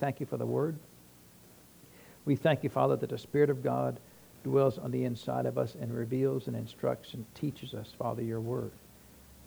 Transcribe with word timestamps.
thank 0.00 0.18
you 0.18 0.26
for 0.26 0.36
the 0.36 0.46
word. 0.46 0.76
We 2.24 2.36
thank 2.36 2.64
you, 2.64 2.70
Father, 2.70 2.96
that 2.96 3.10
the 3.10 3.18
Spirit 3.18 3.50
of 3.50 3.62
God 3.62 4.00
dwells 4.42 4.78
on 4.78 4.90
the 4.90 5.04
inside 5.04 5.46
of 5.46 5.58
us 5.58 5.76
and 5.80 5.94
reveals 5.94 6.46
and 6.46 6.56
instructs 6.56 7.14
and 7.14 7.24
teaches 7.34 7.74
us, 7.74 7.92
Father, 7.98 8.22
your 8.22 8.40
word. 8.40 8.72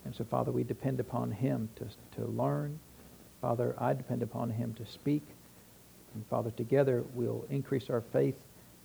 And 0.04 0.14
so, 0.14 0.24
Father, 0.24 0.52
we 0.52 0.64
depend 0.64 1.00
upon 1.00 1.30
him 1.30 1.68
to, 1.76 1.86
to 2.20 2.26
learn. 2.30 2.78
Father, 3.40 3.74
I 3.78 3.92
depend 3.94 4.22
upon 4.22 4.50
him 4.50 4.74
to 4.74 4.86
speak. 4.86 5.22
And 6.14 6.24
Father, 6.26 6.50
together 6.50 7.04
we'll 7.14 7.44
increase 7.50 7.90
our 7.90 8.00
faith 8.00 8.36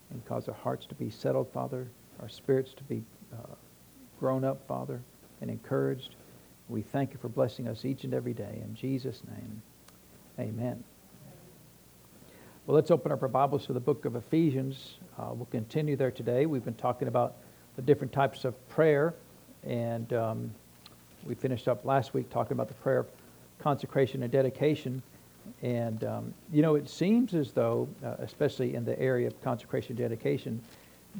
and 0.10 0.26
cause 0.26 0.48
our 0.48 0.56
hearts 0.56 0.86
to 0.88 0.96
be 0.96 1.10
settled, 1.10 1.52
Father, 1.54 1.88
our 2.20 2.30
spirits 2.30 2.74
to 2.74 2.84
be 2.84 3.04
uh, 3.34 3.54
grown 4.20 4.44
up, 4.44 4.68
Father, 4.68 5.02
and 5.42 5.52
encouraged. 5.52 6.16
We 6.68 6.82
thank 6.82 7.14
you 7.14 7.20
for 7.20 7.30
blessing 7.30 7.68
us 7.68 7.86
each 7.86 8.04
and 8.04 8.14
every 8.14 8.34
day. 8.34 8.62
In 8.64 8.76
Jesus' 8.76 9.22
name, 9.30 9.62
amen. 10.40 10.84
Well, 12.70 12.76
let's 12.76 12.92
open 12.92 13.12
up 13.12 13.24
our 13.24 13.28
Bibles 13.28 13.66
to 13.66 13.74
the 13.74 13.80
book 13.80 14.06
of 14.06 14.16
Ephesians. 14.16 14.98
Uh, 15.18 15.30
we'll 15.34 15.48
continue 15.48 15.96
there 15.96 16.12
today. 16.12 16.46
We've 16.46 16.64
been 16.64 16.76
talking 16.76 17.08
about 17.08 17.38
the 17.76 17.82
different 17.82 18.14
types 18.14 18.46
of 18.46 18.70
prayer, 18.70 19.16
and 19.64 20.14
um, 20.14 20.54
we 21.26 21.34
finished 21.34 21.68
up 21.68 21.84
last 21.84 22.14
week 22.14 22.30
talking 22.30 22.52
about 22.52 22.68
the 22.68 22.76
prayer 22.76 23.00
of 23.00 23.08
consecration 23.58 24.22
and 24.22 24.32
dedication. 24.32 25.02
And, 25.64 26.04
um, 26.04 26.34
you 26.54 26.62
know, 26.62 26.76
it 26.76 26.88
seems 26.88 27.34
as 27.34 27.54
though, 27.54 27.90
uh, 28.06 28.18
especially 28.20 28.76
in 28.76 28.86
the 28.86 29.00
area 29.00 29.26
of 29.26 29.42
consecration 29.42 29.94
and 29.94 29.98
dedication, 29.98 30.62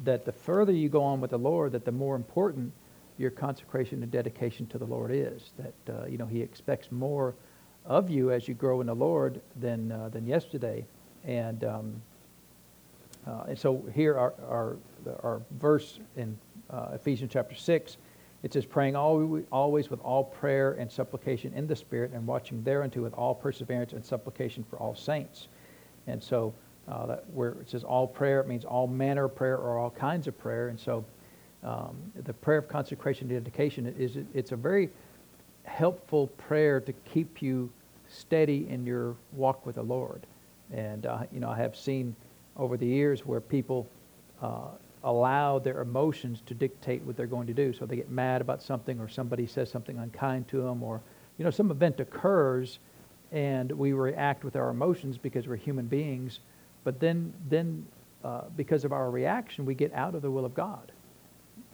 that 0.04 0.24
the 0.24 0.32
further 0.32 0.70
you 0.70 0.88
go 0.88 1.02
on 1.02 1.20
with 1.20 1.30
the 1.30 1.38
Lord, 1.38 1.72
that 1.72 1.84
the 1.84 1.90
more 1.90 2.14
important 2.14 2.72
your 3.18 3.32
consecration 3.32 4.04
and 4.04 4.12
dedication 4.12 4.68
to 4.68 4.78
the 4.78 4.86
Lord 4.86 5.10
is. 5.10 5.50
That, 5.58 5.92
uh, 5.92 6.06
you 6.06 6.16
know, 6.16 6.26
He 6.26 6.42
expects 6.42 6.92
more 6.92 7.34
of 7.86 8.08
you 8.08 8.30
as 8.30 8.46
you 8.46 8.54
grow 8.54 8.80
in 8.80 8.86
the 8.86 8.94
Lord 8.94 9.40
than, 9.56 9.90
uh, 9.90 10.10
than 10.10 10.28
yesterday. 10.28 10.86
And, 11.24 11.64
um, 11.64 12.02
uh, 13.26 13.44
and 13.48 13.58
so 13.58 13.84
here 13.94 14.18
our, 14.18 14.34
our, 14.48 14.76
our 15.22 15.42
verse 15.58 15.98
in 16.16 16.38
uh, 16.70 16.88
Ephesians 16.94 17.30
chapter 17.32 17.54
6, 17.54 17.96
it 18.42 18.52
says, 18.54 18.64
praying 18.64 18.96
always 18.96 19.90
with 19.90 20.00
all 20.00 20.24
prayer 20.24 20.72
and 20.72 20.90
supplication 20.90 21.52
in 21.52 21.66
the 21.66 21.76
Spirit 21.76 22.12
and 22.14 22.26
watching 22.26 22.62
thereunto 22.62 23.02
with 23.02 23.12
all 23.12 23.34
perseverance 23.34 23.92
and 23.92 24.04
supplication 24.04 24.64
for 24.70 24.78
all 24.78 24.94
saints. 24.94 25.48
And 26.06 26.22
so 26.22 26.54
uh, 26.88 27.06
that 27.06 27.24
where 27.34 27.50
it 27.50 27.68
says 27.68 27.84
all 27.84 28.06
prayer, 28.06 28.40
it 28.40 28.48
means 28.48 28.64
all 28.64 28.86
manner 28.86 29.24
of 29.24 29.34
prayer 29.34 29.58
or 29.58 29.78
all 29.78 29.90
kinds 29.90 30.26
of 30.26 30.38
prayer. 30.38 30.68
And 30.68 30.80
so 30.80 31.04
um, 31.62 31.96
the 32.24 32.32
prayer 32.32 32.58
of 32.58 32.68
consecration 32.68 33.30
and 33.30 33.44
dedication 33.44 33.86
is 33.98 34.16
it's 34.32 34.52
a 34.52 34.56
very 34.56 34.88
helpful 35.64 36.28
prayer 36.38 36.80
to 36.80 36.92
keep 36.92 37.42
you 37.42 37.70
steady 38.08 38.66
in 38.68 38.86
your 38.86 39.14
walk 39.32 39.66
with 39.66 39.76
the 39.76 39.82
Lord. 39.82 40.26
And 40.72 41.06
uh, 41.06 41.24
you 41.32 41.40
know, 41.40 41.50
I 41.50 41.56
have 41.56 41.76
seen 41.76 42.14
over 42.56 42.76
the 42.76 42.86
years 42.86 43.26
where 43.26 43.40
people 43.40 43.86
uh, 44.42 44.68
allow 45.04 45.58
their 45.58 45.80
emotions 45.80 46.42
to 46.46 46.54
dictate 46.54 47.02
what 47.02 47.16
they're 47.16 47.26
going 47.26 47.46
to 47.46 47.54
do. 47.54 47.72
So 47.72 47.86
they 47.86 47.96
get 47.96 48.10
mad 48.10 48.40
about 48.40 48.62
something, 48.62 49.00
or 49.00 49.08
somebody 49.08 49.46
says 49.46 49.70
something 49.70 49.98
unkind 49.98 50.48
to 50.48 50.62
them, 50.62 50.82
or 50.82 51.00
you 51.38 51.44
know, 51.44 51.50
some 51.50 51.70
event 51.70 52.00
occurs, 52.00 52.78
and 53.32 53.70
we 53.72 53.92
react 53.92 54.44
with 54.44 54.56
our 54.56 54.70
emotions 54.70 55.18
because 55.18 55.48
we're 55.48 55.56
human 55.56 55.86
beings. 55.86 56.40
But 56.84 57.00
then, 57.00 57.32
then 57.48 57.86
uh, 58.24 58.42
because 58.56 58.84
of 58.84 58.92
our 58.92 59.10
reaction, 59.10 59.64
we 59.64 59.74
get 59.74 59.92
out 59.94 60.14
of 60.14 60.22
the 60.22 60.30
will 60.30 60.44
of 60.44 60.54
God 60.54 60.92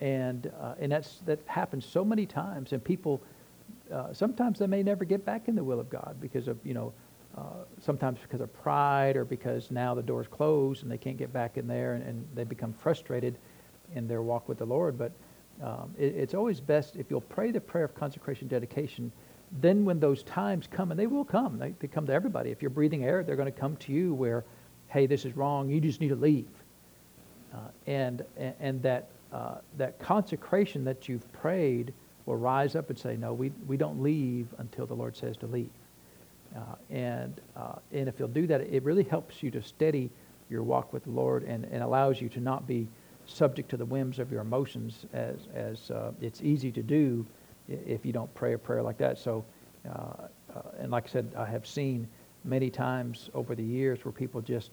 and 0.00 0.53
uh, 0.60 0.75
and 0.78 0.92
that's 0.92 1.19
that 1.27 1.38
happens 1.47 1.84
so 1.84 2.05
many 2.05 2.27
times 2.27 2.72
and 2.72 2.83
people 2.84 3.20
uh, 3.92 4.12
sometimes 4.12 4.58
they 4.58 4.66
may 4.66 4.83
never 4.83 5.05
get 5.05 5.25
back 5.25 5.48
in 5.48 5.55
the 5.55 5.64
will 5.64 5.81
of 5.81 5.88
god 5.88 6.16
because 6.20 6.48
of 6.48 6.58
you 6.64 6.75
know 6.75 6.92
uh, 7.37 7.65
sometimes 7.81 8.19
because 8.20 8.41
of 8.41 8.53
pride 8.53 9.17
or 9.17 9.25
because 9.25 9.70
now 9.70 9.95
the 9.95 10.03
door's 10.03 10.27
closed 10.27 10.83
and 10.83 10.91
they 10.91 10.98
can't 10.98 11.17
get 11.17 11.33
back 11.33 11.56
in 11.56 11.67
there 11.67 11.95
and, 11.95 12.03
and 12.05 12.27
they 12.34 12.45
become 12.45 12.73
frustrated 12.73 13.39
in 13.95 14.09
their 14.09 14.23
walk 14.23 14.48
with 14.48 14.59
the 14.59 14.65
lord. 14.65 14.98
But 14.98 15.12
um, 15.62 15.95
it, 15.98 16.15
it's 16.17 16.34
always 16.34 16.61
best 16.61 16.97
if 16.97 17.10
you'll 17.10 17.21
pray 17.21 17.50
the 17.50 17.60
prayer 17.60 17.84
of 17.84 17.94
consecration 17.94 18.49
dedication 18.49 19.12
then 19.60 19.84
when 19.84 20.00
those 20.00 20.25
times 20.25 20.66
come 20.69 20.91
and 20.91 20.99
they 20.99 21.06
will 21.06 21.25
come 21.25 21.59
they, 21.59 21.72
they 21.78 21.87
come 21.87 22.06
to 22.06 22.12
everybody. 22.12 22.50
If 22.50 22.62
you're 22.62 22.71
breathing 22.71 23.05
air 23.05 23.22
they're 23.22 23.37
going 23.37 23.53
to 23.53 23.59
come 23.59 23.77
to 23.77 23.93
you 23.93 24.15
where 24.15 24.44
hey 24.89 25.06
this 25.06 25.25
is 25.25 25.37
wrong 25.37 25.69
you 25.69 25.81
just 25.81 26.00
need 26.00 26.09
to 26.09 26.16
leave. 26.16 26.49
Uh, 27.55 27.59
and, 27.87 28.25
and 28.37 28.55
and 28.60 28.83
that 28.83 29.09
uh, 29.33 29.56
that 29.77 29.99
consecration 29.99 30.84
that 30.84 31.09
you've 31.09 31.31
prayed 31.33 31.93
will 32.27 32.37
rise 32.37 32.75
up 32.75 32.91
and 32.91 32.99
say, 32.99 33.16
no, 33.16 33.33
we, 33.33 33.53
we 33.66 33.77
don't 33.77 34.03
leave 34.03 34.49
until 34.59 34.87
the 34.87 34.94
Lord 34.94 35.16
says 35.16 35.37
to 35.39 35.47
leave. 35.47 35.71
Uh, 36.56 36.61
and, 36.91 37.41
uh, 37.56 37.75
and 37.93 38.09
if 38.09 38.19
you'll 38.19 38.28
do 38.28 38.47
that, 38.47 38.61
it 38.62 38.83
really 38.83 39.03
helps 39.05 39.43
you 39.43 39.50
to 39.50 39.62
steady 39.62 40.11
your 40.49 40.62
walk 40.62 40.93
with 40.93 41.05
the 41.05 41.11
Lord 41.11 41.43
and, 41.43 41.65
and 41.67 41.83
allows 41.83 42.21
you 42.21 42.28
to 42.31 42.41
not 42.41 42.67
be 42.67 42.89
subject 43.27 43.69
to 43.71 43.77
the 43.77 43.84
whims 43.84 44.19
of 44.19 44.31
your 44.31 44.41
emotions 44.41 45.05
as, 45.12 45.49
as 45.55 45.91
uh, 45.91 46.12
it's 46.21 46.41
easy 46.43 46.71
to 46.72 46.83
do 46.83 47.27
if 47.69 48.06
you 48.06 48.12
don't 48.12 48.33
pray 48.34 48.53
a 48.53 48.59
prayer 48.59 48.83
like 48.83 48.99
that. 48.99 49.19
So, 49.19 49.45
uh, 49.89 49.93
uh, 50.55 50.62
and 50.78 50.91
like 50.91 51.05
I 51.06 51.09
said, 51.09 51.33
I 51.37 51.45
have 51.45 51.66
seen 51.66 52.09
many 52.45 52.71
times 52.71 53.28
over 53.34 53.55
the 53.55 53.65
years 53.65 54.05
where 54.05 54.12
people 54.12 54.41
just, 54.41 54.71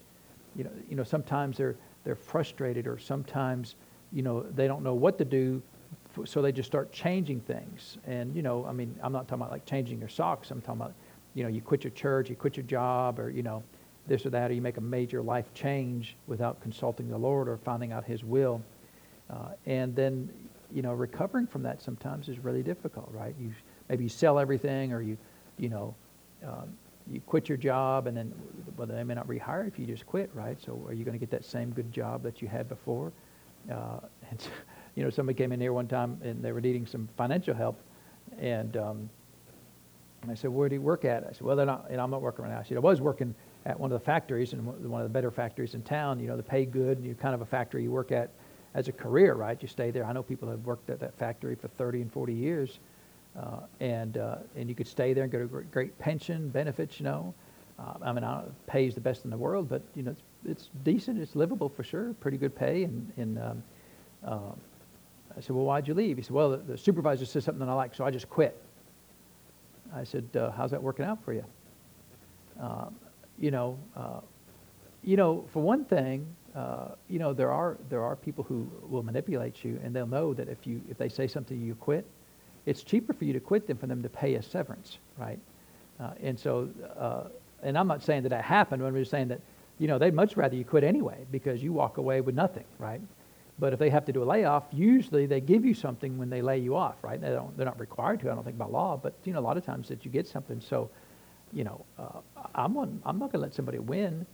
you 0.54 0.64
know, 0.64 0.70
you 0.88 0.96
know 0.96 1.02
sometimes 1.02 1.56
they're, 1.56 1.76
they're 2.04 2.14
frustrated 2.14 2.86
or 2.86 2.98
sometimes 2.98 3.74
you 4.14 4.22
know, 4.22 4.42
they 4.54 4.68
don't 4.68 4.82
know 4.82 4.94
what 4.94 5.18
to 5.18 5.24
do, 5.24 5.60
so 6.24 6.40
they 6.40 6.52
just 6.52 6.68
start 6.68 6.92
changing 6.92 7.40
things. 7.40 7.98
And, 8.06 8.34
you 8.34 8.42
know, 8.42 8.64
I 8.64 8.72
mean, 8.72 8.94
I'm 9.02 9.12
not 9.12 9.26
talking 9.26 9.42
about 9.42 9.50
like 9.50 9.66
changing 9.66 9.98
your 9.98 10.08
socks. 10.08 10.50
I'm 10.52 10.60
talking 10.60 10.80
about, 10.80 10.94
you 11.34 11.42
know, 11.42 11.48
you 11.48 11.60
quit 11.60 11.84
your 11.84 11.90
church, 11.90 12.30
you 12.30 12.36
quit 12.36 12.56
your 12.56 12.64
job, 12.64 13.18
or, 13.18 13.30
you 13.30 13.42
know, 13.42 13.62
this 14.06 14.24
or 14.24 14.30
that, 14.30 14.50
or 14.50 14.54
you 14.54 14.62
make 14.62 14.76
a 14.76 14.82
major 14.82 15.22
life 15.22 15.52
change 15.54 16.16
without 16.26 16.60
consulting 16.60 17.08
the 17.08 17.18
Lord 17.18 17.48
or 17.48 17.56
finding 17.56 17.92
out 17.92 18.04
His 18.04 18.24
will. 18.24 18.62
Uh, 19.30 19.48
and 19.66 19.94
then, 19.96 20.30
you 20.72 20.82
know, 20.82 20.92
recovering 20.92 21.46
from 21.46 21.62
that 21.62 21.82
sometimes 21.82 22.28
is 22.28 22.38
really 22.38 22.62
difficult, 22.62 23.08
right? 23.12 23.34
You 23.40 23.52
maybe 23.88 24.04
you 24.04 24.10
sell 24.10 24.38
everything, 24.38 24.92
or 24.92 25.02
you, 25.02 25.16
you 25.58 25.68
know, 25.68 25.94
um, 26.46 26.74
you 27.10 27.20
quit 27.20 27.48
your 27.48 27.58
job, 27.58 28.06
and 28.06 28.16
then 28.16 28.32
well, 28.76 28.86
they 28.86 29.02
may 29.04 29.14
not 29.14 29.26
rehire 29.26 29.66
if 29.66 29.78
you 29.78 29.86
just 29.86 30.06
quit, 30.06 30.30
right? 30.34 30.60
So 30.60 30.82
are 30.86 30.92
you 30.92 31.04
going 31.04 31.14
to 31.14 31.18
get 31.18 31.30
that 31.30 31.44
same 31.44 31.70
good 31.70 31.92
job 31.92 32.22
that 32.22 32.40
you 32.40 32.48
had 32.48 32.68
before? 32.68 33.12
Uh, 33.70 34.00
and, 34.30 34.48
you 34.94 35.02
know, 35.02 35.10
somebody 35.10 35.36
came 35.36 35.52
in 35.52 35.60
here 35.60 35.72
one 35.72 35.88
time 35.88 36.20
and 36.22 36.42
they 36.42 36.52
were 36.52 36.60
needing 36.60 36.86
some 36.86 37.08
financial 37.16 37.54
help. 37.54 37.80
And, 38.38 38.76
um, 38.76 39.10
and 40.24 40.32
I 40.32 40.34
said, 40.34 40.50
where 40.50 40.68
do 40.68 40.74
you 40.74 40.80
work 40.80 41.04
at? 41.04 41.24
I 41.24 41.32
said, 41.32 41.42
well, 41.42 41.56
not, 41.56 41.86
you 41.90 41.96
know, 41.96 42.04
I'm 42.04 42.10
not 42.10 42.22
working 42.22 42.44
right 42.44 42.52
now. 42.52 42.60
I 42.60 42.62
said, 42.62 42.76
I 42.76 42.80
was 42.80 43.00
working 43.00 43.34
at 43.66 43.78
one 43.78 43.92
of 43.92 43.98
the 43.98 44.04
factories 44.04 44.52
and 44.52 44.66
one 44.66 45.00
of 45.00 45.08
the 45.08 45.12
better 45.12 45.30
factories 45.30 45.74
in 45.74 45.82
town. 45.82 46.18
You 46.18 46.28
know, 46.28 46.36
they 46.36 46.42
pay 46.42 46.64
good. 46.64 47.02
You're 47.02 47.14
kind 47.14 47.34
of 47.34 47.40
a 47.40 47.46
factory 47.46 47.82
you 47.82 47.90
work 47.90 48.12
at 48.12 48.30
as 48.74 48.88
a 48.88 48.92
career, 48.92 49.34
right? 49.34 49.60
You 49.60 49.68
stay 49.68 49.90
there. 49.90 50.04
I 50.04 50.12
know 50.12 50.22
people 50.22 50.48
have 50.48 50.64
worked 50.64 50.90
at 50.90 50.98
that 51.00 51.16
factory 51.16 51.54
for 51.54 51.68
30 51.68 52.02
and 52.02 52.12
40 52.12 52.32
years. 52.32 52.78
Uh, 53.38 53.60
and, 53.80 54.18
uh, 54.18 54.36
and 54.56 54.68
you 54.68 54.74
could 54.74 54.86
stay 54.86 55.12
there 55.12 55.24
and 55.24 55.32
get 55.32 55.40
a 55.40 55.46
great, 55.46 55.98
pension, 55.98 56.48
benefits, 56.48 56.98
you 56.98 57.04
know. 57.04 57.34
Uh, 57.78 57.94
I 58.02 58.12
mean, 58.12 58.24
I 58.24 58.44
pays 58.66 58.94
the 58.94 59.00
best 59.00 59.24
in 59.24 59.30
the 59.30 59.36
world, 59.36 59.68
but, 59.68 59.82
you 59.94 60.04
know, 60.04 60.12
it's 60.12 60.22
it's 60.46 60.70
decent. 60.84 61.20
It's 61.20 61.34
livable 61.34 61.68
for 61.68 61.82
sure. 61.82 62.14
Pretty 62.20 62.36
good 62.36 62.54
pay. 62.54 62.84
And, 62.84 63.12
and 63.16 63.38
um, 63.38 63.62
uh, 64.24 64.38
I 65.36 65.40
said, 65.40 65.50
well, 65.50 65.64
why'd 65.64 65.88
you 65.88 65.94
leave? 65.94 66.16
He 66.16 66.22
said, 66.22 66.32
well, 66.32 66.50
the, 66.50 66.58
the, 66.58 66.78
supervisor 66.78 67.24
said 67.26 67.42
something 67.42 67.64
that 67.64 67.70
I 67.70 67.74
like, 67.74 67.94
so 67.94 68.04
I 68.04 68.10
just 68.10 68.28
quit. 68.28 68.60
I 69.92 70.04
said, 70.04 70.28
uh, 70.36 70.50
how's 70.52 70.70
that 70.70 70.82
working 70.82 71.04
out 71.04 71.24
for 71.24 71.32
you? 71.32 71.44
Uh, 72.60 72.86
you 73.38 73.50
know, 73.50 73.78
uh, 73.96 74.20
you 75.02 75.16
know, 75.16 75.44
for 75.52 75.62
one 75.62 75.84
thing, 75.84 76.26
uh, 76.54 76.88
you 77.08 77.18
know, 77.18 77.32
there 77.32 77.50
are 77.50 77.76
there 77.90 78.02
are 78.02 78.16
people 78.16 78.44
who 78.44 78.70
will 78.88 79.02
manipulate 79.02 79.64
you, 79.64 79.80
and 79.82 79.94
they'll 79.94 80.06
know 80.06 80.32
that 80.34 80.48
if 80.48 80.66
you 80.66 80.80
if 80.88 80.96
they 80.96 81.08
say 81.08 81.26
something, 81.26 81.60
you 81.60 81.74
quit. 81.74 82.06
It's 82.64 82.82
cheaper 82.82 83.12
for 83.12 83.24
you 83.24 83.32
to 83.34 83.40
quit 83.40 83.66
than 83.66 83.76
for 83.76 83.86
them 83.86 84.02
to 84.02 84.08
pay 84.08 84.36
a 84.36 84.42
severance, 84.42 84.98
right? 85.18 85.38
Uh, 86.00 86.12
and 86.22 86.38
so, 86.38 86.68
and 87.62 87.76
I'm 87.76 87.86
not 87.86 88.02
saying 88.02 88.22
that 88.22 88.30
that 88.30 88.44
happened. 88.44 88.82
I'm 88.82 88.94
just 88.94 89.10
saying 89.10 89.28
that 89.28 89.40
you 89.78 89.88
know, 89.88 89.98
they'd 89.98 90.14
much 90.14 90.36
rather 90.36 90.54
you 90.56 90.64
quit 90.64 90.84
anyway 90.84 91.26
because 91.30 91.62
you 91.62 91.72
walk 91.72 91.98
away 91.98 92.20
with 92.20 92.34
nothing, 92.34 92.64
right? 92.78 93.00
But 93.58 93.72
if 93.72 93.78
they 93.78 93.90
have 93.90 94.04
to 94.06 94.12
do 94.12 94.22
a 94.22 94.24
layoff, 94.24 94.64
usually 94.72 95.26
they 95.26 95.40
give 95.40 95.64
you 95.64 95.74
something 95.74 96.18
when 96.18 96.28
they 96.28 96.42
lay 96.42 96.58
you 96.58 96.74
off, 96.76 96.96
right? 97.02 97.20
They 97.20 97.28
don't, 97.28 97.56
they're 97.56 97.66
not 97.66 97.78
required 97.78 98.20
to, 98.20 98.30
I 98.30 98.34
don't 98.34 98.44
think, 98.44 98.58
by 98.58 98.66
law, 98.66 98.98
but, 99.00 99.14
you 99.24 99.32
know, 99.32 99.38
a 99.38 99.40
lot 99.40 99.56
of 99.56 99.64
times 99.64 99.88
that 99.88 100.04
you 100.04 100.10
get 100.10 100.26
something. 100.26 100.60
So, 100.60 100.90
you 101.52 101.62
know, 101.62 101.84
uh, 101.98 102.20
I'm, 102.54 102.76
I'm 102.76 103.18
not 103.18 103.30
going 103.30 103.32
to 103.32 103.38
let 103.38 103.54
somebody 103.54 103.78
win, 103.78 104.26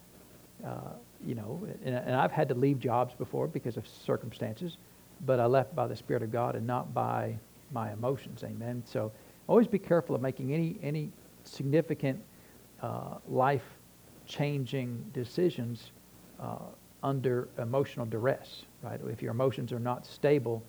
uh, 0.64 0.92
you 1.26 1.34
know, 1.34 1.66
and, 1.84 1.94
and 1.94 2.14
I've 2.14 2.32
had 2.32 2.48
to 2.48 2.54
leave 2.54 2.78
jobs 2.78 3.14
before 3.14 3.46
because 3.46 3.76
of 3.76 3.86
circumstances, 3.86 4.78
but 5.26 5.38
I 5.38 5.44
left 5.44 5.74
by 5.74 5.86
the 5.86 5.96
Spirit 5.96 6.22
of 6.22 6.32
God 6.32 6.56
and 6.56 6.66
not 6.66 6.94
by 6.94 7.38
my 7.72 7.92
emotions, 7.92 8.42
amen? 8.42 8.82
So 8.86 9.12
always 9.48 9.66
be 9.66 9.78
careful 9.78 10.14
of 10.14 10.22
making 10.22 10.54
any, 10.54 10.78
any 10.82 11.10
significant 11.44 12.22
uh, 12.80 13.16
life 13.28 13.64
changing 14.26 15.04
decisions 15.12 15.90
uh, 16.40 16.56
under 17.02 17.48
emotional 17.58 18.06
duress, 18.06 18.64
right? 18.82 19.00
If 19.08 19.22
your 19.22 19.32
emotions 19.32 19.72
are 19.72 19.80
not 19.80 20.06
stable, 20.06 20.62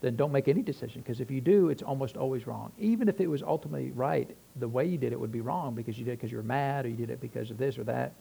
then 0.00 0.16
don't 0.16 0.32
make 0.32 0.48
any 0.48 0.62
decision 0.62 1.02
because 1.02 1.20
if 1.20 1.30
you 1.30 1.40
do, 1.40 1.68
it's 1.68 1.82
almost 1.82 2.16
always 2.16 2.46
wrong. 2.46 2.72
Even 2.78 3.08
if 3.08 3.20
it 3.20 3.26
was 3.26 3.42
ultimately 3.42 3.90
right, 3.92 4.34
the 4.56 4.68
way 4.68 4.86
you 4.86 4.96
did 4.96 5.12
it 5.12 5.20
would 5.20 5.32
be 5.32 5.40
wrong 5.40 5.74
because 5.74 5.98
you 5.98 6.04
did 6.04 6.12
it 6.12 6.16
because 6.16 6.30
you 6.30 6.38
were 6.38 6.42
mad 6.42 6.86
or 6.86 6.88
you 6.88 6.96
did 6.96 7.10
it 7.10 7.20
because 7.20 7.50
of 7.50 7.58
this 7.58 7.78
or 7.78 7.84
that. 7.84 8.12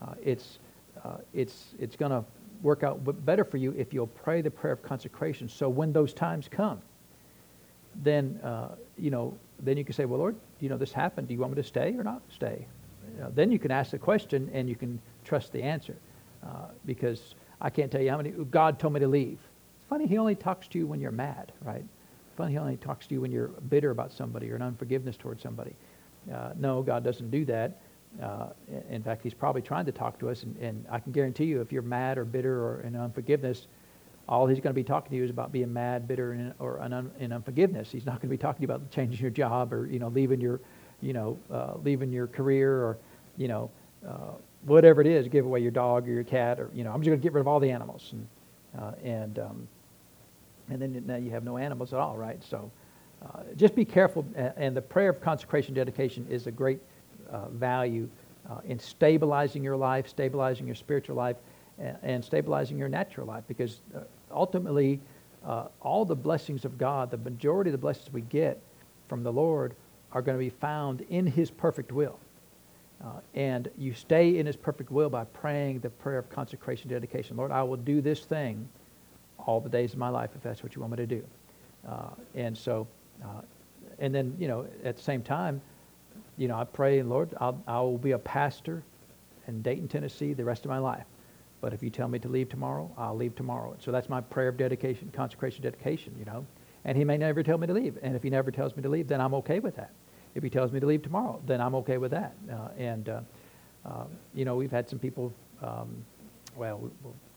Uh, 0.00 0.14
it's 0.22 0.58
uh, 1.04 1.18
it's 1.34 1.74
it's 1.78 1.96
going 1.96 2.10
to 2.10 2.24
work 2.62 2.82
out 2.82 3.24
better 3.24 3.44
for 3.44 3.56
you 3.56 3.74
if 3.76 3.92
you'll 3.92 4.06
pray 4.06 4.40
the 4.40 4.50
prayer 4.50 4.72
of 4.72 4.82
consecration. 4.82 5.48
So 5.48 5.68
when 5.68 5.92
those 5.92 6.12
times 6.12 6.48
come, 6.48 6.80
then 8.02 8.40
uh, 8.42 8.76
you 8.96 9.10
know 9.10 9.36
then 9.62 9.76
you 9.76 9.84
can 9.84 9.94
say, 9.94 10.06
well, 10.06 10.18
Lord, 10.18 10.36
you 10.60 10.70
know 10.70 10.78
this 10.78 10.92
happened. 10.92 11.28
Do 11.28 11.34
you 11.34 11.40
want 11.40 11.52
me 11.54 11.62
to 11.62 11.68
stay 11.68 11.94
or 11.96 12.02
not 12.02 12.22
stay? 12.30 12.66
You 13.18 13.32
then 13.34 13.52
you 13.52 13.58
can 13.58 13.70
ask 13.70 13.90
the 13.90 13.98
question 13.98 14.50
and 14.54 14.68
you 14.68 14.76
can 14.76 15.00
trust 15.24 15.52
the 15.52 15.62
answer, 15.62 15.96
uh, 16.42 16.68
because 16.86 17.34
I 17.60 17.70
can't 17.70 17.90
tell 17.90 18.00
you 18.00 18.10
how 18.10 18.16
many 18.16 18.30
God 18.30 18.78
told 18.78 18.94
me 18.94 19.00
to 19.00 19.08
leave. 19.08 19.38
It's 19.76 19.86
funny 19.88 20.06
He 20.06 20.18
only 20.18 20.34
talks 20.34 20.68
to 20.68 20.78
you 20.78 20.86
when 20.86 21.00
you're 21.00 21.10
mad, 21.10 21.52
right? 21.62 21.84
Funny 22.36 22.52
He 22.52 22.58
only 22.58 22.76
talks 22.76 23.06
to 23.08 23.14
you 23.14 23.20
when 23.20 23.32
you're 23.32 23.48
bitter 23.48 23.90
about 23.90 24.12
somebody 24.12 24.50
or 24.50 24.56
an 24.56 24.62
unforgiveness 24.62 25.16
towards 25.16 25.42
somebody. 25.42 25.74
Uh, 26.32 26.52
no, 26.58 26.82
God 26.82 27.04
doesn't 27.04 27.30
do 27.30 27.44
that. 27.46 27.80
Uh, 28.20 28.48
in 28.90 29.02
fact, 29.02 29.22
he's 29.22 29.34
probably 29.34 29.62
trying 29.62 29.86
to 29.86 29.92
talk 29.92 30.18
to 30.18 30.28
us, 30.28 30.42
and, 30.42 30.56
and, 30.56 30.84
I 30.90 30.98
can 30.98 31.12
guarantee 31.12 31.44
you, 31.44 31.60
if 31.60 31.70
you're 31.70 31.80
mad 31.80 32.18
or 32.18 32.24
bitter 32.24 32.64
or 32.64 32.80
in 32.80 32.96
unforgiveness, 32.96 33.68
all 34.28 34.48
he's 34.48 34.58
going 34.58 34.74
to 34.74 34.78
be 34.78 34.82
talking 34.82 35.10
to 35.10 35.16
you 35.16 35.24
is 35.24 35.30
about 35.30 35.52
being 35.52 35.72
mad, 35.72 36.08
bitter, 36.08 36.32
and, 36.32 36.52
or 36.58 36.80
un, 36.80 37.10
in 37.20 37.32
unforgiveness. 37.32 37.90
He's 37.90 38.06
not 38.06 38.16
going 38.16 38.28
to 38.28 38.28
be 38.28 38.36
talking 38.36 38.66
to 38.66 38.72
you 38.72 38.74
about 38.74 38.90
changing 38.90 39.20
your 39.20 39.30
job 39.30 39.72
or 39.72 39.86
you 39.86 39.98
know 40.00 40.08
leaving 40.08 40.40
your, 40.40 40.60
you 41.00 41.12
know, 41.12 41.38
uh, 41.52 41.74
leaving 41.84 42.12
your 42.12 42.26
career 42.26 42.72
or 42.72 42.98
you 43.36 43.48
know 43.48 43.70
uh, 44.06 44.32
whatever 44.64 45.00
it 45.00 45.06
is. 45.06 45.28
Give 45.28 45.44
away 45.44 45.60
your 45.60 45.70
dog 45.70 46.08
or 46.08 46.12
your 46.12 46.24
cat 46.24 46.60
or 46.60 46.70
you 46.74 46.84
know 46.84 46.92
I'm 46.92 47.00
just 47.00 47.08
going 47.08 47.20
to 47.20 47.22
get 47.22 47.32
rid 47.32 47.40
of 47.40 47.48
all 47.48 47.60
the 47.60 47.70
animals 47.70 48.12
and 48.12 48.26
uh, 48.78 48.92
and 49.02 49.38
um, 49.38 49.68
and 50.70 50.80
then 50.80 51.02
now 51.06 51.16
you 51.16 51.30
have 51.30 51.44
no 51.44 51.56
animals 51.56 51.92
at 51.92 51.98
all, 51.98 52.16
right? 52.16 52.42
So 52.42 52.70
uh, 53.22 53.42
just 53.56 53.74
be 53.74 53.84
careful. 53.84 54.24
And 54.34 54.76
the 54.76 54.82
prayer 54.82 55.10
of 55.10 55.20
consecration 55.20 55.74
dedication 55.74 56.26
is 56.30 56.46
a 56.46 56.50
great 56.50 56.80
uh, 57.30 57.48
value 57.48 58.08
uh, 58.48 58.60
in 58.64 58.78
stabilizing 58.78 59.62
your 59.62 59.76
life, 59.76 60.08
stabilizing 60.08 60.66
your 60.66 60.74
spiritual 60.74 61.16
life, 61.16 61.36
and, 61.78 61.96
and 62.02 62.24
stabilizing 62.24 62.78
your 62.78 62.88
natural 62.88 63.26
life. 63.26 63.44
Because 63.46 63.80
uh, 63.94 64.00
ultimately, 64.30 65.00
uh, 65.44 65.66
all 65.80 66.04
the 66.04 66.16
blessings 66.16 66.64
of 66.64 66.78
God, 66.78 67.10
the 67.10 67.18
majority 67.18 67.70
of 67.70 67.72
the 67.72 67.78
blessings 67.78 68.12
we 68.12 68.22
get 68.22 68.60
from 69.08 69.22
the 69.22 69.32
Lord, 69.32 69.74
are 70.12 70.22
going 70.22 70.36
to 70.36 70.44
be 70.44 70.50
found 70.50 71.02
in 71.02 71.26
His 71.26 71.50
perfect 71.50 71.92
will. 71.92 72.18
Uh, 73.04 73.20
and 73.34 73.70
you 73.78 73.94
stay 73.94 74.38
in 74.38 74.46
His 74.46 74.56
perfect 74.56 74.90
will 74.90 75.10
by 75.10 75.24
praying 75.24 75.80
the 75.80 75.90
prayer 75.90 76.18
of 76.18 76.28
consecration, 76.30 76.90
dedication. 76.90 77.36
Lord, 77.36 77.50
I 77.50 77.62
will 77.62 77.76
do 77.76 78.00
this 78.00 78.24
thing 78.24 78.68
all 79.38 79.60
the 79.60 79.70
days 79.70 79.92
of 79.92 79.98
my 79.98 80.10
life 80.10 80.30
if 80.34 80.42
that's 80.42 80.62
what 80.62 80.74
you 80.74 80.80
want 80.82 80.92
me 80.92 80.96
to 80.98 81.06
do. 81.06 81.24
Uh, 81.88 82.10
and 82.34 82.56
so, 82.56 82.86
and 83.98 84.14
then, 84.14 84.34
you 84.38 84.48
know, 84.48 84.66
at 84.84 84.96
the 84.96 85.02
same 85.02 85.22
time, 85.22 85.60
you 86.36 86.48
know, 86.48 86.56
I 86.56 86.64
pray, 86.64 87.02
Lord, 87.02 87.34
I'll, 87.40 87.62
I 87.66 87.80
will 87.80 87.98
be 87.98 88.12
a 88.12 88.18
pastor 88.18 88.82
in 89.46 89.62
Dayton, 89.62 89.88
Tennessee 89.88 90.32
the 90.32 90.44
rest 90.44 90.64
of 90.64 90.70
my 90.70 90.78
life. 90.78 91.04
But 91.60 91.74
if 91.74 91.82
you 91.82 91.90
tell 91.90 92.08
me 92.08 92.18
to 92.20 92.28
leave 92.28 92.48
tomorrow, 92.48 92.90
I'll 92.96 93.16
leave 93.16 93.34
tomorrow. 93.36 93.76
So 93.78 93.92
that's 93.92 94.08
my 94.08 94.22
prayer 94.22 94.48
of 94.48 94.56
dedication, 94.56 95.10
consecration, 95.14 95.62
dedication, 95.62 96.14
you 96.18 96.24
know. 96.24 96.46
And 96.84 96.96
he 96.96 97.04
may 97.04 97.18
never 97.18 97.42
tell 97.42 97.58
me 97.58 97.66
to 97.66 97.74
leave. 97.74 97.98
And 98.02 98.16
if 98.16 98.22
he 98.22 98.30
never 98.30 98.50
tells 98.50 98.74
me 98.74 98.82
to 98.82 98.88
leave, 98.88 99.08
then 99.08 99.20
I'm 99.20 99.34
okay 99.34 99.60
with 99.60 99.76
that. 99.76 99.90
If 100.34 100.42
he 100.42 100.50
tells 100.50 100.72
me 100.72 100.80
to 100.80 100.86
leave 100.86 101.02
tomorrow, 101.02 101.40
then 101.46 101.60
I'm 101.60 101.74
okay 101.76 101.98
with 101.98 102.12
that. 102.12 102.34
Uh, 102.50 102.68
and, 102.78 103.08
uh, 103.08 103.20
uh, 103.84 104.04
you 104.34 104.44
know, 104.44 104.56
we've 104.56 104.70
had 104.70 104.88
some 104.88 104.98
people, 104.98 105.32
um, 105.62 106.04
well, 106.56 106.78
we, 106.78 106.90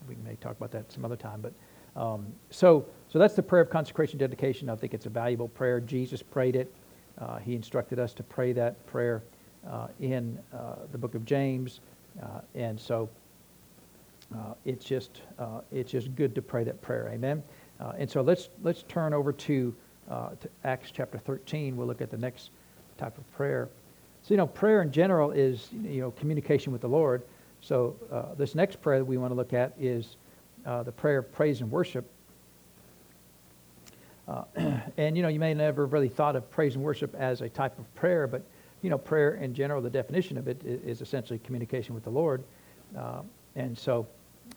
we, 0.08 0.16
may 0.24 0.36
talk 0.36 0.56
about 0.56 0.70
that 0.72 0.90
some 0.92 1.04
other 1.04 1.16
time. 1.16 1.40
But 1.40 1.52
um, 2.00 2.26
so, 2.50 2.86
so 3.08 3.18
that's 3.18 3.34
the 3.34 3.42
prayer 3.42 3.62
of 3.62 3.70
consecration, 3.70 4.18
dedication. 4.18 4.68
I 4.68 4.76
think 4.76 4.94
it's 4.94 5.06
a 5.06 5.10
valuable 5.10 5.48
prayer. 5.48 5.80
Jesus 5.80 6.22
prayed 6.22 6.56
it. 6.56 6.72
Uh, 7.18 7.38
he 7.38 7.54
instructed 7.54 7.98
us 7.98 8.12
to 8.14 8.22
pray 8.22 8.52
that 8.52 8.84
prayer 8.86 9.22
uh, 9.68 9.88
in 10.00 10.38
uh, 10.52 10.74
the 10.92 10.98
book 10.98 11.14
of 11.14 11.24
James. 11.24 11.80
Uh, 12.22 12.40
and 12.54 12.78
so 12.78 13.08
uh, 14.34 14.54
it's, 14.64 14.84
just, 14.84 15.22
uh, 15.38 15.60
it's 15.72 15.90
just 15.90 16.14
good 16.14 16.34
to 16.34 16.42
pray 16.42 16.64
that 16.64 16.80
prayer. 16.82 17.10
Amen. 17.12 17.42
and 17.98 18.10
so 18.10 18.20
let's, 18.20 18.50
let's 18.62 18.82
turn 18.84 19.12
over 19.12 19.32
to, 19.32 19.74
to 20.08 20.48
Acts 20.64 20.90
chapter 20.90 21.18
13. 21.18 21.76
We'll 21.76 21.86
look 21.86 22.00
at 22.00 22.10
the 22.10 22.18
next 22.18 22.50
type 22.98 23.18
of 23.18 23.30
prayer. 23.36 23.68
So, 24.22 24.32
you 24.32 24.38
know, 24.38 24.46
prayer 24.46 24.82
in 24.82 24.90
general 24.90 25.30
is, 25.32 25.68
you 25.72 26.00
know, 26.00 26.10
communication 26.12 26.72
with 26.72 26.80
the 26.80 26.88
Lord. 26.88 27.22
So 27.60 27.96
this 28.36 28.54
next 28.54 28.80
prayer 28.82 28.98
that 28.98 29.04
we 29.04 29.16
want 29.16 29.30
to 29.30 29.34
look 29.34 29.52
at 29.52 29.72
is 29.78 30.16
the 30.64 30.92
prayer 30.92 31.18
of 31.18 31.32
praise 31.32 31.60
and 31.60 31.70
worship. 31.70 32.08
Uh, 34.26 34.44
and 34.96 35.16
you 35.16 35.22
know, 35.22 35.28
you 35.28 35.40
may 35.40 35.54
never 35.54 35.86
really 35.86 36.08
thought 36.08 36.36
of 36.36 36.50
praise 36.50 36.74
and 36.74 36.84
worship 36.84 37.14
as 37.14 37.40
a 37.40 37.48
type 37.48 37.78
of 37.78 37.94
prayer, 37.94 38.26
but 38.26 38.42
you 38.82 38.90
know, 38.90 38.98
prayer 38.98 39.34
in 39.36 39.54
general, 39.54 39.80
the 39.80 39.90
definition 39.90 40.36
of 40.36 40.46
it 40.46 40.60
is 40.64 41.00
essentially 41.00 41.38
communication 41.38 41.94
with 41.94 42.04
the 42.04 42.10
Lord. 42.10 42.44
Uh, 42.96 43.22
and 43.56 43.76
so 43.76 44.06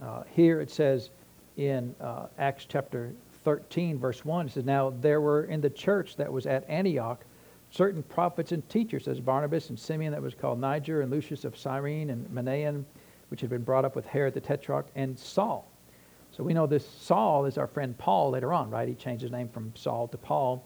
uh, 0.01 0.24
here 0.30 0.60
it 0.60 0.69
says 0.69 1.12
in 1.56 1.95
uh, 2.01 2.28
Acts 2.38 2.66
chapter 2.68 3.13
13, 3.44 3.98
verse 3.98 4.25
1, 4.25 4.48
it 4.48 4.51
says, 4.51 4.66
Now 4.66 4.94
there 5.01 5.22
were 5.22 5.45
in 5.45 5.62
the 5.62 5.69
church 5.69 6.18
that 6.18 6.31
was 6.31 6.45
at 6.45 6.69
Antioch 6.69 7.24
certain 7.72 8.04
prophets 8.04 8.52
and 8.52 8.68
teachers, 8.69 9.08
as 9.08 9.19
Barnabas 9.19 9.69
and 9.69 9.80
Simeon 9.80 10.12
that 10.12 10.22
was 10.22 10.34
called 10.34 10.60
Niger, 10.60 11.02
and 11.02 11.12
Lucius 11.12 11.46
of 11.46 11.58
Cyrene, 11.58 12.10
and 12.10 12.28
Manaen, 12.30 12.84
which 13.30 13.42
had 13.42 13.50
been 13.50 13.64
brought 13.64 13.86
up 13.86 13.96
with 13.96 14.06
Herod 14.06 14.34
the 14.34 14.42
Tetrarch, 14.42 14.88
and 14.96 15.18
Saul 15.18 15.68
so 16.31 16.44
we 16.44 16.54
know 16.54 16.68
this 16.68 16.88
Saul 16.88 17.46
is 17.46 17.58
our 17.58 17.68
friend 17.68 17.98
Paul 17.98 18.30
later 18.30 18.54
on, 18.54 18.69
right? 18.69 18.88
He 18.88 18.94
changed 18.94 19.22
his 19.22 19.31
name 19.31 19.50
from 19.50 19.74
Saul 19.75 20.08
to 20.10 20.18
Paul. 20.18 20.64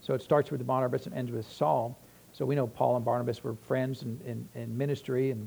So 0.00 0.14
it 0.14 0.22
starts 0.22 0.50
with 0.50 0.66
Barnabas 0.66 1.06
and 1.06 1.14
ends 1.14 1.30
with 1.30 1.46
Saul. 1.46 1.98
So 2.32 2.46
we 2.46 2.54
know 2.54 2.66
Paul 2.66 2.96
and 2.96 3.04
Barnabas 3.04 3.44
were 3.44 3.54
friends 3.54 4.02
in, 4.02 4.18
in, 4.24 4.48
in 4.54 4.76
ministry, 4.76 5.30
and 5.30 5.46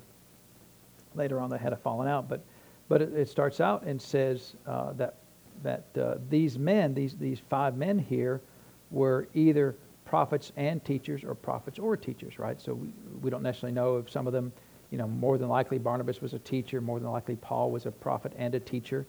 later 1.16 1.40
on 1.40 1.50
they 1.50 1.58
had 1.58 1.74
a 1.74 1.78
falling 1.78 2.08
out. 2.08 2.30
But, 2.30 2.44
but 2.88 3.02
it, 3.02 3.14
it 3.14 3.30
starts 3.30 3.60
out 3.60 3.84
and 3.84 4.00
says 4.00 4.54
uh, 4.68 4.94
that, 4.94 5.16
that 5.64 5.86
uh, 6.00 6.16
these 6.30 6.60
men, 6.60 6.94
these, 6.94 7.16
these 7.16 7.40
five 7.50 7.76
men 7.76 7.98
here, 7.98 8.42
were 8.92 9.28
either 9.34 9.76
prophets 10.06 10.52
and 10.58 10.84
teachers 10.84 11.24
or 11.24 11.36
prophets 11.36 11.80
or 11.80 11.98
teachers, 11.98 12.40
right? 12.40 12.62
So 12.62 12.74
we, 12.74 12.94
we 13.22 13.30
don't 13.30 13.44
necessarily 13.44 13.74
know 13.74 13.98
if 13.98 14.10
some 14.10 14.28
of 14.28 14.34
them, 14.34 14.52
you 14.92 14.98
know, 14.98 15.08
more 15.08 15.38
than 15.38 15.50
likely 15.50 15.78
Barnabas 15.78 16.22
was 16.22 16.34
a 16.34 16.40
teacher, 16.40 16.82
more 16.82 17.00
than 17.00 17.12
likely 17.12 17.36
Paul 17.36 17.72
was 17.72 17.86
a 17.86 17.92
prophet 17.92 18.34
and 18.38 18.54
a 18.56 18.60
teacher. 18.60 19.06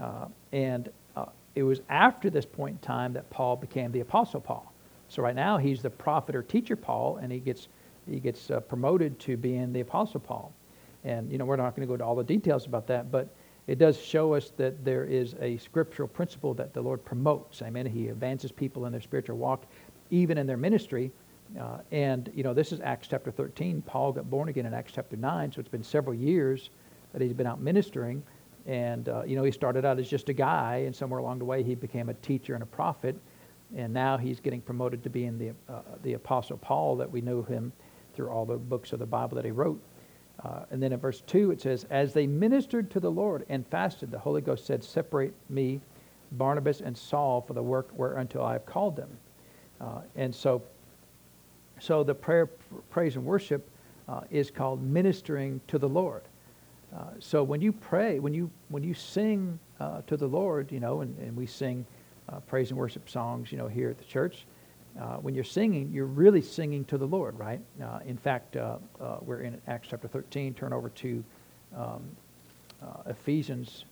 Uh, 0.00 0.26
and 0.52 0.90
uh, 1.16 1.26
it 1.54 1.62
was 1.62 1.80
after 1.88 2.30
this 2.30 2.46
point 2.46 2.74
in 2.74 2.78
time 2.78 3.12
that 3.12 3.28
Paul 3.30 3.56
became 3.56 3.92
the 3.92 4.00
Apostle 4.00 4.40
Paul. 4.40 4.72
So 5.08 5.22
right 5.22 5.36
now 5.36 5.58
he's 5.58 5.82
the 5.82 5.90
prophet 5.90 6.34
or 6.34 6.42
teacher 6.42 6.76
Paul, 6.76 7.18
and 7.18 7.30
he 7.30 7.38
gets 7.38 7.68
he 8.10 8.18
gets 8.18 8.50
uh, 8.50 8.58
promoted 8.60 9.20
to 9.20 9.36
being 9.36 9.72
the 9.72 9.80
Apostle 9.80 10.20
Paul. 10.20 10.52
And 11.04 11.30
you 11.30 11.38
know 11.38 11.44
we're 11.44 11.56
not 11.56 11.76
going 11.76 11.82
to 11.82 11.86
go 11.86 11.94
into 11.94 12.04
all 12.04 12.16
the 12.16 12.24
details 12.24 12.66
about 12.66 12.86
that, 12.86 13.10
but 13.10 13.28
it 13.66 13.78
does 13.78 14.00
show 14.00 14.34
us 14.34 14.52
that 14.56 14.84
there 14.84 15.04
is 15.04 15.34
a 15.40 15.56
scriptural 15.58 16.08
principle 16.08 16.54
that 16.54 16.74
the 16.74 16.80
Lord 16.80 17.04
promotes. 17.04 17.62
Amen. 17.62 17.86
He 17.86 18.08
advances 18.08 18.50
people 18.50 18.86
in 18.86 18.92
their 18.92 19.00
spiritual 19.00 19.36
walk, 19.36 19.66
even 20.12 20.38
in 20.38 20.46
their 20.46 20.56
ministry. 20.56 21.10
Uh, 21.60 21.78
and 21.90 22.30
you 22.34 22.44
know 22.44 22.54
this 22.54 22.70
is 22.70 22.80
Acts 22.80 23.08
chapter 23.08 23.32
13. 23.32 23.82
Paul 23.82 24.12
got 24.12 24.30
born 24.30 24.48
again 24.48 24.66
in 24.66 24.72
Acts 24.72 24.92
chapter 24.94 25.16
9, 25.16 25.52
so 25.52 25.60
it's 25.60 25.68
been 25.68 25.82
several 25.82 26.14
years 26.14 26.70
that 27.12 27.20
he's 27.20 27.32
been 27.32 27.46
out 27.46 27.60
ministering. 27.60 28.22
And, 28.66 29.08
uh, 29.08 29.24
you 29.24 29.34
know, 29.34 29.42
he 29.42 29.50
started 29.50 29.84
out 29.84 29.98
as 29.98 30.08
just 30.08 30.28
a 30.28 30.32
guy, 30.32 30.84
and 30.86 30.94
somewhere 30.94 31.18
along 31.18 31.40
the 31.40 31.44
way 31.44 31.62
he 31.62 31.74
became 31.74 32.08
a 32.08 32.14
teacher 32.14 32.54
and 32.54 32.62
a 32.62 32.66
prophet. 32.66 33.16
And 33.76 33.92
now 33.92 34.16
he's 34.16 34.38
getting 34.38 34.60
promoted 34.60 35.02
to 35.02 35.10
being 35.10 35.38
the, 35.38 35.50
uh, 35.68 35.80
the 36.02 36.12
Apostle 36.14 36.58
Paul 36.58 36.96
that 36.96 37.10
we 37.10 37.20
know 37.20 37.42
him 37.42 37.72
through 38.14 38.28
all 38.28 38.44
the 38.44 38.56
books 38.56 38.92
of 38.92 38.98
the 38.98 39.06
Bible 39.06 39.34
that 39.36 39.44
he 39.44 39.50
wrote. 39.50 39.82
Uh, 40.44 40.64
and 40.70 40.82
then 40.82 40.92
in 40.92 41.00
verse 41.00 41.22
2 41.22 41.50
it 41.50 41.60
says, 41.60 41.86
As 41.90 42.12
they 42.12 42.26
ministered 42.26 42.90
to 42.90 43.00
the 43.00 43.10
Lord 43.10 43.44
and 43.48 43.66
fasted, 43.66 44.10
the 44.10 44.18
Holy 44.18 44.40
Ghost 44.40 44.66
said, 44.66 44.84
Separate 44.84 45.34
me, 45.48 45.80
Barnabas 46.32 46.80
and 46.80 46.96
Saul, 46.96 47.40
for 47.40 47.54
the 47.54 47.62
work 47.62 47.90
whereunto 47.96 48.42
I 48.42 48.52
have 48.52 48.66
called 48.66 48.96
them. 48.96 49.10
Uh, 49.82 50.00
and 50.14 50.34
so, 50.34 50.62
so 51.80 52.04
the 52.04 52.14
prayer, 52.14 52.46
praise, 52.90 53.16
and 53.16 53.24
worship 53.24 53.68
uh, 54.08 54.20
is 54.30 54.50
called 54.50 54.82
ministering 54.82 55.60
to 55.68 55.78
the 55.78 55.88
Lord. 55.88 56.22
Uh, 56.94 57.04
so 57.18 57.42
when 57.42 57.60
you 57.60 57.72
pray, 57.72 58.18
when 58.18 58.34
you 58.34 58.50
when 58.68 58.84
you 58.84 58.94
sing 58.94 59.58
uh, 59.80 60.02
to 60.06 60.16
the 60.16 60.26
Lord, 60.26 60.70
you 60.70 60.78
know, 60.78 61.00
and, 61.00 61.18
and 61.18 61.36
we 61.36 61.46
sing 61.46 61.86
uh, 62.28 62.38
praise 62.40 62.70
and 62.70 62.78
worship 62.78 63.08
songs, 63.08 63.50
you 63.50 63.58
know, 63.58 63.66
here 63.66 63.90
at 63.90 63.98
the 63.98 64.04
church. 64.04 64.44
Uh, 65.00 65.16
when 65.16 65.34
you're 65.34 65.42
singing, 65.42 65.90
you're 65.90 66.04
really 66.04 66.42
singing 66.42 66.84
to 66.84 66.98
the 66.98 67.06
Lord, 67.06 67.38
right? 67.38 67.60
Uh, 67.82 68.00
in 68.04 68.18
fact, 68.18 68.56
we're 69.22 69.40
in 69.40 69.58
Acts 69.66 69.88
chapter 69.90 70.06
13. 70.06 70.52
Turn 70.52 70.74
over 70.74 70.90
to 70.90 71.24
um, 71.74 72.02
Ephesians 73.06 73.86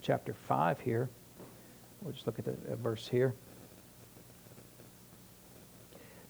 chapter 0.00 0.32
5 0.32 0.78
here. 0.78 1.08
We'll 2.02 2.12
just 2.12 2.24
look 2.28 2.38
at 2.38 2.44
the 2.44 2.76
verse 2.76 3.08
here. 3.08 3.34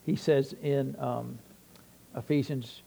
He 0.05 0.17
says 0.17 0.55
in 0.63 0.97
um, 0.99 1.39
Ephesians 2.17 2.83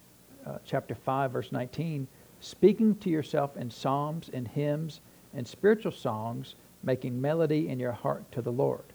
chapter 0.66 0.96
5, 0.96 1.32
verse 1.32 1.52
19 1.52 2.08
speaking 2.40 2.96
to 2.98 3.10
yourself 3.10 3.58
in 3.58 3.70
psalms 3.70 4.30
and 4.34 4.48
hymns 4.48 5.02
and 5.34 5.48
spiritual 5.48 5.92
songs, 5.92 6.56
making 6.84 7.20
melody 7.20 7.70
in 7.70 7.80
your 7.80 7.92
heart 7.92 8.30
to 8.32 8.42
the 8.42 8.52
Lord. 8.52 8.86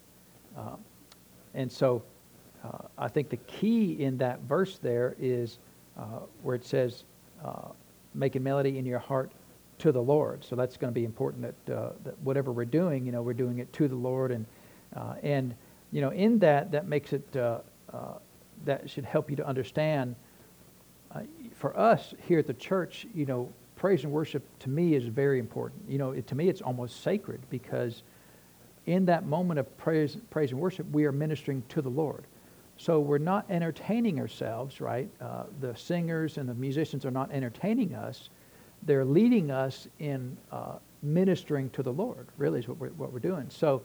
Uh, 0.56 0.76
and 1.54 1.70
so 1.70 2.02
uh, 2.64 2.86
I 2.96 3.08
think 3.08 3.28
the 3.28 3.36
key 3.38 4.02
in 4.02 4.16
that 4.18 4.40
verse 4.40 4.78
there 4.78 5.16
is 5.18 5.58
uh, 5.98 6.20
where 6.42 6.54
it 6.54 6.64
says, 6.64 7.04
uh, 7.44 7.68
making 8.14 8.42
melody 8.42 8.78
in 8.78 8.86
your 8.86 8.98
heart 8.98 9.32
to 9.78 9.92
the 9.92 10.00
Lord. 10.00 10.44
So 10.44 10.54
that's 10.54 10.76
going 10.76 10.92
to 10.92 10.94
be 10.94 11.04
important 11.04 11.42
that, 11.66 11.76
uh, 11.76 11.92
that 12.04 12.18
whatever 12.20 12.52
we're 12.52 12.64
doing, 12.64 13.04
you 13.04 13.12
know, 13.12 13.22
we're 13.22 13.32
doing 13.34 13.58
it 13.58 13.72
to 13.74 13.88
the 13.88 13.96
Lord. 13.96 14.30
And, 14.30 14.46
uh, 14.96 15.14
and 15.22 15.54
you 15.90 16.00
know, 16.00 16.10
in 16.10 16.38
that, 16.38 16.70
that 16.72 16.86
makes 16.86 17.12
it, 17.12 17.36
uh, 17.92 18.14
that 18.64 18.88
should 18.88 19.04
help 19.04 19.30
you 19.30 19.36
to 19.36 19.46
understand. 19.46 20.14
Uh, 21.14 21.20
for 21.54 21.78
us 21.78 22.14
here 22.26 22.38
at 22.38 22.46
the 22.46 22.54
church, 22.54 23.06
you 23.14 23.26
know, 23.26 23.52
praise 23.76 24.04
and 24.04 24.12
worship 24.12 24.42
to 24.60 24.70
me 24.70 24.94
is 24.94 25.04
very 25.04 25.38
important. 25.38 25.82
You 25.88 25.98
know, 25.98 26.12
it, 26.12 26.26
to 26.28 26.34
me, 26.34 26.48
it's 26.48 26.62
almost 26.62 27.02
sacred 27.02 27.40
because 27.50 28.02
in 28.86 29.04
that 29.06 29.26
moment 29.26 29.60
of 29.60 29.76
praise, 29.78 30.16
praise 30.30 30.52
and 30.52 30.60
worship, 30.60 30.90
we 30.90 31.04
are 31.04 31.12
ministering 31.12 31.62
to 31.70 31.82
the 31.82 31.90
Lord. 31.90 32.24
So 32.78 33.00
we're 33.00 33.18
not 33.18 33.44
entertaining 33.50 34.18
ourselves, 34.18 34.80
right? 34.80 35.08
Uh, 35.20 35.44
the 35.60 35.76
singers 35.76 36.38
and 36.38 36.48
the 36.48 36.54
musicians 36.54 37.04
are 37.04 37.10
not 37.10 37.30
entertaining 37.30 37.94
us 37.94 38.30
they're 38.84 39.04
leading 39.04 39.50
us 39.50 39.88
in 39.98 40.36
uh, 40.50 40.76
ministering 41.02 41.70
to 41.70 41.82
the 41.82 41.92
Lord, 41.92 42.28
really, 42.36 42.58
is 42.58 42.68
what 42.68 42.78
we're, 42.78 42.90
what 42.90 43.12
we're 43.12 43.20
doing. 43.20 43.46
So, 43.48 43.82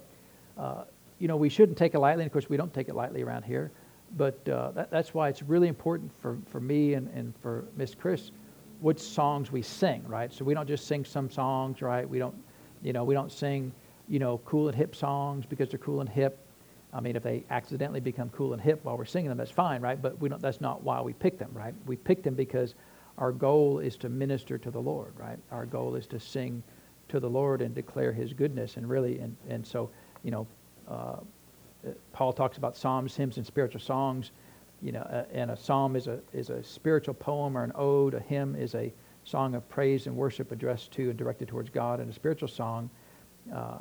uh, 0.58 0.84
you 1.20 1.28
know, 1.28 1.38
we 1.38 1.50
shouldn't 1.50 1.78
take 1.78 1.94
it 1.94 2.00
lightly. 2.00 2.24
And 2.24 2.30
of 2.30 2.34
course, 2.34 2.50
we 2.50 2.58
don't 2.58 2.74
take 2.74 2.90
it 2.90 2.96
lightly 2.96 3.22
around 3.22 3.44
here. 3.44 3.72
But 4.16 4.48
uh, 4.48 4.72
that, 4.72 4.92
that's 4.92 5.14
why 5.14 5.30
it's 5.30 5.44
really 5.44 5.68
important 5.68 6.12
for, 6.22 6.38
for 6.50 6.60
me 6.60 6.94
and, 6.94 7.10
and 7.10 7.34
for 7.42 7.66
Miss 7.76 7.94
Chris 7.94 8.32
which 8.80 9.00
songs 9.00 9.52
we 9.52 9.62
sing, 9.62 10.04
right? 10.08 10.32
So 10.32 10.46
we 10.46 10.54
don't 10.54 10.68
just 10.68 10.86
sing 10.88 11.04
some 11.04 11.30
songs, 11.30 11.82
right? 11.82 12.08
We 12.08 12.20
don't, 12.20 12.36
you 12.84 12.94
know, 12.94 13.04
we 13.04 13.14
don't 13.14 13.32
sing, 13.32 13.72
you 14.08 14.20
know, 14.20 14.40
cool 14.46 14.68
and 14.68 14.78
hip 14.78 14.96
songs 14.96 15.46
because 15.46 15.70
they're 15.70 15.80
cool 15.80 16.02
and 16.02 16.10
hip. 16.10 16.40
I 16.94 17.02
mean, 17.02 17.16
if 17.16 17.24
they 17.24 17.44
accidentally 17.50 18.00
become 18.00 18.30
cool 18.30 18.54
and 18.54 18.62
hip 18.62 18.80
while 18.84 18.98
we're 18.98 19.06
singing 19.06 19.30
them, 19.30 19.38
that's 19.38 19.52
fine, 19.52 19.82
right? 19.82 20.02
But 20.02 20.20
we 20.20 20.30
don't, 20.30 20.42
that's 20.42 20.62
not 20.62 20.84
why 20.84 21.02
we 21.02 21.14
pick 21.14 21.38
them, 21.38 21.52
right? 21.54 21.74
We 21.86 21.96
pick 21.96 22.24
them 22.24 22.34
because 22.36 22.76
our 23.18 23.32
goal 23.32 23.80
is 23.80 23.98
to 23.98 24.10
minister 24.10 24.58
to 24.60 24.72
the 24.72 24.80
Lord, 24.80 25.14
right? 25.18 25.40
Our 25.52 25.66
goal 25.66 25.96
is 25.96 26.08
to 26.08 26.20
sing 26.20 26.64
to 27.10 27.20
the 27.20 27.30
Lord 27.30 27.62
and 27.62 27.74
declare 27.74 28.12
His 28.12 28.32
goodness. 28.32 28.78
And 28.78 28.88
really, 28.88 29.20
and, 29.20 29.36
and 29.50 29.66
so, 29.66 29.90
you 30.24 30.32
know, 30.32 30.48
uh, 30.88 31.18
Paul 32.14 32.34
talks 32.34 32.58
about 32.58 32.76
psalms, 32.76 33.16
hymns, 33.16 33.38
and 33.38 33.46
spiritual 33.46 33.82
songs. 33.82 34.32
You 34.82 34.92
know, 34.92 35.02
uh, 35.02 35.26
and 35.34 35.52
a 35.52 35.58
psalm 35.58 35.96
is 35.96 36.08
a 36.08 36.20
is 36.34 36.50
a 36.50 36.64
spiritual 36.64 37.14
poem 37.14 37.58
or 37.58 37.64
an 37.64 37.72
ode. 37.76 38.14
A 38.14 38.20
hymn 38.20 38.56
is 38.56 38.76
a 38.76 38.94
song 39.24 39.56
of 39.56 39.68
praise 39.70 40.08
and 40.08 40.16
worship 40.16 40.52
addressed 40.52 40.92
to 40.94 41.10
and 41.10 41.18
directed 41.18 41.48
towards 41.48 41.70
God. 41.70 42.00
And 42.00 42.10
a 42.10 42.14
spiritual 42.14 42.48
song, 42.48 42.90
uh, 43.54 43.80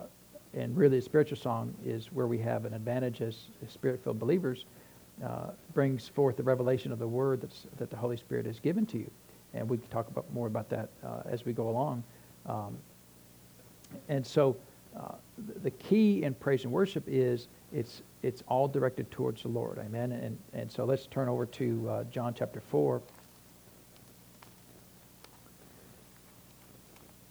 and 0.55 0.77
really, 0.77 0.99
a 0.99 1.03
spiritual 1.03 1.37
song 1.37 1.75
is 1.85 2.13
where 2.13 2.27
we 2.27 2.39
have 2.39 2.65
an 2.65 2.75
advantage 2.75 3.21
as, 3.21 3.37
as 3.65 3.71
spirit-filled 3.71 4.19
believers. 4.19 4.65
Uh, 5.25 5.51
brings 5.73 6.09
forth 6.09 6.37
the 6.37 6.43
revelation 6.43 6.93
of 6.93 6.99
the 6.99 7.09
word 7.09 7.41
that's, 7.41 7.67
that 7.79 7.89
the 7.89 7.97
Holy 7.97 8.19
Spirit 8.19 8.45
has 8.45 8.61
given 8.61 8.85
to 8.85 8.99
you 8.99 9.11
and 9.57 9.69
we 9.69 9.79
can 9.79 9.89
talk 9.89 10.09
about 10.09 10.31
more 10.33 10.47
about 10.47 10.69
that 10.69 10.89
uh, 11.05 11.23
as 11.27 11.45
we 11.45 11.53
go 11.53 11.69
along. 11.69 12.03
Um, 12.47 12.77
and 14.09 14.25
so, 14.27 14.57
uh, 14.97 15.15
the 15.63 15.71
key 15.71 16.23
in 16.23 16.35
praise 16.35 16.65
and 16.65 16.73
worship 16.73 17.05
is 17.07 17.49
it's 17.73 18.03
it's 18.23 18.43
all 18.49 18.69
directed 18.69 19.11
towards 19.11 19.43
the 19.43 19.49
Lord. 19.49 19.79
Amen. 19.79 20.13
And 20.13 20.39
and 20.53 20.71
so 20.71 20.85
let's 20.85 21.07
turn 21.07 21.29
over 21.29 21.47
to 21.47 21.89
uh, 21.89 22.05
John 22.05 22.35
chapter 22.35 22.61
four. 22.61 23.03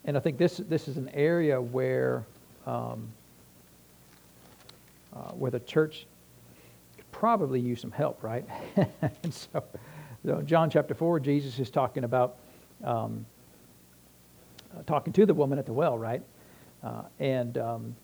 And 0.04 0.16
I 0.16 0.20
think 0.20 0.38
this 0.38 0.58
this 0.58 0.88
is 0.88 0.96
an 0.96 1.08
area 1.14 1.60
where 1.60 2.24
um, 2.66 3.08
uh, 5.14 5.32
where 5.32 5.50
the 5.50 5.60
church 5.60 6.06
could 6.96 7.10
probably 7.10 7.60
use 7.60 7.80
some 7.80 7.90
help, 7.90 8.22
right? 8.22 8.44
and 8.76 9.34
so 9.34 9.62
so 10.26 10.42
John 10.42 10.70
chapter 10.70 10.92
4, 10.92 11.20
Jesus 11.20 11.56
is 11.60 11.70
talking 11.70 12.02
about 12.02 12.38
um, 12.82 13.24
uh, 14.76 14.82
talking 14.84 15.12
to 15.12 15.24
the 15.24 15.32
woman 15.32 15.56
at 15.56 15.66
the 15.66 15.72
well, 15.72 15.96
right? 15.96 16.20
Uh, 16.82 17.02
and 17.20 17.56
um, 17.58 17.96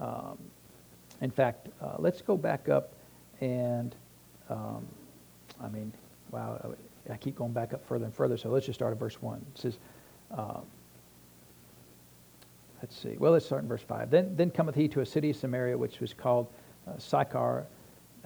um, 0.00 0.38
in 1.22 1.30
fact, 1.30 1.68
uh, 1.80 1.94
let's 1.98 2.20
go 2.20 2.36
back 2.36 2.68
up 2.68 2.92
and, 3.40 3.94
um, 4.50 4.86
I 5.62 5.68
mean, 5.68 5.92
wow, 6.30 6.74
I 7.10 7.16
keep 7.16 7.36
going 7.36 7.52
back 7.52 7.72
up 7.72 7.86
further 7.86 8.04
and 8.04 8.14
further, 8.14 8.36
so 8.36 8.50
let's 8.50 8.66
just 8.66 8.78
start 8.78 8.92
at 8.92 8.98
verse 8.98 9.22
1. 9.22 9.38
It 9.54 9.58
says, 9.58 9.78
uh, 10.36 10.60
let's 12.82 12.96
see, 12.96 13.16
well, 13.18 13.32
let's 13.32 13.46
start 13.46 13.62
in 13.62 13.68
verse 13.68 13.82
5. 13.82 14.10
Then, 14.10 14.36
then 14.36 14.50
cometh 14.50 14.74
he 14.74 14.88
to 14.88 15.00
a 15.00 15.06
city 15.06 15.30
of 15.30 15.36
Samaria, 15.36 15.78
which 15.78 16.00
was 16.00 16.12
called 16.12 16.48
uh, 16.88 16.98
Sychar, 16.98 17.66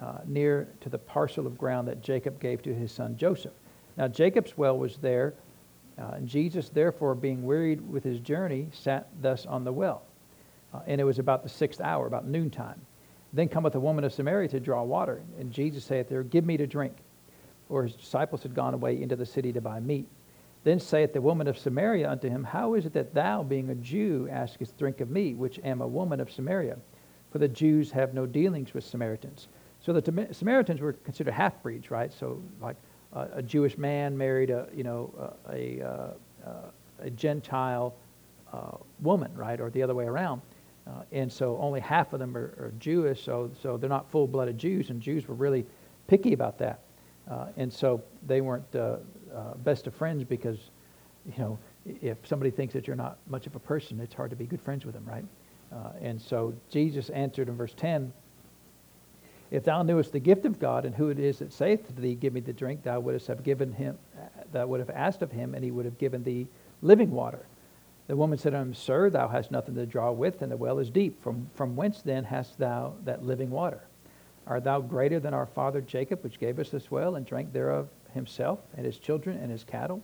uh, 0.00 0.18
near 0.26 0.68
to 0.80 0.88
the 0.88 0.98
parcel 0.98 1.46
of 1.46 1.56
ground 1.56 1.88
that 1.88 2.02
Jacob 2.02 2.40
gave 2.40 2.62
to 2.62 2.74
his 2.74 2.92
son 2.92 3.16
Joseph. 3.16 3.52
Now 3.96 4.08
Jacob's 4.08 4.56
well 4.56 4.76
was 4.76 4.96
there, 4.96 5.34
uh, 5.98 6.12
and 6.16 6.28
Jesus, 6.28 6.68
therefore, 6.68 7.14
being 7.14 7.42
wearied 7.42 7.86
with 7.90 8.04
his 8.04 8.20
journey, 8.20 8.68
sat 8.72 9.08
thus 9.20 9.46
on 9.46 9.64
the 9.64 9.72
well. 9.72 10.02
Uh, 10.76 10.80
and 10.86 11.00
it 11.00 11.04
was 11.04 11.18
about 11.18 11.42
the 11.42 11.48
sixth 11.48 11.80
hour, 11.80 12.06
about 12.06 12.26
noontime. 12.26 12.80
Then 13.32 13.48
cometh 13.48 13.74
a 13.74 13.80
woman 13.80 14.04
of 14.04 14.12
Samaria 14.12 14.48
to 14.48 14.60
draw 14.60 14.82
water, 14.82 15.22
and 15.38 15.52
Jesus 15.52 15.84
saith 15.84 16.08
there, 16.08 16.22
Give 16.22 16.44
me 16.44 16.56
to 16.56 16.66
drink. 16.66 16.96
For 17.68 17.82
his 17.82 17.94
disciples 17.94 18.42
had 18.42 18.54
gone 18.54 18.74
away 18.74 19.00
into 19.02 19.16
the 19.16 19.26
city 19.26 19.52
to 19.52 19.60
buy 19.60 19.80
meat. 19.80 20.06
Then 20.64 20.78
saith 20.80 21.12
the 21.12 21.20
woman 21.20 21.46
of 21.46 21.58
Samaria 21.58 22.10
unto 22.10 22.28
him, 22.28 22.44
How 22.44 22.74
is 22.74 22.86
it 22.86 22.92
that 22.92 23.14
thou, 23.14 23.42
being 23.42 23.70
a 23.70 23.74
Jew, 23.74 24.28
askest 24.30 24.78
drink 24.78 25.00
of 25.00 25.10
me, 25.10 25.34
which 25.34 25.58
am 25.64 25.80
a 25.80 25.86
woman 25.86 26.20
of 26.20 26.30
Samaria? 26.30 26.76
For 27.30 27.38
the 27.38 27.48
Jews 27.48 27.90
have 27.90 28.14
no 28.14 28.26
dealings 28.26 28.74
with 28.74 28.84
Samaritans. 28.84 29.48
So 29.80 29.92
the 29.92 30.28
Samaritans 30.32 30.80
were 30.80 30.92
considered 30.92 31.34
half-breeds, 31.34 31.90
right? 31.90 32.12
So 32.12 32.42
like 32.60 32.76
uh, 33.12 33.28
a 33.32 33.42
Jewish 33.42 33.78
man 33.78 34.16
married 34.16 34.50
a, 34.50 34.68
you 34.74 34.84
know, 34.84 35.36
a, 35.48 35.80
a, 35.80 35.86
uh, 35.86 36.70
a 37.00 37.10
Gentile 37.10 37.94
uh, 38.52 38.76
woman, 39.00 39.34
right? 39.34 39.60
Or 39.60 39.70
the 39.70 39.82
other 39.82 39.94
way 39.94 40.04
around. 40.04 40.42
Uh, 40.86 41.02
and 41.10 41.32
so 41.32 41.58
only 41.60 41.80
half 41.80 42.12
of 42.12 42.20
them 42.20 42.36
are, 42.36 42.54
are, 42.58 42.72
Jewish, 42.78 43.24
so, 43.24 43.50
so 43.60 43.76
they're 43.76 43.90
not 43.90 44.08
full-blooded 44.10 44.56
Jews, 44.56 44.90
and 44.90 45.00
Jews 45.00 45.26
were 45.26 45.34
really 45.34 45.66
picky 46.06 46.32
about 46.32 46.58
that. 46.58 46.80
Uh, 47.28 47.46
and 47.56 47.72
so 47.72 48.00
they 48.26 48.40
weren't 48.40 48.76
uh, 48.76 48.98
best 49.64 49.88
of 49.88 49.94
friends 49.94 50.22
because, 50.22 50.58
you 51.26 51.34
know, 51.38 51.58
if 52.00 52.18
somebody 52.24 52.52
thinks 52.52 52.72
that 52.74 52.86
you're 52.86 52.94
not 52.94 53.18
much 53.28 53.48
of 53.48 53.56
a 53.56 53.58
person, 53.58 54.00
it's 54.00 54.14
hard 54.14 54.30
to 54.30 54.36
be 54.36 54.46
good 54.46 54.60
friends 54.60 54.84
with 54.84 54.94
them, 54.94 55.04
right? 55.04 55.24
and 56.00 56.22
so 56.22 56.54
Jesus 56.70 57.10
answered 57.10 57.48
in 57.48 57.56
verse 57.56 57.74
10, 57.76 58.10
if 59.50 59.64
thou 59.64 59.82
knewest 59.82 60.12
the 60.12 60.20
gift 60.20 60.44
of 60.44 60.58
God 60.58 60.84
and 60.84 60.94
who 60.94 61.08
it 61.08 61.18
is 61.18 61.38
that 61.38 61.52
saith 61.52 61.86
to 61.86 62.00
thee, 62.00 62.14
Give 62.14 62.32
me 62.32 62.40
the 62.40 62.52
drink, 62.52 62.82
thou 62.82 63.00
wouldst 63.00 63.26
have 63.28 63.44
given 63.44 63.72
him, 63.72 63.96
thou 64.52 64.66
would 64.66 64.80
have 64.80 64.90
asked 64.90 65.22
of 65.22 65.30
him, 65.30 65.54
and 65.54 65.62
he 65.64 65.70
would 65.70 65.84
have 65.84 65.98
given 65.98 66.24
thee 66.24 66.48
living 66.82 67.10
water. 67.10 67.46
The 68.06 68.16
woman 68.16 68.38
said 68.38 68.54
unto 68.54 68.68
him, 68.68 68.74
Sir, 68.74 69.10
thou 69.10 69.28
hast 69.28 69.50
nothing 69.50 69.74
to 69.74 69.86
draw 69.86 70.12
with, 70.12 70.42
and 70.42 70.50
the 70.52 70.56
well 70.56 70.78
is 70.78 70.90
deep. 70.90 71.22
From, 71.22 71.50
from 71.54 71.74
whence 71.74 72.02
then 72.02 72.24
hast 72.24 72.58
thou 72.58 72.94
that 73.04 73.24
living 73.24 73.50
water? 73.50 73.82
Art 74.46 74.64
thou 74.64 74.80
greater 74.80 75.18
than 75.18 75.34
our 75.34 75.46
father 75.46 75.80
Jacob, 75.80 76.22
which 76.22 76.38
gave 76.38 76.58
us 76.58 76.70
this 76.70 76.90
well, 76.90 77.16
and 77.16 77.26
drank 77.26 77.52
thereof 77.52 77.88
himself, 78.14 78.60
and 78.76 78.86
his 78.86 78.98
children, 78.98 79.38
and 79.38 79.50
his 79.50 79.64
cattle? 79.64 80.02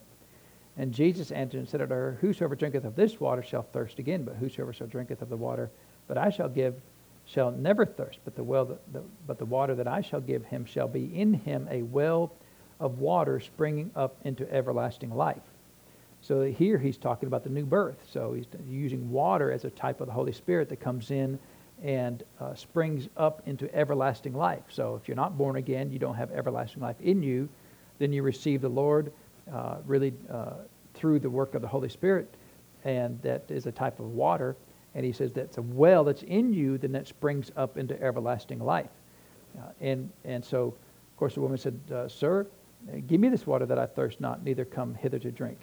And 0.76 0.92
Jesus 0.92 1.30
answered 1.30 1.58
and 1.58 1.68
said 1.68 1.82
unto 1.82 1.94
her, 1.94 2.18
Whosoever 2.20 2.56
drinketh 2.56 2.84
of 2.84 2.96
this 2.96 3.20
water 3.20 3.42
shall 3.42 3.62
thirst 3.62 3.98
again, 3.98 4.24
but 4.24 4.36
whosoever 4.36 4.72
shall 4.72 4.88
drinketh 4.88 5.22
of 5.22 5.28
the 5.28 5.36
water 5.36 5.70
but 6.08 6.18
I 6.18 6.30
shall 6.30 6.48
give 6.48 6.74
shall 7.24 7.52
never 7.52 7.86
thirst, 7.86 8.18
but 8.24 8.34
the, 8.34 8.42
well, 8.42 8.64
the, 8.64 8.78
the, 8.92 9.02
but 9.26 9.38
the 9.38 9.44
water 9.44 9.74
that 9.76 9.86
I 9.86 10.00
shall 10.00 10.20
give 10.20 10.44
him 10.44 10.64
shall 10.64 10.88
be 10.88 11.04
in 11.18 11.32
him 11.32 11.68
a 11.70 11.82
well 11.82 12.32
of 12.80 12.98
water 12.98 13.38
springing 13.38 13.92
up 13.94 14.16
into 14.24 14.52
everlasting 14.52 15.14
life. 15.14 15.42
So 16.22 16.42
here 16.44 16.78
he's 16.78 16.96
talking 16.96 17.26
about 17.26 17.42
the 17.42 17.50
new 17.50 17.66
birth. 17.66 17.98
So 18.08 18.32
he's 18.32 18.46
using 18.66 19.10
water 19.10 19.50
as 19.50 19.64
a 19.64 19.70
type 19.70 20.00
of 20.00 20.06
the 20.06 20.12
Holy 20.12 20.32
Spirit 20.32 20.68
that 20.68 20.78
comes 20.80 21.10
in 21.10 21.38
and 21.82 22.22
uh, 22.40 22.54
springs 22.54 23.08
up 23.16 23.42
into 23.46 23.72
everlasting 23.74 24.32
life. 24.32 24.62
So 24.68 24.94
if 24.94 25.08
you're 25.08 25.16
not 25.16 25.36
born 25.36 25.56
again, 25.56 25.90
you 25.90 25.98
don't 25.98 26.14
have 26.14 26.30
everlasting 26.30 26.80
life 26.80 27.00
in 27.00 27.24
you, 27.24 27.48
then 27.98 28.12
you 28.12 28.22
receive 28.22 28.60
the 28.60 28.68
Lord 28.68 29.12
uh, 29.52 29.78
really 29.84 30.14
uh, 30.30 30.52
through 30.94 31.18
the 31.18 31.28
work 31.28 31.56
of 31.56 31.62
the 31.62 31.66
Holy 31.66 31.88
Spirit, 31.88 32.32
and 32.84 33.20
that 33.22 33.50
is 33.50 33.66
a 33.66 33.72
type 33.72 33.98
of 33.98 34.06
water. 34.06 34.56
And 34.94 35.04
he 35.04 35.10
says 35.10 35.32
that's 35.32 35.58
a 35.58 35.62
well 35.62 36.04
that's 36.04 36.22
in 36.22 36.52
you, 36.52 36.78
then 36.78 36.92
that 36.92 37.08
springs 37.08 37.50
up 37.56 37.78
into 37.78 38.00
everlasting 38.00 38.60
life. 38.60 38.90
Uh, 39.58 39.70
and, 39.80 40.08
and 40.24 40.44
so, 40.44 40.66
of 40.66 41.16
course, 41.16 41.34
the 41.34 41.40
woman 41.40 41.58
said, 41.58 41.80
uh, 41.92 42.06
Sir, 42.06 42.46
give 43.08 43.20
me 43.20 43.28
this 43.28 43.44
water 43.44 43.66
that 43.66 43.78
I 43.78 43.86
thirst 43.86 44.20
not, 44.20 44.44
neither 44.44 44.64
come 44.64 44.94
hither 44.94 45.18
to 45.18 45.32
drink. 45.32 45.58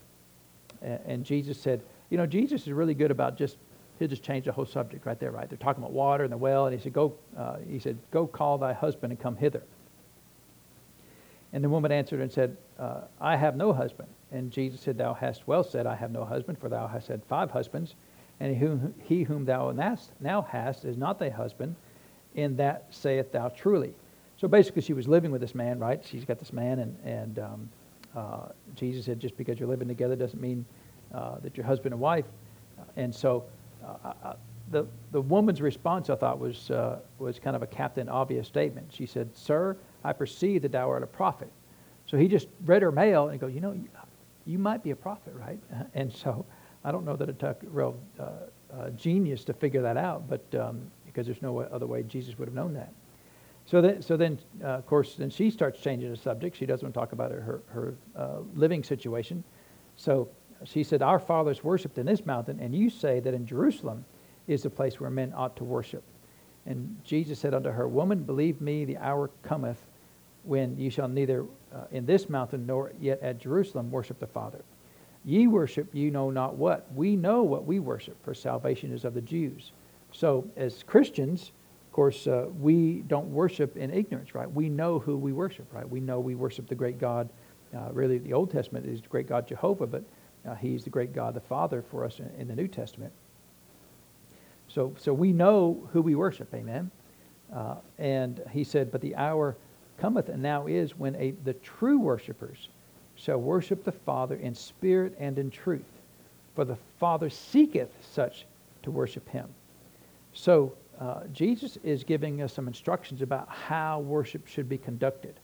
And, 0.82 1.26
Jesus 1.26 1.60
said, 1.60 1.82
You 2.10 2.18
know, 2.18 2.26
Jesus 2.26 2.62
is 2.62 2.74
really 2.74 2.94
good 2.94 3.12
about 3.12 3.38
just, 3.38 3.58
he'll 3.98 4.08
just 4.08 4.24
change 4.24 4.46
the 4.46 4.52
whole 4.52 4.66
subject 4.66 5.06
right 5.06 5.20
there, 5.20 5.32
right? 5.32 5.50
They're 5.50 5.58
talking 5.58 5.84
about 5.84 5.94
water 5.94 6.24
and 6.24 6.32
the 6.32 6.38
well, 6.38 6.66
and 6.66 6.76
he 6.76 6.82
said, 6.82 6.94
Go, 6.94 7.14
uh, 7.38 7.58
he 7.70 7.80
said, 7.80 7.98
Go 8.12 8.28
call 8.28 8.58
thy 8.58 8.74
husband 8.74 9.12
and 9.12 9.20
come 9.20 9.36
hither. 9.36 9.64
And 11.52 11.64
the 11.64 11.70
woman 11.70 11.92
answered 11.92 12.22
and 12.22 12.32
said, 12.32 12.56
uh, 12.78 13.02
I 13.20 13.36
have 13.36 13.56
no 13.56 13.74
husband. 13.74 14.08
And 14.32 14.52
Jesus 14.52 14.82
said, 14.82 14.98
Thou 14.98 15.14
hast 15.16 15.48
well 15.48 15.64
said, 15.64 15.88
I 15.88 15.96
have 15.96 16.12
no 16.12 16.24
husband, 16.24 16.60
for 16.60 16.70
thou 16.70 16.88
hast 16.88 17.08
had 17.08 17.24
five 17.26 17.50
husbands 17.50 17.96
and 18.40 18.94
he 19.04 19.24
whom 19.24 19.46
thou 19.46 19.72
now 19.72 20.42
hast 20.42 20.86
is 20.86 20.98
not 20.98 21.20
thy 21.20 21.30
husband, 21.30 21.76
in 22.36 22.56
that 22.58 22.86
saith 22.90 23.32
thou 23.32 23.50
truly. 23.50 23.94
So 24.38 24.48
basically, 24.48 24.82
she 24.82 24.94
was 24.94 25.08
living 25.08 25.32
with 25.32 25.42
this 25.42 25.54
man, 25.54 25.80
right? 25.80 26.02
She's 26.06 26.24
got 26.24 26.40
this 26.40 26.54
man, 26.54 26.80
and, 26.80 26.98
and 27.04 27.40
um, 27.40 27.70
Uh, 28.16 28.48
Jesus 28.76 29.06
said, 29.06 29.20
just 29.20 29.38
because 29.38 29.60
you're 29.60 29.70
living 29.70 29.88
together 29.88 30.16
doesn't 30.16 30.42
mean 30.42 30.66
uh, 31.14 31.40
that 31.40 31.56
you're 31.56 31.66
husband 31.66 31.94
and 31.94 32.02
wife. 32.02 32.26
And 32.96 33.14
so 33.14 33.46
uh, 33.86 34.34
the, 34.72 34.86
the 35.12 35.22
woman's 35.22 35.62
response, 35.62 36.10
I 36.10 36.16
thought, 36.16 36.40
was, 36.40 36.72
uh, 36.72 37.00
was 37.18 37.40
kind 37.40 37.56
of 37.56 37.64
a 37.64 37.68
Captain 37.68 38.10
Obvious 38.10 38.48
statement. 38.48 38.92
She 38.94 39.06
said, 39.06 39.30
Sir, 39.36 39.78
I 40.04 40.14
perceive 40.14 40.62
that 40.64 40.72
thou 40.72 40.90
art 40.90 41.04
a 41.04 41.08
prophet. 41.08 41.52
So 42.06 42.18
he 42.18 42.28
just 42.28 42.48
read 42.66 42.82
her 42.82 42.92
mail 42.92 43.30
and 43.30 43.40
goes, 43.40 43.54
You 43.54 43.62
know, 43.62 43.72
you, 43.72 43.88
you 44.46 44.58
might 44.58 44.84
be 44.84 44.92
a 44.92 44.96
prophet, 44.96 45.34
right? 45.36 45.60
And 45.94 46.12
so 46.12 46.46
I 46.84 46.92
don't 46.92 47.06
know 47.06 47.16
that 47.16 47.30
it 47.30 47.40
took 47.40 47.60
real 47.64 47.98
uh, 48.20 48.24
uh, 48.74 48.90
genius 48.92 49.44
to 49.46 49.54
figure 49.54 49.82
that 49.82 49.98
out, 49.98 50.30
but 50.30 50.44
um, 50.60 50.82
because 51.06 51.26
there's 51.26 51.42
no 51.42 51.60
other 51.60 51.88
way 51.88 52.04
Jesus 52.04 52.38
would 52.38 52.48
have 52.48 52.56
known 52.56 52.74
that. 52.74 52.94
So 53.70 53.82
then, 53.82 54.02
so 54.02 54.18
then 54.18 54.40
uh, 54.64 54.68
of 54.70 54.88
course, 54.88 55.14
then 55.14 55.30
she 55.30 55.52
starts 55.52 55.80
changing 55.80 56.10
the 56.10 56.18
subject. 56.18 56.58
She 56.58 56.66
doesn't 56.66 56.84
want 56.84 56.96
to 56.96 57.00
talk 57.00 57.12
about 57.12 57.30
her, 57.30 57.62
her 57.68 57.94
uh, 58.16 58.38
living 58.56 58.84
situation. 58.84 59.44
So 59.96 60.28
she 60.64 60.84
said, 60.84 61.04
Our 61.04 61.20
fathers 61.20 61.64
worshipped 61.64 62.00
in 62.00 62.08
this 62.08 62.26
mountain, 62.26 62.60
and 62.60 62.74
you 62.74 62.90
say 62.90 63.20
that 63.20 63.36
in 63.36 63.46
Jerusalem 63.46 64.06
is 64.48 64.64
the 64.64 64.72
place 64.72 65.00
where 65.00 65.12
men 65.12 65.32
ought 65.36 65.56
to 65.58 65.64
worship. 65.64 66.02
And 66.66 66.98
Jesus 67.04 67.38
said 67.38 67.54
unto 67.54 67.70
her, 67.70 67.88
Woman, 67.88 68.24
believe 68.24 68.60
me, 68.60 68.86
the 68.86 68.98
hour 68.98 69.30
cometh 69.44 69.86
when 70.46 70.76
ye 70.76 70.90
shall 70.90 71.08
neither 71.08 71.46
uh, 71.72 71.84
in 71.92 72.08
this 72.08 72.28
mountain 72.28 72.66
nor 72.66 72.92
yet 73.00 73.22
at 73.22 73.38
Jerusalem 73.38 73.92
worship 73.92 74.20
the 74.20 74.26
Father. 74.26 74.64
Ye 75.26 75.46
worship 75.46 75.94
you 75.94 76.10
know 76.10 76.32
not 76.32 76.56
what. 76.56 76.92
We 76.96 77.16
know 77.16 77.44
what 77.44 77.66
we 77.66 77.78
worship, 77.78 78.18
for 78.24 78.34
salvation 78.34 78.92
is 78.92 79.06
of 79.06 79.14
the 79.14 79.22
Jews. 79.22 79.74
So, 80.12 80.48
as 80.58 80.82
Christians, 80.82 81.52
course, 82.00 82.28
uh, 82.28 82.46
we 82.58 83.04
don't 83.08 83.28
worship 83.28 83.76
in 83.76 83.92
ignorance, 83.92 84.34
right? 84.34 84.50
We 84.50 84.70
know 84.70 85.00
who 85.00 85.18
we 85.18 85.34
worship, 85.34 85.68
right? 85.74 85.88
We 85.88 86.00
know 86.00 86.22
we 86.22 86.34
worship 86.34 86.70
the 86.70 86.76
great 86.76 86.98
God. 86.98 87.28
Uh, 87.76 87.90
really, 87.92 88.20
the 88.20 88.32
Old 88.32 88.50
Testament 88.50 88.86
is 88.86 89.02
the 89.02 89.10
great 89.10 89.28
God 89.28 89.46
Jehovah, 89.46 89.86
but 89.86 90.06
uh, 90.48 90.56
He's 90.56 90.86
the 90.86 90.90
great 90.90 91.12
God 91.12 91.34
the 91.34 91.42
Father 91.42 91.82
for 91.82 92.06
us 92.06 92.20
in, 92.20 92.32
in, 92.38 92.48
the 92.48 92.56
New 92.56 92.70
Testament. 92.70 93.12
So, 94.70 94.96
so 94.98 95.14
we 95.14 95.34
know 95.34 95.90
who 95.92 96.02
we 96.02 96.16
worship, 96.16 96.54
amen? 96.54 96.90
Uh, 97.54 97.76
and 97.98 98.42
He 98.50 98.64
said, 98.64 98.94
But 98.94 99.02
the 99.02 99.18
hour 99.18 99.58
cometh 99.98 100.30
and 100.30 100.42
now 100.42 100.68
is 100.68 100.98
when 100.98 101.18
a, 101.18 101.32
the 101.44 101.56
true 101.56 102.00
worshippers 102.00 102.70
shall 103.16 103.40
worship 103.40 103.84
the 103.84 103.92
Father 103.92 104.38
in 104.38 104.56
spirit 104.56 105.18
and 105.20 105.38
in 105.38 105.52
truth. 105.52 105.84
For 106.56 106.64
the 106.64 106.78
Father 106.98 107.30
seeketh 107.30 107.92
such 108.00 108.46
to 108.84 108.90
worship 108.90 109.28
him. 109.28 109.50
So 110.32 110.74
uh, 111.00 111.22
Jesus 111.32 111.78
is 111.84 112.04
giving 112.04 112.42
us 112.42 112.54
some 112.54 112.68
instructions 112.68 113.22
about 113.22 113.48
how 113.48 114.02
worship 114.02 114.46
should 114.46 114.68
be 114.68 114.78
conducted. 114.78 115.40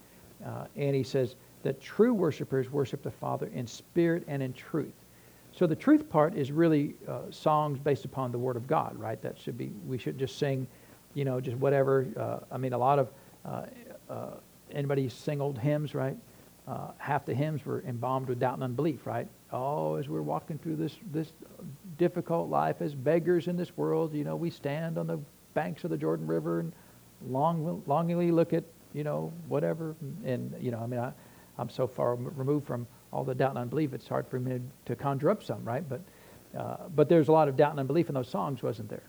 Uh, 0.46 0.66
and 0.76 0.94
he 0.94 1.04
says 1.04 1.36
that 1.64 1.82
true 1.82 2.14
worshipers 2.14 2.70
worship 2.70 3.02
the 3.02 3.12
Father 3.12 3.50
in 3.54 3.66
spirit 3.66 4.24
and 4.28 4.44
in 4.44 4.52
truth. 4.54 4.94
So 5.54 5.66
the 5.66 5.76
truth 5.76 6.10
part 6.10 6.36
is 6.36 6.52
really 6.52 6.96
uh, 7.08 7.32
songs 7.32 7.80
based 7.80 8.04
upon 8.04 8.34
the 8.34 8.38
Word 8.38 8.58
of 8.58 8.68
God, 8.68 9.00
right? 9.00 9.22
That 9.22 9.40
should 9.40 9.58
be, 9.58 9.72
we 9.88 9.98
should 9.98 10.20
just 10.20 10.38
sing, 10.38 10.68
you 11.14 11.24
know, 11.24 11.40
just 11.40 11.56
whatever. 11.58 12.06
Uh, 12.18 12.54
I 12.54 12.58
mean, 12.58 12.74
a 12.74 12.78
lot 12.78 13.00
of, 13.00 13.10
uh, 13.46 14.32
anybody 14.72 15.08
sing 15.08 15.40
old 15.40 15.58
hymns, 15.58 15.96
right? 15.96 16.18
half 16.98 17.26
the 17.26 17.34
hymns 17.34 17.64
were 17.64 17.84
embalmed 17.88 18.28
with 18.28 18.40
doubt 18.40 18.56
and 18.56 18.64
unbelief, 18.64 19.06
right? 19.06 19.28
Oh, 19.54 19.96
as 19.96 20.10
we're 20.10 20.24
walking 20.24 20.58
through 20.58 20.76
this, 20.78 20.98
this 21.14 21.32
difficult 21.98 22.50
life 22.50 22.82
as 22.82 22.96
beggars 22.96 23.48
in 23.48 23.56
this 23.56 23.78
world, 23.78 24.14
you 24.14 24.24
know, 24.24 24.36
we 24.36 24.50
stand 24.50 24.98
on 24.98 25.06
the 25.06 25.20
banks 25.56 25.84
of 25.84 25.90
the 25.90 25.98
Jordan 25.98 26.28
River 26.28 26.60
and 26.60 26.72
long, 27.28 27.82
longingly 27.88 28.30
look 28.30 28.54
at, 28.54 28.64
you 28.94 29.04
know, 29.04 29.34
whatever. 29.48 29.96
And, 30.24 30.54
you 30.62 30.70
know, 30.70 30.80
I 30.80 30.86
mean, 30.86 31.00
I, 31.00 31.12
I'm 31.58 31.70
so 31.70 31.88
far 31.88 32.14
removed 32.16 32.68
from 32.68 32.86
all 33.12 33.24
the 33.24 33.34
doubt 33.34 33.52
and 33.52 33.60
unbelief, 33.60 33.94
it's 33.94 34.08
hard 34.08 34.28
for 34.28 34.40
me 34.40 34.60
to 34.86 34.96
conjure 34.96 35.32
up 35.32 35.42
some, 35.42 35.64
right? 35.64 35.84
But, 35.88 36.02
uh, 36.56 36.90
but 36.94 37.10
there's 37.10 37.30
a 37.30 37.32
lot 37.32 37.48
of 37.48 37.56
doubt 37.56 37.72
and 37.72 37.80
unbelief 37.80 38.10
in 38.10 38.16
those 38.16 38.30
songs, 38.30 38.62
wasn't 38.62 38.90
there? 38.90 39.04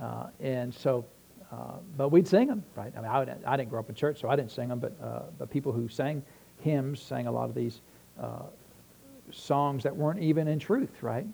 Uh, 0.00 0.26
and 0.38 0.72
so, 0.72 1.04
uh, 1.50 1.78
but 1.96 2.10
we'd 2.10 2.28
sing 2.28 2.46
them, 2.46 2.62
right? 2.76 2.92
I 2.96 3.00
mean, 3.00 3.10
I, 3.10 3.52
I, 3.52 3.56
didn't 3.56 3.70
grow 3.70 3.80
up 3.80 3.88
in 3.88 3.94
church, 3.94 4.20
so 4.20 4.28
I 4.28 4.36
didn't 4.36 4.52
sing 4.52 4.68
them, 4.68 4.78
but, 4.78 4.92
uh, 5.02 5.22
but 5.38 5.50
people 5.50 5.72
who 5.72 5.88
sang 5.88 6.22
hymns, 6.60 7.00
sang 7.00 7.26
a 7.26 7.32
lot 7.32 7.48
of 7.48 7.54
these 7.54 7.80
uh, 8.20 8.42
songs 9.30 9.82
that 9.82 9.96
weren't 9.96 10.20
even 10.20 10.46
in 10.46 10.58
truth, 10.58 11.02
right? 11.02 11.26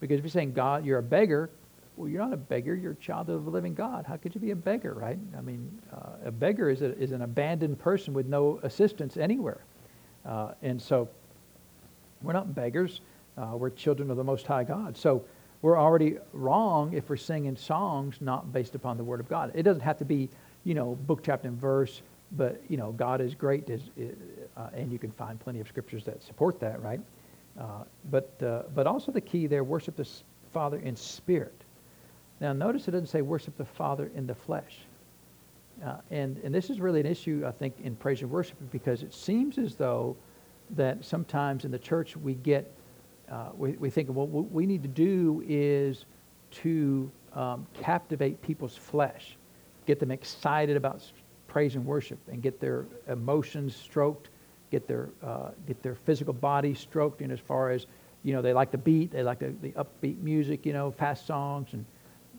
Because 0.00 0.18
if 0.18 0.24
you're 0.24 0.30
saying, 0.30 0.52
God, 0.52 0.84
you're 0.84 0.98
a 0.98 1.02
beggar, 1.02 1.50
well, 1.96 2.08
you're 2.08 2.22
not 2.22 2.32
a 2.32 2.36
beggar. 2.36 2.74
You're 2.74 2.92
a 2.92 2.96
child 2.96 3.30
of 3.30 3.44
the 3.44 3.50
living 3.50 3.74
God. 3.74 4.04
How 4.06 4.16
could 4.16 4.34
you 4.34 4.40
be 4.40 4.50
a 4.50 4.56
beggar, 4.56 4.92
right? 4.92 5.18
I 5.36 5.40
mean, 5.40 5.70
uh, 5.92 6.26
a 6.26 6.30
beggar 6.30 6.68
is, 6.68 6.82
a, 6.82 6.96
is 6.98 7.12
an 7.12 7.22
abandoned 7.22 7.78
person 7.78 8.12
with 8.12 8.26
no 8.26 8.60
assistance 8.62 9.16
anywhere. 9.16 9.64
Uh, 10.24 10.52
and 10.62 10.80
so 10.80 11.08
we're 12.22 12.34
not 12.34 12.54
beggars. 12.54 13.00
Uh, 13.38 13.56
we're 13.56 13.70
children 13.70 14.10
of 14.10 14.16
the 14.16 14.24
Most 14.24 14.46
High 14.46 14.64
God. 14.64 14.96
So 14.96 15.24
we're 15.62 15.78
already 15.78 16.18
wrong 16.32 16.92
if 16.92 17.08
we're 17.08 17.16
singing 17.16 17.56
songs 17.56 18.16
not 18.20 18.52
based 18.52 18.74
upon 18.74 18.96
the 18.96 19.04
Word 19.04 19.20
of 19.20 19.28
God. 19.28 19.52
It 19.54 19.62
doesn't 19.62 19.82
have 19.82 19.98
to 19.98 20.04
be, 20.04 20.28
you 20.64 20.74
know, 20.74 20.96
book, 21.06 21.22
chapter, 21.22 21.48
and 21.48 21.58
verse, 21.58 22.02
but, 22.32 22.60
you 22.68 22.76
know, 22.76 22.92
God 22.92 23.20
is 23.20 23.34
great, 23.34 23.70
is, 23.70 23.82
uh, 24.56 24.68
and 24.74 24.92
you 24.92 24.98
can 24.98 25.12
find 25.12 25.40
plenty 25.40 25.60
of 25.60 25.68
scriptures 25.68 26.04
that 26.04 26.22
support 26.22 26.60
that, 26.60 26.82
right? 26.82 27.00
Uh, 27.58 27.84
but, 28.10 28.42
uh, 28.42 28.64
but 28.74 28.86
also 28.86 29.12
the 29.12 29.20
key 29.20 29.46
there, 29.46 29.64
worship 29.64 29.96
the 29.96 30.08
Father 30.52 30.78
in 30.78 30.96
spirit. 30.96 31.62
Now, 32.40 32.52
notice 32.52 32.88
it 32.88 32.92
doesn't 32.92 33.08
say 33.08 33.22
worship 33.22 33.56
the 33.56 33.64
Father 33.64 34.10
in 34.14 34.26
the 34.26 34.34
flesh. 34.34 34.78
Uh, 35.84 35.96
and, 36.10 36.38
and 36.38 36.54
this 36.54 36.70
is 36.70 36.80
really 36.80 37.00
an 37.00 37.06
issue, 37.06 37.44
I 37.46 37.50
think, 37.50 37.74
in 37.82 37.96
praise 37.96 38.22
and 38.22 38.30
worship 38.30 38.56
because 38.70 39.02
it 39.02 39.12
seems 39.12 39.58
as 39.58 39.74
though 39.74 40.16
that 40.70 41.04
sometimes 41.04 41.64
in 41.64 41.70
the 41.70 41.78
church 41.78 42.16
we 42.16 42.34
get, 42.34 42.70
uh, 43.30 43.50
we, 43.56 43.72
we 43.72 43.90
think, 43.90 44.08
well, 44.10 44.26
what 44.26 44.50
we 44.50 44.66
need 44.66 44.82
to 44.82 44.88
do 44.88 45.44
is 45.46 46.04
to 46.50 47.10
um, 47.34 47.66
captivate 47.74 48.40
people's 48.42 48.76
flesh, 48.76 49.36
get 49.86 50.00
them 50.00 50.10
excited 50.10 50.76
about 50.76 51.02
praise 51.46 51.74
and 51.74 51.84
worship, 51.84 52.18
and 52.30 52.42
get 52.42 52.60
their 52.60 52.86
emotions 53.08 53.76
stroked 53.76 54.30
get 54.70 54.86
their 54.86 55.08
uh, 55.22 55.50
get 55.66 55.82
their 55.82 55.94
physical 55.94 56.34
body 56.34 56.74
stroked 56.74 57.22
in 57.22 57.30
as 57.30 57.40
far 57.40 57.70
as 57.70 57.86
you 58.22 58.32
know 58.32 58.42
they 58.42 58.52
like 58.52 58.70
the 58.70 58.78
beat, 58.78 59.10
they 59.10 59.22
like 59.22 59.38
the, 59.38 59.54
the 59.62 59.72
upbeat 59.72 60.18
music, 60.18 60.66
you 60.66 60.72
know, 60.72 60.90
fast 60.90 61.26
songs 61.26 61.72
and 61.72 61.84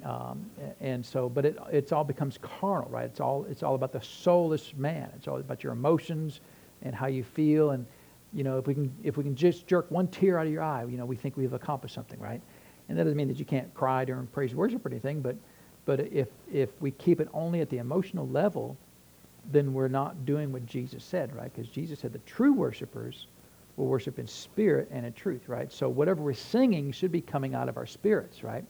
um, 0.04 0.50
and 0.80 1.06
so, 1.06 1.30
but 1.30 1.46
it 1.46 1.58
it's 1.72 1.92
all 1.92 2.04
becomes 2.04 2.38
carnal, 2.38 2.90
right? 2.90 3.06
It's 3.06 3.20
all 3.20 3.46
it's 3.50 3.64
all 3.64 3.76
about 3.76 3.92
the 3.92 4.02
soulless 4.02 4.74
man. 4.76 5.10
It's 5.16 5.28
all 5.28 5.38
about 5.38 5.64
your 5.64 5.74
emotions 5.74 6.42
and 6.84 6.94
how 6.94 7.08
you 7.08 7.24
feel, 7.24 7.72
and 7.72 7.86
you 8.34 8.44
know, 8.44 8.58
if 8.58 8.68
we 8.68 8.74
can 8.74 8.94
if 9.04 9.18
we 9.18 9.24
can 9.24 9.36
just 9.36 9.68
jerk 9.68 9.90
one 9.90 10.08
tear 10.08 10.40
out 10.40 10.46
of 10.46 10.54
your 10.54 10.64
eye, 10.64 10.84
you 10.84 10.98
know, 10.98 11.06
we 11.06 11.16
think 11.16 11.38
we've 11.38 11.54
accomplished 11.54 11.96
something, 11.96 12.20
right? 12.20 12.42
And 12.90 12.98
that 12.98 13.04
doesn't 13.04 13.18
mean 13.18 13.28
that 13.28 13.40
you 13.40 13.46
can't 13.46 13.74
cry 13.74 14.06
during 14.06 14.28
praise 14.28 14.56
worship 14.56 14.86
or 14.86 14.90
anything, 14.90 15.22
but 15.22 15.36
but 15.86 16.00
if 16.00 16.28
if 16.52 16.70
we 16.82 16.92
keep 16.92 17.20
it 17.20 17.28
only 17.34 17.62
at 17.62 17.70
the 17.70 17.80
emotional 17.80 18.28
level, 18.28 18.78
then 19.52 19.74
we're 19.74 19.88
not 19.88 20.26
doing 20.26 20.52
what 20.52 20.66
Jesus 20.66 21.04
said, 21.04 21.36
right? 21.36 21.52
Because 21.54 21.70
Jesus 21.70 22.00
said 22.00 22.14
the 22.14 22.20
true 22.20 22.54
worshipers 22.54 23.28
will 23.78 23.88
worship 23.88 24.20
in 24.20 24.28
spirit 24.28 24.90
and 24.92 25.06
in 25.06 25.14
truth, 25.14 25.48
right? 25.48 25.72
So 25.72 25.88
whatever 25.88 26.22
we're 26.22 26.34
singing 26.34 26.92
should 26.92 27.12
be 27.12 27.22
coming 27.22 27.56
out 27.56 27.70
of 27.70 27.78
our 27.78 27.86
spirits, 27.86 28.44
right? 28.44 28.66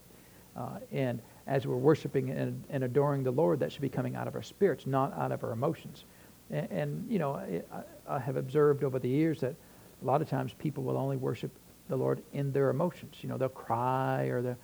Uh, 0.57 0.79
and 0.91 1.21
as 1.45 1.67
we're 1.67 1.75
worshiping 1.75 2.31
and, 2.31 2.63
and, 2.69 2.83
adoring 2.83 3.23
the 3.23 3.31
Lord, 3.31 3.59
that 3.59 3.71
should 3.71 3.81
be 3.81 3.89
coming 3.89 4.15
out 4.15 4.27
of 4.27 4.35
our 4.35 4.41
spirits, 4.41 4.87
not 4.87 5.17
out 5.17 5.31
of 5.31 5.43
our 5.43 5.51
emotions. 5.51 6.05
And, 6.49 6.71
and 6.71 7.11
you 7.11 7.19
know, 7.19 7.35
I, 7.35 7.61
I, 8.07 8.19
have 8.19 8.37
observed 8.37 8.83
over 8.83 8.97
the 8.97 9.07
years 9.07 9.39
that 9.41 9.53
a 10.01 10.05
lot 10.05 10.21
of 10.21 10.29
times 10.29 10.53
people 10.57 10.83
will 10.83 10.97
only 10.97 11.15
worship 11.15 11.51
the 11.89 11.95
Lord 11.95 12.23
in 12.33 12.51
their 12.51 12.69
emotions. 12.69 13.17
You 13.21 13.29
know, 13.29 13.37
they'll 13.37 13.49
cry 13.49 14.25
or 14.25 14.41
they'll 14.41 14.57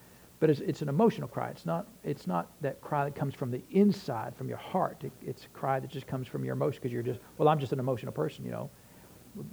but 0.43 0.49
it's, 0.49 0.59
it's 0.59 0.81
an 0.81 0.89
emotional 0.89 1.29
cry. 1.29 1.47
It's 1.51 1.65
not, 1.65 1.87
it's 2.03 2.27
not 2.27 2.51
that 2.59 2.81
cry 2.81 3.05
that 3.05 3.15
comes 3.15 3.33
from 3.33 3.49
the 3.49 3.61
inside, 3.71 4.35
from 4.35 4.49
your 4.49 4.57
heart. 4.57 5.01
It, 5.01 5.13
it's 5.25 5.45
a 5.45 5.47
cry 5.57 5.79
that 5.79 5.89
just 5.89 6.05
comes 6.05 6.27
from 6.27 6.43
your 6.43 6.51
emotion 6.51 6.81
because 6.81 6.91
you're 6.91 7.01
just, 7.01 7.21
well, 7.37 7.47
I'm 7.47 7.59
just 7.59 7.71
an 7.71 7.79
emotional 7.79 8.11
person, 8.11 8.43
you 8.43 8.51
know. 8.51 8.69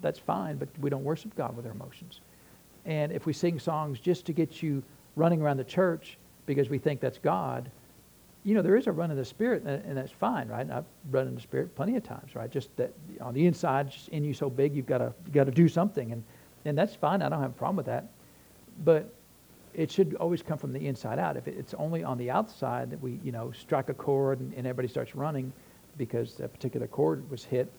That's 0.01 0.19
fine, 0.19 0.57
but 0.57 0.69
we 0.81 0.91
don't 0.91 1.05
worship 1.05 1.37
God 1.37 1.57
with 1.57 1.65
our 1.65 1.71
emotions. 1.71 2.23
And 2.87 3.13
if 3.13 3.25
we 3.25 3.33
sing 3.33 3.61
songs 3.61 4.01
just 4.01 4.27
to 4.27 4.33
get 4.33 4.65
you 4.65 4.83
running 5.15 5.41
around 5.41 5.59
the 5.59 5.65
church 5.65 6.19
because 6.47 6.69
we 6.69 6.79
think 6.79 7.01
that's 7.01 7.19
God, 7.19 7.71
you 8.43 8.55
know, 8.55 8.63
there 8.63 8.77
is 8.77 8.87
a 8.87 8.93
run 8.93 9.11
in 9.11 9.17
the 9.17 9.25
spirit, 9.25 9.65
and 9.65 9.97
that's 9.97 10.13
fine, 10.13 10.49
right? 10.49 10.63
And 10.63 10.73
I've 10.73 10.87
run 11.11 11.29
in 11.29 11.35
the 11.35 11.41
spirit 11.41 11.75
plenty 11.75 11.97
of 11.97 12.03
times, 12.03 12.35
right? 12.35 12.51
Just 12.51 12.75
that 12.77 12.93
on 13.21 13.35
the 13.35 13.47
inside, 13.47 13.91
just 13.91 14.09
in 14.09 14.25
you 14.25 14.33
so 14.33 14.49
big, 14.49 14.75
you've 14.75 14.87
got 14.87 14.99
to 14.99 15.13
you 15.27 15.33
got 15.33 15.45
to 15.45 15.51
do 15.51 15.69
something, 15.69 16.13
and 16.13 16.25
and 16.65 16.77
that's 16.77 16.95
fine. 16.95 17.23
I 17.23 17.29
don't 17.29 17.41
have 17.41 17.51
a 17.51 17.55
problem 17.55 17.77
with 17.77 17.87
that. 17.87 18.07
But 18.85 19.13
it 19.75 19.91
should 19.91 20.15
always 20.15 20.43
come 20.43 20.59
from 20.59 20.73
the 20.73 20.87
inside 20.87 21.19
out. 21.19 21.37
If 21.37 21.47
it's 21.47 21.75
only 21.75 22.03
on 22.03 22.19
the 22.19 22.31
outside 22.31 22.91
that 22.91 23.01
we, 23.01 23.21
you 23.23 23.31
know, 23.31 23.53
strike 23.53 23.89
a 23.89 23.95
chord 23.95 24.41
and, 24.41 24.53
and 24.55 24.67
everybody 24.67 24.89
starts 24.89 25.15
running 25.15 25.53
because 25.97 26.41
a 26.41 26.49
particular 26.49 26.87
chord 26.87 27.29
was 27.31 27.45
hit, 27.45 27.71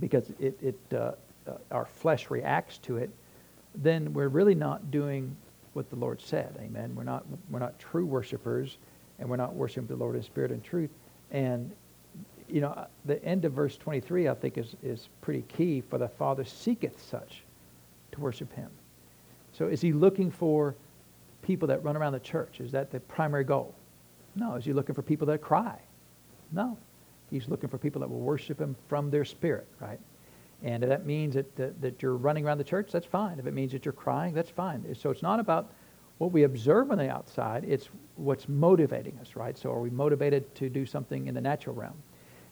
because 0.00 0.30
it, 0.38 0.56
it 0.62 0.78
uh, 0.94 1.12
uh, 1.48 1.54
our 1.70 1.84
flesh 1.84 2.30
reacts 2.30 2.78
to 2.78 2.98
it, 2.98 3.10
then 3.74 4.12
we're 4.12 4.28
really 4.28 4.54
not 4.54 4.90
doing 4.90 5.34
what 5.78 5.88
the 5.90 5.96
Lord 5.96 6.20
said. 6.20 6.58
Amen. 6.60 6.92
We're 6.96 7.04
not 7.04 7.24
we're 7.50 7.60
not 7.60 7.78
true 7.78 8.04
worshipers, 8.04 8.78
and 9.20 9.30
we're 9.30 9.36
not 9.36 9.54
worshiping 9.54 9.86
the 9.86 9.94
Lord 9.94 10.16
in 10.16 10.22
spirit 10.22 10.50
and 10.50 10.62
truth. 10.62 10.90
And 11.30 11.70
you 12.48 12.60
know, 12.60 12.86
the 13.04 13.22
end 13.24 13.44
of 13.44 13.52
verse 13.52 13.76
23, 13.76 14.28
I 14.28 14.34
think, 14.34 14.58
is, 14.58 14.74
is 14.82 15.08
pretty 15.20 15.42
key. 15.42 15.82
For 15.82 15.98
the 15.98 16.08
Father 16.08 16.44
seeketh 16.44 17.00
such 17.00 17.44
to 18.10 18.20
worship 18.20 18.52
him. 18.54 18.70
So 19.52 19.68
is 19.68 19.80
he 19.80 19.92
looking 19.92 20.32
for 20.32 20.74
people 21.42 21.68
that 21.68 21.84
run 21.84 21.96
around 21.96 22.14
the 22.14 22.20
church? 22.20 22.60
Is 22.60 22.72
that 22.72 22.90
the 22.90 22.98
primary 23.00 23.44
goal? 23.44 23.72
No. 24.34 24.56
Is 24.56 24.64
he 24.64 24.72
looking 24.72 24.96
for 24.96 25.02
people 25.02 25.28
that 25.28 25.42
cry? 25.42 25.78
No. 26.50 26.76
He's 27.30 27.48
looking 27.48 27.68
for 27.68 27.78
people 27.78 28.00
that 28.00 28.10
will 28.10 28.20
worship 28.20 28.60
him 28.60 28.74
from 28.88 29.10
their 29.10 29.24
spirit, 29.24 29.68
right? 29.78 30.00
And 30.62 30.82
if 30.82 30.88
that 30.88 31.06
means 31.06 31.34
that, 31.34 31.54
that, 31.56 31.80
that 31.80 32.02
you're 32.02 32.16
running 32.16 32.44
around 32.44 32.58
the 32.58 32.64
church, 32.64 32.90
that's 32.90 33.06
fine. 33.06 33.38
If 33.38 33.46
it 33.46 33.54
means 33.54 33.72
that 33.72 33.84
you're 33.84 33.92
crying, 33.92 34.34
that's 34.34 34.50
fine. 34.50 34.84
So 34.94 35.10
it's 35.10 35.22
not 35.22 35.38
about 35.38 35.72
what 36.18 36.32
we 36.32 36.42
observe 36.42 36.90
on 36.90 36.98
the 36.98 37.08
outside, 37.08 37.64
it's 37.64 37.88
what's 38.16 38.48
motivating 38.48 39.16
us, 39.20 39.36
right? 39.36 39.56
So 39.56 39.70
are 39.70 39.80
we 39.80 39.90
motivated 39.90 40.52
to 40.56 40.68
do 40.68 40.84
something 40.84 41.28
in 41.28 41.34
the 41.34 41.40
natural 41.40 41.76
realm? 41.76 41.94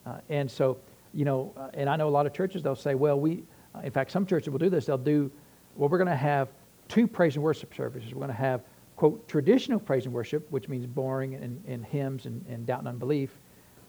Uh, 0.07 0.19
and 0.29 0.49
so, 0.49 0.79
you 1.13 1.25
know, 1.25 1.53
uh, 1.57 1.71
and 1.75 1.91
I 1.91 1.97
know 1.97 2.09
a 2.09 2.11
lot 2.11 2.27
of 2.27 2.33
churches, 2.33 2.63
they'll 2.63 2.77
say, 2.77 2.95
well, 2.95 3.19
we, 3.19 3.43
in 3.83 3.91
fact, 3.91 4.13
some 4.13 4.25
churches 4.25 4.51
will 4.51 4.61
do 4.61 4.71
this. 4.71 4.87
They'll 4.87 4.97
do, 4.97 5.33
well, 5.75 5.89
we're 5.89 5.99
going 5.99 6.07
to 6.07 6.15
have 6.15 6.49
two 6.87 7.09
praise 7.09 7.35
and 7.35 7.43
worship 7.43 7.75
services. 7.75 8.15
We're 8.15 8.21
going 8.21 8.29
to 8.29 8.35
have, 8.35 8.63
quote, 8.95 9.27
traditional 9.27 9.81
praise 9.81 10.05
and 10.05 10.15
worship, 10.15 10.49
which 10.53 10.69
means 10.69 10.87
boring 10.87 11.35
and, 11.35 11.61
and 11.67 11.85
hymns 11.85 12.27
and, 12.27 12.45
and 12.49 12.67
doubt 12.67 12.79
and 12.81 12.89
unbelief. 12.89 13.37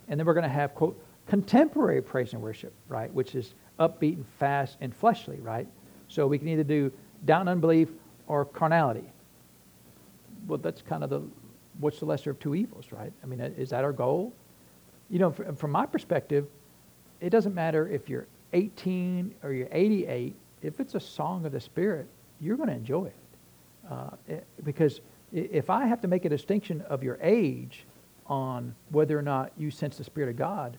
And 0.07 0.19
then 0.19 0.25
we're 0.25 0.33
going 0.33 0.43
to 0.43 0.49
have, 0.49 0.73
quote, 0.73 0.99
contemporary 1.27 2.01
praise 2.01 2.33
and 2.33 2.41
worship, 2.41 2.73
right, 2.87 3.13
which 3.13 3.35
is 3.35 3.53
upbeat 3.79 4.15
and 4.15 4.25
fast 4.39 4.77
and 4.81 4.95
fleshly, 4.95 5.39
right? 5.39 5.67
So 6.07 6.27
we 6.27 6.37
can 6.37 6.47
either 6.47 6.63
do 6.63 6.91
down 7.25 7.47
unbelief 7.47 7.89
or 8.27 8.45
carnality. 8.45 9.05
Well, 10.47 10.57
that's 10.57 10.81
kind 10.81 11.03
of 11.03 11.09
the, 11.09 11.21
what's 11.79 11.99
the 11.99 12.05
lesser 12.05 12.31
of 12.31 12.39
two 12.39 12.55
evils, 12.55 12.91
right? 12.91 13.11
I 13.23 13.25
mean, 13.25 13.39
is 13.39 13.69
that 13.69 13.83
our 13.83 13.91
goal? 13.91 14.33
You 15.09 15.19
know, 15.19 15.31
from 15.31 15.71
my 15.71 15.85
perspective, 15.85 16.47
it 17.21 17.29
doesn't 17.29 17.53
matter 17.53 17.87
if 17.87 18.09
you're 18.09 18.27
18 18.53 19.35
or 19.43 19.53
you're 19.53 19.67
88. 19.71 20.35
If 20.61 20.79
it's 20.79 20.95
a 20.95 20.99
song 20.99 21.45
of 21.45 21.51
the 21.51 21.59
Spirit, 21.59 22.07
you're 22.39 22.57
going 22.57 22.69
to 22.69 22.75
enjoy 22.75 23.05
it. 23.05 23.15
Uh. 23.89 24.09
Because 24.63 25.01
if 25.33 25.69
I 25.69 25.85
have 25.85 26.01
to 26.01 26.07
make 26.07 26.25
a 26.25 26.29
distinction 26.29 26.81
of 26.81 27.03
your 27.03 27.17
age 27.21 27.85
on 28.27 28.75
whether 28.89 29.17
or 29.17 29.21
not 29.21 29.51
you 29.57 29.71
sense 29.71 29.97
the 29.97 30.03
Spirit 30.03 30.29
of 30.29 30.35
God, 30.37 30.77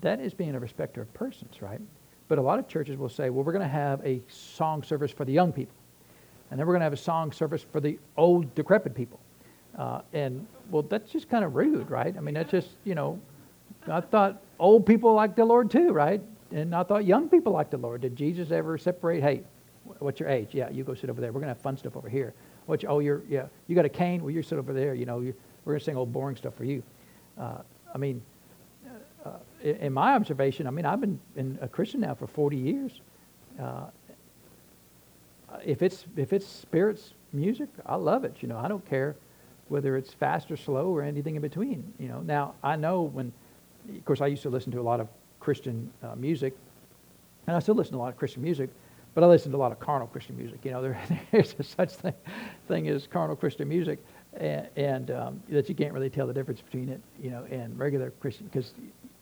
that 0.00 0.20
is 0.20 0.34
being 0.34 0.54
a 0.54 0.60
respecter 0.60 1.02
of 1.02 1.12
persons, 1.14 1.62
right? 1.62 1.80
But 2.28 2.38
a 2.38 2.42
lot 2.42 2.58
of 2.58 2.68
churches 2.68 2.96
will 2.96 3.08
say, 3.08 3.30
well, 3.30 3.44
we're 3.44 3.52
going 3.52 3.62
to 3.62 3.68
have 3.68 4.04
a 4.04 4.22
song 4.28 4.82
service 4.82 5.10
for 5.10 5.24
the 5.24 5.32
young 5.32 5.52
people. 5.52 5.76
And 6.50 6.58
then 6.58 6.66
we're 6.66 6.72
going 6.74 6.80
to 6.80 6.84
have 6.84 6.92
a 6.92 6.96
song 6.96 7.32
service 7.32 7.64
for 7.72 7.80
the 7.80 7.98
old, 8.16 8.54
decrepit 8.54 8.94
people. 8.94 9.20
Uh, 9.76 10.00
and, 10.12 10.46
well, 10.70 10.82
that's 10.82 11.10
just 11.10 11.28
kind 11.28 11.44
of 11.44 11.54
rude, 11.54 11.90
right? 11.90 12.14
I 12.16 12.20
mean, 12.20 12.34
that's 12.34 12.50
just, 12.50 12.68
you 12.84 12.94
know, 12.94 13.18
I 13.88 14.00
thought 14.00 14.40
old 14.58 14.86
people 14.86 15.14
like 15.14 15.36
the 15.36 15.44
Lord 15.44 15.70
too, 15.70 15.92
right? 15.92 16.22
And 16.52 16.74
I 16.74 16.82
thought 16.84 17.04
young 17.04 17.28
people 17.28 17.52
like 17.52 17.70
the 17.70 17.76
Lord. 17.76 18.00
Did 18.00 18.16
Jesus 18.16 18.50
ever 18.50 18.78
separate, 18.78 19.22
hey, 19.22 19.42
what's 19.98 20.20
your 20.20 20.28
age? 20.28 20.48
Yeah, 20.52 20.70
you 20.70 20.84
go 20.84 20.94
sit 20.94 21.10
over 21.10 21.20
there. 21.20 21.32
We're 21.32 21.40
going 21.40 21.52
to 21.52 21.54
have 21.54 21.62
fun 21.62 21.76
stuff 21.76 21.96
over 21.96 22.08
here. 22.08 22.32
What's 22.66 22.84
oh, 22.86 23.00
you're, 23.00 23.22
yeah, 23.28 23.46
you 23.66 23.74
got 23.74 23.84
a 23.84 23.90
cane? 23.90 24.22
Well, 24.22 24.30
you 24.30 24.42
sit 24.42 24.58
over 24.58 24.72
there. 24.72 24.94
You 24.94 25.04
know, 25.04 25.20
you, 25.20 25.34
we're 25.64 25.72
going 25.72 25.80
to 25.80 25.84
sing 25.84 25.96
old 25.96 26.12
boring 26.12 26.36
stuff 26.36 26.54
for 26.54 26.64
you. 26.64 26.82
Uh, 27.38 27.58
I 27.94 27.98
mean, 27.98 28.22
in 29.64 29.92
my 29.92 30.14
observation, 30.14 30.66
I 30.66 30.70
mean, 30.70 30.84
I've 30.84 31.00
been, 31.00 31.18
been 31.34 31.58
a 31.60 31.68
Christian 31.68 32.00
now 32.00 32.14
for 32.14 32.26
40 32.26 32.56
years. 32.56 33.00
Uh, 33.60 33.86
if 35.64 35.82
it's 35.82 36.04
if 36.16 36.32
it's 36.32 36.46
spirits 36.46 37.14
music, 37.32 37.68
I 37.86 37.96
love 37.96 38.24
it. 38.24 38.36
You 38.40 38.48
know, 38.48 38.58
I 38.58 38.68
don't 38.68 38.84
care 38.88 39.16
whether 39.68 39.96
it's 39.96 40.12
fast 40.12 40.50
or 40.50 40.56
slow 40.56 40.94
or 40.94 41.02
anything 41.02 41.36
in 41.36 41.42
between. 41.42 41.92
You 41.98 42.08
know, 42.08 42.20
now 42.20 42.54
I 42.62 42.76
know 42.76 43.02
when, 43.02 43.32
of 43.88 44.04
course, 44.04 44.20
I 44.20 44.26
used 44.26 44.42
to 44.42 44.50
listen 44.50 44.72
to 44.72 44.80
a 44.80 44.82
lot 44.82 45.00
of 45.00 45.08
Christian 45.40 45.90
uh, 46.02 46.14
music, 46.16 46.54
and 47.46 47.56
I 47.56 47.60
still 47.60 47.74
listen 47.74 47.92
to 47.92 47.98
a 47.98 48.02
lot 48.02 48.08
of 48.08 48.16
Christian 48.16 48.42
music, 48.42 48.68
but 49.14 49.24
I 49.24 49.26
listen 49.28 49.50
to 49.52 49.56
a 49.56 49.58
lot 49.58 49.72
of 49.72 49.78
carnal 49.78 50.08
Christian 50.08 50.36
music. 50.36 50.58
You 50.64 50.72
know, 50.72 50.82
there, 50.82 51.00
there's 51.30 51.54
such 51.62 51.92
thing 51.92 52.14
thing 52.68 52.88
as 52.88 53.06
carnal 53.06 53.36
Christian 53.36 53.68
music, 53.68 54.04
and, 54.36 54.68
and 54.76 55.10
um, 55.12 55.42
that 55.48 55.68
you 55.68 55.74
can't 55.74 55.94
really 55.94 56.10
tell 56.10 56.26
the 56.26 56.34
difference 56.34 56.60
between 56.60 56.88
it, 56.88 57.00
you 57.22 57.30
know, 57.30 57.46
and 57.50 57.78
regular 57.78 58.10
Christian 58.20 58.46
because 58.46 58.74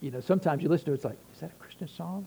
you 0.03 0.11
know 0.11 0.21
sometimes 0.21 0.63
you 0.63 0.69
listen 0.69 0.87
to 0.87 0.93
it, 0.93 0.97
it's 0.97 1.05
like, 1.05 1.17
is 1.33 1.41
that 1.41 1.51
a 1.51 1.63
Christian 1.63 1.89
song? 1.89 2.27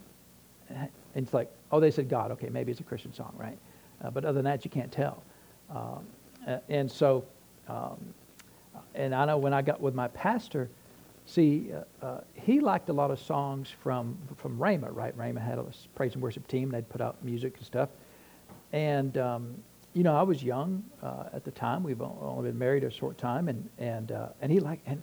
And 0.70 0.90
it's 1.14 1.34
like, 1.34 1.52
oh, 1.72 1.80
they 1.80 1.92
said 1.92 2.10
God. 2.10 2.32
Okay, 2.32 2.50
maybe 2.50 2.72
it's 2.72 2.82
a 2.82 2.84
Christian 2.84 3.14
song, 3.14 3.34
right? 3.38 3.58
Uh, 4.04 4.10
but 4.10 4.26
other 4.26 4.34
than 4.34 4.46
that, 4.46 4.66
you 4.66 4.72
can't 4.72 4.92
tell. 4.92 5.22
Um, 5.70 6.06
and 6.70 6.90
so, 6.92 7.24
um, 7.68 7.98
and 8.96 9.14
I 9.14 9.26
know 9.26 9.38
when 9.38 9.54
I 9.54 9.62
got 9.62 9.80
with 9.80 9.94
my 9.94 10.08
pastor, 10.08 10.70
see, 11.26 11.72
uh, 11.72 12.06
uh, 12.06 12.22
he 12.34 12.60
liked 12.60 12.90
a 12.90 12.94
lot 12.94 13.12
of 13.12 13.20
songs 13.20 13.70
from 13.84 14.18
from 14.38 14.58
Rhema, 14.58 14.88
right? 14.96 15.16
Rhema 15.18 15.42
had 15.42 15.60
a 15.60 15.66
praise 15.96 16.14
and 16.14 16.24
worship 16.24 16.48
team. 16.48 16.70
They'd 16.70 16.90
put 16.90 17.02
out 17.02 17.24
music 17.24 17.58
and 17.58 17.66
stuff. 17.66 17.90
And 18.74 19.18
um, 19.18 19.56
you 19.94 20.04
know, 20.04 20.16
I 20.16 20.24
was 20.24 20.44
young 20.44 20.84
uh, 21.04 21.26
at 21.34 21.44
the 21.44 21.52
time. 21.52 21.84
We've 21.84 22.02
only 22.02 22.50
been 22.50 22.60
married 22.60 22.84
a 22.84 22.92
short 22.92 23.18
time, 23.18 23.50
and 23.50 23.70
and 23.78 24.12
uh, 24.12 24.30
and 24.42 24.52
he 24.52 24.60
liked 24.60 24.88
and 24.88 25.02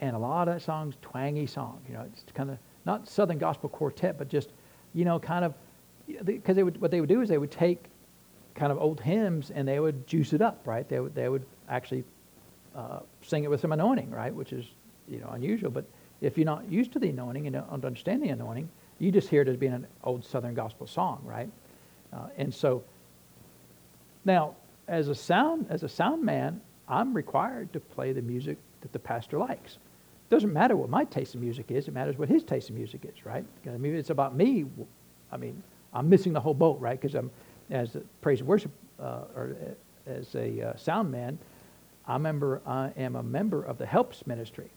and 0.00 0.14
a 0.14 0.18
lot 0.18 0.48
of 0.48 0.62
songs, 0.62 0.94
twangy 1.02 1.46
songs. 1.46 1.80
You 1.88 1.94
know, 1.94 2.06
it's 2.12 2.24
kind 2.32 2.50
of 2.50 2.58
not 2.84 3.08
Southern 3.08 3.38
Gospel 3.38 3.68
Quartet, 3.68 4.18
but 4.18 4.28
just 4.28 4.50
you 4.94 5.04
know, 5.04 5.18
kind 5.18 5.44
of 5.44 5.54
because 6.24 6.56
they 6.56 6.62
would 6.62 6.80
what 6.80 6.90
they 6.90 7.00
would 7.00 7.08
do 7.08 7.20
is 7.20 7.28
they 7.28 7.38
would 7.38 7.50
take 7.50 7.84
kind 8.54 8.72
of 8.72 8.78
old 8.78 9.00
hymns 9.00 9.50
and 9.50 9.68
they 9.68 9.78
would 9.78 10.06
juice 10.06 10.32
it 10.32 10.42
up, 10.42 10.66
right? 10.66 10.88
They 10.88 10.98
would, 11.00 11.14
they 11.14 11.28
would 11.28 11.44
actually 11.68 12.04
uh, 12.74 13.00
sing 13.22 13.44
it 13.44 13.50
with 13.50 13.60
some 13.60 13.72
anointing, 13.72 14.10
right? 14.10 14.34
Which 14.34 14.52
is, 14.52 14.66
you 15.06 15.20
know, 15.20 15.28
unusual. 15.28 15.70
But 15.70 15.84
if 16.20 16.36
you're 16.36 16.46
not 16.46 16.68
used 16.70 16.92
to 16.92 16.98
the 16.98 17.08
anointing 17.08 17.46
and 17.46 17.54
don't 17.54 17.84
understand 17.84 18.22
the 18.22 18.30
anointing, 18.30 18.68
you 18.98 19.12
just 19.12 19.28
hear 19.28 19.42
it 19.42 19.48
as 19.48 19.56
being 19.56 19.74
an 19.74 19.86
old 20.02 20.24
Southern 20.24 20.54
gospel 20.54 20.86
song, 20.86 21.20
right? 21.24 21.48
Uh, 22.12 22.28
and 22.36 22.52
so 22.52 22.82
now, 24.24 24.56
as 24.88 25.08
a 25.08 25.14
sound 25.14 25.66
as 25.70 25.82
a 25.82 25.88
sound 25.88 26.24
man, 26.24 26.60
I'm 26.88 27.14
required 27.14 27.72
to 27.74 27.80
play 27.80 28.12
the 28.12 28.22
music 28.22 28.58
that 28.80 28.92
the 28.92 28.98
pastor 28.98 29.38
likes. 29.38 29.78
Doesn't 30.30 30.52
matter 30.52 30.76
what 30.76 30.90
my 30.90 31.04
taste 31.04 31.34
in 31.34 31.40
music 31.40 31.70
is; 31.70 31.88
it 31.88 31.94
matters 31.94 32.18
what 32.18 32.28
his 32.28 32.44
taste 32.44 32.68
in 32.70 32.76
music 32.76 33.04
is, 33.04 33.24
right? 33.24 33.44
I 33.66 33.76
mean, 33.78 33.94
it's 33.94 34.10
about 34.10 34.34
me. 34.34 34.66
I 35.32 35.36
mean, 35.36 35.62
I'm 35.92 36.08
missing 36.08 36.32
the 36.32 36.40
whole 36.40 36.54
boat, 36.54 36.80
right? 36.80 37.00
Because 37.00 37.14
I'm 37.14 37.30
as 37.70 37.96
a 37.96 38.00
praise 38.20 38.40
and 38.40 38.48
worship 38.48 38.72
uh, 39.00 39.24
or 39.34 39.56
uh, 39.62 40.10
as 40.10 40.34
a 40.34 40.70
uh, 40.70 40.76
sound 40.76 41.10
man, 41.10 41.38
I 42.06 42.14
remember 42.14 42.62
I 42.66 42.90
am 42.96 43.16
a 43.16 43.22
member 43.22 43.62
of 43.62 43.78
the 43.78 43.86
Helps 43.86 44.26
Ministry. 44.26 44.70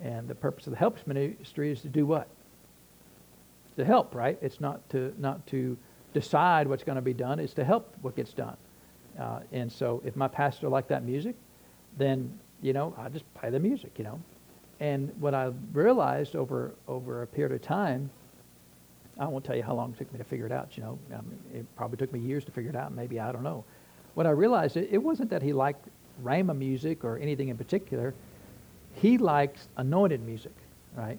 And 0.00 0.28
the 0.28 0.34
purpose 0.34 0.66
of 0.66 0.72
the 0.72 0.78
Helps 0.78 1.06
Ministry 1.06 1.72
is 1.72 1.80
to 1.80 1.88
do 1.88 2.04
what? 2.04 2.28
To 3.76 3.84
help, 3.84 4.14
right? 4.14 4.38
It's 4.42 4.60
not 4.60 4.88
to, 4.90 5.14
not 5.18 5.46
to 5.48 5.76
decide 6.12 6.66
what's 6.66 6.84
going 6.84 6.96
to 6.96 7.02
be 7.02 7.14
done. 7.14 7.40
It's 7.40 7.54
to 7.54 7.64
help 7.64 7.94
what 8.02 8.14
gets 8.14 8.32
done. 8.32 8.56
Uh, 9.18 9.40
and 9.52 9.72
so 9.72 10.02
if 10.04 10.16
my 10.16 10.28
pastor 10.28 10.68
liked 10.68 10.88
that 10.90 11.02
music, 11.02 11.34
then, 11.96 12.38
you 12.60 12.74
know, 12.74 12.94
I 12.98 13.08
just 13.08 13.24
play 13.34 13.48
the 13.48 13.58
music, 13.58 13.92
you 13.96 14.04
know. 14.04 14.20
And 14.80 15.12
what 15.20 15.34
I 15.34 15.52
realized 15.72 16.36
over, 16.36 16.74
over 16.86 17.22
a 17.22 17.26
period 17.26 17.52
of 17.52 17.62
time 17.62 18.10
I 19.18 19.26
won't 19.26 19.44
tell 19.44 19.56
you 19.56 19.62
how 19.62 19.74
long 19.74 19.92
it 19.92 19.98
took 19.98 20.12
me 20.12 20.18
to 20.18 20.24
figure 20.24 20.46
it 20.46 20.52
out. 20.52 20.76
You 20.76 20.82
know, 20.82 20.98
I 21.10 21.16
mean, 21.16 21.38
it 21.54 21.76
probably 21.76 21.96
took 21.96 22.12
me 22.12 22.20
years 22.20 22.44
to 22.44 22.50
figure 22.50 22.70
it 22.70 22.76
out. 22.76 22.92
Maybe 22.92 23.18
I 23.18 23.32
don't 23.32 23.42
know. 23.42 23.64
What 24.14 24.26
I 24.26 24.30
realized, 24.30 24.76
it, 24.76 24.88
it 24.90 24.98
wasn't 24.98 25.30
that 25.30 25.42
he 25.42 25.52
liked 25.52 25.88
Rhema 26.22 26.56
music 26.56 27.04
or 27.04 27.18
anything 27.18 27.48
in 27.48 27.56
particular. 27.56 28.14
He 28.94 29.18
likes 29.18 29.68
anointed 29.76 30.20
music, 30.22 30.52
right? 30.94 31.18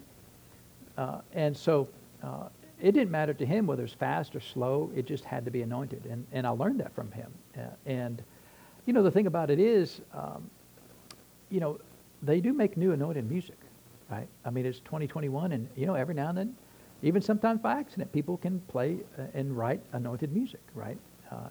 Uh, 0.96 1.20
and 1.32 1.56
so 1.56 1.88
uh, 2.22 2.48
it 2.80 2.92
didn't 2.92 3.10
matter 3.10 3.34
to 3.34 3.46
him 3.46 3.66
whether 3.66 3.84
it's 3.84 3.92
fast 3.92 4.34
or 4.36 4.40
slow. 4.40 4.90
It 4.94 5.06
just 5.06 5.24
had 5.24 5.44
to 5.44 5.50
be 5.50 5.62
anointed, 5.62 6.04
and 6.06 6.26
and 6.32 6.46
I 6.46 6.50
learned 6.50 6.80
that 6.80 6.92
from 6.94 7.10
him. 7.12 7.32
Uh, 7.56 7.62
and 7.86 8.22
you 8.86 8.92
know, 8.92 9.02
the 9.02 9.10
thing 9.10 9.26
about 9.26 9.50
it 9.50 9.58
is, 9.58 10.00
um, 10.12 10.48
you 11.50 11.60
know, 11.60 11.78
they 12.22 12.40
do 12.40 12.52
make 12.52 12.76
new 12.76 12.92
anointed 12.92 13.28
music, 13.28 13.58
right? 14.10 14.28
I 14.44 14.50
mean, 14.50 14.66
it's 14.66 14.80
2021, 14.80 15.52
and 15.52 15.68
you 15.76 15.86
know, 15.86 15.94
every 15.94 16.14
now 16.14 16.28
and 16.28 16.38
then 16.38 16.56
even 17.02 17.22
sometimes 17.22 17.60
by 17.60 17.78
accident, 17.78 18.12
people 18.12 18.36
can 18.36 18.60
play 18.60 18.98
uh, 19.18 19.22
and 19.34 19.56
write 19.56 19.80
anointed 19.92 20.32
music, 20.32 20.60
right? 20.74 20.98
Uh, 21.30 21.48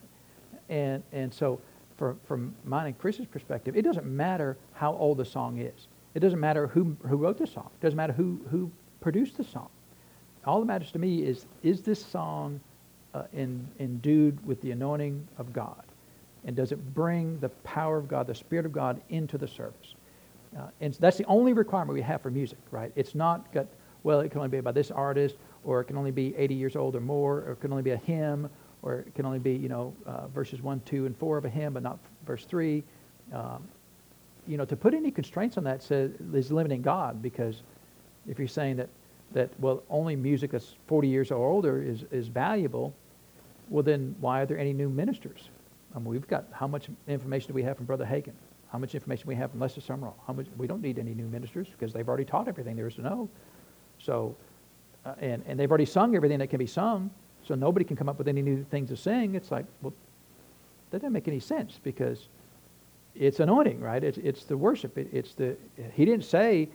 and 0.69 1.03
and 1.13 1.33
so, 1.33 1.59
for, 1.97 2.17
from 2.25 2.53
mine 2.65 2.87
and 2.87 2.97
Chris's 2.97 3.25
perspective, 3.25 3.75
it 3.75 3.83
doesn't 3.83 4.05
matter 4.05 4.57
how 4.73 4.93
old 4.93 5.17
the 5.17 5.25
song 5.25 5.59
is. 5.59 5.87
It 6.15 6.19
doesn't 6.19 6.39
matter 6.39 6.67
who 6.67 6.97
who 7.07 7.15
wrote 7.15 7.37
the 7.37 7.47
song. 7.47 7.69
It 7.79 7.83
doesn't 7.83 7.97
matter 7.97 8.13
who 8.13 8.41
who 8.49 8.71
produced 8.99 9.37
the 9.37 9.43
song. 9.43 9.69
All 10.45 10.59
that 10.59 10.65
matters 10.65 10.91
to 10.91 10.99
me 10.99 11.23
is 11.23 11.45
is 11.63 11.81
this 11.81 12.05
song 12.05 12.59
uh, 13.13 13.23
in, 13.33 13.67
endued 13.79 14.45
with 14.45 14.61
the 14.61 14.71
anointing 14.71 15.25
of 15.37 15.53
God, 15.53 15.83
and 16.43 16.55
does 16.55 16.73
it 16.73 16.93
bring 16.93 17.39
the 17.39 17.49
power 17.49 17.97
of 17.97 18.09
God, 18.09 18.27
the 18.27 18.35
Spirit 18.35 18.65
of 18.65 18.73
God, 18.73 19.01
into 19.09 19.37
the 19.37 19.47
service? 19.47 19.95
Uh, 20.57 20.67
and 20.81 20.93
that's 20.95 21.17
the 21.17 21.25
only 21.25 21.53
requirement 21.53 21.93
we 21.93 22.01
have 22.01 22.21
for 22.21 22.31
music, 22.31 22.59
right? 22.71 22.91
It's 22.95 23.15
not 23.15 23.51
got 23.53 23.67
well, 24.03 24.21
it 24.21 24.29
can 24.29 24.39
only 24.39 24.49
be 24.49 24.61
by 24.61 24.71
this 24.71 24.89
artist, 24.89 25.35
or 25.65 25.81
it 25.81 25.85
can 25.85 25.97
only 25.97 26.11
be 26.11 26.33
80 26.37 26.55
years 26.55 26.75
old 26.75 26.95
or 26.95 27.01
more, 27.01 27.39
or 27.39 27.51
it 27.51 27.59
can 27.59 27.71
only 27.71 27.83
be 27.83 27.91
a 27.91 27.97
hymn, 27.97 28.49
or 28.81 28.99
it 28.99 29.13
can 29.15 29.25
only 29.25 29.39
be, 29.39 29.53
you 29.53 29.67
know, 29.67 29.93
uh, 30.05 30.27
verses 30.27 30.61
1, 30.61 30.81
2, 30.85 31.07
and 31.07 31.17
4 31.17 31.37
of 31.37 31.45
a 31.45 31.49
hymn, 31.49 31.73
but 31.73 31.83
not 31.83 31.99
verse 32.25 32.45
3. 32.45 32.83
Um, 33.33 33.67
you 34.47 34.55
know, 34.55 34.63
to 34.63 34.77
put 34.77 34.93
any 34.93 35.11
constraints 35.11 35.57
on 35.57 35.65
that 35.65 35.83
says, 35.83 36.11
is 36.33 36.51
limiting 36.51 36.81
God, 36.81 37.21
because 37.21 37.63
if 38.29 38.39
you're 38.39 38.47
saying 38.47 38.77
that 38.77 38.87
that, 39.33 39.49
well, 39.59 39.83
only 39.89 40.15
music 40.15 40.51
that's 40.51 40.75
40 40.87 41.07
years 41.07 41.31
or 41.31 41.49
older 41.49 41.81
is, 41.81 42.05
is 42.11 42.27
valuable, 42.29 42.93
well, 43.69 43.83
then 43.83 44.15
why 44.21 44.41
are 44.41 44.45
there 44.45 44.57
any 44.57 44.71
new 44.71 44.89
ministers? 44.89 45.49
I 45.93 45.99
mean, 45.99 46.07
we've 46.07 46.27
got 46.27 46.45
how 46.51 46.67
much 46.67 46.87
information 47.07 47.49
do 47.49 47.53
we 47.53 47.63
have 47.63 47.75
from 47.75 47.85
Brother 47.85 48.05
Hagin? 48.05 48.31
How 48.77 48.81
much 48.81 48.93
information 48.93 49.25
we 49.25 49.33
have 49.33 49.49
from 49.49 49.59
Lester 49.59 49.81
Sumrall? 49.81 50.13
How 50.27 50.33
much? 50.33 50.45
We 50.55 50.67
don't 50.67 50.83
need 50.83 50.99
any 50.99 51.15
new 51.15 51.25
ministers 51.25 51.67
because 51.67 51.93
they've 51.93 52.07
already 52.07 52.25
taught 52.25 52.47
everything 52.47 52.75
there 52.75 52.87
is 52.87 52.93
to 52.93 53.01
know. 53.01 53.27
So, 53.97 54.35
uh, 55.03 55.15
and, 55.19 55.43
and 55.47 55.59
they've 55.59 55.71
already 55.71 55.87
sung 55.87 56.15
everything 56.15 56.37
that 56.37 56.51
can 56.51 56.59
be 56.59 56.67
sung, 56.67 57.09
so 57.43 57.55
nobody 57.55 57.83
can 57.83 57.97
come 57.97 58.07
up 58.07 58.19
with 58.19 58.27
any 58.27 58.43
new 58.43 58.63
things 58.65 58.89
to 58.89 58.95
sing. 58.95 59.33
It's 59.33 59.49
like, 59.49 59.65
well, 59.81 59.95
that 60.91 60.99
doesn't 60.99 61.11
make 61.11 61.27
any 61.27 61.39
sense 61.39 61.79
because 61.83 62.27
it's 63.15 63.39
anointing, 63.39 63.81
right? 63.81 64.03
It's, 64.03 64.19
it's 64.19 64.43
the 64.43 64.55
worship. 64.55 64.95
It, 64.95 65.09
it's 65.11 65.33
the, 65.33 65.57
he 65.93 66.05
didn't 66.05 66.25
say 66.25 66.69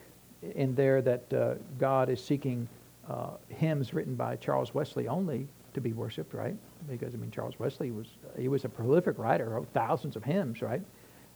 in 0.56 0.74
there 0.74 1.02
that 1.02 1.32
uh, 1.32 1.54
God 1.78 2.10
is 2.10 2.20
seeking 2.20 2.68
uh, 3.08 3.28
hymns 3.48 3.94
written 3.94 4.16
by 4.16 4.34
Charles 4.34 4.74
Wesley 4.74 5.06
only 5.06 5.46
to 5.74 5.80
be 5.80 5.92
worshipped, 5.92 6.34
right? 6.34 6.56
Because 6.90 7.14
I 7.14 7.18
mean, 7.18 7.30
Charles 7.30 7.60
Wesley 7.60 7.92
was 7.92 8.08
he 8.36 8.48
was 8.48 8.64
a 8.64 8.68
prolific 8.68 9.20
writer, 9.20 9.50
wrote 9.50 9.68
thousands 9.72 10.16
of 10.16 10.24
hymns, 10.24 10.62
right? 10.62 10.82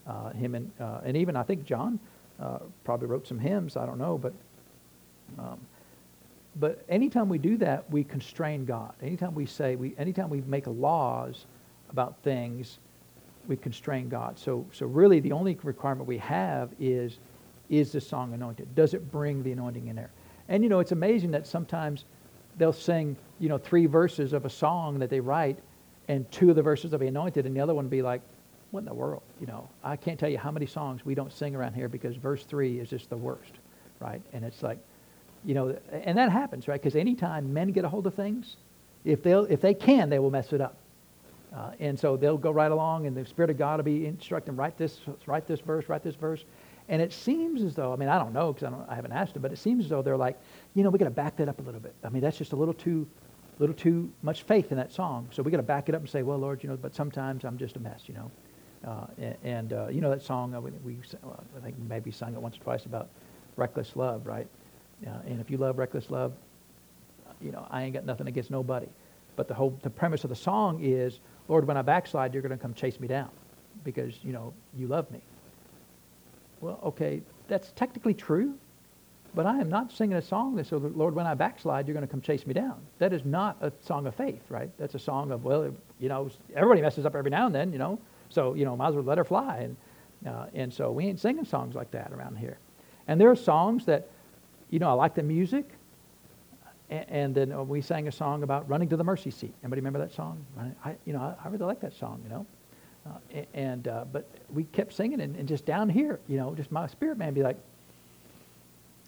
Uh, 0.07 0.29
him 0.29 0.55
and 0.55 0.71
uh, 0.79 1.01
and 1.03 1.17
even 1.17 1.35
I 1.35 1.43
think 1.43 1.65
John 1.65 1.99
uh, 2.39 2.59
probably 2.83 3.07
wrote 3.07 3.27
some 3.27 3.39
hymns. 3.39 3.75
I 3.75 3.85
don't 3.85 3.97
know, 3.97 4.17
but 4.17 4.33
um, 5.37 5.59
but 6.55 6.83
anytime 6.89 7.29
we 7.29 7.37
do 7.37 7.57
that, 7.57 7.89
we 7.91 8.03
constrain 8.03 8.65
God. 8.65 8.93
Anytime 9.01 9.35
we 9.35 9.45
say 9.45 9.75
we, 9.75 9.93
anytime 9.97 10.29
we 10.29 10.41
make 10.41 10.65
laws 10.65 11.45
about 11.89 12.15
things, 12.23 12.79
we 13.47 13.57
constrain 13.57 14.09
God. 14.09 14.39
So 14.39 14.65
so 14.71 14.85
really, 14.85 15.19
the 15.19 15.33
only 15.33 15.57
requirement 15.63 16.07
we 16.07 16.17
have 16.19 16.69
is 16.79 17.19
is 17.69 17.91
the 17.91 18.01
song 18.01 18.33
anointed? 18.33 18.73
Does 18.75 18.93
it 18.93 19.11
bring 19.11 19.43
the 19.43 19.51
anointing 19.51 19.87
in 19.87 19.95
there? 19.95 20.11
And 20.47 20.63
you 20.63 20.69
know, 20.69 20.79
it's 20.79 20.93
amazing 20.93 21.31
that 21.31 21.45
sometimes 21.45 22.05
they'll 22.57 22.73
sing, 22.73 23.17
you 23.39 23.49
know, 23.49 23.57
three 23.57 23.85
verses 23.85 24.33
of 24.33 24.45
a 24.45 24.49
song 24.49 24.99
that 24.99 25.09
they 25.09 25.19
write, 25.19 25.59
and 26.07 26.29
two 26.31 26.49
of 26.49 26.55
the 26.55 26.61
verses 26.61 26.91
will 26.91 26.99
be 26.99 27.07
anointed, 27.07 27.45
and 27.45 27.55
the 27.55 27.59
other 27.59 27.73
one 27.75 27.85
will 27.85 27.91
be 27.91 28.01
like, 28.01 28.21
what 28.71 28.79
in 28.79 28.85
the 28.85 28.93
world? 28.93 29.23
You 29.39 29.47
know, 29.47 29.69
I 29.83 29.95
can't 29.95 30.19
tell 30.19 30.29
you 30.29 30.37
how 30.37 30.51
many 30.51 30.65
songs 30.65 31.05
we 31.05 31.15
don't 31.15 31.31
sing 31.31 31.55
around 31.55 31.73
here 31.73 31.87
because 31.87 32.15
verse 32.15 32.43
three 32.43 32.79
is 32.79 32.89
just 32.89 33.09
the 33.09 33.17
worst, 33.17 33.53
right? 33.99 34.21
And 34.33 34.43
it's 34.43 34.61
like, 34.61 34.79
you 35.45 35.53
know, 35.53 35.77
and 35.91 36.17
that 36.17 36.31
happens, 36.31 36.67
right? 36.67 36.81
Because 36.81 36.95
anytime 36.95 37.53
men 37.53 37.71
get 37.71 37.85
a 37.85 37.89
hold 37.89 38.07
of 38.07 38.13
things, 38.13 38.57
if 39.05 39.23
they'll 39.23 39.45
if 39.45 39.61
they 39.61 39.73
can, 39.73 40.09
they 40.09 40.19
will 40.19 40.31
mess 40.31 40.53
it 40.53 40.61
up. 40.61 40.77
Uh, 41.55 41.71
and 41.79 41.97
so 41.97 42.17
they'll 42.17 42.37
go 42.37 42.51
right 42.51 42.71
along, 42.71 43.07
and 43.07 43.15
the 43.15 43.25
Spirit 43.25 43.49
of 43.49 43.57
God 43.57 43.77
will 43.77 43.85
be 43.85 44.05
instructing, 44.05 44.55
write 44.55 44.77
this, 44.77 44.99
write 45.25 45.47
this 45.47 45.61
verse, 45.61 45.87
write 45.87 46.03
this 46.03 46.15
verse. 46.15 46.43
And 46.89 47.01
it 47.01 47.11
seems 47.11 47.63
as 47.63 47.75
though, 47.75 47.91
I 47.93 47.95
mean, 47.95 48.09
I 48.09 48.17
don't 48.17 48.33
know 48.33 48.53
because 48.53 48.71
I, 48.71 48.91
I, 48.91 48.95
haven't 48.95 49.11
asked 49.11 49.33
them, 49.33 49.41
but 49.41 49.51
it 49.51 49.57
seems 49.57 49.85
as 49.85 49.89
though 49.89 50.01
they're 50.01 50.17
like, 50.17 50.39
you 50.73 50.83
know, 50.83 50.89
we 50.89 50.99
got 50.99 51.05
to 51.05 51.11
back 51.11 51.35
that 51.37 51.49
up 51.49 51.59
a 51.59 51.61
little 51.61 51.81
bit. 51.81 51.93
I 52.03 52.09
mean, 52.09 52.21
that's 52.21 52.37
just 52.37 52.53
a 52.53 52.55
little 52.55 52.73
too, 52.73 53.07
little 53.59 53.75
too 53.75 54.09
much 54.21 54.43
faith 54.43 54.71
in 54.71 54.77
that 54.77 54.93
song. 54.93 55.27
So 55.31 55.43
we 55.43 55.51
got 55.51 55.57
to 55.57 55.63
back 55.63 55.89
it 55.89 55.95
up 55.95 56.01
and 56.01 56.09
say, 56.09 56.23
well, 56.23 56.37
Lord, 56.37 56.63
you 56.63 56.69
know, 56.69 56.77
but 56.77 56.95
sometimes 56.95 57.43
I'm 57.43 57.57
just 57.57 57.75
a 57.75 57.79
mess, 57.79 58.03
you 58.07 58.13
know. 58.13 58.31
Uh, 58.85 59.05
and, 59.43 59.73
uh, 59.73 59.87
you 59.87 60.01
know 60.01 60.09
that 60.09 60.21
song 60.21 60.53
uh, 60.53 60.61
we, 60.61 60.71
we 60.83 60.97
I 61.23 61.59
think 61.63 61.75
maybe 61.89 62.11
sung 62.11 62.33
it 62.33 62.41
once 62.41 62.57
or 62.57 62.59
twice 62.59 62.85
about 62.85 63.09
reckless 63.55 63.95
love, 63.95 64.25
right? 64.25 64.47
Uh, 65.05 65.11
and 65.25 65.39
if 65.41 65.49
you 65.49 65.57
love 65.57 65.77
reckless 65.77 66.09
love, 66.09 66.33
you 67.41 67.51
know, 67.51 67.67
I 67.69 67.83
ain't 67.83 67.93
got 67.93 68.05
nothing 68.05 68.27
against 68.27 68.51
nobody. 68.51 68.87
But 69.35 69.47
the 69.47 69.53
whole 69.53 69.77
the 69.81 69.89
premise 69.89 70.23
of 70.23 70.29
the 70.29 70.35
song 70.35 70.83
is, 70.83 71.19
Lord, 71.47 71.67
when 71.67 71.77
I 71.77 71.81
backslide, 71.81 72.33
you're 72.33 72.41
going 72.41 72.57
to 72.57 72.61
come 72.61 72.73
chase 72.73 72.99
me 72.99 73.07
down 73.07 73.29
because 73.83 74.23
you 74.23 74.33
know 74.33 74.53
you 74.75 74.87
love 74.87 75.09
me. 75.11 75.21
Well, 76.61 76.79
okay, 76.83 77.21
that's 77.47 77.71
technically 77.75 78.15
true, 78.15 78.55
but 79.35 79.45
I 79.45 79.59
am 79.59 79.69
not 79.69 79.91
singing 79.91 80.17
a 80.17 80.21
song 80.21 80.55
that 80.55 80.65
says, 80.65 80.81
Lord, 80.81 81.13
when 81.13 81.27
I 81.27 81.35
backslide, 81.35 81.87
you're 81.87 81.93
going 81.93 82.05
to 82.05 82.11
come 82.11 82.21
chase 82.21 82.47
me 82.47 82.53
down. 82.55 82.79
That 82.97 83.13
is 83.13 83.23
not 83.23 83.57
a 83.61 83.71
song 83.85 84.07
of 84.07 84.15
faith, 84.15 84.41
right? 84.49 84.71
That's 84.79 84.95
a 84.95 84.99
song 84.99 85.31
of, 85.31 85.43
well, 85.43 85.71
you 85.99 86.09
know, 86.09 86.31
everybody 86.55 86.81
messes 86.81 87.05
up 87.05 87.15
every 87.15 87.29
now 87.29 87.45
and 87.45 87.53
then, 87.53 87.71
you 87.71 87.77
know, 87.77 87.99
so, 88.29 88.53
you 88.53 88.65
know, 88.65 88.75
might 88.75 88.89
as 88.89 88.95
well 88.95 89.03
let 89.03 89.17
her 89.17 89.23
fly. 89.23 89.59
And, 89.59 89.77
uh, 90.25 90.47
and 90.53 90.73
so 90.73 90.91
we 90.91 91.05
ain't 91.05 91.19
singing 91.19 91.45
songs 91.45 91.75
like 91.75 91.91
that 91.91 92.11
around 92.11 92.37
here. 92.37 92.57
And 93.07 93.19
there 93.19 93.29
are 93.29 93.35
songs 93.35 93.85
that, 93.85 94.09
you 94.69 94.79
know, 94.79 94.89
I 94.89 94.93
like 94.93 95.15
the 95.15 95.23
music. 95.23 95.69
And, 96.89 97.35
then 97.35 97.67
we 97.67 97.81
sang 97.81 98.07
a 98.07 98.11
song 98.11 98.43
about 98.43 98.69
running 98.69 98.87
to 98.89 98.97
the 98.97 99.03
mercy 99.03 99.29
seat. 99.29 99.53
Anybody 99.61 99.81
remember 99.81 99.99
that 99.99 100.13
song? 100.13 100.45
I, 100.85 100.95
you 101.05 101.11
know, 101.11 101.19
I, 101.19 101.35
I 101.43 101.49
really 101.49 101.65
like 101.65 101.81
that 101.81 101.93
song, 101.93 102.21
you 102.23 102.29
know. 102.29 102.45
Uh, 103.05 103.41
and 103.53 103.87
uh, 103.87 104.05
but 104.11 104.27
we 104.53 104.63
kept 104.65 104.93
singing 104.93 105.21
and, 105.21 105.35
and, 105.35 105.47
just 105.47 105.65
down 105.65 105.89
here, 105.89 106.19
you 106.27 106.37
know, 106.37 106.53
just 106.55 106.71
my 106.71 106.87
spirit 106.87 107.17
man 107.17 107.33
be 107.33 107.43
like, 107.43 107.57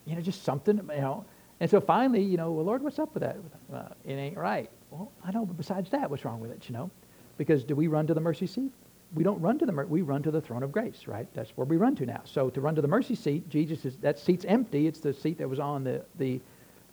you 0.05 0.15
know, 0.15 0.21
just 0.21 0.43
something, 0.43 0.77
you 0.77 1.01
know. 1.01 1.25
And 1.59 1.69
so 1.69 1.81
finally, 1.81 2.21
you 2.21 2.37
know, 2.37 2.51
well, 2.51 2.65
Lord, 2.65 2.81
what's 2.81 2.99
up 2.99 3.13
with 3.13 3.23
that? 3.23 3.37
Uh, 3.73 3.89
it 4.05 4.13
ain't 4.13 4.37
right. 4.37 4.69
Well, 4.91 5.11
I 5.23 5.31
know, 5.31 5.45
but 5.45 5.57
besides 5.57 5.89
that, 5.91 6.09
what's 6.09 6.25
wrong 6.25 6.39
with 6.39 6.51
it? 6.51 6.67
You 6.67 6.73
know, 6.73 6.91
because 7.37 7.63
do 7.63 7.75
we 7.75 7.87
run 7.87 8.07
to 8.07 8.13
the 8.13 8.21
mercy 8.21 8.47
seat? 8.47 8.71
We 9.15 9.23
don't 9.23 9.41
run 9.41 9.57
to 9.59 9.65
the 9.65 9.73
we 9.73 10.01
run 10.01 10.21
to 10.23 10.31
the 10.31 10.41
throne 10.41 10.63
of 10.63 10.71
grace, 10.71 11.07
right? 11.07 11.27
That's 11.33 11.51
where 11.51 11.65
we 11.65 11.77
run 11.77 11.95
to 11.95 12.05
now. 12.05 12.21
So 12.25 12.49
to 12.51 12.61
run 12.61 12.75
to 12.75 12.81
the 12.81 12.87
mercy 12.87 13.15
seat, 13.15 13.49
Jesus 13.49 13.85
is 13.85 13.97
that 13.97 14.19
seat's 14.19 14.45
empty. 14.45 14.87
It's 14.87 14.99
the 14.99 15.13
seat 15.13 15.37
that 15.39 15.49
was 15.49 15.59
on 15.59 15.83
the 15.83 16.03
the 16.17 16.39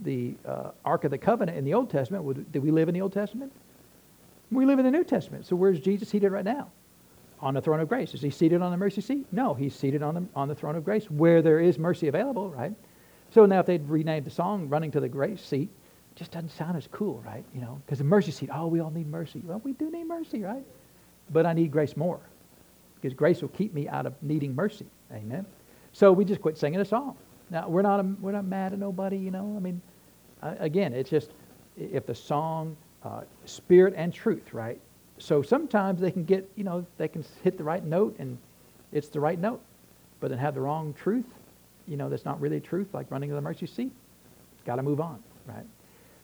the 0.01 0.35
uh, 0.47 0.71
Ark 0.85 1.05
of 1.05 1.11
the 1.11 1.19
Covenant 1.19 1.59
in 1.59 1.65
the 1.65 1.75
Old 1.75 1.91
Testament. 1.91 2.53
Did 2.53 2.63
we 2.63 2.71
live 2.71 2.89
in 2.89 2.95
the 2.95 3.01
Old 3.03 3.13
Testament? 3.13 3.53
We 4.51 4.65
live 4.65 4.79
in 4.79 4.85
the 4.85 4.91
New 4.91 5.05
Testament. 5.05 5.47
So 5.47 5.57
where's 5.57 5.81
Jesus 5.81 6.09
seated 6.09 6.31
right 6.31 6.45
now? 6.45 6.71
on 7.41 7.55
the 7.55 7.61
throne 7.61 7.81
of 7.81 7.89
grace. 7.89 8.15
Is 8.15 8.23
he 8.23 8.31
seated 8.31 8.63
on 8.63 8.71
the 8.71 8.77
mercy 8.77 9.01
seat? 9.01 9.27
No, 9.33 9.55
he's 9.55 9.75
seated 9.75 10.03
on 10.03 10.15
the, 10.15 10.25
on 10.35 10.49
the 10.49 10.55
throne 10.55 10.77
of 10.77 10.85
grace 10.85 11.11
where 11.11 11.43
there 11.43 11.61
is 11.61 11.79
mercy 11.79 12.09
available, 12.09 12.51
right? 12.51 12.73
So 13.31 13.45
now 13.47 13.61
if 13.61 13.67
they'd 13.67 13.87
renamed 13.89 14.27
the 14.27 14.31
song 14.31 14.69
Running 14.69 14.91
to 14.93 15.01
the 15.01 15.09
Grace 15.09 15.43
Seat, 15.43 15.69
just 16.15 16.31
doesn't 16.31 16.51
sound 16.51 16.77
as 16.77 16.87
cool, 16.87 17.23
right? 17.27 17.45
You 17.55 17.61
know, 17.61 17.81
because 17.85 17.99
the 17.99 18.05
mercy 18.05 18.31
seat, 18.31 18.49
oh, 18.53 18.69
we 18.69 18.81
all 18.81 18.91
need 18.91 19.09
mercy. 19.09 19.43
Well, 19.45 19.61
we 19.65 19.73
do 19.73 19.91
need 19.91 20.05
mercy, 20.05 20.43
right? 20.43 20.65
But 21.31 21.47
I 21.47 21.53
need 21.53 21.71
grace 21.71 21.97
more 21.97 22.21
because 22.97 23.15
grace 23.15 23.43
will 23.43 23.49
keep 23.49 23.75
me 23.75 23.89
out 23.89 24.07
of 24.07 24.15
needing 24.23 24.55
mercy. 24.55 24.87
Amen. 25.13 25.45
So 25.93 26.13
we 26.13 26.25
just 26.25 26.41
quit 26.41 26.59
singing 26.59 26.81
a 26.81 26.85
song. 26.85 27.17
Now, 27.51 27.69
we're 27.69 27.83
not, 27.83 28.05
we're 28.21 28.33
not 28.33 28.45
mad 28.45 28.73
at 28.73 28.79
nobody, 28.79 29.17
you 29.17 29.31
know. 29.31 29.55
I 29.57 29.61
mean, 29.61 29.81
uh, 30.43 30.55
again, 30.59 30.93
it's 30.93 31.11
just 31.11 31.31
if 31.77 32.07
the 32.07 32.15
song, 32.15 32.77
uh, 33.05 33.23
spirit 33.45 33.95
and 33.97 34.13
truth, 34.13 34.53
right? 34.53 34.81
so 35.19 35.43
sometimes 35.43 36.01
they 36.01 36.11
can 36.11 36.25
get, 36.25 36.49
you 36.57 36.65
know, 36.65 36.87
they 36.99 37.09
can 37.09 37.25
hit 37.43 37.57
the 37.57 37.65
right 37.65 37.85
note 37.85 38.17
and 38.19 38.37
it's 38.93 39.09
the 39.09 39.21
right 39.21 39.39
note, 39.39 39.61
but 40.21 40.31
then 40.31 40.39
have 40.39 40.55
the 40.55 40.61
wrong 40.61 40.95
truth, 40.95 41.25
you 41.87 41.97
know, 41.97 42.09
that's 42.09 42.25
not 42.25 42.41
really 42.41 42.61
truth, 42.61 42.89
like 42.93 43.11
running 43.11 43.29
to 43.31 43.35
the 43.35 43.41
mercy 43.41 43.67
seat. 43.67 43.93
Got 44.65 44.77
to 44.77 44.83
move 44.83 45.01
on, 45.01 45.23
right? 45.47 45.65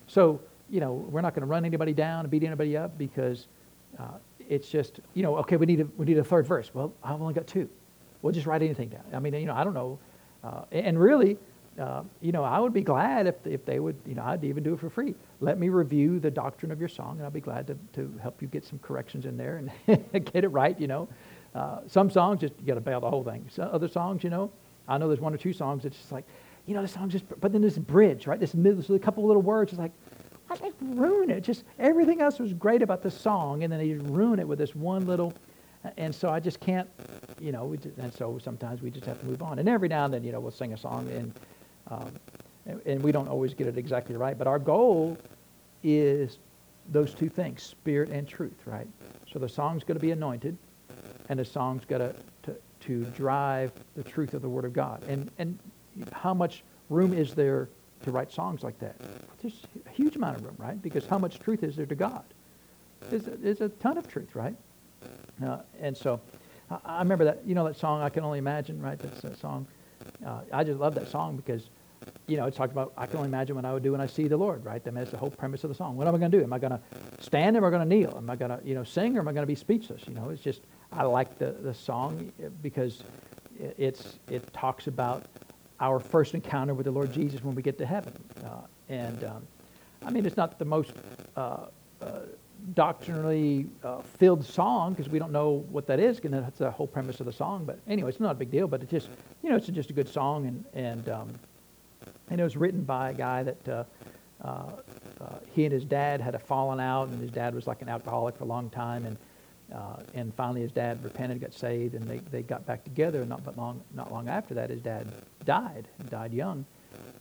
So, 0.06 0.40
you 0.68 0.80
know, 0.80 0.92
we're 0.92 1.20
not 1.20 1.34
going 1.34 1.42
to 1.42 1.46
run 1.46 1.64
anybody 1.64 1.92
down 1.92 2.20
and 2.20 2.30
beat 2.30 2.42
anybody 2.42 2.76
up 2.76 2.96
because 2.98 3.46
uh, 3.98 4.18
it's 4.48 4.68
just, 4.68 5.00
you 5.14 5.22
know, 5.22 5.36
okay, 5.38 5.56
we 5.56 5.66
need 5.66 5.80
a, 5.80 5.84
we 5.96 6.06
need 6.06 6.18
a 6.18 6.24
third 6.24 6.46
verse. 6.46 6.70
Well, 6.72 6.92
I've 7.02 7.20
only 7.20 7.34
got 7.34 7.46
two. 7.46 7.68
We'll 8.20 8.32
just 8.32 8.46
write 8.46 8.62
anything 8.62 8.88
down. 8.88 9.04
I 9.12 9.18
mean, 9.18 9.34
you 9.34 9.46
know, 9.46 9.54
I 9.54 9.64
don't 9.64 9.74
know. 9.74 9.98
Uh, 10.44 10.62
and 10.70 10.98
really, 10.98 11.38
uh, 11.78 12.02
you 12.20 12.32
know, 12.32 12.44
I 12.44 12.58
would 12.58 12.72
be 12.72 12.82
glad 12.82 13.26
if, 13.26 13.34
if 13.46 13.64
they 13.64 13.80
would, 13.80 13.96
you 14.06 14.14
know, 14.14 14.22
I'd 14.22 14.44
even 14.44 14.62
do 14.62 14.74
it 14.74 14.80
for 14.80 14.90
free. 14.90 15.14
Let 15.40 15.58
me 15.58 15.68
review 15.68 16.20
the 16.20 16.30
doctrine 16.30 16.70
of 16.70 16.78
your 16.78 16.88
song, 16.88 17.16
and 17.16 17.22
I'll 17.22 17.30
be 17.30 17.40
glad 17.40 17.66
to, 17.68 17.76
to 17.94 18.12
help 18.20 18.42
you 18.42 18.48
get 18.48 18.64
some 18.64 18.78
corrections 18.80 19.24
in 19.24 19.36
there 19.36 19.56
and 19.86 20.04
get 20.32 20.44
it 20.44 20.48
right, 20.48 20.78
you 20.78 20.86
know. 20.86 21.08
Uh, 21.54 21.80
some 21.86 22.10
songs, 22.10 22.40
just 22.40 22.54
you 22.60 22.66
got 22.66 22.74
to 22.74 22.80
bail 22.80 23.00
the 23.00 23.10
whole 23.10 23.24
thing. 23.24 23.46
Some 23.50 23.68
other 23.72 23.88
songs, 23.88 24.24
you 24.24 24.30
know, 24.30 24.50
I 24.88 24.98
know 24.98 25.08
there's 25.08 25.20
one 25.20 25.34
or 25.34 25.38
two 25.38 25.52
songs 25.52 25.82
that's 25.82 25.96
just 25.96 26.12
like, 26.12 26.24
you 26.66 26.74
know, 26.74 26.82
the 26.82 26.88
song 26.88 27.08
just, 27.08 27.24
but 27.40 27.52
then 27.52 27.62
this 27.62 27.78
bridge, 27.78 28.26
right? 28.26 28.38
This, 28.38 28.54
middle 28.54 28.80
this 28.80 28.90
a 28.90 28.98
couple 28.98 29.26
little 29.26 29.42
words, 29.42 29.72
it's 29.72 29.80
like, 29.80 29.92
I 30.60 30.72
ruin 30.80 31.30
it. 31.30 31.42
Just 31.42 31.64
everything 31.78 32.20
else 32.20 32.38
was 32.38 32.52
great 32.52 32.82
about 32.82 33.02
the 33.02 33.10
song, 33.10 33.62
and 33.62 33.72
then 33.72 33.78
they 33.78 33.92
just 33.92 34.06
ruin 34.06 34.38
it 34.38 34.46
with 34.46 34.58
this 34.58 34.74
one 34.74 35.06
little 35.06 35.32
and 35.96 36.14
so 36.14 36.30
I 36.30 36.38
just 36.38 36.60
can't, 36.60 36.88
you 37.40 37.50
know, 37.50 37.74
just, 37.74 37.96
and 37.98 38.12
so 38.12 38.38
sometimes 38.38 38.82
we 38.82 38.90
just 38.90 39.04
have 39.06 39.18
to 39.20 39.26
move 39.26 39.42
on. 39.42 39.58
And 39.58 39.68
every 39.68 39.88
now 39.88 40.04
and 40.04 40.14
then, 40.14 40.22
you 40.22 40.32
know, 40.32 40.40
we'll 40.40 40.52
sing 40.52 40.72
a 40.72 40.76
song 40.76 41.08
and 41.10 41.32
um, 41.88 42.12
and, 42.66 42.80
and 42.86 43.02
we 43.02 43.10
don't 43.10 43.28
always 43.28 43.54
get 43.54 43.66
it 43.66 43.76
exactly 43.76 44.16
right, 44.16 44.38
but 44.38 44.46
our 44.46 44.58
goal 44.58 45.18
is 45.82 46.38
those 46.90 47.12
two 47.12 47.28
things, 47.28 47.62
spirit 47.62 48.10
and 48.10 48.26
truth, 48.28 48.66
right? 48.66 48.86
So 49.32 49.40
the 49.40 49.48
song's 49.48 49.82
going 49.82 49.96
to 49.96 50.00
be 50.00 50.12
anointed, 50.12 50.56
and 51.28 51.38
the 51.38 51.44
song's 51.44 51.84
to, 51.86 52.14
to, 52.44 52.56
to 52.80 53.04
drive 53.06 53.72
the 53.96 54.04
truth 54.04 54.34
of 54.34 54.42
the 54.42 54.48
Word 54.48 54.64
of 54.64 54.72
God. 54.72 55.02
And, 55.08 55.30
and 55.38 55.58
how 56.12 56.34
much 56.34 56.62
room 56.88 57.12
is 57.12 57.34
there 57.34 57.68
to 58.02 58.10
write 58.10 58.32
songs 58.32 58.62
like 58.62 58.78
that? 58.80 58.96
There's 59.40 59.62
a 59.86 59.90
huge 59.90 60.16
amount 60.16 60.36
of 60.36 60.44
room, 60.44 60.56
right? 60.58 60.80
Because 60.80 61.06
how 61.06 61.18
much 61.18 61.38
truth 61.38 61.62
is 61.62 61.76
there 61.76 61.86
to 61.86 61.94
God? 61.94 62.24
There's 63.10 63.26
a, 63.26 63.30
there's 63.30 63.60
a 63.60 63.68
ton 63.68 63.98
of 63.98 64.08
truth, 64.08 64.34
right? 64.34 64.54
Uh, 65.44 65.58
and 65.80 65.96
so 65.96 66.20
I, 66.70 66.78
I, 66.84 66.98
remember 67.00 67.24
that, 67.24 67.40
you 67.44 67.54
know, 67.54 67.64
that 67.64 67.76
song, 67.76 68.00
I 68.02 68.08
Can 68.08 68.24
Only 68.24 68.38
Imagine, 68.38 68.80
right? 68.80 68.98
That's 68.98 69.20
that 69.22 69.38
song. 69.38 69.66
Uh, 70.24 70.40
I 70.52 70.64
just 70.64 70.78
love 70.78 70.94
that 70.94 71.08
song 71.08 71.36
because 71.36 71.68
you 72.26 72.36
know, 72.36 72.46
it's 72.46 72.56
talked 72.56 72.72
about, 72.72 72.92
I 72.96 73.06
can 73.06 73.16
only 73.18 73.28
imagine 73.28 73.56
what 73.56 73.64
I 73.64 73.72
would 73.72 73.82
do 73.82 73.92
when 73.92 74.00
I 74.00 74.06
see 74.06 74.28
the 74.28 74.36
Lord, 74.36 74.64
right? 74.64 74.80
I 74.84 74.90
mean, 74.90 74.96
that's 74.96 75.10
the 75.10 75.16
whole 75.16 75.30
premise 75.30 75.64
of 75.64 75.68
the 75.68 75.74
song. 75.74 75.96
What 75.96 76.06
am 76.06 76.14
I 76.14 76.18
going 76.18 76.30
to 76.30 76.38
do? 76.38 76.44
Am 76.44 76.52
I 76.52 76.58
going 76.58 76.72
to 76.72 76.80
stand 77.20 77.56
or 77.56 77.60
am 77.60 77.64
I 77.64 77.70
going 77.70 77.88
to 77.88 77.94
kneel? 77.94 78.14
Am 78.16 78.28
I 78.30 78.36
going 78.36 78.50
to, 78.50 78.60
you 78.64 78.74
know, 78.74 78.84
sing 78.84 79.16
or 79.16 79.20
am 79.20 79.28
I 79.28 79.32
going 79.32 79.42
to 79.42 79.46
be 79.46 79.54
speechless? 79.54 80.02
You 80.06 80.14
know, 80.14 80.30
it's 80.30 80.42
just, 80.42 80.62
I 80.92 81.04
like 81.04 81.38
the, 81.38 81.52
the 81.52 81.74
song 81.74 82.32
because 82.62 83.02
it's, 83.78 84.18
it 84.28 84.52
talks 84.52 84.86
about 84.86 85.24
our 85.80 85.98
first 85.98 86.34
encounter 86.34 86.74
with 86.74 86.84
the 86.84 86.92
Lord 86.92 87.12
Jesus 87.12 87.42
when 87.42 87.54
we 87.54 87.62
get 87.62 87.78
to 87.78 87.86
heaven. 87.86 88.12
Uh, 88.44 88.48
and 88.88 89.24
um, 89.24 89.46
I 90.04 90.10
mean, 90.10 90.26
it's 90.26 90.36
not 90.36 90.58
the 90.58 90.64
most 90.64 90.92
uh, 91.36 91.66
uh, 92.00 92.20
doctrinally 92.74 93.66
uh, 93.82 94.00
filled 94.00 94.44
song 94.44 94.92
because 94.92 95.10
we 95.10 95.18
don't 95.18 95.32
know 95.32 95.64
what 95.70 95.86
that 95.86 96.00
is, 96.00 96.20
and 96.20 96.34
that's 96.34 96.58
the 96.58 96.70
whole 96.70 96.86
premise 96.86 97.20
of 97.20 97.26
the 97.26 97.32
song. 97.32 97.64
But 97.64 97.78
anyway, 97.88 98.10
it's 98.10 98.20
not 98.20 98.32
a 98.32 98.38
big 98.38 98.50
deal. 98.50 98.66
But 98.66 98.82
it's 98.82 98.90
just, 98.90 99.08
you 99.42 99.50
know, 99.50 99.56
it's 99.56 99.66
just 99.66 99.90
a 99.90 99.94
good 99.94 100.08
song, 100.08 100.46
and 100.46 100.64
and 100.74 101.08
um, 101.08 101.34
and 102.30 102.40
it 102.40 102.44
was 102.44 102.56
written 102.56 102.82
by 102.82 103.10
a 103.10 103.14
guy 103.14 103.42
that 103.42 103.68
uh, 103.68 103.84
uh, 104.44 104.64
he 105.54 105.64
and 105.64 105.72
his 105.72 105.84
dad 105.84 106.20
had 106.20 106.34
a 106.34 106.38
falling 106.38 106.80
out, 106.80 107.08
and 107.08 107.20
his 107.20 107.30
dad 107.30 107.54
was 107.54 107.66
like 107.66 107.82
an 107.82 107.88
alcoholic 107.88 108.36
for 108.36 108.44
a 108.44 108.46
long 108.46 108.70
time, 108.70 109.06
and 109.06 109.16
uh, 109.74 109.96
and 110.14 110.34
finally 110.34 110.60
his 110.60 110.72
dad 110.72 111.02
repented, 111.02 111.40
got 111.40 111.54
saved, 111.54 111.94
and 111.94 112.08
they, 112.08 112.18
they 112.30 112.42
got 112.42 112.66
back 112.66 112.84
together. 112.84 113.20
And 113.20 113.28
not 113.28 113.44
but 113.44 113.56
long 113.56 113.82
not 113.94 114.12
long 114.12 114.28
after 114.28 114.54
that, 114.54 114.70
his 114.70 114.80
dad 114.80 115.06
died, 115.44 115.88
died 116.10 116.32
young, 116.32 116.64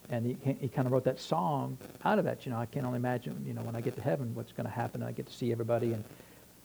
and 0.09 0.25
he, 0.25 0.55
he 0.59 0.67
kind 0.67 0.85
of 0.85 0.91
wrote 0.91 1.05
that 1.05 1.19
song 1.19 1.77
out 2.03 2.19
of 2.19 2.25
that. 2.25 2.45
You 2.45 2.51
know, 2.51 2.59
I 2.59 2.65
can 2.65 2.85
only 2.85 2.97
imagine, 2.97 3.43
you 3.45 3.53
know, 3.53 3.61
when 3.61 3.75
I 3.75 3.81
get 3.81 3.95
to 3.95 4.01
heaven, 4.01 4.35
what's 4.35 4.51
going 4.51 4.65
to 4.65 4.73
happen. 4.73 5.01
I 5.03 5.11
get 5.11 5.27
to 5.27 5.33
see 5.33 5.51
everybody, 5.51 5.93
and 5.93 6.03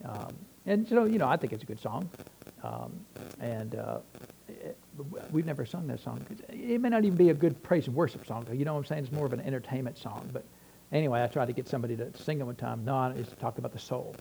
um, 0.05 0.35
and 0.67 0.89
so 0.89 1.05
you 1.05 1.19
know, 1.19 1.29
I 1.29 1.37
think 1.37 1.53
it's 1.53 1.63
a 1.63 1.67
good 1.67 1.81
song, 1.81 2.09
um, 2.63 2.93
and 3.41 3.75
uh, 3.77 3.99
we've 5.31 5.47
never 5.47 5.65
sung 5.65 5.87
that 5.87 6.01
song. 6.01 6.25
It 6.49 6.81
may 6.81 6.89
not 6.89 7.05
even 7.05 7.17
be 7.17 7.31
a 7.31 7.35
good 7.35 7.63
praise 7.63 7.87
and 7.87 7.95
worship 7.95 8.27
song. 8.27 8.47
You 8.53 8.65
know 8.65 8.75
what 8.75 8.81
I'm 8.81 8.85
saying? 8.87 9.05
It's 9.05 9.13
more 9.13 9.27
of 9.27 9.33
an 9.33 9.41
entertainment 9.41 9.99
song. 9.99 10.29
But 10.33 10.45
anyway, 10.93 11.23
I 11.23 11.27
tried 11.27 11.47
to 11.47 11.53
get 11.53 11.69
somebody 11.69 11.97
to 11.97 12.17
sing 12.17 12.41
it 12.41 12.45
one 12.45 12.57
time. 12.57 12.85
No, 12.85 13.13
it's 13.17 13.31
to 13.31 13.37
talk 13.37 13.59
about 13.59 13.73
the 13.73 13.79
soul, 13.79 14.17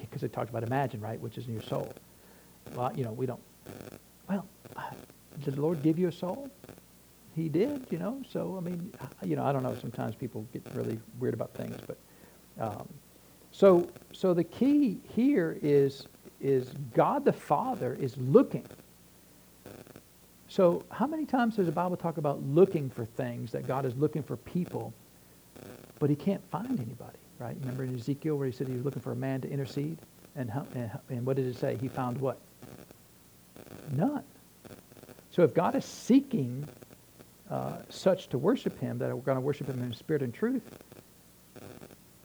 because 0.00 0.22
it 0.22 0.32
talked 0.32 0.50
about 0.50 0.62
imagine, 0.62 1.00
right, 1.00 1.20
which 1.20 1.38
is 1.38 1.46
in 1.46 1.52
your 1.52 1.62
soul. 1.62 1.92
Well, 2.74 2.92
you 2.94 3.04
know, 3.04 3.12
we 3.12 3.26
don't. 3.26 3.40
Well, 4.28 4.46
did 5.44 5.54
the 5.54 5.60
Lord 5.60 5.82
give 5.82 5.98
you 5.98 6.08
a 6.08 6.12
soul? 6.12 6.50
he 7.36 7.50
did, 7.50 7.86
you 7.90 7.98
know. 7.98 8.22
So 8.28 8.56
I 8.56 8.60
mean, 8.60 8.92
you 9.22 9.36
know, 9.36 9.44
I 9.44 9.52
don't 9.52 9.62
know. 9.62 9.76
Sometimes 9.80 10.14
people 10.14 10.46
get 10.52 10.62
really 10.74 10.98
weird 11.20 11.34
about 11.34 11.52
things, 11.52 11.76
but 11.86 11.98
um, 12.58 12.88
so 13.52 13.88
so 14.12 14.32
the 14.32 14.42
key 14.42 14.98
here 15.14 15.58
is 15.62 16.06
is 16.40 16.72
God 16.94 17.24
the 17.24 17.32
Father 17.32 17.96
is 18.00 18.16
looking. 18.16 18.64
So 20.48 20.82
how 20.90 21.06
many 21.06 21.26
times 21.26 21.56
does 21.56 21.66
the 21.66 21.72
Bible 21.72 21.96
talk 21.96 22.16
about 22.16 22.42
looking 22.42 22.88
for 22.88 23.04
things 23.04 23.52
that 23.52 23.66
God 23.66 23.84
is 23.84 23.94
looking 23.96 24.22
for 24.22 24.36
people, 24.38 24.94
but 25.98 26.08
He 26.08 26.16
can't 26.16 26.42
find 26.50 26.80
anybody, 26.80 27.18
right? 27.38 27.56
Remember 27.60 27.84
in 27.84 27.94
Ezekiel 27.94 28.36
where 28.36 28.46
He 28.46 28.52
said 28.52 28.68
He 28.68 28.74
was 28.74 28.84
looking 28.84 29.02
for 29.02 29.12
a 29.12 29.16
man 29.16 29.40
to 29.42 29.50
intercede, 29.50 29.98
and 30.34 30.50
how, 30.50 30.66
and, 30.74 30.90
and 31.08 31.26
what 31.26 31.36
did 31.36 31.46
it 31.46 31.56
say? 31.56 31.76
He 31.80 31.88
found 31.88 32.18
what? 32.18 32.38
None. 33.92 34.24
So 35.30 35.42
if 35.42 35.54
God 35.54 35.74
is 35.74 35.84
seeking 35.84 36.66
uh, 37.50 37.76
such 37.88 38.28
to 38.28 38.38
worship 38.38 38.78
him 38.80 38.98
that 38.98 39.10
are 39.10 39.16
going 39.16 39.36
to 39.36 39.40
worship 39.40 39.68
him 39.68 39.82
in 39.82 39.92
spirit 39.92 40.22
and 40.22 40.34
truth 40.34 40.62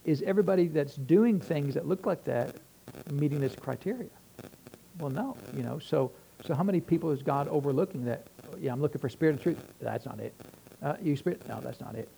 is 0.04 0.24
everybody 0.24 0.68
that's 0.68 0.96
doing 0.96 1.40
things 1.40 1.76
that 1.76 1.88
look 1.88 2.06
like 2.06 2.24
that 2.24 2.56
meeting 3.12 3.40
this 3.40 3.56
criteria 3.56 4.10
well 5.00 5.12
no 5.12 5.38
you 5.56 5.62
know 5.62 5.78
so 5.78 6.12
so 6.44 6.56
how 6.56 6.64
many 6.64 6.82
people 6.82 7.12
is 7.12 7.22
god 7.22 7.48
overlooking 7.50 8.04
that 8.04 8.26
yeah 8.60 8.72
i'm 8.72 8.82
looking 8.82 9.00
for 9.00 9.10
spirit 9.10 9.34
and 9.34 9.42
truth 9.42 9.64
that's 9.80 10.06
not 10.06 10.20
it 10.20 10.34
uh, 10.82 10.96
you 11.02 11.16
spirit 11.16 11.48
no 11.48 11.60
that's 11.62 11.80
not 11.80 11.94
it 11.94 12.10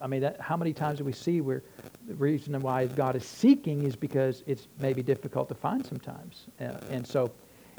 i 0.00 0.06
mean 0.06 0.20
that 0.20 0.38
how 0.38 0.56
many 0.56 0.72
times 0.72 0.98
do 0.98 1.04
we 1.04 1.12
see 1.12 1.40
where 1.40 1.62
the 2.06 2.14
reason 2.14 2.58
why 2.60 2.86
god 2.86 3.16
is 3.16 3.24
seeking 3.24 3.84
is 3.84 3.96
because 3.96 4.42
it's 4.46 4.68
maybe 4.78 5.02
difficult 5.02 5.48
to 5.48 5.54
find 5.54 5.84
sometimes 5.84 6.46
uh, 6.60 6.72
and 6.90 7.06
so 7.06 7.30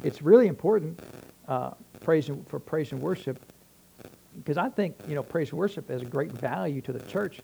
it's 0.04 0.22
really 0.22 0.48
important 0.48 1.00
uh, 1.48 1.72
praise 2.02 2.30
and, 2.30 2.48
for 2.48 2.60
praise 2.60 2.92
and 2.92 3.02
worship 3.02 3.40
because 4.38 4.58
I 4.58 4.70
think 4.70 4.96
you 5.08 5.16
know 5.16 5.24
praise 5.24 5.50
and 5.50 5.60
worship 5.60 5.90
has 5.90 6.02
a 6.02 6.06
great 6.06 6.32
value 6.32 6.82
to 6.82 6.94
the 6.94 7.00
church 7.02 7.40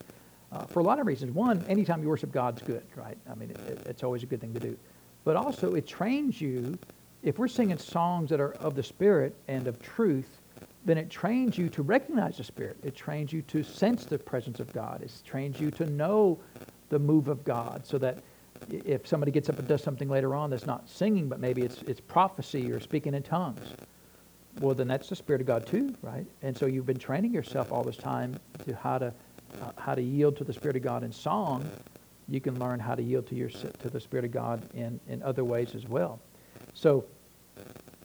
uh, 0.51 0.65
for 0.65 0.79
a 0.79 0.83
lot 0.83 0.99
of 0.99 1.07
reasons. 1.07 1.33
One, 1.33 1.63
anytime 1.67 2.01
you 2.01 2.09
worship 2.09 2.31
God's 2.31 2.61
good, 2.61 2.83
right? 2.95 3.17
I 3.29 3.35
mean, 3.35 3.51
it, 3.51 3.83
it's 3.85 4.03
always 4.03 4.23
a 4.23 4.25
good 4.25 4.41
thing 4.41 4.53
to 4.53 4.59
do. 4.59 4.77
But 5.23 5.35
also, 5.35 5.75
it 5.75 5.85
trains 5.85 6.39
you. 6.39 6.77
If 7.23 7.39
we're 7.39 7.47
singing 7.47 7.77
songs 7.77 8.29
that 8.29 8.39
are 8.39 8.53
of 8.53 8.75
the 8.75 8.83
Spirit 8.83 9.35
and 9.47 9.67
of 9.67 9.81
truth, 9.81 10.41
then 10.87 10.97
it 10.97 11.11
trains 11.11 11.57
you 11.57 11.69
to 11.69 11.83
recognize 11.83 12.37
the 12.37 12.43
Spirit. 12.43 12.77
It 12.83 12.95
trains 12.95 13.31
you 13.31 13.43
to 13.43 13.63
sense 13.63 14.05
the 14.05 14.17
presence 14.17 14.59
of 14.59 14.73
God. 14.73 15.03
It 15.03 15.11
trains 15.23 15.59
you 15.61 15.69
to 15.71 15.85
know 15.85 16.39
the 16.89 16.99
move 16.99 17.27
of 17.27 17.43
God, 17.43 17.85
so 17.85 17.99
that 17.99 18.23
if 18.71 19.05
somebody 19.05 19.31
gets 19.31 19.49
up 19.49 19.59
and 19.59 19.67
does 19.67 19.83
something 19.83 20.09
later 20.09 20.33
on 20.33 20.49
that's 20.49 20.65
not 20.65 20.89
singing, 20.89 21.29
but 21.29 21.39
maybe 21.39 21.61
it's 21.61 21.83
it's 21.83 22.01
prophecy 22.01 22.71
or 22.71 22.79
speaking 22.79 23.13
in 23.13 23.21
tongues 23.23 23.75
well, 24.59 24.73
then 24.73 24.87
that's 24.87 25.09
the 25.09 25.15
Spirit 25.15 25.41
of 25.41 25.47
God 25.47 25.67
too, 25.67 25.95
right? 26.01 26.25
And 26.41 26.57
so 26.57 26.65
you've 26.65 26.85
been 26.85 26.97
training 26.99 27.33
yourself 27.33 27.71
all 27.71 27.83
this 27.83 27.97
time 27.97 28.39
to 28.65 28.75
how 28.75 28.97
to 28.97 29.13
uh, 29.61 29.71
how 29.77 29.95
to 29.95 30.01
yield 30.01 30.35
to 30.37 30.43
the 30.43 30.53
Spirit 30.53 30.75
of 30.75 30.81
God 30.81 31.03
in 31.03 31.11
song. 31.11 31.69
You 32.27 32.41
can 32.41 32.59
learn 32.59 32.79
how 32.79 32.95
to 32.95 33.01
yield 33.01 33.27
to 33.27 33.35
your 33.35 33.49
to 33.49 33.89
the 33.89 33.99
Spirit 33.99 34.25
of 34.25 34.31
God 34.31 34.61
in 34.73 34.99
in 35.07 35.21
other 35.23 35.43
ways 35.43 35.75
as 35.75 35.87
well. 35.87 36.19
So, 36.73 37.05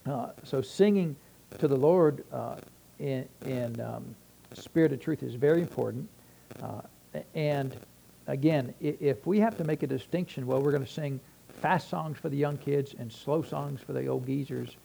uh, 0.06 0.30
so 0.44 0.60
singing 0.60 1.16
to 1.58 1.68
the 1.68 1.76
Lord 1.76 2.24
uh, 2.32 2.56
in 2.98 3.28
in 3.46 3.80
um, 3.80 4.14
spirit 4.54 4.92
of 4.92 5.00
truth 5.00 5.22
is 5.22 5.34
very 5.34 5.60
important. 5.60 6.08
Uh, 6.62 6.82
and 7.34 7.76
again, 8.26 8.74
if 8.80 9.26
we 9.26 9.38
have 9.40 9.56
to 9.56 9.64
make 9.64 9.82
a 9.82 9.86
distinction, 9.86 10.46
well, 10.46 10.60
we're 10.60 10.70
going 10.70 10.84
to 10.84 10.92
sing 10.92 11.20
fast 11.48 11.88
songs 11.88 12.18
for 12.18 12.28
the 12.28 12.36
young 12.36 12.56
kids 12.56 12.94
and 12.98 13.12
slow 13.12 13.42
songs 13.42 13.80
for 13.80 13.92
the 13.92 14.06
old 14.06 14.26
geezers 14.26 14.76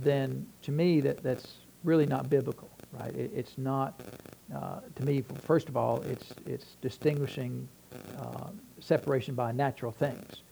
then 0.00 0.46
to 0.62 0.72
me 0.72 1.00
that, 1.00 1.22
that's 1.22 1.54
really 1.84 2.06
not 2.06 2.30
biblical, 2.30 2.70
right? 2.92 3.14
It, 3.14 3.30
it's 3.34 3.58
not, 3.58 4.00
uh, 4.54 4.80
to 4.94 5.04
me, 5.04 5.22
first 5.44 5.68
of 5.68 5.76
all, 5.76 6.02
it's, 6.02 6.32
it's 6.46 6.76
distinguishing 6.80 7.68
uh, 8.18 8.48
separation 8.80 9.34
by 9.34 9.52
natural 9.52 9.92
things, 9.92 10.42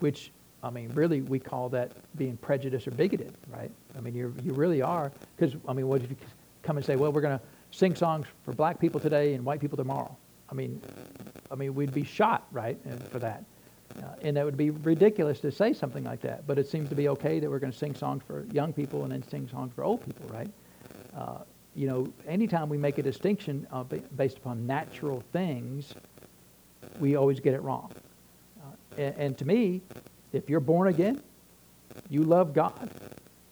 which, 0.00 0.32
I 0.62 0.70
mean, 0.70 0.90
really 0.94 1.22
we 1.22 1.38
call 1.38 1.68
that 1.70 1.92
being 2.16 2.36
prejudiced 2.36 2.86
or 2.86 2.92
bigoted, 2.92 3.34
right? 3.48 3.70
I 3.96 4.00
mean, 4.00 4.14
you 4.14 4.34
you 4.44 4.52
really 4.52 4.82
are, 4.82 5.10
because, 5.36 5.56
I 5.66 5.72
mean, 5.72 5.88
what 5.88 6.02
if 6.02 6.10
you 6.10 6.16
come 6.62 6.76
and 6.76 6.86
say, 6.86 6.96
well, 6.96 7.12
we're 7.12 7.20
going 7.20 7.38
to 7.38 7.44
sing 7.72 7.94
songs 7.96 8.26
for 8.44 8.52
black 8.52 8.78
people 8.78 9.00
today 9.00 9.34
and 9.34 9.44
white 9.44 9.60
people 9.60 9.76
tomorrow? 9.76 10.16
I 10.50 10.54
mean, 10.54 10.80
I 11.50 11.54
mean, 11.54 11.74
we'd 11.74 11.94
be 11.94 12.04
shot, 12.04 12.46
right, 12.52 12.78
for 13.10 13.18
that. 13.18 13.44
Uh, 13.98 14.04
and 14.22 14.36
that 14.36 14.44
would 14.44 14.56
be 14.56 14.70
ridiculous 14.70 15.40
to 15.40 15.50
say 15.50 15.72
something 15.72 16.04
like 16.04 16.20
that. 16.22 16.46
But 16.46 16.58
it 16.58 16.68
seems 16.68 16.88
to 16.90 16.94
be 16.94 17.08
okay 17.08 17.40
that 17.40 17.50
we're 17.50 17.58
going 17.58 17.72
to 17.72 17.78
sing 17.78 17.94
songs 17.94 18.22
for 18.26 18.46
young 18.52 18.72
people 18.72 19.02
and 19.02 19.12
then 19.12 19.22
sing 19.28 19.48
songs 19.48 19.72
for 19.74 19.84
old 19.84 20.04
people, 20.04 20.26
right? 20.28 20.50
Uh, 21.16 21.38
you 21.74 21.86
know, 21.86 22.12
anytime 22.26 22.68
we 22.68 22.78
make 22.78 22.98
a 22.98 23.02
distinction 23.02 23.66
uh, 23.72 23.84
based 24.16 24.38
upon 24.38 24.66
natural 24.66 25.22
things, 25.32 25.94
we 27.00 27.16
always 27.16 27.40
get 27.40 27.54
it 27.54 27.62
wrong. 27.62 27.90
Uh, 28.60 29.00
and, 29.00 29.14
and 29.16 29.38
to 29.38 29.44
me, 29.44 29.82
if 30.32 30.48
you're 30.48 30.60
born 30.60 30.88
again, 30.88 31.22
you 32.08 32.22
love 32.22 32.54
God, 32.54 32.90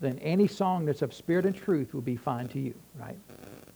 then 0.00 0.18
any 0.20 0.46
song 0.46 0.86
that's 0.86 1.02
of 1.02 1.12
spirit 1.12 1.44
and 1.44 1.54
truth 1.54 1.92
will 1.92 2.00
be 2.00 2.16
fine 2.16 2.48
to 2.48 2.58
you, 2.58 2.74
right? 2.98 3.18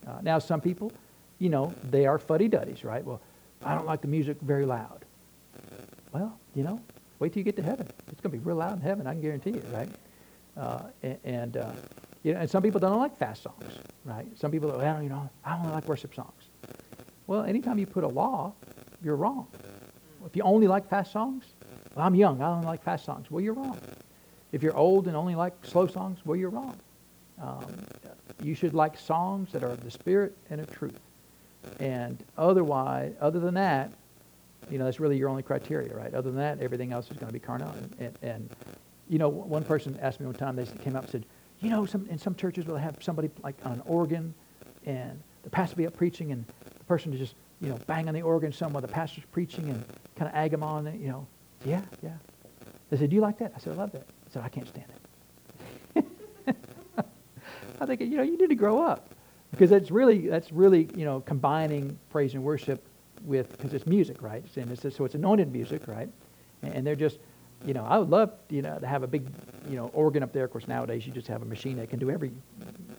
Uh, 0.07 0.19
now, 0.23 0.39
some 0.39 0.61
people, 0.61 0.93
you 1.39 1.49
know, 1.51 1.75
they 1.91 2.07
are 2.07 2.19
fuddy-duddies, 2.19 2.85
right? 2.85 3.05
Well, 3.05 3.21
I 3.63 3.75
don't 3.75 3.87
like 3.87 4.01
the 4.01 4.09
music 4.09 4.39
very 4.41 4.65
loud. 4.67 5.05
Well, 6.13 6.39
you 6.55 6.63
know, 6.63 6.81
wait 7.19 7.33
till 7.33 7.41
you 7.41 7.45
get 7.45 7.57
to 7.57 7.63
heaven. 7.63 7.87
It's 8.11 8.21
going 8.21 8.33
to 8.33 8.39
be 8.39 8.45
real 8.45 8.57
loud 8.57 8.75
in 8.75 8.81
heaven. 8.81 9.07
I 9.07 9.13
can 9.13 9.23
guarantee 9.23 9.51
you, 9.51 9.63
right? 9.73 9.89
Uh, 10.57 10.83
and, 11.03 11.19
and 11.25 11.57
uh, 11.57 11.73
you 12.23 12.33
know, 12.33 12.41
and 12.41 12.49
some 12.49 12.63
people 12.63 12.81
don't 12.81 12.99
like 12.99 13.19
fast 13.19 13.43
songs, 13.43 13.79
right? 14.05 14.27
Some 14.39 14.51
people, 14.51 14.71
well, 14.71 15.03
you 15.03 15.09
know, 15.09 15.29
I 15.45 15.59
only 15.59 15.73
like 15.73 15.87
worship 15.87 16.15
songs. 16.15 16.49
Well, 17.27 17.43
anytime 17.45 17.79
you 17.79 17.87
put 17.87 18.05
a 18.05 18.09
law, 18.09 18.53
you're 19.03 19.17
wrong. 19.17 19.47
If 20.25 20.37
you 20.37 20.43
only 20.43 20.67
like 20.67 20.89
fast 20.89 21.13
songs, 21.13 21.45
well, 21.95 22.07
I'm 22.07 22.15
young. 22.15 22.41
I 22.41 22.47
don't 22.47 22.63
like 22.63 22.83
fast 22.83 23.05
songs. 23.05 23.31
Well, 23.31 23.43
you're 23.43 23.55
wrong. 23.55 23.79
If 24.53 24.63
you're 24.63 24.77
old 24.77 25.07
and 25.07 25.17
only 25.17 25.35
like 25.35 25.53
slow 25.63 25.87
songs, 25.87 26.21
well, 26.25 26.37
you're 26.37 26.51
wrong. 26.51 26.77
Um, 27.41 27.67
you 28.43 28.55
should 28.55 28.75
like 28.75 28.99
songs 28.99 29.53
that 29.53 29.63
are 29.63 29.71
of 29.71 29.83
the 29.83 29.91
Spirit 29.91 30.37
and 30.51 30.61
of 30.61 30.71
truth. 30.73 31.01
And 31.81 32.23
otherwise, 32.37 33.15
other 33.21 33.41
than 33.41 33.55
that, 33.55 33.93
you 34.71 34.79
know, 34.79 34.85
that's 34.85 35.01
really 35.01 35.17
your 35.17 35.29
only 35.29 35.43
criteria, 35.43 35.95
right? 35.95 36.15
Other 36.15 36.31
than 36.31 36.39
that, 36.39 36.61
everything 36.61 36.93
else 36.93 37.11
is 37.11 37.17
going 37.17 37.29
to 37.29 37.33
be 37.33 37.39
carnal. 37.39 37.71
And, 37.71 37.97
and, 37.99 38.19
and, 38.23 38.51
you 39.09 39.19
know, 39.19 39.29
one 39.29 39.65
person 39.65 39.99
asked 40.01 40.21
me 40.21 40.27
one 40.27 40.35
time, 40.35 40.57
they 40.57 40.67
came 40.83 40.97
up 40.97 41.03
and 41.03 41.13
said, 41.13 41.27
you 41.61 41.71
know, 41.71 41.87
some, 41.87 42.07
in 42.09 42.19
some 42.19 42.35
churches 42.35 42.67
will 42.67 42.77
have 42.77 42.97
somebody 43.01 43.31
like 43.43 43.55
on 43.65 43.73
an 43.73 43.83
organ, 43.87 44.35
and 44.87 45.21
the 45.43 45.51
pastor 45.51 45.77
be 45.77 45.87
up 45.87 45.97
preaching, 45.97 46.33
and 46.33 46.45
the 46.79 46.85
person 46.85 47.13
to 47.13 47.19
just, 47.19 47.35
you 47.61 47.69
know, 47.69 47.79
bang 47.87 48.09
on 48.09 48.15
the 48.15 48.23
organ 48.23 48.53
some 48.53 48.73
while 48.73 48.83
the 48.83 48.89
pastor's 48.89 49.25
preaching 49.33 49.69
and 49.71 49.85
kind 50.17 50.31
of 50.31 50.37
egg 50.37 50.51
them 50.51 50.63
on, 50.63 50.87
you 51.01 51.09
know. 51.09 51.27
Yeah, 51.65 51.83
yeah. 52.03 52.13
They 52.91 52.97
said, 52.97 53.11
do 53.11 53.17
you 53.17 53.23
like 53.23 53.39
that? 53.39 53.53
I 53.57 53.59
said, 53.59 53.75
I 53.75 53.77
love 53.77 53.93
that. 53.93 54.07
I 54.07 54.33
said, 54.33 54.43
I 54.45 54.49
can't 54.49 54.69
stand 54.69 54.87
it. 55.97 56.07
I 57.81 57.87
think, 57.87 58.01
you 58.01 58.17
know, 58.17 58.23
you 58.23 58.37
need 58.37 58.49
to 58.49 58.55
grow 58.55 58.83
up 58.83 59.11
because 59.51 59.71
that's 59.71 59.91
really, 59.91 60.29
that's 60.29 60.53
really, 60.53 60.89
you 60.95 61.05
know, 61.05 61.21
combining 61.21 61.99
praise 62.11 62.35
and 62.35 62.43
worship 62.45 62.85
with 63.25 63.51
because 63.53 63.75
it's 63.75 63.87
music, 63.87 64.23
right? 64.23 64.45
And 64.57 64.71
it's, 64.71 64.83
so 64.97 65.05
it's 65.05 65.15
anointed 65.15 65.53
music, 65.53 65.89
right? 65.89 66.09
And 66.63 66.87
they're 66.87 66.97
just, 66.97 67.19
you 67.65 67.75
know, 67.75 67.85
I 67.85 67.99
would 67.99 68.11
love, 68.11 68.33
you 68.51 68.63
know, 68.63 68.79
to 68.79 68.87
have 68.87 69.03
a 69.03 69.07
big, 69.07 69.27
you 69.69 69.77
know, 69.77 69.89
organ 69.95 70.23
up 70.23 70.33
there. 70.33 70.45
Of 70.45 70.51
course, 70.53 70.69
nowadays 70.69 71.07
you 71.07 71.13
just 71.13 71.27
have 71.29 71.43
a 71.43 71.47
machine 71.47 71.77
that 71.79 71.89
can 71.91 71.99
do 71.99 72.11
every 72.11 72.33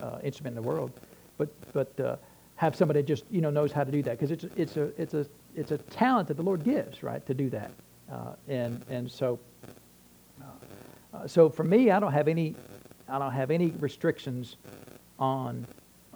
uh, 0.02 0.20
instrument 0.24 0.58
in 0.58 0.64
the 0.64 0.68
world. 0.68 0.92
But 1.38 1.50
but 1.74 2.00
uh, 2.00 2.16
have 2.56 2.76
somebody 2.76 3.02
that 3.02 3.08
just 3.08 3.26
you 3.30 3.42
know 3.42 3.50
knows 3.50 3.72
how 3.72 3.84
to 3.84 3.92
do 3.92 4.02
that 4.04 4.20
because 4.20 4.32
it's 4.32 4.46
it's 4.56 4.78
a 4.78 5.02
it's 5.02 5.14
a 5.14 5.26
it's 5.56 5.72
a 5.72 5.78
talent 5.78 6.28
that 6.30 6.36
the 6.38 6.44
Lord 6.44 6.64
gives, 6.64 7.04
right, 7.04 7.26
to 7.28 7.34
do 7.34 7.50
that. 7.52 7.72
Uh, 8.12 8.34
and 8.48 8.84
and 8.90 9.10
so 9.10 9.40
uh, 11.16 11.28
so 11.28 11.50
for 11.50 11.64
me, 11.64 11.92
I 11.92 12.00
don't 12.00 12.12
have 12.12 12.28
any 12.28 12.56
I 13.08 13.20
don't 13.20 13.32
have 13.32 13.52
any 13.52 13.68
restrictions 13.80 14.58
on 15.20 15.66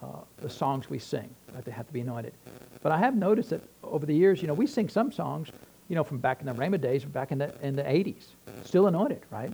uh, 0.01 0.07
the 0.37 0.49
songs 0.49 0.89
we 0.89 0.99
sing. 0.99 1.29
Right? 1.53 1.63
They 1.63 1.71
have 1.71 1.87
to 1.87 1.93
be 1.93 2.01
anointed. 2.01 2.33
But 2.81 2.91
I 2.91 2.97
have 2.97 3.15
noticed 3.15 3.51
that 3.51 3.61
over 3.83 4.05
the 4.05 4.13
years, 4.13 4.41
you 4.41 4.47
know, 4.47 4.53
we 4.53 4.65
sing 4.65 4.89
some 4.89 5.11
songs, 5.11 5.49
you 5.87 5.95
know, 5.95 6.03
from 6.03 6.17
back 6.17 6.39
in 6.39 6.45
the 6.45 6.53
Rhema 6.53 6.79
days, 6.79 7.05
back 7.05 7.31
in 7.31 7.37
the 7.37 7.53
in 7.61 7.75
the 7.75 7.83
80s, 7.83 8.23
still 8.63 8.87
anointed, 8.87 9.21
right? 9.31 9.51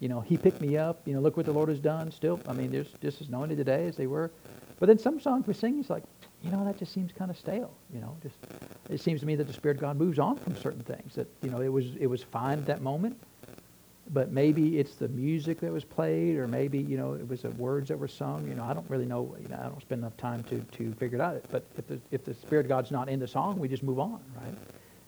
You 0.00 0.08
know, 0.08 0.20
He 0.20 0.36
picked 0.36 0.60
me 0.60 0.76
up. 0.76 1.00
You 1.04 1.14
know, 1.14 1.20
look 1.20 1.36
what 1.36 1.46
the 1.46 1.52
Lord 1.52 1.68
has 1.68 1.80
done. 1.80 2.10
Still, 2.10 2.40
I 2.46 2.52
mean, 2.52 2.70
there's 2.70 2.92
just 3.02 3.20
as 3.20 3.28
anointed 3.28 3.56
today 3.56 3.86
as 3.86 3.96
they 3.96 4.06
were. 4.06 4.30
But 4.78 4.86
then 4.86 4.98
some 4.98 5.20
songs 5.20 5.46
we 5.46 5.54
sing, 5.54 5.80
it's 5.80 5.88
like, 5.88 6.02
you 6.42 6.50
know, 6.50 6.64
that 6.64 6.78
just 6.78 6.92
seems 6.92 7.12
kind 7.12 7.30
of 7.30 7.36
stale. 7.36 7.72
You 7.92 8.00
know, 8.00 8.16
just 8.22 8.36
it 8.90 9.00
seems 9.00 9.20
to 9.20 9.26
me 9.26 9.34
that 9.36 9.46
the 9.46 9.52
Spirit 9.52 9.78
of 9.78 9.80
God 9.80 9.96
moves 9.96 10.18
on 10.18 10.36
from 10.36 10.56
certain 10.56 10.82
things. 10.82 11.14
That 11.14 11.26
you 11.42 11.50
know, 11.50 11.60
it 11.60 11.68
was 11.68 11.96
it 11.98 12.06
was 12.06 12.22
fine 12.22 12.58
at 12.58 12.66
that 12.66 12.82
moment, 12.82 13.20
but 14.10 14.30
maybe 14.30 14.78
it's 14.78 14.94
the 14.96 15.08
music 15.08 15.60
that 15.60 15.72
was 15.72 15.84
played, 15.84 16.36
or 16.36 16.46
maybe 16.46 16.78
you 16.78 16.96
know 16.96 17.14
it 17.14 17.26
was 17.28 17.42
the 17.42 17.50
words 17.50 17.88
that 17.88 17.98
were 17.98 18.08
sung. 18.08 18.46
You 18.48 18.54
know, 18.54 18.64
I 18.64 18.74
don't 18.74 18.88
really 18.88 19.06
know. 19.06 19.36
You 19.40 19.48
know, 19.48 19.58
I 19.58 19.68
don't 19.68 19.80
spend 19.80 20.00
enough 20.00 20.16
time 20.16 20.44
to 20.44 20.60
to 20.60 20.92
figure 20.94 21.18
it 21.18 21.22
out. 21.22 21.42
But 21.50 21.64
if 21.76 21.86
the 21.86 22.00
if 22.10 22.24
the 22.24 22.34
Spirit 22.34 22.66
of 22.66 22.68
God's 22.68 22.90
not 22.90 23.08
in 23.08 23.18
the 23.18 23.28
song, 23.28 23.58
we 23.58 23.68
just 23.68 23.82
move 23.82 23.98
on, 23.98 24.20
right? 24.36 24.54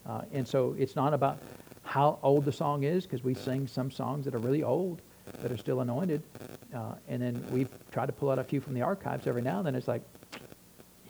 Uh, 0.07 0.23
and 0.33 0.49
so 0.49 0.75
it's 0.79 0.97
not 0.97 1.13
about 1.13 1.39
how 1.83 2.19
old 2.23 2.45
the 2.45 2.53
song 2.53 2.85
is, 2.85 3.05
because 3.05 3.23
we 3.23 3.35
sing 3.35 3.67
some 3.67 3.91
songs 3.91 4.25
that 4.25 4.35
are 4.35 4.39
really 4.39 4.63
old 4.63 5.01
that 5.43 5.53
are 5.53 5.57
still 5.57 5.81
anointed, 5.81 6.23
uh, 6.75 6.95
and 7.09 7.21
then 7.21 7.45
we've 7.51 7.71
tried 7.91 8.07
to 8.07 8.13
pull 8.13 8.31
out 8.31 8.39
a 8.39 8.45
few 8.45 8.61
from 8.61 8.75
the 8.75 8.83
archives 8.83 9.27
every 9.27 9.43
now 9.43 9.59
and 9.59 9.67
then. 9.67 9.75
It's 9.75 9.89
like, 9.89 10.03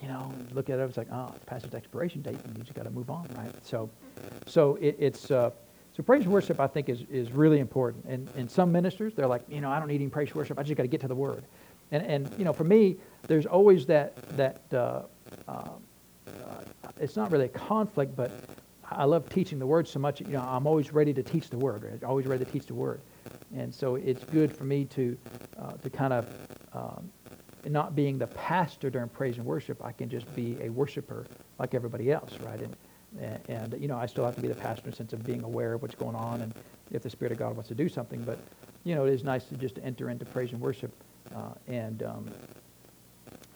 you 0.02 0.08
know, 0.08 0.32
look 0.52 0.70
at 0.70 0.78
it, 0.78 0.82
it's 0.82 0.96
like, 0.96 1.08
oh, 1.12 1.32
it's 1.34 1.44
past 1.44 1.64
its 1.64 1.74
expiration 1.74 2.22
date, 2.22 2.38
and 2.44 2.56
you 2.56 2.62
just 2.62 2.74
got 2.74 2.84
to 2.84 2.90
move 2.90 3.10
on, 3.10 3.28
right? 3.36 3.52
So, 3.64 3.90
so 4.46 4.76
it, 4.80 4.96
it's 4.98 5.30
uh, 5.30 5.50
so 5.98 6.04
praise 6.04 6.22
and 6.22 6.32
worship, 6.32 6.60
I 6.60 6.68
think, 6.68 6.88
is, 6.88 7.02
is 7.10 7.32
really 7.32 7.58
important. 7.58 8.04
And, 8.04 8.30
and 8.36 8.48
some 8.48 8.70
ministers, 8.70 9.14
they're 9.14 9.26
like, 9.26 9.42
you 9.48 9.60
know, 9.60 9.68
I 9.68 9.80
don't 9.80 9.88
need 9.88 9.96
any 9.96 10.08
praise 10.08 10.32
worship. 10.32 10.56
I 10.56 10.62
just 10.62 10.76
got 10.76 10.84
to 10.84 10.88
get 10.88 11.00
to 11.00 11.08
the 11.08 11.14
Word. 11.14 11.42
And, 11.90 12.06
and, 12.06 12.38
you 12.38 12.44
know, 12.44 12.52
for 12.52 12.62
me, 12.62 12.96
there's 13.26 13.46
always 13.46 13.84
that, 13.86 14.14
that 14.36 14.62
uh, 14.72 15.02
uh, 15.48 15.70
it's 17.00 17.16
not 17.16 17.32
really 17.32 17.46
a 17.46 17.48
conflict, 17.48 18.14
but 18.14 18.30
I 18.88 19.04
love 19.06 19.28
teaching 19.28 19.58
the 19.58 19.66
Word 19.66 19.88
so 19.88 19.98
much. 19.98 20.20
You 20.20 20.28
know, 20.28 20.40
I'm 20.40 20.68
always 20.68 20.92
ready 20.92 21.12
to 21.14 21.22
teach 21.22 21.50
the 21.50 21.58
Word. 21.58 21.82
Right? 21.82 22.04
Always 22.04 22.26
ready 22.26 22.44
to 22.44 22.50
teach 22.50 22.66
the 22.66 22.74
Word. 22.74 23.00
And 23.56 23.74
so 23.74 23.96
it's 23.96 24.22
good 24.22 24.56
for 24.56 24.64
me 24.64 24.84
to, 24.84 25.18
uh, 25.58 25.72
to 25.72 25.90
kind 25.90 26.12
of, 26.12 26.28
um, 26.74 27.10
not 27.68 27.94
being 27.94 28.18
the 28.18 28.26
pastor 28.26 28.90
during 28.90 29.08
praise 29.08 29.36
and 29.36 29.46
worship, 29.46 29.84
I 29.84 29.92
can 29.92 30.08
just 30.08 30.32
be 30.34 30.56
a 30.62 30.68
worshiper 30.68 31.26
like 31.58 31.74
everybody 31.74 32.12
else, 32.12 32.32
right? 32.40 32.60
And, 32.60 32.76
and, 33.20 33.72
and, 33.72 33.82
you 33.82 33.88
know, 33.88 33.96
I 33.96 34.06
still 34.06 34.24
have 34.24 34.34
to 34.36 34.40
be 34.40 34.48
the 34.48 34.54
pastor 34.54 34.84
in 34.84 34.90
the 34.90 34.96
sense 34.96 35.12
of 35.12 35.24
being 35.24 35.42
aware 35.42 35.74
of 35.74 35.82
what's 35.82 35.94
going 35.94 36.14
on 36.14 36.42
and 36.42 36.54
if 36.90 37.02
the 37.02 37.10
Spirit 37.10 37.32
of 37.32 37.38
God 37.38 37.54
wants 37.54 37.68
to 37.68 37.74
do 37.74 37.88
something. 37.88 38.22
But, 38.22 38.38
you 38.84 38.94
know, 38.94 39.04
it 39.04 39.12
is 39.12 39.24
nice 39.24 39.44
to 39.46 39.56
just 39.56 39.78
enter 39.82 40.10
into 40.10 40.24
praise 40.24 40.52
and 40.52 40.60
worship 40.60 40.92
uh, 41.34 41.54
and, 41.66 42.02
um, 42.02 42.30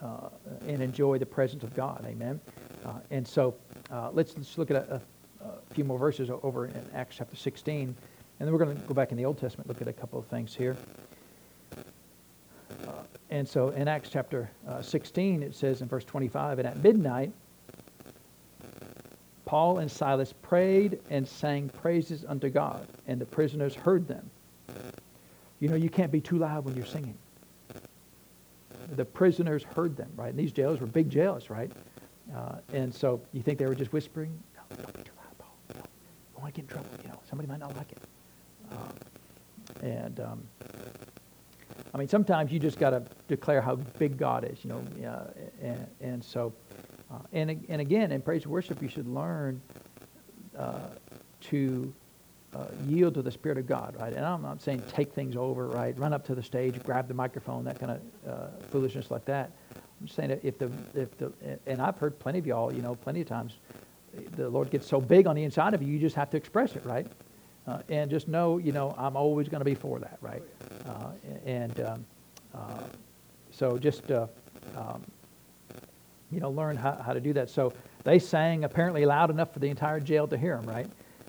uh, 0.02 0.28
and 0.66 0.82
enjoy 0.82 1.18
the 1.18 1.26
presence 1.26 1.62
of 1.62 1.74
God. 1.74 2.04
Amen. 2.06 2.40
Uh, 2.84 2.94
and 3.10 3.26
so 3.26 3.54
uh, 3.90 4.10
let's, 4.12 4.36
let's 4.36 4.58
look 4.58 4.70
at 4.70 4.76
a, 4.76 5.00
a, 5.40 5.46
a, 5.46 5.74
few 5.74 5.84
more 5.84 5.98
verses 5.98 6.30
over 6.42 6.66
in 6.66 6.84
Acts 6.94 7.16
chapter 7.16 7.36
16. 7.36 7.88
And 7.88 7.96
then 8.38 8.52
we're 8.52 8.64
going 8.64 8.76
to 8.76 8.82
go 8.82 8.94
back 8.94 9.12
in 9.12 9.16
the 9.16 9.24
Old 9.24 9.38
Testament, 9.38 9.68
look 9.68 9.80
at 9.80 9.88
a 9.88 9.92
couple 9.92 10.18
of 10.18 10.26
things 10.26 10.54
here. 10.54 10.76
Uh, 13.32 13.36
and 13.36 13.48
so 13.48 13.70
in 13.70 13.88
Acts 13.88 14.08
chapter 14.10 14.50
uh, 14.68 14.82
16, 14.82 15.42
it 15.42 15.54
says 15.54 15.80
in 15.80 15.88
verse 15.88 16.04
25, 16.04 16.58
And 16.58 16.68
at 16.68 16.82
midnight, 16.82 17.32
Paul 19.44 19.78
and 19.78 19.90
Silas 19.90 20.32
prayed 20.42 21.00
and 21.10 21.26
sang 21.26 21.68
praises 21.68 22.24
unto 22.26 22.48
God, 22.48 22.86
and 23.06 23.20
the 23.20 23.26
prisoners 23.26 23.74
heard 23.74 24.06
them. 24.08 24.30
You 25.60 25.68
know, 25.68 25.76
you 25.76 25.90
can't 25.90 26.10
be 26.10 26.20
too 26.20 26.38
loud 26.38 26.64
when 26.64 26.74
you're 26.74 26.86
singing. 26.86 27.16
The 28.96 29.04
prisoners 29.04 29.62
heard 29.62 29.96
them, 29.96 30.10
right? 30.16 30.30
And 30.30 30.38
these 30.38 30.52
jails 30.52 30.80
were 30.80 30.86
big 30.86 31.08
jails, 31.08 31.50
right? 31.50 31.70
Uh, 32.34 32.56
and 32.72 32.94
so 32.94 33.20
you 33.32 33.42
think 33.42 33.58
they 33.58 33.66
were 33.66 33.74
just 33.74 33.92
whispering? 33.92 34.30
No, 34.54 34.76
don't 34.76 34.96
be 34.96 35.02
too 35.02 35.12
loud, 35.18 35.38
Paul. 35.38 35.54
No, 35.74 35.76
you 35.76 36.42
want 36.42 36.54
to 36.54 36.60
get 36.60 36.70
in 36.70 36.74
trouble. 36.74 36.88
You 37.02 37.08
know, 37.10 37.20
somebody 37.28 37.48
might 37.48 37.60
not 37.60 37.76
like 37.76 37.92
it. 37.92 37.98
Um, 38.70 38.94
and 39.82 40.20
um, 40.20 40.42
I 41.94 41.98
mean, 41.98 42.08
sometimes 42.08 42.52
you 42.52 42.58
just 42.58 42.78
got 42.78 42.90
to 42.90 43.02
declare 43.28 43.60
how 43.60 43.76
big 43.76 44.16
God 44.16 44.48
is, 44.50 44.64
you 44.64 44.70
know. 44.70 44.82
Uh, 45.06 45.24
and, 45.60 45.86
and 46.00 46.24
so 46.24 46.52
uh, 47.12 47.18
and, 47.32 47.64
and 47.68 47.80
again, 47.80 48.12
in 48.12 48.22
praise 48.22 48.44
and 48.44 48.52
worship, 48.52 48.80
you 48.80 48.88
should 48.88 49.06
learn 49.06 49.60
uh, 50.58 50.78
to 51.40 51.92
uh, 52.54 52.66
yield 52.86 53.14
to 53.14 53.22
the 53.22 53.30
Spirit 53.30 53.58
of 53.58 53.66
God, 53.66 53.96
right? 53.98 54.12
And 54.12 54.24
I'm 54.24 54.42
not 54.42 54.62
saying 54.62 54.82
take 54.88 55.12
things 55.12 55.36
over, 55.36 55.68
right? 55.68 55.98
Run 55.98 56.12
up 56.12 56.24
to 56.26 56.34
the 56.34 56.42
stage, 56.42 56.82
grab 56.84 57.08
the 57.08 57.14
microphone, 57.14 57.64
that 57.64 57.78
kind 57.78 57.92
of 57.92 58.00
uh, 58.30 58.46
foolishness 58.70 59.10
like 59.10 59.24
that. 59.26 59.50
I'm 60.00 60.08
saying 60.08 60.40
if 60.42 60.58
the, 60.58 60.70
if 60.94 61.16
the, 61.18 61.32
and 61.66 61.80
I've 61.80 61.98
heard 61.98 62.18
plenty 62.18 62.38
of 62.38 62.46
y'all, 62.46 62.72
you 62.72 62.82
know, 62.82 62.94
plenty 62.94 63.20
of 63.20 63.28
times, 63.28 63.54
the 64.36 64.48
Lord 64.48 64.70
gets 64.70 64.86
so 64.86 65.00
big 65.00 65.26
on 65.26 65.36
the 65.36 65.44
inside 65.44 65.74
of 65.74 65.82
you, 65.82 65.88
you 65.88 65.98
just 65.98 66.16
have 66.16 66.30
to 66.30 66.36
express 66.36 66.76
it, 66.76 66.84
right? 66.84 67.06
Uh, 67.66 67.78
and 67.88 68.10
just 68.10 68.26
know, 68.26 68.58
you 68.58 68.72
know, 68.72 68.94
I'm 68.98 69.16
always 69.16 69.48
going 69.48 69.60
to 69.60 69.64
be 69.64 69.74
for 69.74 70.00
that, 70.00 70.18
right? 70.20 70.42
Uh, 70.86 71.10
and 71.46 71.80
um, 71.80 72.04
so 73.52 73.78
just 73.78 74.10
um, 74.10 75.02
you 76.32 76.40
know, 76.40 76.50
learn 76.50 76.76
how, 76.76 76.94
how 77.04 77.12
to 77.12 77.20
do 77.20 77.32
that. 77.34 77.50
So 77.50 77.72
they 78.04 78.18
sang 78.18 78.64
apparently 78.64 79.04
loud 79.04 79.30
enough 79.30 79.52
for 79.52 79.58
the 79.58 79.68
entire 79.68 80.00
jail 80.00 80.26
to 80.28 80.38
hear 80.38 80.56
them, 80.56 80.66
right? 80.66 80.86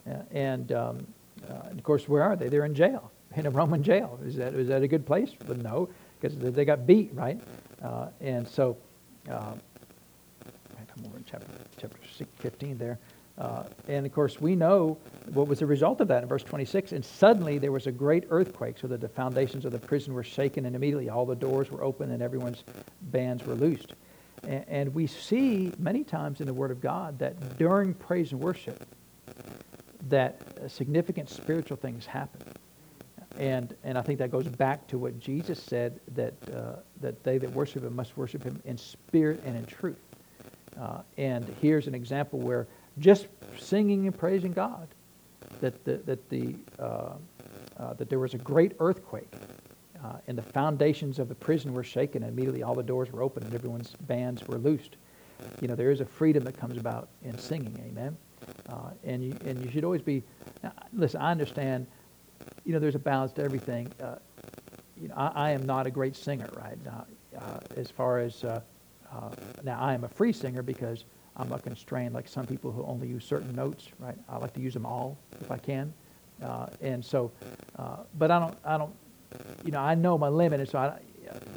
Uh, 0.10 0.24
and, 0.32 0.72
um, 0.72 1.08
uh, 1.50 1.68
and 1.70 1.78
of 1.78 1.84
course, 1.84 2.08
where 2.08 2.24
are 2.24 2.36
they? 2.36 2.48
They're 2.48 2.66
in 2.66 2.74
jail, 2.74 3.12
in 3.36 3.46
a 3.46 3.50
Roman 3.50 3.84
jail. 3.84 4.20
Is 4.26 4.36
that, 4.38 4.54
is 4.54 4.70
that 4.70 4.82
a 4.82 4.88
good 4.88 5.06
place? 5.06 5.32
But 5.46 5.58
no, 5.58 5.90
because 6.20 6.38
they 6.38 6.66
got 6.66 6.88
beat, 6.88 7.12
right? 7.14 7.40
Uh, 7.84 8.08
and 8.22 8.48
so, 8.48 8.78
uh, 9.30 9.54
come 10.96 11.06
over 11.06 11.18
in 11.18 11.26
chapter, 11.30 11.48
chapter 11.78 11.98
15 12.40 12.78
there. 12.78 13.00
Uh, 13.38 13.64
and 13.88 14.06
of 14.06 14.12
course, 14.12 14.40
we 14.40 14.56
know 14.56 14.98
what 15.34 15.48
was 15.48 15.60
the 15.60 15.66
result 15.66 16.02
of 16.02 16.08
that 16.08 16.22
in 16.22 16.30
verse 16.30 16.44
26. 16.44 16.92
And 16.92 17.04
suddenly 17.04 17.58
there 17.58 17.72
was 17.72 17.88
a 17.88 17.92
great 17.92 18.26
earthquake, 18.30 18.78
so 18.78 18.88
that 18.88 19.02
the 19.02 19.10
foundations 19.10 19.66
of 19.66 19.72
the 19.72 19.80
prison 19.80 20.14
were 20.14 20.24
shaken, 20.24 20.66
and 20.66 20.76
immediately 20.76 21.10
all 21.10 21.26
the 21.26 21.36
doors 21.36 21.72
were 21.72 21.84
open 21.84 22.12
and 22.12 22.22
everyone's 22.22 22.64
bands 23.02 23.44
were 23.46 23.56
loosed. 23.56 23.94
And 24.44 24.94
we 24.94 25.08
see 25.08 25.72
many 25.80 26.04
times 26.04 26.42
in 26.42 26.48
the 26.48 26.54
Word 26.54 26.70
of 26.70 26.82
God 26.82 27.18
that 27.20 27.58
during 27.58 27.94
praise 27.94 28.34
and 28.34 28.42
worship, 28.42 28.86
that 30.10 30.70
significant 30.70 31.30
spiritual 31.30 31.78
things 31.78 32.06
happen. 32.06 32.42
And, 33.40 33.76
and 33.84 33.98
I 33.98 34.02
think 34.02 34.20
that 34.20 34.32
goes 34.32 34.48
back 34.48 34.86
to 34.88 34.98
what 34.98 35.20
Jesus 35.20 35.62
said 35.62 36.00
that, 36.14 36.34
uh, 36.54 36.76
that 37.02 37.24
they 37.24 37.38
that 37.38 37.52
worship 37.52 37.84
him 37.84 37.96
must 37.96 38.16
worship 38.18 38.44
him 38.44 38.62
in 38.66 38.78
spirit 38.78 39.42
and 39.46 39.56
in 39.56 39.66
truth. 39.66 40.02
Uh, 40.80 41.02
and 41.18 41.48
here's 41.62 41.88
an 41.88 41.96
example 41.96 42.40
where 42.40 42.68
just 43.00 43.28
singing 43.58 44.08
and 44.08 44.18
praising 44.18 44.54
God, 44.54 44.88
that, 45.62 45.84
the, 45.86 45.98
that, 46.06 46.30
the, 46.30 46.56
uh, 46.80 47.14
uh 47.78 47.94
that 47.94 48.10
there 48.10 48.20
was 48.20 48.34
a 48.34 48.38
great 48.38 48.74
earthquake 48.80 49.32
uh, 50.04 50.18
and 50.28 50.38
the 50.38 50.44
foundations 50.44 51.18
of 51.18 51.30
the 51.30 51.36
prison 51.36 51.74
were 51.74 51.84
shaken, 51.84 52.24
and 52.24 52.32
immediately 52.32 52.62
all 52.62 52.76
the 52.76 52.84
doors 52.84 53.12
were 53.12 53.24
open 53.24 53.44
and 53.44 53.54
everyone's 53.54 53.94
bands 54.02 54.46
were 54.48 54.58
loosed. 54.58 54.98
You 55.62 55.68
know, 55.68 55.76
there 55.76 55.92
is 55.92 56.02
a 56.02 56.06
freedom 56.06 56.44
that 56.44 56.58
comes 56.58 56.78
about 56.78 57.08
in 57.24 57.38
singing, 57.38 57.82
amen? 57.88 58.18
Uh, 58.70 58.92
and, 59.06 59.24
you, 59.24 59.36
and 59.46 59.64
you 59.64 59.72
should 59.72 59.86
always 59.86 60.02
be, 60.02 60.24
now, 60.62 60.74
listen, 60.92 61.22
I 61.22 61.32
understand, 61.32 61.88
you 62.66 62.74
know, 62.74 62.80
there's 62.80 62.96
a 62.96 63.00
balance 63.00 63.32
to 63.34 63.44
everything. 63.44 63.92
Uh, 64.02 64.16
you 65.02 65.08
know, 65.08 65.16
I, 65.16 65.32
I, 65.36 65.52
am 65.52 65.66
not 65.66 65.88
a 65.88 65.92
great 65.92 66.16
singer, 66.16 66.50
right? 66.58 66.78
Uh, 66.86 67.60
as 67.78 67.90
far 67.90 68.20
as, 68.20 68.44
now 68.44 69.80
I 69.80 69.94
am 69.94 70.04
a 70.04 70.10
free 70.10 70.34
singer 70.34 70.62
because 70.62 71.06
I'm 71.36 71.50
not 71.50 71.64
constrained 71.64 72.14
like 72.14 72.28
some 72.28 72.46
people 72.46 72.72
who 72.72 72.84
only 72.86 73.08
use 73.08 73.26
certain 73.26 73.56
notes, 73.56 73.90
right? 74.00 74.18
I 74.30 74.38
like 74.38 74.54
to 74.54 74.62
use 74.62 74.74
them 74.74 74.86
all 74.86 75.18
if 75.42 75.52
I 75.52 75.58
can. 75.58 75.94
Uh, 76.42 76.68
and 76.82 77.04
so, 77.04 77.32
uh, 77.78 77.98
but 78.18 78.32
I 78.32 78.40
don't, 78.40 78.58
I 78.66 78.78
don't 78.78 78.94
you 79.66 79.72
know, 79.72 79.80
I 79.80 79.96
know 79.96 80.18
my 80.18 80.30
limit, 80.30 80.60
and 80.60 80.70
so 80.70 80.80
I, 80.80 81.00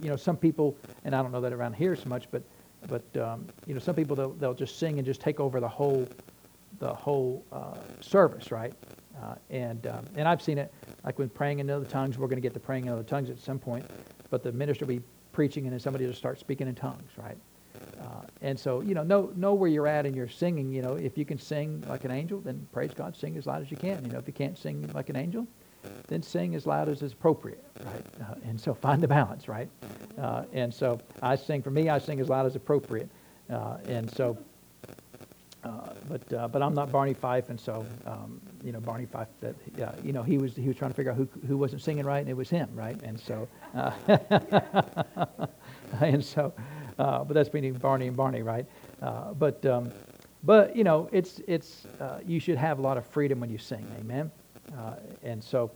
you 0.03 0.09
know, 0.09 0.17
some 0.17 0.37
people, 0.37 0.77
and 1.05 1.15
I 1.15 1.23
don't 1.23 1.33
know 1.33 1.41
that 1.41 1.53
around 1.53 1.75
here 1.75 1.97
so 1.97 2.09
much, 2.09 2.27
but, 2.31 2.43
but 2.89 3.05
um, 3.21 3.47
you 3.67 3.75
know, 3.75 3.81
some 3.81 3.95
people 3.95 4.17
they'll, 4.17 4.33
they'll 4.33 4.55
just 4.55 4.79
sing 4.79 4.99
and 4.99 5.05
just 5.05 5.21
take 5.21 5.41
over 5.41 5.61
the 5.61 5.69
whole, 5.69 6.09
the 6.79 6.93
whole 6.93 7.45
uh, 7.53 7.77
service, 8.01 8.51
right? 8.51 8.73
Uh, 9.23 9.35
and 9.51 9.87
um, 9.87 10.05
and 10.17 10.29
I've 10.29 10.43
seen 10.43 10.59
it, 10.59 10.73
like 11.05 11.19
when 11.19 11.31
praying 11.31 11.59
in 11.59 11.71
other 11.71 11.87
tongues, 11.87 12.19
we're 12.19 12.27
going 12.27 12.37
to 12.37 12.43
get 12.43 12.53
to 12.55 12.61
praying 12.61 12.85
in 12.85 12.93
other 12.93 13.03
tongues 13.03 13.31
at 13.31 13.39
some 13.39 13.59
point, 13.59 13.85
but 14.31 14.43
the 14.43 14.53
minister 14.53 14.85
will 14.85 14.95
be 14.95 15.03
preaching 15.33 15.65
and 15.65 15.73
then 15.73 15.81
somebody 15.81 16.07
will 16.07 16.13
start 16.13 16.39
speaking 16.39 16.69
in 16.69 16.75
tongues, 16.75 17.11
right? 17.17 17.37
Uh, 18.07 18.23
and 18.41 18.59
so, 18.59 18.81
you 18.83 18.95
know, 18.95 19.03
know, 19.03 19.33
know 19.37 19.55
where 19.55 19.69
you're 19.69 19.89
at 19.89 20.07
in 20.07 20.15
your 20.15 20.29
singing. 20.29 20.73
You 20.73 20.83
know, 20.83 20.93
if 20.93 21.19
you 21.19 21.25
can 21.25 21.39
sing 21.39 21.85
like 21.89 22.05
an 22.05 22.11
angel, 22.11 22.41
then 22.41 22.67
praise 22.73 22.93
God, 22.95 23.17
sing 23.17 23.37
as 23.37 23.47
loud 23.47 23.63
as 23.63 23.71
you 23.71 23.77
can. 23.77 24.05
You 24.05 24.13
know, 24.13 24.19
if 24.19 24.27
you 24.27 24.33
can't 24.33 24.57
sing 24.57 24.89
like 24.95 25.09
an 25.09 25.17
angel, 25.17 25.47
then 26.07 26.23
sing 26.23 26.55
as 26.55 26.67
loud 26.67 26.89
as 26.89 27.03
is 27.03 27.13
appropriate, 27.13 27.65
right? 27.85 28.05
Uh, 28.21 28.35
and 28.45 28.61
so 28.61 28.75
find 28.87 29.03
the 29.03 29.09
balance, 29.09 29.49
right? 29.49 29.69
Uh, 30.19 30.45
and 30.53 30.73
so 30.73 31.01
I 31.23 31.37
sing, 31.37 31.63
for 31.63 31.71
me, 31.71 31.89
I 31.89 31.99
sing 31.99 32.21
as 32.21 32.29
loud 32.29 32.47
as 32.47 32.55
appropriate. 32.55 33.09
Uh, 33.51 33.79
and 33.87 34.11
so, 34.13 34.37
uh, 35.65 35.89
but 36.09 36.53
but 36.53 36.63
I'm 36.63 36.75
not 36.75 36.93
Barney 36.93 37.15
Fife, 37.15 37.51
and 37.51 37.59
so 37.59 37.85
um, 38.07 38.41
you 38.63 38.71
know 38.71 38.79
Barney 38.79 39.07
Fife. 39.07 39.27
That 39.41 39.57
you 40.05 40.13
know 40.13 40.23
he 40.23 40.39
was 40.39 40.55
he 40.55 40.69
was 40.69 40.77
trying 40.77 40.93
to 40.93 40.97
figure 40.97 41.11
out 41.11 41.17
who 41.17 41.29
who 41.47 41.57
wasn't 41.57 41.83
singing 41.83 42.05
right, 42.05 42.21
and 42.21 42.29
it 42.29 42.37
was 42.37 42.49
him, 42.49 42.69
right? 42.73 43.01
And 43.03 43.19
so, 43.19 43.49
and 46.01 46.25
so, 46.25 46.53
uh, 46.99 47.25
but 47.25 47.35
that's 47.35 47.49
between 47.49 47.75
Barney 47.75 48.07
and 48.09 48.17
Barney, 48.17 48.43
right? 48.43 48.67
Uh, 49.03 49.33
but 49.35 49.65
um, 49.67 49.91
but 50.43 50.75
you 50.77 50.85
know 50.85 51.09
it's 51.13 51.41
it's 51.47 51.87
uh, 52.01 52.21
you 52.27 52.41
should 52.41 52.59
have 52.59 52.79
a 52.79 52.83
lot 52.83 52.97
of 52.97 53.07
freedom 53.07 53.41
when 53.41 53.51
you 53.51 53.59
sing, 53.59 53.87
amen. 53.99 54.31
Uh, 54.77 54.95
and 55.23 55.43
so. 55.43 55.71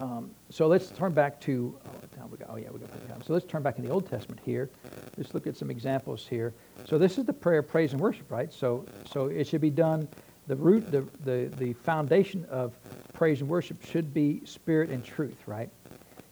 Um, 0.00 0.30
so 0.50 0.68
let's 0.68 0.90
turn 0.90 1.12
back 1.12 1.40
to, 1.40 1.76
oh, 2.20 2.26
we 2.30 2.36
got, 2.36 2.50
oh 2.50 2.56
yeah, 2.56 2.70
we 2.70 2.78
got 2.78 2.90
time. 3.08 3.22
So 3.26 3.32
let's 3.32 3.46
turn 3.46 3.62
back 3.62 3.78
in 3.78 3.84
the 3.84 3.90
Old 3.90 4.08
Testament 4.08 4.40
here. 4.44 4.70
Let's 5.16 5.34
look 5.34 5.48
at 5.48 5.56
some 5.56 5.70
examples 5.70 6.24
here. 6.24 6.54
So 6.84 6.98
this 6.98 7.18
is 7.18 7.24
the 7.24 7.32
prayer 7.32 7.60
of 7.60 7.68
praise 7.68 7.92
and 7.92 8.00
worship, 8.00 8.30
right? 8.30 8.52
So, 8.52 8.84
so 9.10 9.26
it 9.26 9.48
should 9.48 9.60
be 9.60 9.70
done, 9.70 10.06
the 10.46 10.54
root, 10.54 10.92
the, 10.92 11.04
the, 11.24 11.50
the 11.56 11.72
foundation 11.72 12.44
of 12.48 12.78
praise 13.12 13.40
and 13.40 13.48
worship 13.48 13.84
should 13.84 14.14
be 14.14 14.40
spirit 14.44 14.90
and 14.90 15.04
truth, 15.04 15.38
right? 15.46 15.68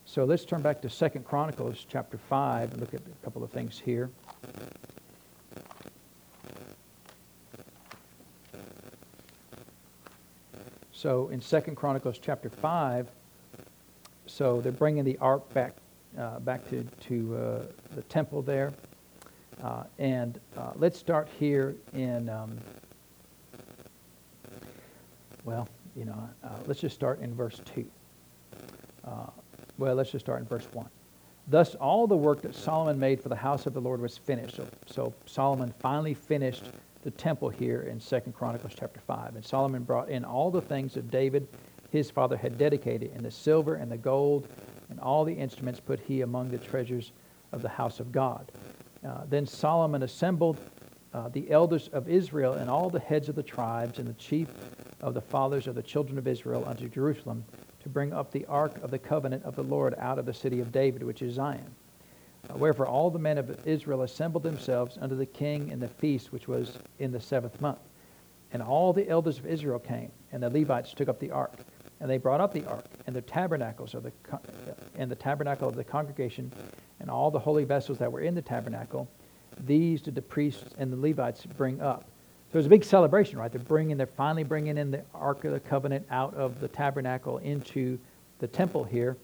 So 0.09 0.24
let's 0.24 0.44
turn 0.44 0.62
back 0.62 0.80
to 0.82 0.88
Second 0.88 1.24
Chronicles 1.24 1.84
chapter 1.88 2.16
5 2.16 2.72
and 2.72 2.80
look 2.80 2.94
at 2.94 3.00
a 3.00 3.24
couple 3.24 3.42
of 3.42 3.50
things 3.50 3.82
here. 3.84 4.09
So 10.92 11.28
in 11.28 11.40
Second 11.40 11.74
Chronicles 11.74 12.20
chapter 12.20 12.48
5, 12.48 13.09
so 14.26 14.61
they're 14.61 14.70
bringing 14.70 15.02
the 15.02 15.18
ark 15.18 15.52
back 15.52 15.74
uh, 16.16 16.38
back 16.38 16.66
to, 16.70 16.84
to 17.09 17.36
uh, 17.36 17.62
the 17.96 18.02
temple 18.02 18.42
there. 18.42 18.72
Uh, 19.62 19.82
and 19.98 20.40
uh, 20.57 20.70
let's 20.76 20.98
start 20.98 21.28
here 21.38 21.74
in, 21.94 22.28
um, 22.28 22.57
well, 25.44 25.68
you 25.96 26.04
know, 26.04 26.30
uh, 26.44 26.48
let's 26.66 26.80
just 26.80 26.94
start 26.94 27.20
in 27.20 27.34
verse 27.34 27.61
2. 27.74 27.84
Well, 29.78 29.94
let's 29.94 30.10
just 30.10 30.24
start 30.24 30.40
in 30.40 30.46
verse 30.46 30.66
1. 30.72 30.88
Thus, 31.48 31.74
all 31.76 32.06
the 32.06 32.16
work 32.16 32.42
that 32.42 32.54
Solomon 32.54 32.98
made 32.98 33.20
for 33.20 33.28
the 33.28 33.36
house 33.36 33.66
of 33.66 33.74
the 33.74 33.80
Lord 33.80 34.00
was 34.00 34.18
finished. 34.18 34.56
So, 34.56 34.66
so 34.86 35.14
Solomon 35.26 35.72
finally 35.78 36.14
finished 36.14 36.64
the 37.02 37.10
temple 37.12 37.48
here 37.48 37.82
in 37.82 38.00
Second 38.00 38.32
Chronicles 38.32 38.72
chapter 38.76 39.00
5. 39.00 39.36
And 39.36 39.44
Solomon 39.44 39.84
brought 39.84 40.08
in 40.08 40.24
all 40.24 40.50
the 40.50 40.60
things 40.60 40.94
that 40.94 41.10
David 41.10 41.46
his 41.90 42.10
father 42.10 42.36
had 42.36 42.58
dedicated, 42.58 43.12
and 43.14 43.24
the 43.24 43.30
silver 43.30 43.76
and 43.76 43.90
the 43.90 43.96
gold 43.96 44.48
and 44.90 45.00
all 45.00 45.24
the 45.24 45.32
instruments 45.32 45.80
put 45.80 46.00
he 46.00 46.22
among 46.22 46.50
the 46.50 46.58
treasures 46.58 47.12
of 47.52 47.62
the 47.62 47.68
house 47.68 48.00
of 48.00 48.12
God. 48.12 48.50
Uh, 49.06 49.22
then 49.28 49.46
Solomon 49.46 50.02
assembled 50.02 50.58
uh, 51.14 51.28
the 51.28 51.50
elders 51.50 51.88
of 51.88 52.08
Israel 52.08 52.54
and 52.54 52.68
all 52.68 52.90
the 52.90 53.00
heads 53.00 53.28
of 53.28 53.34
the 53.34 53.42
tribes 53.42 53.98
and 53.98 54.08
the 54.08 54.14
chief 54.14 54.48
of 55.00 55.14
the 55.14 55.20
fathers 55.20 55.66
of 55.66 55.74
the 55.74 55.82
children 55.82 56.18
of 56.18 56.26
Israel 56.26 56.64
unto 56.66 56.88
Jerusalem 56.88 57.44
to 57.87 57.91
bring 57.91 58.12
up 58.12 58.32
the 58.32 58.45
ark 58.47 58.82
of 58.82 58.91
the 58.91 58.99
covenant 58.99 59.45
of 59.45 59.55
the 59.55 59.62
Lord 59.62 59.95
out 59.99 60.18
of 60.18 60.26
the 60.26 60.34
city 60.34 60.59
of 60.59 60.72
David, 60.72 61.05
which 61.05 61.22
is 61.22 61.34
Zion. 61.34 61.70
Uh, 62.51 62.57
wherefore 62.57 62.89
all 62.89 63.12
the 63.12 63.18
men 63.20 63.39
of 63.39 63.64
Israel 63.64 64.03
assembled 64.03 64.43
themselves 64.43 64.99
unto 65.01 65.14
the 65.14 65.24
king 65.24 65.68
in 65.68 65.78
the 65.78 65.87
feast 65.87 66.32
which 66.32 66.49
was 66.49 66.78
in 66.99 67.12
the 67.12 67.20
seventh 67.20 67.61
month. 67.61 67.78
And 68.53 68.61
all 68.61 68.93
the 68.93 69.09
elders 69.09 69.39
of 69.39 69.47
Israel 69.47 69.78
came, 69.78 70.11
and 70.32 70.43
the 70.43 70.51
Levites 70.51 70.95
took 70.95 71.09
up 71.09 71.20
the 71.20 71.30
ark. 71.30 71.53
And 72.01 72.11
they 72.11 72.18
brought 72.18 72.41
up 72.41 72.53
the 72.53 72.66
ark 72.66 72.87
and 73.07 73.14
the 73.14 73.22
tabernacles 73.22 73.95
of 73.95 74.03
the 74.03 74.12
and 74.97 75.09
the 75.09 75.14
tabernacle 75.14 75.68
of 75.68 75.76
the 75.76 75.84
congregation 75.84 76.51
and 76.99 77.09
all 77.09 77.30
the 77.30 77.39
holy 77.39 77.62
vessels 77.62 77.99
that 77.99 78.11
were 78.11 78.20
in 78.20 78.34
the 78.34 78.43
tabernacle. 78.43 79.09
These 79.64 80.03
did 80.03 80.16
the 80.16 80.22
priests 80.22 80.74
and 80.76 80.93
the 80.93 80.97
Levites 80.97 81.47
bring 81.47 81.80
up. 81.80 82.11
So 82.53 82.57
it 82.57 82.59
was 82.59 82.66
a 82.66 82.70
big 82.70 82.84
celebration, 82.84 83.38
right? 83.38 83.51
They're 83.51 83.61
bringing, 83.61 83.97
they're 83.97 84.07
finally 84.07 84.44
bringing 84.44 84.78
in 84.78 84.90
the 84.90 85.03
ark 85.14 85.44
of 85.44 85.53
the 85.53 85.61
covenant 85.61 86.07
out 86.11 86.34
of 86.34 86.61
the 86.61 86.68
tabernacle 86.68 87.38
into 87.38 87.99
the 88.38 88.47
temple 88.47 88.84
here. 88.84 89.16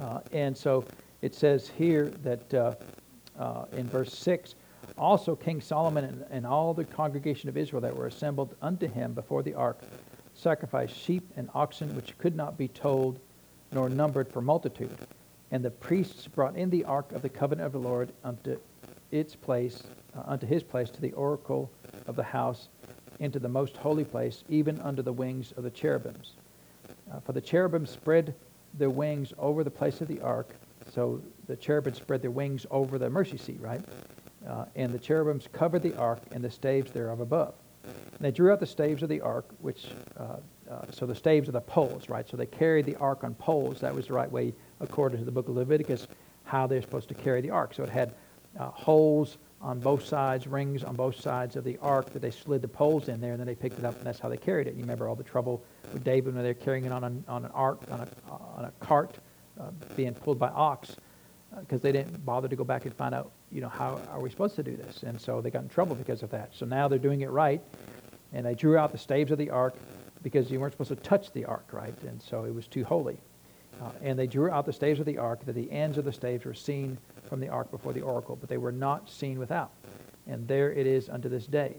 Uh, 0.00 0.20
and 0.32 0.56
so 0.56 0.84
it 1.22 1.34
says 1.34 1.70
here 1.76 2.06
that 2.22 2.54
uh, 2.54 2.74
uh, 3.38 3.64
in 3.72 3.88
verse 3.88 4.12
6 4.18 4.54
also 4.98 5.36
King 5.36 5.60
Solomon 5.60 6.04
and, 6.04 6.24
and 6.30 6.46
all 6.46 6.72
the 6.72 6.84
congregation 6.84 7.48
of 7.48 7.56
Israel 7.56 7.80
that 7.82 7.94
were 7.94 8.06
assembled 8.06 8.54
unto 8.62 8.88
him 8.88 9.12
before 9.12 9.42
the 9.42 9.54
ark 9.54 9.80
sacrificed 10.34 10.96
sheep 10.96 11.30
and 11.36 11.48
oxen 11.54 11.94
which 11.96 12.16
could 12.18 12.36
not 12.36 12.56
be 12.56 12.68
told 12.68 13.18
nor 13.72 13.88
numbered 13.88 14.28
for 14.28 14.40
multitude. 14.40 14.96
And 15.50 15.64
the 15.64 15.70
priests 15.70 16.26
brought 16.26 16.56
in 16.56 16.70
the 16.70 16.84
ark 16.84 17.12
of 17.12 17.22
the 17.22 17.28
covenant 17.28 17.66
of 17.66 17.72
the 17.72 17.78
Lord 17.78 18.12
unto 18.24 18.58
its 19.10 19.34
place, 19.34 19.82
unto 20.24 20.46
his 20.46 20.62
place, 20.62 20.90
to 20.90 21.00
the 21.00 21.12
oracle 21.12 21.70
of 22.06 22.16
the 22.16 22.22
house, 22.22 22.68
into 23.20 23.38
the 23.38 23.48
most 23.48 23.76
holy 23.76 24.04
place, 24.04 24.44
even 24.48 24.80
under 24.80 25.02
the 25.02 25.12
wings 25.12 25.52
of 25.56 25.64
the 25.64 25.70
cherubims. 25.70 26.32
Uh, 27.12 27.20
for 27.20 27.32
the 27.32 27.40
cherubim 27.40 27.86
spread 27.86 28.34
their 28.74 28.90
wings 28.90 29.32
over 29.38 29.64
the 29.64 29.70
place 29.70 30.00
of 30.00 30.08
the 30.08 30.20
ark. 30.20 30.54
So 30.92 31.20
the 31.46 31.56
cherubim 31.56 31.94
spread 31.94 32.22
their 32.22 32.30
wings 32.30 32.66
over 32.70 32.98
the 32.98 33.08
mercy 33.08 33.36
seat, 33.36 33.60
right? 33.60 33.82
Uh, 34.46 34.66
and 34.76 34.92
the 34.92 34.98
cherubims 34.98 35.48
covered 35.52 35.82
the 35.82 35.96
ark 35.96 36.20
and 36.32 36.42
the 36.42 36.50
staves 36.50 36.90
thereof 36.90 37.20
above. 37.20 37.54
And 37.84 38.20
they 38.20 38.30
drew 38.30 38.52
out 38.52 38.60
the 38.60 38.66
staves 38.66 39.02
of 39.02 39.08
the 39.08 39.20
ark, 39.20 39.46
which, 39.60 39.86
uh, 40.18 40.36
uh, 40.70 40.84
so 40.90 41.06
the 41.06 41.14
staves 41.14 41.48
are 41.48 41.52
the 41.52 41.60
poles, 41.60 42.08
right? 42.08 42.28
So 42.28 42.36
they 42.36 42.46
carried 42.46 42.86
the 42.86 42.96
ark 42.96 43.24
on 43.24 43.34
poles. 43.34 43.80
That 43.80 43.94
was 43.94 44.08
the 44.08 44.14
right 44.14 44.30
way, 44.30 44.52
according 44.80 45.18
to 45.18 45.24
the 45.24 45.30
book 45.30 45.48
of 45.48 45.56
Leviticus, 45.56 46.06
how 46.44 46.66
they're 46.66 46.82
supposed 46.82 47.08
to 47.08 47.14
carry 47.14 47.40
the 47.40 47.50
ark. 47.50 47.74
So 47.74 47.82
it 47.82 47.88
had 47.88 48.14
uh, 48.58 48.70
holes 48.70 49.38
on 49.60 49.80
both 49.80 50.04
sides, 50.04 50.46
rings 50.46 50.84
on 50.84 50.94
both 50.94 51.20
sides 51.20 51.56
of 51.56 51.64
the 51.64 51.78
ark 51.78 52.12
that 52.12 52.20
they 52.20 52.30
slid 52.30 52.62
the 52.62 52.68
poles 52.68 53.08
in 53.08 53.20
there, 53.20 53.32
and 53.32 53.40
then 53.40 53.46
they 53.46 53.54
picked 53.54 53.78
it 53.78 53.84
up, 53.84 53.96
and 53.96 54.04
that's 54.04 54.18
how 54.18 54.28
they 54.28 54.36
carried 54.36 54.66
it. 54.66 54.74
You 54.74 54.82
remember 54.82 55.08
all 55.08 55.14
the 55.14 55.24
trouble 55.24 55.64
with 55.92 56.04
David 56.04 56.34
when 56.34 56.44
they're 56.44 56.54
carrying 56.54 56.84
it 56.84 56.92
on 56.92 57.04
an, 57.04 57.24
on 57.26 57.44
an 57.44 57.50
ark, 57.52 57.80
on 57.90 58.00
a, 58.00 58.08
on 58.30 58.64
a 58.66 58.72
cart, 58.84 59.16
uh, 59.58 59.70
being 59.96 60.14
pulled 60.14 60.38
by 60.38 60.48
ox 60.48 60.96
because 61.60 61.80
uh, 61.80 61.82
they 61.82 61.92
didn't 61.92 62.24
bother 62.24 62.48
to 62.48 62.56
go 62.56 62.64
back 62.64 62.84
and 62.84 62.94
find 62.94 63.14
out, 63.14 63.30
you 63.50 63.60
know, 63.60 63.68
how 63.68 64.00
are 64.10 64.20
we 64.20 64.28
supposed 64.28 64.56
to 64.56 64.62
do 64.62 64.76
this? 64.76 65.02
And 65.02 65.20
so 65.20 65.40
they 65.40 65.50
got 65.50 65.62
in 65.62 65.68
trouble 65.68 65.94
because 65.94 66.22
of 66.22 66.30
that. 66.30 66.54
So 66.54 66.66
now 66.66 66.88
they're 66.88 66.98
doing 66.98 67.22
it 67.22 67.30
right, 67.30 67.62
and 68.32 68.44
they 68.44 68.54
drew 68.54 68.76
out 68.76 68.92
the 68.92 68.98
staves 68.98 69.30
of 69.30 69.38
the 69.38 69.50
ark 69.50 69.74
because 70.22 70.50
you 70.50 70.60
weren't 70.60 70.72
supposed 70.74 70.90
to 70.90 70.96
touch 70.96 71.32
the 71.32 71.44
ark, 71.44 71.68
right? 71.72 71.94
And 72.02 72.20
so 72.20 72.44
it 72.44 72.54
was 72.54 72.66
too 72.66 72.84
holy. 72.84 73.18
Uh, 73.80 73.90
and 74.02 74.18
they 74.18 74.26
drew 74.26 74.50
out 74.50 74.66
the 74.66 74.72
staves 74.72 75.00
of 75.00 75.06
the 75.06 75.18
ark, 75.18 75.44
that 75.44 75.54
the 75.54 75.70
ends 75.70 75.98
of 75.98 76.04
the 76.04 76.12
staves 76.12 76.44
were 76.44 76.54
seen 76.54 76.98
from 77.26 77.40
the 77.40 77.48
ark 77.48 77.70
before 77.70 77.92
the 77.92 78.02
oracle, 78.02 78.36
but 78.36 78.48
they 78.48 78.58
were 78.58 78.72
not 78.72 79.10
seen 79.10 79.38
without. 79.38 79.70
And 80.26 80.46
there 80.48 80.72
it 80.72 80.86
is 80.86 81.08
unto 81.08 81.28
this 81.28 81.46
day. 81.46 81.76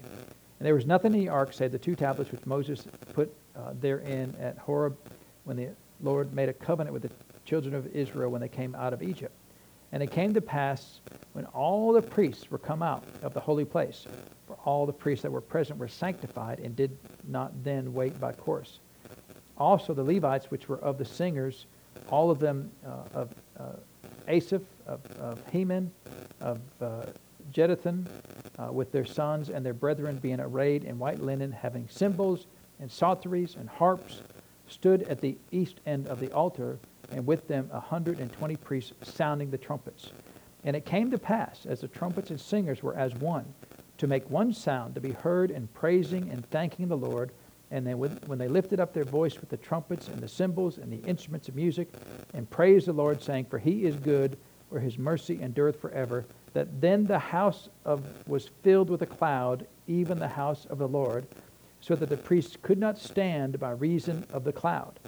And 0.58 0.66
there 0.66 0.74
was 0.74 0.86
nothing 0.86 1.12
in 1.14 1.20
the 1.20 1.28
ark 1.28 1.52
save 1.52 1.72
the 1.72 1.78
two 1.78 1.94
tablets 1.94 2.32
which 2.32 2.44
Moses 2.46 2.84
put 3.12 3.32
uh, 3.56 3.74
therein 3.80 4.34
at 4.40 4.58
Horeb 4.58 4.96
when 5.44 5.56
the 5.56 5.68
Lord 6.00 6.32
made 6.32 6.48
a 6.48 6.52
covenant 6.52 6.92
with 6.92 7.02
the 7.02 7.10
children 7.44 7.74
of 7.74 7.86
Israel 7.88 8.30
when 8.30 8.40
they 8.40 8.48
came 8.48 8.74
out 8.74 8.92
of 8.92 9.02
Egypt. 9.02 9.34
And 9.92 10.02
it 10.02 10.10
came 10.10 10.34
to 10.34 10.40
pass 10.40 11.00
when 11.32 11.46
all 11.46 11.92
the 11.92 12.02
priests 12.02 12.50
were 12.50 12.58
come 12.58 12.82
out 12.82 13.04
of 13.22 13.32
the 13.32 13.40
holy 13.40 13.64
place, 13.64 14.06
for 14.46 14.56
all 14.64 14.84
the 14.84 14.92
priests 14.92 15.22
that 15.22 15.30
were 15.30 15.40
present 15.40 15.78
were 15.78 15.88
sanctified 15.88 16.58
and 16.60 16.76
did 16.76 16.96
not 17.26 17.52
then 17.64 17.94
wait 17.94 18.20
by 18.20 18.32
course. 18.32 18.80
Also 19.56 19.94
the 19.94 20.04
Levites, 20.04 20.50
which 20.50 20.68
were 20.68 20.78
of 20.78 20.98
the 20.98 21.04
singers, 21.04 21.66
all 22.10 22.30
of 22.30 22.38
them 22.38 22.70
uh, 22.86 23.18
of 23.18 23.34
uh, 23.58 23.64
Asaph, 24.28 24.62
of, 24.86 25.00
of 25.18 25.42
Heman, 25.50 25.90
of 26.40 26.60
uh, 26.80 27.06
Jeduthun, 27.52 28.06
uh, 28.58 28.72
with 28.72 28.92
their 28.92 29.04
sons 29.04 29.48
and 29.48 29.64
their 29.64 29.74
brethren 29.74 30.16
being 30.18 30.40
arrayed 30.40 30.84
in 30.84 30.98
white 30.98 31.20
linen, 31.20 31.50
having 31.50 31.88
cymbals 31.88 32.46
and 32.78 32.90
psalteries 32.90 33.56
and 33.58 33.68
harps, 33.68 34.22
stood 34.68 35.02
at 35.04 35.20
the 35.20 35.36
east 35.50 35.80
end 35.86 36.06
of 36.08 36.20
the 36.20 36.30
altar 36.32 36.78
and 37.10 37.26
with 37.26 37.48
them 37.48 37.70
a 37.72 37.80
hundred 37.80 38.20
and 38.20 38.30
twenty 38.32 38.56
priests 38.56 38.92
sounding 39.02 39.50
the 39.50 39.58
trumpets. 39.58 40.10
And 40.64 40.76
it 40.76 40.84
came 40.84 41.10
to 41.10 41.18
pass, 41.18 41.64
as 41.66 41.80
the 41.80 41.88
trumpets 41.88 42.30
and 42.30 42.38
singers 42.40 42.82
were 42.82 42.94
as 42.94 43.14
one, 43.14 43.46
to 43.96 44.06
make 44.06 44.28
one 44.30 44.52
sound, 44.52 44.94
to 44.94 45.00
be 45.00 45.12
heard 45.12 45.50
in 45.50 45.68
praising 45.68 46.28
and 46.30 46.48
thanking 46.50 46.88
the 46.88 46.96
Lord. 46.96 47.30
And 47.70 47.86
then 47.86 47.98
when 47.98 48.38
they 48.38 48.48
lifted 48.48 48.80
up 48.80 48.94
their 48.94 49.04
voice 49.04 49.38
with 49.38 49.50
the 49.50 49.56
trumpets 49.56 50.08
and 50.08 50.20
the 50.20 50.28
cymbals 50.28 50.78
and 50.78 50.90
the 50.90 51.06
instruments 51.06 51.48
of 51.48 51.54
music, 51.54 51.88
and 52.32 52.48
praised 52.48 52.86
the 52.86 52.92
Lord, 52.92 53.22
saying, 53.22 53.46
For 53.46 53.58
he 53.58 53.84
is 53.84 53.96
good, 53.96 54.38
for 54.70 54.80
his 54.80 54.98
mercy 54.98 55.38
endureth 55.42 55.80
forever, 55.80 56.24
that 56.54 56.80
then 56.80 57.04
the 57.04 57.18
house 57.18 57.68
of, 57.84 58.04
was 58.26 58.48
filled 58.62 58.88
with 58.88 59.02
a 59.02 59.06
cloud, 59.06 59.66
even 59.86 60.18
the 60.18 60.28
house 60.28 60.66
of 60.66 60.78
the 60.78 60.88
Lord, 60.88 61.26
so 61.80 61.94
that 61.94 62.08
the 62.08 62.16
priests 62.16 62.56
could 62.62 62.78
not 62.78 62.98
stand 62.98 63.60
by 63.60 63.70
reason 63.70 64.26
of 64.32 64.44
the 64.44 64.52
cloud. 64.52 64.98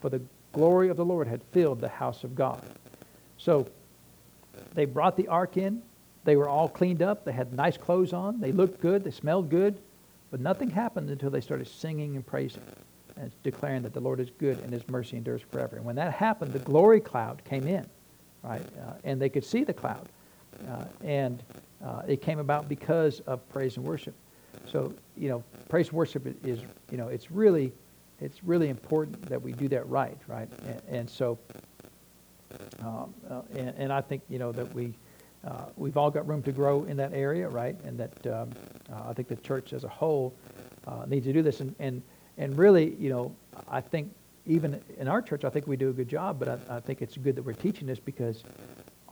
For 0.00 0.08
the 0.08 0.22
glory 0.52 0.88
of 0.88 0.96
the 0.96 1.04
Lord 1.04 1.28
had 1.28 1.42
filled 1.52 1.80
the 1.80 1.88
house 1.88 2.24
of 2.24 2.34
God. 2.34 2.62
So 3.36 3.66
they 4.74 4.86
brought 4.86 5.16
the 5.16 5.28
ark 5.28 5.56
in. 5.56 5.82
They 6.24 6.36
were 6.36 6.48
all 6.48 6.68
cleaned 6.68 7.02
up. 7.02 7.24
They 7.24 7.32
had 7.32 7.52
nice 7.52 7.76
clothes 7.76 8.12
on. 8.12 8.40
They 8.40 8.52
looked 8.52 8.80
good. 8.80 9.04
They 9.04 9.10
smelled 9.10 9.50
good. 9.50 9.78
But 10.30 10.40
nothing 10.40 10.70
happened 10.70 11.10
until 11.10 11.30
they 11.30 11.40
started 11.40 11.68
singing 11.68 12.16
and 12.16 12.26
praising 12.26 12.62
and 13.16 13.30
declaring 13.42 13.82
that 13.82 13.94
the 13.94 14.00
Lord 14.00 14.20
is 14.20 14.30
good 14.38 14.58
and 14.58 14.72
his 14.72 14.86
mercy 14.88 15.16
endures 15.16 15.42
forever. 15.50 15.76
And 15.76 15.84
when 15.84 15.96
that 15.96 16.12
happened, 16.12 16.52
the 16.52 16.58
glory 16.58 17.00
cloud 17.00 17.42
came 17.44 17.66
in, 17.66 17.86
right? 18.42 18.60
Uh, 18.60 18.92
and 19.04 19.20
they 19.20 19.28
could 19.28 19.44
see 19.44 19.64
the 19.64 19.72
cloud. 19.72 20.08
Uh, 20.68 20.84
and 21.02 21.42
uh, 21.84 22.02
it 22.06 22.22
came 22.22 22.38
about 22.38 22.68
because 22.68 23.20
of 23.20 23.46
praise 23.50 23.76
and 23.76 23.86
worship. 23.86 24.14
So, 24.66 24.92
you 25.16 25.28
know, 25.28 25.44
praise 25.68 25.88
and 25.88 25.96
worship 25.96 26.26
is, 26.44 26.60
you 26.90 26.96
know, 26.96 27.08
it's 27.08 27.30
really, 27.30 27.72
it's 28.20 28.42
really 28.42 28.68
important 28.68 29.22
that 29.26 29.40
we 29.40 29.52
do 29.52 29.68
that 29.68 29.88
right, 29.88 30.16
right? 30.26 30.48
And, 30.66 30.82
and 30.88 31.10
so, 31.10 31.38
um, 32.80 33.14
uh, 33.30 33.42
and, 33.54 33.74
and, 33.76 33.92
I 33.92 34.00
think, 34.00 34.22
you 34.28 34.38
know, 34.38 34.52
that 34.52 34.72
we, 34.74 34.94
uh, 35.46 35.66
we've 35.76 35.96
all 35.96 36.10
got 36.10 36.26
room 36.26 36.42
to 36.42 36.52
grow 36.52 36.84
in 36.84 36.96
that 36.96 37.12
area, 37.12 37.48
right? 37.48 37.76
And 37.84 37.98
that 37.98 38.26
um, 38.26 38.50
uh, 38.92 39.08
I 39.08 39.12
think 39.12 39.28
the 39.28 39.36
church 39.36 39.72
as 39.72 39.84
a 39.84 39.88
whole 39.88 40.34
uh, 40.86 41.04
needs 41.06 41.26
to 41.26 41.32
do 41.32 41.42
this. 41.42 41.60
And, 41.60 41.74
and, 41.78 42.02
and 42.36 42.56
really, 42.58 42.94
you 42.96 43.10
know, 43.10 43.34
I 43.68 43.80
think 43.80 44.12
even 44.46 44.80
in 44.98 45.08
our 45.08 45.22
church, 45.22 45.44
I 45.44 45.50
think 45.50 45.66
we 45.66 45.76
do 45.76 45.88
a 45.90 45.92
good 45.92 46.08
job, 46.08 46.38
but 46.38 46.48
I, 46.48 46.76
I 46.76 46.80
think 46.80 47.02
it's 47.02 47.16
good 47.16 47.36
that 47.36 47.42
we're 47.42 47.52
teaching 47.52 47.86
this 47.86 47.98
because 47.98 48.42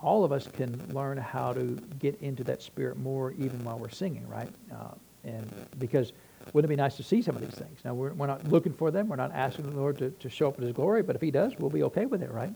all 0.00 0.24
of 0.24 0.32
us 0.32 0.46
can 0.46 0.80
learn 0.92 1.16
how 1.16 1.52
to 1.52 1.78
get 1.98 2.20
into 2.20 2.44
that 2.44 2.62
spirit 2.62 2.98
more 2.98 3.32
even 3.32 3.62
while 3.64 3.78
we're 3.78 3.88
singing, 3.88 4.28
right? 4.28 4.50
Uh, 4.72 4.88
and 5.24 5.50
because 5.78 6.12
wouldn't 6.52 6.70
it 6.70 6.76
be 6.76 6.80
nice 6.80 6.96
to 6.96 7.02
see 7.02 7.22
some 7.22 7.34
of 7.36 7.40
these 7.40 7.54
things? 7.54 7.80
Now, 7.84 7.94
we're, 7.94 8.12
we're 8.12 8.26
not 8.26 8.46
looking 8.48 8.72
for 8.72 8.90
them. 8.90 9.08
We're 9.08 9.16
not 9.16 9.32
asking 9.32 9.70
the 9.70 9.76
Lord 9.76 9.98
to, 9.98 10.10
to 10.10 10.28
show 10.28 10.48
up 10.48 10.58
in 10.58 10.64
His 10.64 10.72
glory, 10.72 11.02
but 11.02 11.16
if 11.16 11.22
He 11.22 11.30
does, 11.30 11.54
we'll 11.58 11.70
be 11.70 11.82
okay 11.84 12.06
with 12.06 12.22
it, 12.22 12.30
right? 12.30 12.54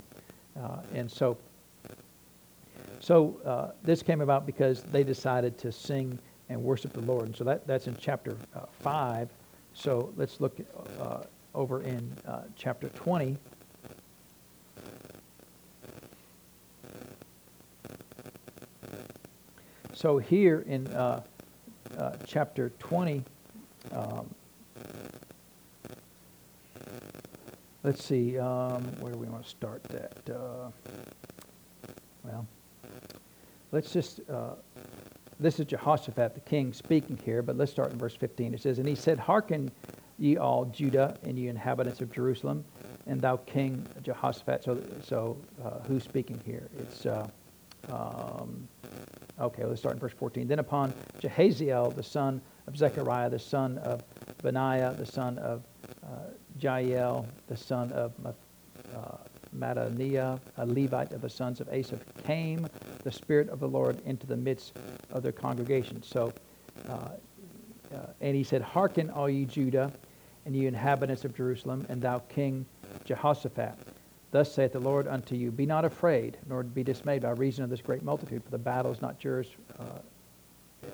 Uh, 0.61 0.79
and 0.95 1.11
so, 1.11 1.39
so 3.01 3.40
uh, 3.44 3.72
this 3.82 4.03
came 4.03 4.20
about 4.20 4.46
because 4.46 4.82
they 4.82 5.05
decided 5.05 5.57
to 5.59 5.70
sing 5.70 6.18
and 6.49 6.62
worship 6.62 6.92
the 6.92 7.01
Lord. 7.03 7.26
And 7.26 7.36
so 7.36 7.44
that, 7.44 7.66
that's 7.66 7.86
in 7.86 7.96
chapter 8.01 8.36
uh, 8.55 8.66
5. 8.80 9.28
So 9.74 10.12
let's 10.16 10.40
look 10.40 10.59
uh, 11.01 11.22
over 11.55 11.82
in 11.82 12.12
uh, 12.26 12.42
chapter 12.57 12.88
20. 12.90 13.36
So 19.94 20.18
here 20.18 20.64
in 20.66 20.86
uh, 20.88 21.22
uh, 21.96 22.12
chapter 22.24 22.70
20, 22.78 23.24
um, 23.92 24.32
let's 27.82 28.05
see, 28.05 28.38
um, 28.38 28.84
where 29.01 29.12
do 29.12 29.18
we 29.18 29.26
want 29.26 29.42
to 29.42 29.49
start 29.49 29.82
that? 29.84 30.72
Well, 32.22 32.46
let's 33.73 33.93
just, 33.93 34.21
uh, 34.29 34.55
this 35.41 35.61
is 35.61 35.66
Jehoshaphat 35.66 36.35
the 36.35 36.41
king 36.41 36.73
speaking 36.73 37.19
here, 37.25 37.43
but 37.43 37.57
let's 37.57 37.71
start 37.71 37.93
in 37.93 37.99
verse 37.99 38.14
15. 38.14 38.55
It 38.55 38.61
says, 38.61 38.79
And 38.79 38.89
he 38.89 38.95
said, 38.95 39.19
Hearken, 39.19 39.71
ye 40.19 40.37
all 40.37 40.64
Judah 40.66 41.16
and 41.23 41.39
ye 41.39 41.49
inhabitants 41.49 42.01
of 42.01 42.12
Jerusalem, 42.12 42.64
and 43.07 43.21
thou 43.21 43.37
King 43.37 43.87
Jehoshaphat. 44.03 44.64
So, 44.64 44.83
so 45.03 45.37
uh, 45.64 45.81
who's 45.87 46.03
speaking 46.03 46.41
here? 46.45 46.69
It's 46.79 47.07
uh, 47.07 47.29
um, 47.89 48.69
Okay, 49.41 49.64
let's 49.64 49.81
start 49.81 49.95
in 49.95 50.01
verse 50.01 50.12
14. 50.19 50.49
Then 50.49 50.59
upon 50.59 50.93
Jehaziel, 51.21 51.95
the 51.95 52.03
son 52.03 52.41
of 52.66 52.77
Zechariah, 52.77 53.31
the 53.31 53.39
son 53.39 53.79
of 53.79 54.03
Benaiah, 54.43 54.95
the 54.99 55.07
son 55.07 55.39
of 55.39 55.62
uh, 56.03 56.31
Jael, 56.59 57.25
the 57.47 57.57
son 57.57 57.93
of 57.93 58.12
uh, 58.27 58.33
Mattaniah, 59.57 60.41
a 60.57 60.66
Levite 60.66 61.12
of 61.12 61.21
the 61.21 61.31
sons 61.31 61.61
of 61.61 61.69
Asaph, 61.69 62.01
came 62.27 62.66
the 63.05 63.12
Spirit 63.12 63.49
of 63.49 63.61
the 63.61 63.68
Lord 63.68 64.01
into 64.05 64.26
the 64.26 64.36
midst 64.36 64.76
of 65.11 65.22
their 65.22 65.32
congregation. 65.32 66.03
So, 66.03 66.32
uh, 66.88 66.92
uh, 66.92 68.07
and 68.20 68.36
he 68.36 68.42
said, 68.42 68.62
Hearken, 68.62 69.11
all 69.11 69.28
ye 69.28 69.44
Judah, 69.44 69.92
and 70.44 70.55
ye 70.55 70.66
inhabitants 70.66 71.24
of 71.24 71.34
Jerusalem, 71.34 71.86
and 71.88 72.03
thou 72.03 72.18
King 72.28 72.66
Jehoshaphat. 73.05 73.74
Thus 74.30 74.53
saith 74.53 74.72
the 74.72 74.80
Lord 74.80 75.09
unto 75.09 75.34
you, 75.34 75.51
Be 75.51 75.64
not 75.64 75.84
afraid, 75.84 76.36
nor 76.49 76.62
be 76.62 76.82
dismayed 76.82 77.22
by 77.22 77.30
reason 77.30 77.64
of 77.64 77.70
this 77.70 77.80
great 77.80 78.03
multitude, 78.03 78.44
for 78.44 78.51
the 78.51 78.59
battle 78.59 78.92
is 78.92 79.01
not 79.01 79.22
yours, 79.24 79.49
uh, 79.78 80.88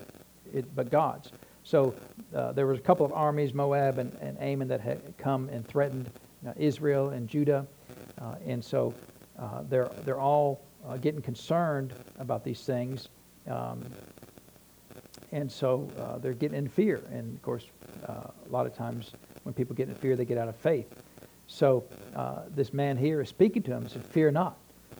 it, 0.52 0.72
but 0.76 0.90
God's. 0.90 1.32
So 1.64 1.94
uh, 2.34 2.52
there 2.52 2.66
was 2.66 2.78
a 2.78 2.82
couple 2.82 3.05
of 3.05 3.12
armies, 3.12 3.55
Moab 3.55 3.98
and, 3.98 4.12
and 4.20 4.40
Ammon, 4.40 4.68
that 4.68 4.80
had 4.80 5.00
come 5.18 5.48
and 5.48 5.66
threatened 5.66 6.11
uh, 6.46 6.52
Israel 6.57 7.11
and 7.11 7.28
Judah. 7.28 7.66
Uh, 8.20 8.34
and 8.46 8.64
so 8.64 8.94
uh, 9.38 9.62
they're, 9.68 9.90
they're 10.05 10.20
all 10.20 10.61
uh, 10.87 10.97
getting 10.97 11.22
concerned 11.22 11.95
about 12.18 12.45
these 12.45 12.62
things. 12.62 13.09
Um, 13.49 13.85
and 15.32 15.51
so 15.51 15.89
they're 16.22 16.32
getting 16.32 16.57
in 16.57 16.68
fear. 16.68 17.03
And 17.11 17.35
of 17.35 17.43
course, 17.43 17.66
a 18.05 18.30
lot 18.49 18.66
of 18.66 18.74
times 18.74 19.12
when 19.43 19.53
people 19.55 19.74
get 19.74 19.89
in 19.89 19.95
fear, 19.95 20.16
they 20.16 20.24
get 20.24 20.39
out 20.39 20.49
of 20.49 20.57
faith. 20.57 20.87
So 21.47 21.85
uh, 22.16 22.43
this 22.55 22.72
man 22.72 22.97
here 22.97 23.20
is 23.20 23.28
speaking 23.28 23.62
to 23.64 23.72
him 23.72 23.82
and 23.82 23.91
said, 23.91 24.05
Fear 24.07 24.32
not, 24.32 24.57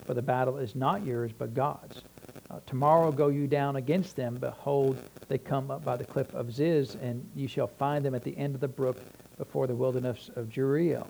for 0.07 0.15
the 0.15 0.23
battle 0.23 0.59
is 0.59 0.75
not 0.75 1.05
yours, 1.05 1.33
but 1.37 1.55
God's. 1.55 2.03
Uh, 2.51 2.61
tomorrow 2.67 3.11
go 3.11 3.29
you 3.29 3.47
down 3.47 3.77
against 3.77 4.17
them. 4.17 4.37
Behold, 4.37 4.99
they 5.29 5.39
come 5.39 5.71
up 5.71 5.85
by 5.85 5.97
the 5.97 6.05
cliff 6.05 6.33
of 6.35 6.53
Ziz, 6.53 6.97
and 6.97 7.29
you 7.35 7.49
shall 7.49 7.67
find 7.67 8.05
them 8.05 8.15
at 8.15 8.23
the 8.23 8.37
end 8.37 8.55
of 8.55 8.61
the 8.61 8.69
brook 8.69 8.99
before 9.39 9.67
the 9.67 9.75
wilderness 9.75 10.31
of 10.37 10.49
Jeruel. 10.49 11.07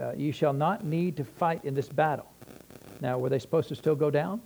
Uh, 0.00 0.12
you 0.16 0.32
shall 0.32 0.52
not 0.52 0.84
need 0.84 1.16
to 1.16 1.24
fight 1.24 1.64
in 1.64 1.74
this 1.74 1.88
battle. 1.88 2.31
Now, 3.02 3.18
were 3.18 3.28
they 3.28 3.40
supposed 3.40 3.68
to 3.70 3.74
still 3.74 3.96
go 3.96 4.10
down? 4.10 4.40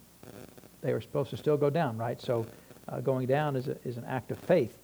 They 0.80 0.94
were 0.94 1.02
supposed 1.02 1.28
to 1.30 1.36
still 1.36 1.58
go 1.58 1.68
down, 1.68 1.98
right? 1.98 2.18
So 2.18 2.46
uh, 2.88 3.00
going 3.00 3.26
down 3.26 3.54
is, 3.54 3.68
a, 3.68 3.76
is 3.84 3.98
an 3.98 4.04
act 4.06 4.30
of 4.30 4.38
faith. 4.38 4.78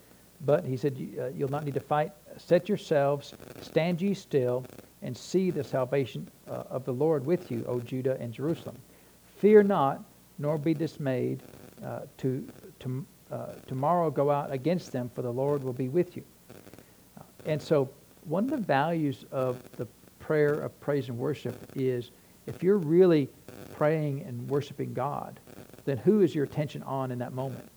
But 0.44 0.66
he 0.66 0.76
said, 0.76 0.94
uh, 1.18 1.28
You'll 1.28 1.50
not 1.50 1.64
need 1.64 1.74
to 1.74 1.80
fight. 1.80 2.12
Set 2.36 2.68
yourselves, 2.68 3.34
stand 3.62 4.02
ye 4.02 4.12
still, 4.12 4.66
and 5.00 5.16
see 5.16 5.50
the 5.50 5.64
salvation 5.64 6.28
uh, 6.48 6.64
of 6.68 6.84
the 6.84 6.92
Lord 6.92 7.24
with 7.24 7.50
you, 7.50 7.64
O 7.66 7.80
Judah 7.80 8.18
and 8.20 8.30
Jerusalem. 8.30 8.76
Fear 9.38 9.62
not, 9.62 10.04
nor 10.38 10.58
be 10.58 10.74
dismayed. 10.74 11.42
Uh, 11.82 12.00
to, 12.18 12.46
to 12.78 13.04
uh, 13.32 13.46
tomorrow 13.66 14.10
go 14.10 14.30
out 14.30 14.52
against 14.52 14.92
them, 14.92 15.10
for 15.14 15.22
the 15.22 15.32
Lord 15.32 15.64
will 15.64 15.72
be 15.72 15.88
with 15.88 16.14
you. 16.16 16.22
And 17.46 17.60
so, 17.60 17.88
one 18.24 18.44
of 18.44 18.50
the 18.50 18.56
values 18.58 19.24
of 19.32 19.58
the 19.72 19.86
prayer 20.20 20.52
of 20.52 20.78
praise 20.80 21.08
and 21.08 21.18
worship 21.18 21.56
is 21.74 22.12
if 22.46 22.62
you're 22.62 22.78
really 22.78 23.28
praying 23.74 24.22
and 24.22 24.48
worshiping 24.48 24.92
God, 24.94 25.40
then 25.84 25.96
who 25.98 26.20
is 26.20 26.34
your 26.34 26.44
attention 26.44 26.82
on 26.82 27.10
in 27.10 27.18
that 27.18 27.32
moment? 27.32 27.68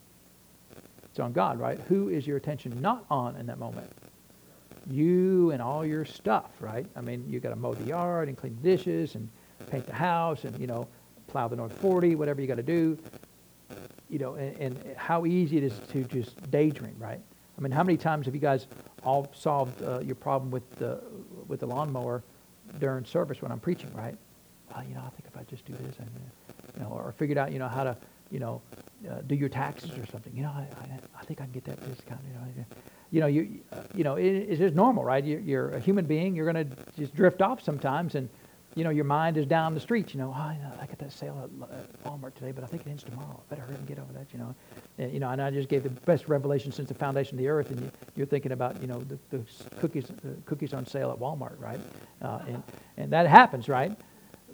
It's 1.05 1.19
on 1.19 1.33
God, 1.33 1.59
right? 1.59 1.79
Who 1.87 2.09
is 2.09 2.27
your 2.27 2.37
attention 2.37 2.81
not 2.81 3.05
on 3.09 3.35
in 3.37 3.45
that 3.47 3.57
moment? 3.57 3.91
you 4.89 5.51
and 5.51 5.61
all 5.61 5.85
your 5.85 6.05
stuff, 6.05 6.51
right? 6.59 6.85
I 6.95 7.01
mean, 7.01 7.25
you 7.27 7.39
got 7.39 7.49
to 7.49 7.55
mow 7.55 7.73
the 7.73 7.85
yard 7.85 8.27
and 8.27 8.37
clean 8.37 8.57
the 8.61 8.69
dishes 8.69 9.15
and 9.15 9.29
paint 9.69 9.85
the 9.85 9.95
house 9.95 10.43
and, 10.43 10.57
you 10.59 10.67
know, 10.67 10.87
plow 11.27 11.47
the 11.47 11.55
North 11.55 11.73
40, 11.79 12.15
whatever 12.15 12.41
you 12.41 12.47
got 12.47 12.55
to 12.55 12.63
do. 12.63 12.97
You 14.09 14.19
know, 14.19 14.35
and, 14.35 14.57
and, 14.57 14.95
how 14.95 15.25
easy 15.25 15.57
it 15.57 15.63
is 15.63 15.79
to 15.89 16.03
just 16.03 16.51
daydream, 16.51 16.95
right? 16.99 17.19
I 17.57 17.61
mean, 17.61 17.71
how 17.71 17.83
many 17.83 17.97
times 17.97 18.27
have 18.27 18.35
you 18.35 18.41
guys 18.41 18.67
all 19.03 19.31
solved 19.33 19.81
uh, 19.81 19.99
your 19.99 20.15
problem 20.15 20.51
with 20.51 20.69
the, 20.75 21.01
with 21.47 21.61
the 21.61 21.65
lawnmower 21.65 22.23
during 22.79 23.03
service 23.05 23.41
when 23.41 23.51
I'm 23.51 23.59
preaching, 23.59 23.91
right? 23.95 24.15
Well, 24.75 24.85
you 24.87 24.95
know, 24.95 25.01
I 25.05 25.09
think 25.09 25.25
if 25.27 25.37
I 25.37 25.43
just 25.43 25.65
do 25.65 25.73
this, 25.73 25.95
and, 25.99 26.09
you 26.75 26.83
know, 26.83 26.89
or 26.89 27.13
figured 27.13 27.37
out, 27.37 27.51
you 27.51 27.59
know, 27.59 27.67
how 27.67 27.83
to, 27.83 27.97
you 28.31 28.39
know, 28.39 28.61
uh, 29.09 29.21
do 29.27 29.35
your 29.35 29.49
taxes 29.49 29.91
or 29.91 30.05
something. 30.07 30.35
You 30.35 30.43
know, 30.43 30.49
I, 30.49 30.67
I, 30.81 30.99
I 31.19 31.23
think 31.23 31.39
I 31.41 31.45
can 31.45 31.53
get 31.53 31.63
that 31.65 31.79
discount. 31.89 32.21
You 32.27 32.33
know, 32.33 32.65
you 33.11 33.21
know, 33.21 33.27
you, 33.27 33.59
uh, 33.71 33.81
you 33.93 34.03
know, 34.03 34.15
it, 34.15 34.25
it's 34.25 34.59
just 34.59 34.75
normal, 34.75 35.03
right? 35.03 35.23
You're, 35.23 35.39
you're 35.39 35.69
a 35.69 35.79
human 35.79 36.05
being. 36.05 36.35
You're 36.35 36.51
going 36.51 36.69
to 36.69 36.75
just 36.97 37.15
drift 37.15 37.41
off 37.41 37.61
sometimes, 37.61 38.15
and 38.15 38.27
you 38.73 38.83
know, 38.83 38.89
your 38.89 39.05
mind 39.05 39.37
is 39.37 39.45
down 39.45 39.73
the 39.73 39.79
street. 39.79 40.13
You 40.13 40.19
know, 40.19 40.33
oh, 40.35 40.39
I 40.39 40.85
got 40.85 40.99
that 40.99 41.13
sale 41.13 41.49
at 41.71 42.03
Walmart 42.03 42.33
today, 42.35 42.51
but 42.51 42.63
I 42.63 42.67
think 42.67 42.85
it 42.85 42.89
ends 42.89 43.03
tomorrow. 43.03 43.41
I 43.49 43.55
better 43.55 43.65
hurry 43.65 43.75
and 43.75 43.87
get 43.87 43.99
over 43.99 44.11
that. 44.13 44.27
You 44.33 44.39
know, 44.39 44.55
and, 44.97 45.13
you 45.13 45.19
know, 45.21 45.29
and 45.29 45.41
I 45.41 45.49
just 45.51 45.69
gave 45.69 45.83
the 45.83 45.89
best 45.89 46.27
revelation 46.27 46.73
since 46.73 46.89
the 46.89 46.95
foundation 46.95 47.35
of 47.35 47.39
the 47.39 47.47
earth, 47.47 47.69
and 47.69 47.79
you, 47.79 47.91
you're 48.17 48.27
thinking 48.27 48.51
about, 48.51 48.81
you 48.81 48.87
know, 48.87 48.99
the, 48.99 49.17
the 49.29 49.43
cookies, 49.79 50.07
the 50.23 50.33
cookies 50.45 50.73
on 50.73 50.85
sale 50.85 51.11
at 51.11 51.19
Walmart, 51.19 51.57
right? 51.59 51.79
Uh, 52.21 52.39
and 52.47 52.63
and 52.97 53.13
that 53.13 53.27
happens, 53.27 53.69
right? 53.69 53.95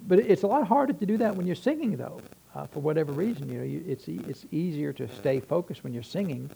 But 0.06 0.18
it's 0.18 0.42
a 0.42 0.46
lot 0.46 0.66
harder 0.66 0.92
to 0.92 1.06
do 1.06 1.16
that 1.18 1.36
when 1.36 1.46
you're 1.46 1.54
singing, 1.54 1.96
though. 1.96 2.20
Uh, 2.54 2.66
for 2.66 2.80
whatever 2.80 3.12
reason, 3.12 3.48
you 3.48 3.58
know, 3.58 3.64
you, 3.64 3.82
it's 3.86 4.08
it's 4.08 4.44
easier 4.50 4.92
to 4.92 5.08
stay 5.08 5.40
focused 5.40 5.84
when 5.84 5.94
you're 5.94 6.02
singing 6.02 6.50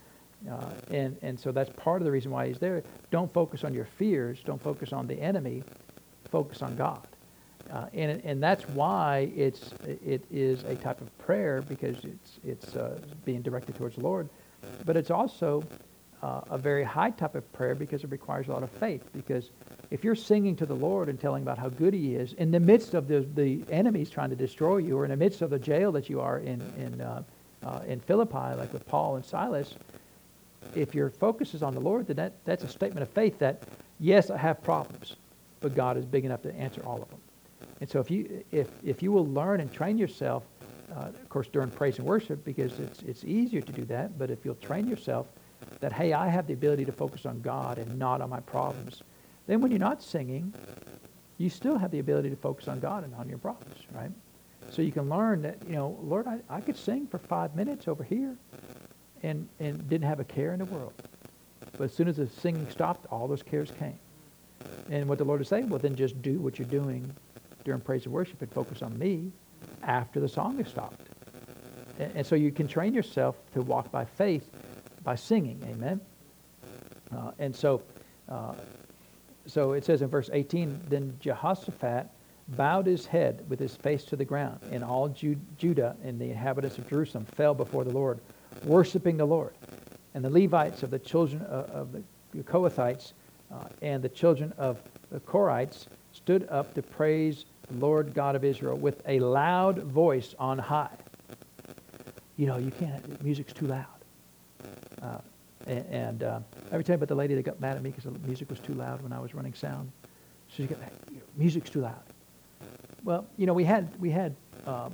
uh, 0.51 0.71
and, 0.91 1.17
and 1.23 1.39
so 1.39 1.51
that's 1.51 1.71
part 1.77 2.01
of 2.01 2.05
the 2.05 2.13
reason 2.13 2.31
why 2.31 2.47
he's 2.47 2.59
there. 2.59 2.83
Don't 3.11 3.33
focus 3.33 3.65
on 3.65 3.75
your 3.75 3.85
fears. 3.85 4.39
Don't 4.45 4.63
focus 4.63 4.93
on 4.93 5.07
the 5.07 5.21
enemy. 5.21 5.63
Focus 6.31 6.63
on 6.63 6.77
God. 6.77 7.07
Uh, 7.73 7.87
and, 7.95 8.23
and 8.25 8.41
that's 8.41 8.69
why 8.69 9.31
it's, 9.35 9.73
it 9.85 10.25
is 10.31 10.63
a 10.65 10.77
type 10.77 11.01
of 11.01 11.17
prayer 11.19 11.63
because 11.63 11.97
it's, 12.05 12.39
it's 12.45 12.77
uh, 12.77 13.01
being 13.25 13.43
directed 13.43 13.75
towards 13.75 13.97
the 13.97 14.03
Lord. 14.03 14.29
But 14.85 14.97
it's 14.97 15.11
also 15.11 15.65
uh, 16.27 16.41
a 16.51 16.59
very 16.59 16.83
high 16.83 17.11
type 17.11 17.37
of 17.37 17.53
prayer 17.53 17.77
because 17.77 18.03
it 18.03 18.11
requires 18.11 18.49
a 18.49 18.53
lot 18.53 18.64
of 18.64 18.70
faith. 18.70 19.03
Because 19.12 19.51
if 19.93 20.03
you're 20.03 20.16
singing 20.16 20.57
to 20.57 20.66
the 20.66 20.74
Lord 20.74 21.09
and 21.09 21.20
telling 21.20 21.45
about 21.45 21.57
how 21.57 21.68
good 21.68 21.95
he 21.95 22.16
is 22.16 22.33
in 22.33 22.51
the 22.51 22.59
midst 22.59 22.95
of 22.95 23.07
the, 23.07 23.20
the 23.35 23.62
enemies 23.70 24.11
trying 24.11 24.31
to 24.31 24.37
destroy 24.37 24.79
you 24.79 24.99
or 24.99 25.05
in 25.05 25.11
the 25.11 25.16
midst 25.16 25.41
of 25.41 25.51
the 25.51 25.59
jail 25.59 25.93
that 25.93 26.11
you 26.11 26.20
are 26.20 26.39
in, 26.39 26.61
in, 26.77 27.01
uh, 27.01 27.22
uh, 27.64 27.81
in 27.87 28.01
Philippi, 28.01 28.57
like 28.57 28.72
with 28.72 28.87
Paul 28.89 29.14
and 29.16 29.24
Silas, 29.24 29.74
if 30.74 30.97
your 30.97 31.11
focus 31.11 31.55
is 31.55 31.62
on 31.62 31.74
the 31.74 31.81
Lord, 31.81 32.09
then 32.09 32.16
that, 32.16 32.33
that's 32.45 32.64
a 32.64 32.68
statement 32.68 33.03
of 33.03 33.11
faith 33.11 33.39
that, 33.39 33.62
yes, 34.01 34.29
I 34.29 34.37
have 34.37 34.61
problems, 34.64 35.14
but 35.61 35.77
God 35.77 35.97
is 35.97 36.05
big 36.05 36.24
enough 36.24 36.43
to 36.43 36.55
answer 36.57 36.83
all 36.85 37.01
of 37.01 37.09
them. 37.09 37.20
And 37.81 37.89
so 37.89 38.01
if 38.01 38.11
you, 38.11 38.45
if, 38.51 38.68
if 38.83 39.01
you 39.01 39.12
will 39.12 39.27
learn 39.29 39.61
and 39.61 39.72
train 39.72 39.97
yourself 39.97 40.43
uh, 40.97 41.09
of 41.09 41.29
course, 41.29 41.49
during 41.49 41.70
praise 41.70 41.99
and 41.99 42.07
worship 42.07 42.45
because 42.45 42.79
it's, 42.79 43.03
it's 43.03 43.24
easier 43.24 43.61
to 43.61 43.72
do 43.72 43.85
that. 43.85 44.16
But 44.18 44.31
if 44.31 44.45
you'll 44.45 44.55
train 44.55 44.87
yourself 44.87 45.27
that, 45.81 45.93
hey, 45.93 46.12
I 46.12 46.29
have 46.29 46.47
the 46.47 46.55
ability 46.55 46.85
to 46.85 46.93
focus 46.93 47.27
on 47.27 47.41
God 47.41 47.79
and 47.79 47.99
not 47.99 48.21
on 48.21 48.31
my 48.31 48.41
problems, 48.41 49.03
then 49.47 49.61
when 49.61 49.71
you're 49.71 49.81
not 49.81 50.03
singing, 50.03 50.53
you 51.39 51.51
still 51.51 51.79
have 51.79 51.91
the 51.91 51.99
ability 51.99 52.31
to 52.31 52.37
focus 52.37 52.69
on 52.69 52.81
God 52.81 53.05
and 53.05 53.14
on 53.14 53.29
your 53.29 53.39
problems, 53.39 53.77
right? 53.93 54.11
So 54.71 54.83
you 54.83 54.91
can 54.93 55.09
learn 55.09 55.43
that, 55.43 55.59
you 55.67 55.75
know, 55.75 55.99
Lord, 56.03 56.27
I, 56.27 56.39
I 56.49 56.61
could 56.61 56.77
sing 56.77 57.07
for 57.07 57.19
five 57.19 57.55
minutes 57.55 57.87
over 57.89 58.03
here 58.03 58.37
and, 59.23 59.49
and 59.61 59.89
didn't 59.89 60.09
have 60.09 60.21
a 60.21 60.25
care 60.25 60.53
in 60.53 60.59
the 60.59 60.64
world. 60.64 60.93
But 61.73 61.85
as 61.85 61.95
soon 61.95 62.09
as 62.09 62.17
the 62.17 62.27
singing 62.27 62.69
stopped, 62.71 63.07
all 63.11 63.29
those 63.29 63.43
cares 63.43 63.71
came. 63.79 63.99
And 64.91 65.09
what 65.09 65.19
the 65.19 65.25
Lord 65.25 65.41
is 65.41 65.49
saying, 65.49 65.69
well, 65.69 65.79
then 65.79 65.95
just 65.95 66.21
do 66.23 66.39
what 66.39 66.59
you're 66.59 66.69
doing 66.69 67.12
during 67.64 67.81
praise 67.81 68.05
and 68.05 68.14
worship 68.14 68.41
and 68.43 68.51
focus 68.51 68.83
on 68.83 68.99
me 68.99 69.31
after 69.83 70.21
the 70.21 70.29
song 70.29 70.59
is 70.59 70.69
stopped. 70.69 71.01
And, 71.99 72.12
and 72.17 72.27
so 72.27 72.35
you 72.35 72.51
can 72.51 72.67
train 72.67 72.95
yourself 72.95 73.37
to 73.53 73.62
walk 73.62 73.91
by 73.91 74.05
faith 74.05 74.49
by 75.07 75.15
singing. 75.15 75.63
Amen. 75.71 76.01
Uh, 77.17 77.31
and 77.39 77.55
so, 77.55 77.81
uh, 78.29 78.55
so 79.47 79.73
it 79.73 79.85
says 79.85 80.03
in 80.03 80.09
verse 80.09 80.29
18, 80.33 80.83
then 80.89 81.17
Jehoshaphat 81.21 82.09
bowed 82.49 82.87
his 82.87 83.07
head 83.07 83.45
with 83.49 83.61
his 83.61 83.77
face 83.77 84.03
to 84.07 84.17
the 84.17 84.25
ground, 84.25 84.59
and 84.73 84.83
all 84.83 85.09
Judah 85.09 85.97
and 86.03 86.21
the 86.21 86.29
inhabitants 86.29 86.77
of 86.79 86.91
Jerusalem 86.91 87.25
fell 87.25 87.55
before 87.55 87.85
the 87.85 87.93
Lord, 87.93 88.19
worshiping 88.65 89.17
the 89.17 89.25
Lord. 89.25 89.55
And 90.15 90.25
the 90.25 90.31
Levites 90.31 90.83
of 90.83 90.91
the 90.91 90.99
children 90.99 91.43
of 91.43 91.93
the 91.93 92.43
Kohathites 92.43 93.13
uh, 93.53 93.69
and 93.83 94.03
the 94.03 94.09
children 94.09 94.53
of 94.59 94.83
the 95.13 95.21
Korhites 95.21 95.87
stood 96.15 96.49
up 96.51 96.75
to 96.75 96.83
praise 96.83 97.45
the 97.69 97.75
Lord 97.79 98.13
God 98.13 98.35
of 98.35 98.43
Israel 98.43 98.77
with 98.77 99.03
a 99.07 99.21
loud 99.21 99.85
voice 99.85 100.35
on 100.41 100.59
high. 100.59 100.97
You 102.37 102.47
know, 102.47 102.59
you 102.59 102.73
can't, 102.73 103.23
music's 103.23 103.53
too 103.53 103.67
loud. 103.67 103.96
Uh, 105.03 105.19
and, 105.67 106.23
uh, 106.23 106.41
every 106.71 106.85
time 106.85 106.95
about 106.95 107.09
the 107.09 107.15
lady 107.15 107.35
that 107.35 107.43
got 107.43 107.61
mad 107.61 107.77
at 107.77 107.83
me 107.83 107.91
because 107.91 108.05
the 108.05 108.19
music 108.27 108.49
was 108.51 108.61
too 108.61 108.75
loud 108.75 109.03
when 109.03 109.13
I 109.13 109.19
was 109.19 109.35
running 109.35 109.55
sound. 109.55 109.91
She 110.49 110.67
got, 110.67 110.79
music's 111.37 111.71
too 111.71 111.81
loud. 111.81 112.03
Well, 113.03 113.27
you 113.37 113.47
know, 113.47 113.53
we 113.53 113.65
had, 113.65 113.89
we 114.01 114.11
had 114.11 114.35
uh, 114.67 114.91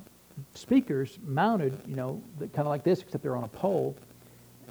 speakers 0.54 1.18
mounted, 1.24 1.78
you 1.86 1.96
know, 1.96 2.22
kind 2.38 2.60
of 2.60 2.66
like 2.66 2.84
this, 2.84 3.00
except 3.00 3.22
they're 3.22 3.36
on 3.36 3.44
a 3.44 3.48
pole. 3.48 3.96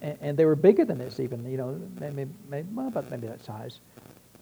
And, 0.02 0.18
and, 0.22 0.38
they 0.38 0.46
were 0.46 0.56
bigger 0.56 0.86
than 0.86 0.98
this 0.98 1.20
even, 1.20 1.50
you 1.50 1.58
know, 1.58 1.80
maybe, 2.00 2.28
maybe 2.50 2.68
well, 2.74 2.88
about 2.88 3.10
maybe 3.12 3.28
that 3.28 3.44
size. 3.44 3.80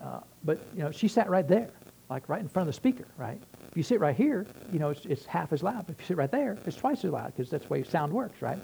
Uh, 0.02 0.22
but, 0.46 0.60
you 0.74 0.82
know, 0.82 0.92
she 0.92 1.10
sat 1.10 1.30
right 1.30 1.48
there, 1.48 1.70
like 2.10 2.30
right 2.30 2.40
in 2.40 2.48
front 2.48 2.70
of 2.70 2.74
the 2.74 2.78
speaker, 2.78 3.06
right? 3.18 3.42
If 3.70 3.76
you 3.76 3.84
sit 3.84 4.00
right 4.00 4.16
here, 4.16 4.48
you 4.72 4.80
know, 4.80 4.90
it's, 4.90 5.06
it's 5.06 5.26
half 5.26 5.52
as 5.52 5.62
loud. 5.62 5.86
But 5.86 5.96
if 5.96 6.02
you 6.02 6.08
sit 6.08 6.18
right 6.18 6.32
there, 6.32 6.58
it's 6.66 6.78
twice 6.78 7.04
as 7.04 7.12
loud 7.12 7.34
because 7.36 7.50
that's 7.50 7.66
the 7.66 7.74
way 7.74 7.84
sound 7.84 8.14
works, 8.14 8.42
right? 8.42 8.60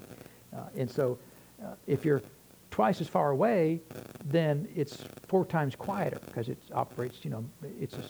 Uh, 0.56 0.62
and 0.76 0.90
so 0.90 1.18
uh, 1.62 1.74
if 1.86 2.04
you're 2.04 2.22
twice 2.70 3.00
as 3.00 3.08
far 3.08 3.30
away, 3.30 3.80
then 4.24 4.68
it's 4.74 4.98
four 5.28 5.44
times 5.44 5.74
quieter 5.74 6.18
because 6.26 6.48
it 6.48 6.58
operates, 6.74 7.24
you 7.24 7.30
know, 7.30 7.44
it's 7.80 7.94
a, 7.94 8.02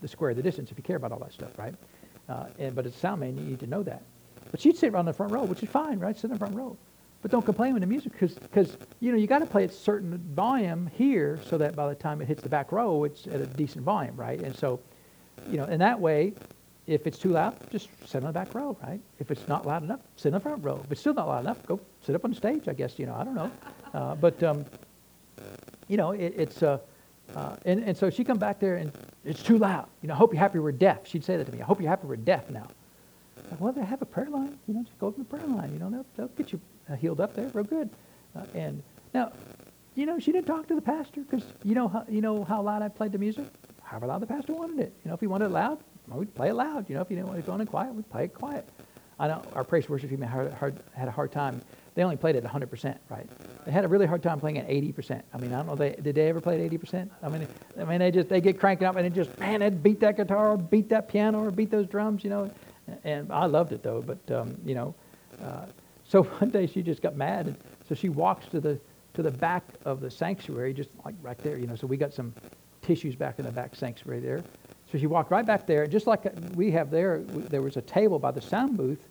the 0.00 0.08
square 0.08 0.30
of 0.30 0.36
the 0.36 0.42
distance 0.42 0.70
if 0.70 0.78
you 0.78 0.84
care 0.84 0.96
about 0.96 1.12
all 1.12 1.18
that 1.18 1.32
stuff, 1.32 1.58
right? 1.58 1.74
Uh, 2.28 2.46
and, 2.58 2.74
but 2.74 2.86
as 2.86 2.94
a 2.94 2.98
sound 2.98 3.20
man, 3.20 3.36
you 3.36 3.42
need 3.42 3.60
to 3.60 3.66
know 3.66 3.82
that. 3.82 4.02
But 4.50 4.60
she'd 4.60 4.76
sit 4.76 4.92
around 4.92 5.06
the 5.06 5.12
front 5.12 5.32
row, 5.32 5.44
which 5.44 5.62
is 5.62 5.68
fine, 5.68 5.98
right? 5.98 6.14
Sit 6.14 6.24
in 6.24 6.32
the 6.32 6.38
front 6.38 6.54
row. 6.54 6.76
But 7.22 7.30
don't 7.30 7.44
complain 7.44 7.72
when 7.72 7.80
the 7.80 7.86
music, 7.86 8.12
because, 8.18 8.76
you 9.00 9.12
know, 9.12 9.18
you 9.18 9.26
got 9.26 9.38
to 9.38 9.46
play 9.46 9.64
at 9.64 9.72
certain 9.72 10.18
volume 10.34 10.88
here 10.88 11.40
so 11.48 11.56
that 11.58 11.76
by 11.76 11.88
the 11.88 11.94
time 11.94 12.20
it 12.20 12.26
hits 12.26 12.42
the 12.42 12.48
back 12.48 12.72
row, 12.72 13.04
it's 13.04 13.26
at 13.28 13.40
a 13.40 13.46
decent 13.46 13.84
volume, 13.84 14.16
right? 14.16 14.40
And 14.40 14.54
so, 14.54 14.80
you 15.48 15.56
know, 15.56 15.64
in 15.64 15.78
that 15.78 15.98
way, 15.98 16.34
if 16.86 17.06
it's 17.06 17.18
too 17.18 17.30
loud, 17.30 17.56
just 17.70 17.88
sit 18.06 18.22
on 18.22 18.28
the 18.28 18.32
back 18.32 18.54
row, 18.54 18.76
right? 18.82 19.00
If 19.18 19.30
it's 19.30 19.46
not 19.46 19.66
loud 19.66 19.82
enough, 19.82 20.00
sit 20.16 20.28
in 20.28 20.34
the 20.34 20.40
front 20.40 20.64
row. 20.64 20.80
If 20.84 20.92
it's 20.92 21.00
still 21.00 21.14
not 21.14 21.28
loud 21.28 21.40
enough, 21.40 21.64
go 21.66 21.80
sit 22.04 22.14
up 22.14 22.24
on 22.24 22.30
the 22.30 22.36
stage, 22.36 22.68
I 22.68 22.72
guess, 22.72 22.98
you 22.98 23.06
know, 23.06 23.14
I 23.14 23.24
don't 23.24 23.34
know. 23.34 23.50
Uh, 23.92 24.14
but, 24.14 24.42
um, 24.42 24.64
you 25.86 25.98
know, 25.98 26.12
it, 26.12 26.32
it's, 26.34 26.62
uh, 26.62 26.78
uh, 27.36 27.56
and, 27.66 27.84
and 27.84 27.94
so 27.94 28.08
she 28.08 28.24
come 28.24 28.38
back 28.38 28.58
there 28.58 28.76
and 28.76 28.90
it's 29.22 29.42
too 29.42 29.58
loud. 29.58 29.86
You 30.00 30.08
know, 30.08 30.14
I 30.14 30.16
hope 30.16 30.32
you're 30.32 30.40
happy 30.40 30.60
we're 30.60 30.72
deaf. 30.72 31.06
She'd 31.06 31.22
say 31.22 31.36
that 31.36 31.44
to 31.44 31.52
me. 31.52 31.60
I 31.60 31.64
hope 31.66 31.78
you're 31.78 31.90
happy 31.90 32.06
we're 32.06 32.16
deaf 32.16 32.48
now. 32.48 32.66
Like, 33.50 33.60
well, 33.60 33.70
they 33.70 33.84
have 33.84 34.00
a 34.00 34.06
prayer 34.06 34.30
line. 34.30 34.58
You 34.66 34.72
know, 34.72 34.82
just 34.82 34.98
go 34.98 35.10
to 35.10 35.18
the 35.18 35.26
prayer 35.26 35.46
line. 35.46 35.74
You 35.74 35.78
know, 35.78 35.90
they'll, 35.90 36.06
they'll 36.16 36.28
get 36.28 36.52
you 36.52 36.60
uh, 36.90 36.96
healed 36.96 37.20
up 37.20 37.34
there 37.34 37.50
real 37.52 37.64
good. 37.64 37.90
Uh, 38.34 38.44
and 38.54 38.82
now, 39.12 39.32
you 39.94 40.06
know, 40.06 40.18
she 40.18 40.32
didn't 40.32 40.46
talk 40.46 40.66
to 40.68 40.74
the 40.74 40.80
pastor 40.80 41.20
because 41.20 41.44
you 41.64 41.74
know 41.74 41.88
how, 41.88 42.06
you 42.08 42.22
know 42.22 42.44
how 42.44 42.62
loud 42.62 42.80
I 42.80 42.88
played 42.88 43.12
the 43.12 43.18
music? 43.18 43.44
However 43.82 44.06
loud 44.06 44.22
the 44.22 44.26
pastor 44.26 44.54
wanted 44.54 44.80
it. 44.80 44.94
You 45.04 45.10
know, 45.10 45.14
if 45.14 45.20
he 45.20 45.26
wanted 45.26 45.46
it 45.46 45.50
loud, 45.50 45.80
we'd 46.16 46.34
play 46.34 46.48
it 46.48 46.54
loud. 46.54 46.88
You 46.88 46.96
know, 46.96 47.02
if 47.02 47.10
you 47.10 47.16
didn't 47.16 47.28
want 47.28 47.38
to 47.38 47.44
it 47.44 47.46
going 47.46 47.66
quiet, 47.66 47.94
we'd 47.94 48.10
play 48.10 48.24
it 48.24 48.34
quiet. 48.34 48.68
I 49.18 49.28
know 49.28 49.42
our 49.54 49.64
praise 49.64 49.88
worship 49.88 50.10
team 50.10 50.20
had, 50.20 50.52
hard, 50.54 50.76
had 50.94 51.08
a 51.08 51.10
hard 51.10 51.32
time. 51.32 51.60
They 51.94 52.02
only 52.02 52.16
played 52.16 52.36
it 52.36 52.44
100%, 52.44 52.98
right? 53.10 53.26
They 53.64 53.70
had 53.70 53.84
a 53.84 53.88
really 53.88 54.06
hard 54.06 54.22
time 54.22 54.40
playing 54.40 54.58
at 54.58 54.66
80%. 54.68 55.22
I 55.32 55.38
mean, 55.38 55.52
I 55.52 55.58
don't 55.58 55.66
know, 55.66 55.74
they, 55.76 55.94
did 56.02 56.14
they 56.14 56.28
ever 56.28 56.40
play 56.40 56.64
at 56.64 56.70
80%? 56.72 57.10
I 57.22 57.28
mean, 57.28 57.46
I 57.78 57.84
mean, 57.84 57.98
they 57.98 58.10
just, 58.10 58.28
they 58.28 58.40
get 58.40 58.58
cranking 58.58 58.86
up 58.86 58.96
and 58.96 59.06
it 59.06 59.12
just, 59.12 59.38
man, 59.38 59.60
they'd 59.60 59.82
beat 59.82 60.00
that 60.00 60.16
guitar 60.16 60.52
or 60.52 60.56
beat 60.56 60.88
that 60.88 61.08
piano 61.08 61.44
or 61.44 61.50
beat 61.50 61.70
those 61.70 61.86
drums, 61.86 62.24
you 62.24 62.30
know. 62.30 62.50
And 63.04 63.30
I 63.30 63.46
loved 63.46 63.72
it 63.72 63.82
though, 63.82 64.02
but, 64.02 64.34
um, 64.34 64.56
you 64.64 64.74
know. 64.74 64.94
Uh, 65.42 65.66
so 66.08 66.22
one 66.40 66.50
day 66.50 66.66
she 66.66 66.82
just 66.82 67.02
got 67.02 67.14
mad. 67.14 67.46
And 67.48 67.56
so 67.88 67.94
she 67.94 68.08
walks 68.08 68.46
to 68.48 68.60
the, 68.60 68.80
to 69.14 69.22
the 69.22 69.30
back 69.30 69.64
of 69.84 70.00
the 70.00 70.10
sanctuary, 70.10 70.72
just 70.72 70.90
like 71.04 71.14
right 71.20 71.38
there, 71.38 71.58
you 71.58 71.66
know. 71.66 71.76
So 71.76 71.86
we 71.86 71.96
got 71.96 72.12
some 72.12 72.34
tissues 72.80 73.14
back 73.14 73.38
in 73.38 73.44
the 73.44 73.52
back 73.52 73.76
sanctuary 73.76 74.20
there. 74.20 74.42
So 74.92 74.98
she 74.98 75.06
walked 75.06 75.30
right 75.30 75.46
back 75.46 75.66
there, 75.66 75.86
just 75.86 76.06
like 76.06 76.30
we 76.54 76.70
have 76.72 76.90
there, 76.90 77.22
there 77.22 77.62
was 77.62 77.78
a 77.78 77.80
table 77.80 78.18
by 78.18 78.30
the 78.30 78.42
sound 78.42 78.76
booth 78.76 79.08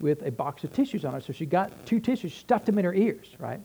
with 0.00 0.22
a 0.22 0.30
box 0.30 0.64
of 0.64 0.72
tissues 0.72 1.04
on 1.04 1.14
it. 1.14 1.24
So 1.24 1.34
she 1.34 1.44
got 1.44 1.70
two 1.84 2.00
tissues, 2.00 2.32
stuffed 2.32 2.64
them 2.64 2.78
in 2.78 2.86
her 2.86 2.94
ears, 2.94 3.36
right? 3.38 3.60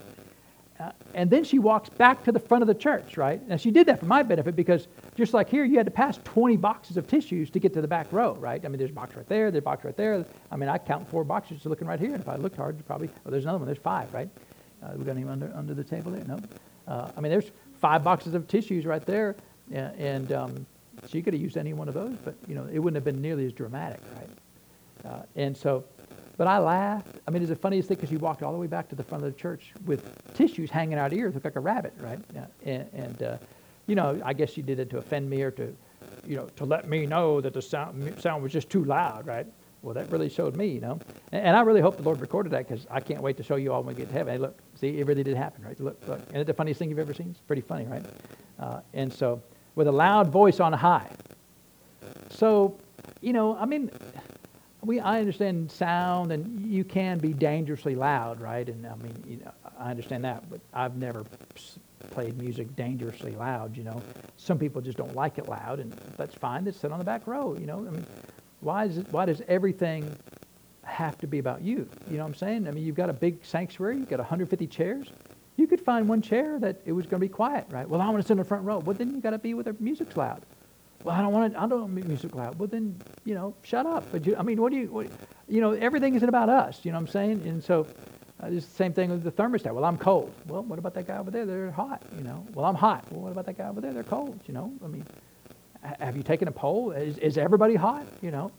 Uh, 0.78 0.92
and 1.14 1.30
then 1.30 1.46
she 1.46 1.58
walks 1.58 1.88
back 1.88 2.26
to 2.26 2.34
the 2.34 2.40
front 2.40 2.62
of 2.62 2.68
the 2.68 2.76
church, 2.76 3.16
right? 3.16 3.42
Now 3.48 3.56
she 3.56 3.72
did 3.72 3.88
that 3.88 4.02
for 4.02 4.06
my 4.06 4.22
benefit 4.22 4.58
because 4.58 4.90
just 5.16 5.34
like 5.34 5.48
here, 5.48 5.64
you 5.64 5.78
had 5.78 5.86
to 5.86 5.92
pass 5.92 6.20
20 6.26 6.58
boxes 6.58 6.98
of 6.98 7.08
tissues 7.08 7.50
to 7.52 7.60
get 7.60 7.74
to 7.74 7.80
the 7.80 7.88
back 7.88 8.12
row, 8.12 8.34
right? 8.34 8.64
I 8.66 8.68
mean, 8.68 8.78
there's 8.78 8.92
a 8.92 8.94
box 8.94 9.16
right 9.16 9.28
there, 9.30 9.50
there's 9.50 9.62
a 9.62 9.64
box 9.64 9.86
right 9.86 9.96
there. 9.96 10.26
I 10.52 10.58
mean, 10.58 10.68
I 10.68 10.78
count 10.78 11.08
four 11.08 11.24
boxes 11.24 11.66
looking 11.66 11.88
right 11.88 12.02
here. 12.02 12.12
And 12.12 12.20
if 12.20 12.28
I 12.28 12.36
looked 12.36 12.58
hard, 12.58 12.86
probably, 12.86 13.08
well, 13.08 13.32
there's 13.32 13.46
another 13.46 13.60
one, 13.60 13.68
there's 13.68 13.78
five, 13.78 14.14
right? 14.14 14.28
Uh, 14.84 14.90
we 14.98 15.06
got 15.06 15.16
any 15.16 15.24
under, 15.24 15.54
under 15.56 15.74
the 15.74 15.86
table 15.86 16.12
there? 16.12 16.26
No. 16.26 16.38
Uh, 16.86 17.12
I 17.16 17.22
mean, 17.22 17.32
there's 17.32 17.52
five 17.80 18.04
boxes 18.04 18.34
of 18.34 18.46
tissues 18.46 18.86
right 18.86 19.06
there. 19.06 19.38
And, 19.72 19.96
and 19.98 20.32
um, 20.34 20.66
she 21.10 21.22
could 21.22 21.34
have 21.34 21.42
used 21.42 21.58
any 21.58 21.74
one 21.74 21.88
of 21.88 21.94
those, 21.94 22.16
but, 22.24 22.36
you 22.48 22.56
know, 22.56 22.68
it 22.72 22.80
wouldn't 22.80 22.96
have 22.96 23.04
been 23.04 23.22
nearly 23.22 23.46
as 23.46 23.54
dramatic, 23.54 24.02
right? 24.16 25.12
Uh, 25.12 25.24
and 25.36 25.56
so, 25.56 25.84
but 26.38 26.48
I 26.48 26.58
laughed. 26.58 27.20
I 27.28 27.32
mean, 27.32 27.42
it's 27.42 27.50
the 27.50 27.56
funniest 27.56 27.88
thing 27.88 27.96
because 27.96 28.10
she 28.10 28.18
walked 28.18 28.44
all 28.44 28.52
the 28.52 28.58
way 28.58 28.68
back 28.68 28.90
to 28.90 28.96
the 28.96 29.04
front 29.04 29.24
of 29.24 29.34
the 29.34 29.40
church 29.40 29.72
with 29.86 30.04
tissues 30.34 30.70
hanging 30.70 30.98
out 30.98 31.12
of 31.12 31.18
ears, 31.18 31.34
looked 31.34 31.46
like 31.46 31.56
a 31.56 31.62
rabbit, 31.62 31.94
right? 32.00 32.20
Yeah. 32.34 32.46
And, 32.66 32.90
and 32.94 33.24
uh, 33.24 33.38
you 33.88 33.96
know, 33.96 34.20
I 34.26 34.34
guess 34.34 34.52
she 34.52 34.62
did 34.62 34.80
it 34.80 34.90
to 34.90 34.98
offend 34.98 35.30
me 35.30 35.42
or 35.44 35.52
to, 35.52 35.76
you 36.26 36.36
know, 36.36 36.48
to 36.56 36.66
let 36.66 36.90
me 36.90 37.06
know 37.06 37.40
that 37.42 37.54
the 37.54 37.62
sound, 37.62 38.20
sound 38.20 38.44
was 38.44 38.52
just 38.52 38.70
too 38.70 38.84
loud, 38.84 39.28
right? 39.28 39.46
Well, 39.82 39.94
that 39.94 40.12
really 40.12 40.30
showed 40.30 40.56
me, 40.56 40.68
you 40.68 40.82
know. 40.82 41.00
And, 41.32 41.46
and 41.46 41.56
I 41.56 41.62
really 41.62 41.82
hope 41.82 41.98
the 41.98 42.04
Lord 42.04 42.20
recorded 42.20 42.52
that 42.54 42.68
because 42.68 42.88
I 42.90 43.00
can't 43.00 43.22
wait 43.22 43.38
to 43.38 43.44
show 43.44 43.56
you 43.56 43.72
all 43.72 43.84
when 43.84 43.96
we 43.96 44.02
get 44.02 44.10
to 44.10 44.14
heaven. 44.14 44.34
Hey, 44.34 44.40
look, 44.40 44.60
see, 44.74 45.00
it 45.00 45.06
really 45.06 45.24
did 45.24 45.38
happen, 45.38 45.64
right? 45.64 45.80
Look, 45.80 46.02
look. 46.08 46.20
Isn't 46.30 46.42
it 46.42 46.48
the 46.48 46.54
funniest 46.54 46.80
thing 46.80 46.90
you've 46.90 47.00
ever 47.00 47.14
seen? 47.14 47.30
It's 47.30 47.40
pretty 47.42 47.62
funny, 47.62 47.86
right? 47.86 48.04
Uh, 48.60 48.80
and 48.94 49.14
so, 49.14 49.42
with 49.76 49.88
a 49.88 49.92
loud 49.92 50.30
voice 50.30 50.60
on 50.60 50.74
high. 50.74 51.10
So, 52.30 52.76
you 53.22 53.34
know, 53.34 53.56
I 53.58 53.66
mean, 53.66 53.92
we 54.82 55.00
I 55.00 55.20
understand 55.20 55.72
sound, 55.72 56.32
and 56.32 56.66
you 56.66 56.84
can 56.84 57.18
be 57.18 57.34
dangerously 57.34 57.96
loud, 57.96 58.40
right? 58.40 58.68
And 58.68 58.86
I 58.86 58.96
mean, 58.96 59.24
you 59.28 59.38
know, 59.38 59.52
I 59.80 59.92
understand 59.92 60.24
that, 60.24 60.50
but 60.50 60.60
I've 60.74 60.96
never 60.96 61.26
played 62.12 62.38
music 62.38 62.74
dangerously 62.76 63.32
loud. 63.32 63.76
You 63.76 63.84
know, 63.84 64.02
some 64.38 64.60
people 64.60 64.82
just 64.82 64.98
don't 64.98 65.16
like 65.16 65.38
it 65.38 65.50
loud, 65.50 65.80
and 65.80 65.92
that's 66.18 66.36
fine. 66.36 66.64
They 66.64 66.72
sit 66.72 66.92
on 66.92 67.00
the 67.00 67.06
back 67.06 67.28
row. 67.28 67.56
You 67.60 67.66
know, 67.66 67.80
I 67.80 67.92
mean, 67.92 68.06
why 68.62 68.86
is 68.86 69.00
it, 69.00 69.08
why 69.12 69.26
does 69.26 69.42
everything 69.48 70.16
have 70.84 71.18
to 71.20 71.28
be 71.28 71.40
about 71.40 71.62
you? 71.62 71.90
You 72.10 72.18
know 72.18 72.24
what 72.24 72.30
I'm 72.30 72.36
saying? 72.36 72.68
I 72.68 72.72
mean, 72.72 72.86
you've 72.86 72.96
got 72.96 73.10
a 73.10 73.14
big 73.14 73.44
sanctuary. 73.44 73.98
You've 73.98 74.10
got 74.10 74.20
150 74.20 74.68
chairs. 74.68 75.12
Find 75.86 76.10
one 76.10 76.22
chair 76.22 76.58
that 76.60 76.82
it 76.84 76.94
was 76.94 77.06
going 77.06 77.22
to 77.22 77.28
be 77.28 77.32
quiet, 77.32 77.68
right? 77.70 77.88
Well, 77.88 78.02
I 78.02 78.10
want 78.10 78.18
to 78.18 78.24
sit 78.24 78.32
in 78.32 78.38
the 78.40 78.44
front 78.44 78.66
row. 78.66 78.80
Well, 78.80 78.96
then 78.96 79.14
you 79.14 79.22
got 79.22 79.30
to 79.30 79.38
be 79.38 79.54
with 79.54 79.68
the 79.68 79.76
music's 79.80 80.18
loud. 80.18 80.42
Well, 81.04 81.16
I 81.16 81.22
don't 81.22 81.32
want 81.32 81.54
to. 81.54 81.62
I 81.62 81.68
don't 81.68 81.82
want 81.82 82.08
music 82.08 82.34
loud. 82.34 82.58
Well, 82.58 82.68
then 82.68 83.00
you 83.24 83.36
know, 83.36 83.54
shut 83.62 83.86
up. 83.86 84.04
But 84.12 84.26
you, 84.26 84.36
I 84.36 84.42
mean, 84.42 84.60
what 84.60 84.72
do 84.72 84.80
you? 84.80 84.88
What, 84.88 85.08
you 85.48 85.62
know, 85.62 85.74
everything 85.74 86.16
isn't 86.16 86.28
about 86.28 86.50
us. 86.50 86.80
You 86.82 86.92
know 86.92 86.98
what 86.98 87.02
I'm 87.02 87.08
saying? 87.08 87.48
And 87.48 87.64
so, 87.64 87.86
uh, 88.42 88.48
it's 88.48 88.66
the 88.66 88.76
same 88.76 88.94
thing 88.94 89.12
with 89.12 89.22
the 89.22 89.32
thermostat. 89.32 89.76
Well, 89.76 89.86
I'm 89.86 90.00
cold. 90.00 90.34
Well, 90.48 90.64
what 90.64 90.80
about 90.80 90.96
that 90.96 91.06
guy 91.06 91.18
over 91.18 91.30
there? 91.30 91.46
They're 91.46 91.70
hot. 91.70 92.02
You 92.18 92.24
know. 92.24 92.44
Well, 92.56 92.66
I'm 92.66 92.74
hot. 92.74 93.06
Well, 93.12 93.22
what 93.22 93.32
about 93.32 93.46
that 93.46 93.60
guy 93.60 93.68
over 93.68 93.80
there? 93.80 93.94
They're 93.94 94.04
cold. 94.04 94.40
You 94.48 94.56
know. 94.56 94.74
I 94.84 94.88
mean, 94.88 95.06
have 96.00 96.18
you 96.18 96.24
taken 96.24 96.48
a 96.48 96.52
poll? 96.52 96.90
Is, 96.94 97.20
is 97.20 97.38
everybody 97.38 97.76
hot? 97.76 98.08
You 98.24 98.32
know. 98.32 98.52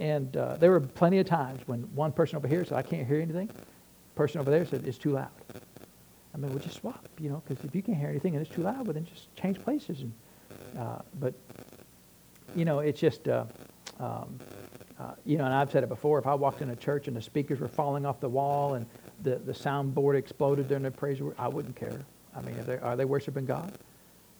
And 0.00 0.36
uh, 0.36 0.56
there 0.56 0.72
were 0.72 0.80
plenty 0.80 1.20
of 1.20 1.26
times 1.26 1.60
when 1.66 1.82
one 1.94 2.10
person 2.10 2.34
over 2.34 2.48
here 2.48 2.64
said, 2.64 2.76
"I 2.76 2.82
can't 2.82 3.06
hear 3.06 3.20
anything." 3.20 3.48
Person 4.16 4.40
over 4.40 4.50
there 4.50 4.66
said, 4.66 4.84
"It's 4.84 4.98
too 4.98 5.12
loud." 5.12 5.30
I 6.34 6.36
mean, 6.36 6.50
we'll 6.50 6.62
just 6.62 6.76
swap, 6.76 7.08
you 7.20 7.30
know, 7.30 7.42
because 7.46 7.64
if 7.64 7.74
you 7.74 7.82
can't 7.82 7.96
hear 7.96 8.08
anything 8.08 8.34
and 8.34 8.44
it's 8.44 8.54
too 8.54 8.62
loud, 8.62 8.86
well, 8.86 8.92
then 8.92 9.06
just 9.06 9.34
change 9.36 9.60
places. 9.60 10.00
And, 10.00 10.12
uh, 10.78 10.98
but, 11.20 11.34
you 12.56 12.64
know, 12.64 12.80
it's 12.80 12.98
just, 12.98 13.28
uh, 13.28 13.44
um, 14.00 14.40
uh, 14.98 15.12
you 15.24 15.38
know, 15.38 15.44
and 15.44 15.54
I've 15.54 15.70
said 15.70 15.84
it 15.84 15.88
before, 15.88 16.18
if 16.18 16.26
I 16.26 16.34
walked 16.34 16.60
in 16.60 16.70
a 16.70 16.76
church 16.76 17.06
and 17.06 17.16
the 17.16 17.22
speakers 17.22 17.60
were 17.60 17.68
falling 17.68 18.04
off 18.04 18.20
the 18.20 18.28
wall 18.28 18.74
and 18.74 18.86
the, 19.22 19.36
the 19.36 19.52
soundboard 19.52 20.16
exploded 20.16 20.68
during 20.68 20.82
the 20.82 20.90
praise, 20.90 21.20
I 21.38 21.46
wouldn't 21.46 21.76
care. 21.76 22.00
I 22.36 22.40
mean, 22.42 22.56
they, 22.66 22.78
are 22.78 22.96
they 22.96 23.04
worshiping 23.04 23.46
God? 23.46 23.72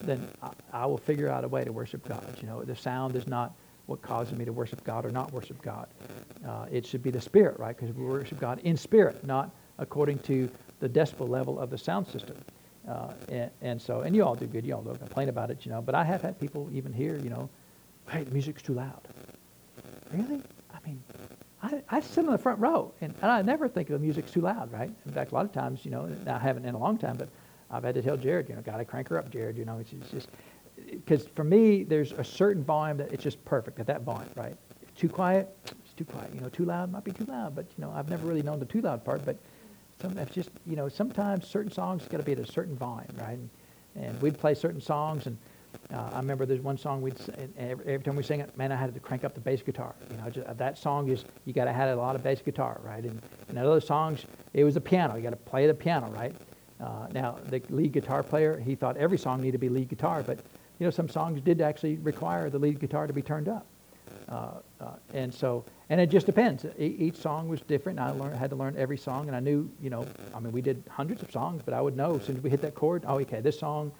Then 0.00 0.26
I, 0.42 0.50
I, 0.72 0.86
will 0.86 0.98
figure 0.98 1.28
out 1.28 1.44
a 1.44 1.48
way 1.48 1.62
to 1.62 1.72
worship 1.72 2.06
God. 2.06 2.36
You 2.40 2.48
know, 2.48 2.62
the 2.64 2.74
sound 2.74 3.14
is 3.14 3.28
not 3.28 3.54
what 3.86 4.02
causes 4.02 4.36
me 4.36 4.44
to 4.44 4.52
worship 4.52 4.82
God 4.82 5.06
or 5.06 5.10
not 5.10 5.32
worship 5.32 5.62
God. 5.62 5.86
Uh, 6.46 6.66
it 6.70 6.84
should 6.84 7.02
be 7.02 7.10
the 7.10 7.20
spirit, 7.20 7.58
right? 7.60 7.76
Because 7.76 7.94
we 7.94 8.04
worship 8.04 8.40
God 8.40 8.60
in 8.64 8.76
spirit, 8.76 9.24
not 9.24 9.50
according 9.78 10.18
to 10.20 10.50
the 10.84 11.00
decibel 11.00 11.28
level 11.28 11.58
of 11.58 11.70
the 11.70 11.78
sound 11.78 12.06
system. 12.06 12.36
Uh, 12.86 13.14
and, 13.30 13.50
and, 13.62 13.80
so, 13.80 14.02
and 14.02 14.14
you 14.14 14.22
all 14.22 14.34
do 14.34 14.46
good. 14.46 14.66
You 14.66 14.74
all 14.74 14.82
don't 14.82 14.98
complain 14.98 15.30
about 15.30 15.50
it, 15.50 15.64
you 15.64 15.72
know. 15.72 15.80
But 15.80 15.94
I 15.94 16.04
have 16.04 16.20
had 16.20 16.38
people 16.38 16.68
even 16.72 16.92
here, 16.92 17.16
you 17.16 17.30
know, 17.30 17.48
hey, 18.10 18.24
the 18.24 18.30
music's 18.30 18.60
too 18.60 18.74
loud. 18.74 19.00
Really? 20.12 20.42
I 20.74 20.86
mean, 20.86 21.02
I, 21.62 21.82
I 21.88 22.00
sit 22.00 22.26
in 22.26 22.30
the 22.30 22.36
front 22.36 22.60
row, 22.60 22.92
and, 23.00 23.14
and 23.22 23.32
I 23.32 23.40
never 23.40 23.66
think 23.66 23.88
the 23.88 23.98
music's 23.98 24.30
too 24.30 24.42
loud, 24.42 24.70
right? 24.70 24.92
In 25.06 25.12
fact, 25.12 25.32
a 25.32 25.34
lot 25.34 25.46
of 25.46 25.52
times, 25.52 25.86
you 25.86 25.90
know, 25.90 26.06
I 26.26 26.38
haven't 26.38 26.66
in 26.66 26.74
a 26.74 26.78
long 26.78 26.98
time, 26.98 27.16
but 27.16 27.30
I've 27.70 27.84
had 27.84 27.94
to 27.94 28.02
tell 28.02 28.18
Jared, 28.18 28.50
you 28.50 28.54
know, 28.54 28.60
got 28.60 28.76
to 28.76 28.84
crank 28.84 29.08
her 29.08 29.18
up, 29.18 29.30
Jared. 29.30 29.56
You 29.56 29.64
know, 29.64 29.78
it's, 29.78 29.94
it's 29.94 30.10
just 30.10 30.28
because 30.90 31.26
for 31.34 31.44
me, 31.44 31.84
there's 31.84 32.12
a 32.12 32.24
certain 32.24 32.62
volume 32.62 32.98
that 32.98 33.10
it's 33.10 33.22
just 33.22 33.42
perfect 33.46 33.80
at 33.80 33.86
that 33.86 34.02
volume, 34.02 34.28
right? 34.36 34.56
Too 34.94 35.08
quiet, 35.08 35.48
it's 35.64 35.94
too 35.94 36.04
quiet. 36.04 36.34
You 36.34 36.42
know, 36.42 36.50
too 36.50 36.66
loud 36.66 36.92
might 36.92 37.04
be 37.04 37.12
too 37.12 37.24
loud, 37.24 37.54
but 37.54 37.64
you 37.78 37.82
know, 37.82 37.92
I've 37.96 38.10
never 38.10 38.26
really 38.26 38.42
known 38.42 38.58
the 38.58 38.66
too 38.66 38.82
loud 38.82 39.02
part. 39.02 39.24
But 39.24 39.38
some, 40.00 40.18
just 40.32 40.50
you 40.66 40.76
know, 40.76 40.88
sometimes 40.88 41.46
certain 41.46 41.70
songs 41.70 42.06
got 42.08 42.18
to 42.18 42.22
be 42.22 42.32
at 42.32 42.38
a 42.38 42.46
certain 42.46 42.76
volume, 42.76 43.14
right? 43.18 43.38
And, 43.38 43.50
and 43.96 44.20
we'd 44.22 44.38
play 44.38 44.54
certain 44.54 44.80
songs 44.80 45.26
and 45.26 45.36
uh, 45.92 46.10
I 46.12 46.16
remember 46.18 46.46
there's 46.46 46.60
one 46.60 46.78
song 46.78 47.02
we'd 47.02 47.16
every, 47.58 47.84
every, 47.86 48.04
time 48.04 48.16
we 48.16 48.22
sing 48.22 48.40
it, 48.40 48.56
man, 48.56 48.72
I 48.72 48.76
had 48.76 48.94
to 48.94 49.00
crank 49.00 49.24
up 49.24 49.34
the 49.34 49.40
bass 49.40 49.62
guitar. 49.62 49.94
You 50.10 50.16
know, 50.16 50.30
just, 50.30 50.56
that 50.56 50.78
song 50.78 51.08
is 51.08 51.24
you 51.44 51.52
got 51.52 51.64
to 51.64 51.72
have 51.72 51.96
a 51.96 52.00
lot 52.00 52.16
of 52.16 52.22
bass 52.22 52.40
guitar, 52.42 52.80
right? 52.82 53.02
And, 53.02 53.20
and 53.48 53.58
other 53.58 53.80
songs, 53.80 54.24
it 54.52 54.64
was 54.64 54.76
a 54.76 54.80
piano. 54.80 55.16
You 55.16 55.22
got 55.22 55.30
to 55.30 55.36
play 55.36 55.66
the 55.66 55.74
piano, 55.74 56.08
right? 56.10 56.34
Uh, 56.80 57.06
now 57.12 57.38
the 57.48 57.62
lead 57.70 57.92
guitar 57.92 58.22
player, 58.22 58.58
he 58.58 58.74
thought 58.74 58.96
every 58.96 59.18
song 59.18 59.40
needed 59.40 59.52
to 59.52 59.58
be 59.58 59.68
lead 59.68 59.88
guitar, 59.88 60.22
but 60.22 60.38
you 60.78 60.84
know 60.84 60.90
some 60.90 61.08
songs 61.08 61.40
did 61.40 61.60
actually 61.60 61.96
require 61.98 62.50
the 62.50 62.58
lead 62.58 62.80
guitar 62.80 63.06
to 63.06 63.12
be 63.12 63.22
turned 63.22 63.48
up. 63.48 63.66
Uh, 64.28 64.52
uh, 64.80 64.92
and 65.12 65.32
so, 65.32 65.64
and 65.90 66.00
it 66.00 66.08
just 66.08 66.26
depends. 66.26 66.64
E- 66.78 66.96
each 66.98 67.16
song 67.16 67.48
was 67.48 67.60
different. 67.60 67.98
I 67.98 68.10
learned, 68.10 68.36
had 68.36 68.50
to 68.50 68.56
learn 68.56 68.74
every 68.76 68.96
song, 68.96 69.26
and 69.26 69.36
I 69.36 69.40
knew, 69.40 69.70
you 69.82 69.90
know, 69.90 70.06
I 70.34 70.40
mean, 70.40 70.52
we 70.52 70.62
did 70.62 70.82
hundreds 70.88 71.22
of 71.22 71.30
songs, 71.30 71.62
but 71.64 71.74
I 71.74 71.80
would 71.80 71.96
know 71.96 72.16
as 72.16 72.24
soon 72.24 72.36
as 72.36 72.42
we 72.42 72.48
hit 72.48 72.62
that 72.62 72.74
chord, 72.74 73.04
oh, 73.06 73.20
okay, 73.20 73.40
this 73.40 73.58
song, 73.58 73.92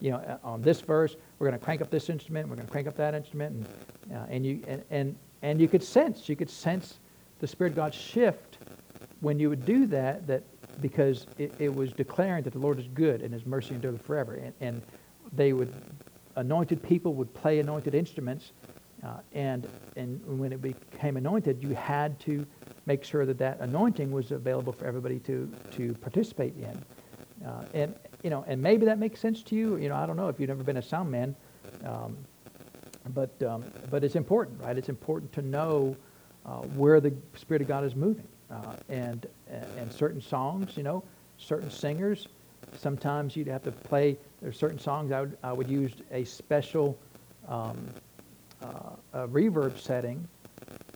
you 0.00 0.10
know, 0.10 0.16
uh, 0.16 0.38
on 0.42 0.62
this 0.62 0.80
verse, 0.80 1.16
we're 1.38 1.48
going 1.48 1.58
to 1.58 1.64
crank 1.64 1.80
up 1.80 1.90
this 1.90 2.10
instrument, 2.10 2.48
we're 2.48 2.56
going 2.56 2.66
to 2.66 2.72
crank 2.72 2.88
up 2.88 2.96
that 2.96 3.14
instrument, 3.14 3.68
and, 4.08 4.16
uh, 4.16 4.26
and 4.28 4.44
you 4.44 4.62
and, 4.66 4.82
and 4.90 5.16
and 5.42 5.60
you 5.60 5.68
could 5.68 5.82
sense, 5.82 6.28
you 6.28 6.34
could 6.34 6.50
sense 6.50 6.98
the 7.38 7.46
Spirit 7.46 7.70
of 7.70 7.76
God 7.76 7.94
shift 7.94 8.58
when 9.20 9.38
you 9.38 9.48
would 9.48 9.64
do 9.64 9.86
that. 9.86 10.26
That 10.26 10.42
because 10.80 11.26
it, 11.38 11.52
it 11.58 11.74
was 11.74 11.92
declaring 11.92 12.42
that 12.44 12.52
the 12.52 12.58
Lord 12.58 12.78
is 12.78 12.86
good 12.94 13.22
and 13.22 13.32
His 13.32 13.46
mercy 13.46 13.74
endureth 13.74 14.02
forever, 14.02 14.34
and, 14.34 14.52
and 14.60 14.82
they 15.32 15.52
would 15.52 15.72
anointed 16.36 16.82
people 16.82 17.14
would 17.14 17.32
play 17.34 17.58
anointed 17.58 17.94
instruments 17.94 18.52
uh, 19.04 19.18
and, 19.32 19.68
and 19.96 20.20
when 20.38 20.52
it 20.52 20.60
became 20.60 21.16
anointed, 21.16 21.62
you 21.62 21.74
had 21.74 22.18
to 22.20 22.46
make 22.86 23.04
sure 23.04 23.24
that 23.26 23.38
that 23.38 23.60
anointing 23.60 24.10
was 24.10 24.32
available 24.32 24.72
for 24.72 24.86
everybody 24.86 25.18
to, 25.20 25.50
to 25.72 25.94
participate 25.94 26.54
in. 26.56 26.84
Uh, 27.46 27.64
and, 27.74 27.94
you 28.22 28.30
know, 28.30 28.44
and 28.48 28.60
maybe 28.60 28.86
that 28.86 28.98
makes 28.98 29.20
sense 29.20 29.42
to 29.44 29.54
you. 29.54 29.76
You 29.76 29.88
know, 29.88 29.94
I 29.94 30.06
don't 30.06 30.16
know 30.16 30.28
if 30.28 30.40
you've 30.40 30.48
never 30.48 30.64
been 30.64 30.78
a 30.78 30.82
sound 30.82 31.10
man. 31.10 31.36
Um, 31.84 32.16
but, 33.14 33.40
um, 33.42 33.64
but 33.90 34.02
it's 34.04 34.16
important, 34.16 34.60
right? 34.60 34.76
It's 34.76 34.88
important 34.88 35.32
to 35.34 35.42
know 35.42 35.96
uh, 36.44 36.62
where 36.76 37.00
the 37.00 37.12
Spirit 37.34 37.62
of 37.62 37.68
God 37.68 37.84
is 37.84 37.94
moving. 37.94 38.26
Uh, 38.50 38.76
and, 38.88 39.26
and 39.76 39.92
certain 39.92 40.20
songs, 40.20 40.76
you 40.76 40.82
know, 40.82 41.04
certain 41.36 41.70
singers, 41.70 42.28
sometimes 42.76 43.36
you'd 43.36 43.46
have 43.46 43.62
to 43.62 43.70
play, 43.70 44.16
there's 44.40 44.58
certain 44.58 44.78
songs 44.78 45.12
I 45.12 45.20
would, 45.20 45.38
I 45.42 45.52
would 45.52 45.68
use 45.68 45.92
a 46.10 46.24
special 46.24 46.98
um, 47.46 47.76
uh, 48.62 48.90
a 49.12 49.28
reverb 49.28 49.78
setting 49.78 50.26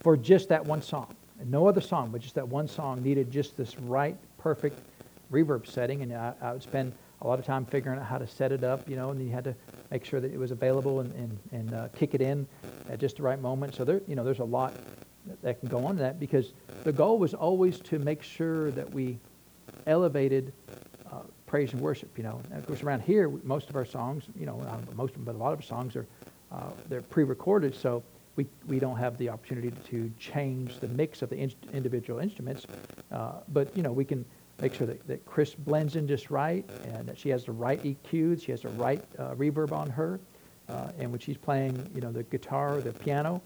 for 0.01 0.17
just 0.17 0.49
that 0.49 0.63
one 0.65 0.81
song. 0.81 1.15
And 1.39 1.49
no 1.49 1.67
other 1.67 1.81
song, 1.81 2.09
but 2.11 2.21
just 2.21 2.35
that 2.35 2.47
one 2.47 2.67
song 2.67 3.01
needed 3.01 3.31
just 3.31 3.57
this 3.57 3.79
right, 3.79 4.15
perfect 4.37 4.79
reverb 5.31 5.65
setting. 5.67 6.01
And 6.01 6.13
I, 6.13 6.33
I, 6.41 6.53
would 6.53 6.63
spend 6.63 6.93
a 7.21 7.27
lot 7.27 7.39
of 7.39 7.45
time 7.45 7.65
figuring 7.65 7.99
out 7.99 8.05
how 8.05 8.17
to 8.17 8.27
set 8.27 8.51
it 8.51 8.63
up, 8.63 8.87
you 8.87 8.95
know, 8.95 9.09
and 9.09 9.21
you 9.21 9.31
had 9.31 9.43
to 9.45 9.55
make 9.89 10.05
sure 10.05 10.19
that 10.19 10.31
it 10.31 10.37
was 10.37 10.51
available 10.51 10.99
and, 10.99 11.13
and, 11.15 11.39
and 11.51 11.73
uh, 11.73 11.87
kick 11.89 12.13
it 12.13 12.21
in 12.21 12.45
at 12.89 12.99
just 12.99 13.17
the 13.17 13.23
right 13.23 13.41
moment. 13.41 13.75
So 13.75 13.83
there, 13.83 14.01
you 14.07 14.15
know, 14.15 14.23
there's 14.23 14.39
a 14.39 14.43
lot 14.43 14.73
that 15.41 15.59
can 15.59 15.69
go 15.69 15.85
on 15.85 15.95
that 15.97 16.19
because 16.19 16.53
the 16.83 16.91
goal 16.91 17.17
was 17.17 17.33
always 17.33 17.79
to 17.79 17.97
make 17.99 18.21
sure 18.21 18.71
that 18.71 18.93
we 18.93 19.17
elevated 19.87 20.51
uh, 21.11 21.21
praise 21.45 21.71
and 21.71 21.81
worship, 21.81 22.15
you 22.17 22.23
know. 22.23 22.41
And 22.49 22.59
of 22.59 22.67
course, 22.67 22.83
around 22.83 23.01
here, 23.01 23.29
most 23.43 23.69
of 23.69 23.75
our 23.75 23.85
songs, 23.85 24.25
you 24.37 24.45
know, 24.45 24.57
most 24.95 25.11
of 25.11 25.15
them, 25.15 25.23
but 25.23 25.35
a 25.35 25.37
lot 25.37 25.53
of 25.53 25.63
songs 25.63 25.95
are 25.95 26.05
uh, 26.53 26.69
they're 26.89 27.01
pre-recorded, 27.01 27.75
so 27.75 28.03
we, 28.35 28.45
we 28.67 28.79
don't 28.79 28.97
have 28.97 29.17
the 29.17 29.29
opportunity 29.29 29.71
to 29.89 30.11
change 30.19 30.79
the 30.79 30.87
mix 30.89 31.21
of 31.21 31.29
the 31.29 31.37
in- 31.37 31.53
individual 31.73 32.19
instruments. 32.19 32.65
Uh, 33.11 33.33
but, 33.49 33.75
you 33.75 33.83
know, 33.83 33.91
we 33.91 34.05
can 34.05 34.25
make 34.61 34.73
sure 34.73 34.87
that, 34.87 35.05
that 35.07 35.25
Chris 35.25 35.53
blends 35.55 35.95
in 35.95 36.07
just 36.07 36.29
right 36.29 36.67
and 36.85 37.07
that 37.07 37.17
she 37.17 37.29
has 37.29 37.45
the 37.45 37.51
right 37.51 37.81
EQ, 37.83 38.43
she 38.43 38.51
has 38.51 38.61
the 38.61 38.69
right 38.69 39.03
uh, 39.19 39.33
reverb 39.35 39.71
on 39.71 39.89
her. 39.89 40.19
Uh, 40.69 40.89
and 40.97 41.11
when 41.11 41.19
she's 41.19 41.37
playing, 41.37 41.89
you 41.93 42.01
know, 42.01 42.11
the 42.11 42.23
guitar 42.23 42.77
or 42.77 42.81
the 42.81 42.93
piano, 42.93 43.41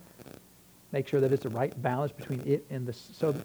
make 0.92 1.08
sure 1.08 1.20
that 1.20 1.32
it's 1.32 1.44
the 1.44 1.50
right 1.50 1.82
balance 1.82 2.12
between 2.12 2.42
it 2.46 2.66
and 2.70 2.86
the... 2.86 2.94
So, 2.94 3.36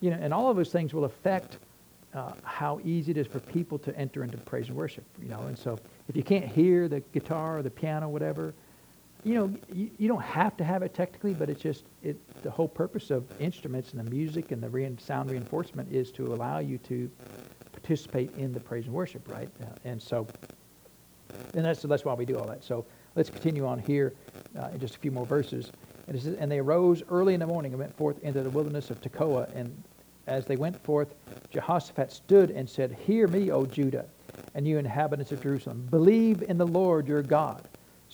you 0.00 0.10
know, 0.10 0.18
and 0.20 0.34
all 0.34 0.50
of 0.50 0.56
those 0.56 0.70
things 0.70 0.92
will 0.92 1.04
affect 1.04 1.58
uh, 2.14 2.32
how 2.42 2.80
easy 2.84 3.10
it 3.10 3.16
is 3.16 3.26
for 3.26 3.40
people 3.40 3.78
to 3.78 3.96
enter 3.98 4.22
into 4.22 4.36
praise 4.38 4.68
and 4.68 4.76
worship, 4.76 5.04
you 5.20 5.28
know. 5.28 5.40
And 5.40 5.58
so 5.58 5.78
if 6.08 6.16
you 6.16 6.22
can't 6.22 6.44
hear 6.44 6.88
the 6.88 7.00
guitar 7.12 7.58
or 7.58 7.62
the 7.62 7.70
piano, 7.70 8.08
whatever, 8.08 8.54
you 9.24 9.34
know, 9.34 9.54
you, 9.72 9.90
you, 9.98 10.06
don't 10.06 10.22
have 10.22 10.56
to 10.58 10.64
have 10.64 10.82
it 10.82 10.92
technically, 10.92 11.32
but 11.32 11.48
it's 11.48 11.62
just 11.62 11.84
it, 12.02 12.16
the 12.42 12.50
whole 12.50 12.68
purpose 12.68 13.10
of 13.10 13.24
instruments 13.40 13.92
and 13.92 14.06
the 14.06 14.10
music 14.10 14.52
and 14.52 14.62
the 14.62 14.68
re- 14.68 14.94
sound 14.98 15.30
reinforcement 15.30 15.90
is 15.90 16.10
to 16.12 16.26
allow 16.26 16.58
you 16.58 16.78
to 16.78 17.10
participate 17.72 18.30
in 18.36 18.52
the 18.52 18.60
praise 18.60 18.84
and 18.84 18.94
worship, 18.94 19.26
right? 19.28 19.48
Uh, 19.62 19.66
and 19.84 20.00
so, 20.00 20.26
and 21.54 21.64
that's, 21.64 21.82
that's 21.82 22.04
why 22.04 22.12
we 22.12 22.26
do 22.26 22.36
all 22.36 22.46
that. 22.46 22.62
So 22.62 22.84
let's 23.14 23.30
continue 23.30 23.66
on 23.66 23.78
here 23.78 24.12
uh, 24.58 24.68
in 24.74 24.80
just 24.80 24.96
a 24.96 24.98
few 24.98 25.10
more 25.10 25.26
verses. 25.26 25.72
And, 26.06 26.20
says, 26.20 26.34
and 26.34 26.52
they 26.52 26.58
arose 26.58 27.02
early 27.10 27.32
in 27.32 27.40
the 27.40 27.46
morning 27.46 27.72
and 27.72 27.80
went 27.80 27.96
forth 27.96 28.22
into 28.22 28.42
the 28.42 28.50
wilderness 28.50 28.90
of 28.90 29.00
Tekoa. 29.00 29.50
And 29.54 29.82
as 30.26 30.44
they 30.44 30.56
went 30.56 30.82
forth, 30.84 31.14
Jehoshaphat 31.50 32.12
stood 32.12 32.50
and 32.50 32.68
said, 32.68 32.92
Hear 32.92 33.26
me, 33.26 33.50
O 33.50 33.64
Judah, 33.64 34.04
and 34.54 34.68
you 34.68 34.76
inhabitants 34.76 35.32
of 35.32 35.42
Jerusalem. 35.42 35.86
Believe 35.90 36.42
in 36.42 36.58
the 36.58 36.66
Lord 36.66 37.08
your 37.08 37.22
God 37.22 37.66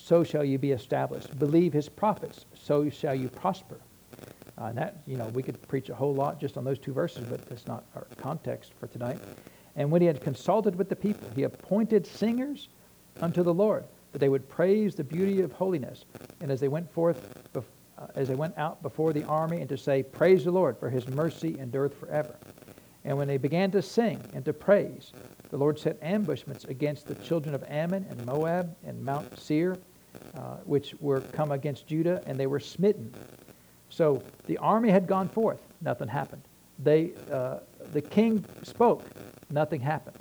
so 0.02 0.24
shall 0.24 0.44
you 0.44 0.58
be 0.58 0.72
established. 0.72 1.38
Believe 1.38 1.72
his 1.72 1.88
prophets, 1.88 2.46
so 2.54 2.88
shall 2.88 3.14
you 3.14 3.28
prosper. 3.28 3.78
Uh, 4.58 4.64
and 4.66 4.78
that, 4.78 5.02
you 5.06 5.16
know, 5.16 5.26
we 5.28 5.42
could 5.42 5.60
preach 5.68 5.88
a 5.88 5.94
whole 5.94 6.14
lot 6.14 6.40
just 6.40 6.56
on 6.56 6.64
those 6.64 6.78
two 6.78 6.92
verses, 6.92 7.24
but 7.28 7.46
that's 7.48 7.66
not 7.66 7.84
our 7.94 8.06
context 8.16 8.72
for 8.78 8.86
tonight. 8.86 9.18
And 9.76 9.90
when 9.90 10.00
he 10.00 10.06
had 10.06 10.20
consulted 10.20 10.76
with 10.76 10.88
the 10.88 10.96
people, 10.96 11.28
he 11.34 11.44
appointed 11.44 12.06
singers 12.06 12.68
unto 13.20 13.42
the 13.42 13.54
Lord, 13.54 13.84
that 14.12 14.18
they 14.18 14.28
would 14.28 14.48
praise 14.48 14.94
the 14.94 15.04
beauty 15.04 15.40
of 15.40 15.52
holiness. 15.52 16.04
And 16.40 16.50
as 16.50 16.60
they 16.60 16.68
went 16.68 16.90
forth, 16.92 17.34
uh, 17.56 18.06
as 18.14 18.28
they 18.28 18.34
went 18.34 18.56
out 18.58 18.82
before 18.82 19.12
the 19.12 19.24
army, 19.24 19.60
and 19.60 19.68
to 19.68 19.76
say, 19.76 20.02
Praise 20.02 20.44
the 20.44 20.50
Lord, 20.50 20.78
for 20.78 20.90
his 20.90 21.08
mercy 21.08 21.56
endureth 21.58 21.98
forever. 21.98 22.36
And 23.04 23.16
when 23.16 23.28
they 23.28 23.38
began 23.38 23.70
to 23.70 23.82
sing 23.82 24.20
and 24.34 24.44
to 24.44 24.52
praise, 24.52 25.12
the 25.50 25.56
Lord 25.56 25.78
set 25.78 25.98
ambushments 26.02 26.64
against 26.64 27.06
the 27.06 27.14
children 27.14 27.54
of 27.54 27.64
Ammon 27.68 28.06
and 28.10 28.26
Moab 28.26 28.76
and 28.84 29.02
Mount 29.02 29.38
Seir 29.38 29.76
uh, 30.36 30.56
which 30.64 30.94
were 31.00 31.20
come 31.20 31.52
against 31.52 31.86
Judah, 31.86 32.22
and 32.26 32.38
they 32.38 32.46
were 32.46 32.60
smitten. 32.60 33.12
So 33.88 34.22
the 34.46 34.58
army 34.58 34.90
had 34.90 35.06
gone 35.06 35.28
forth, 35.28 35.60
nothing 35.80 36.08
happened. 36.08 36.42
They, 36.78 37.12
uh, 37.30 37.58
the 37.92 38.00
king 38.00 38.44
spoke, 38.62 39.04
nothing 39.50 39.80
happened. 39.80 40.16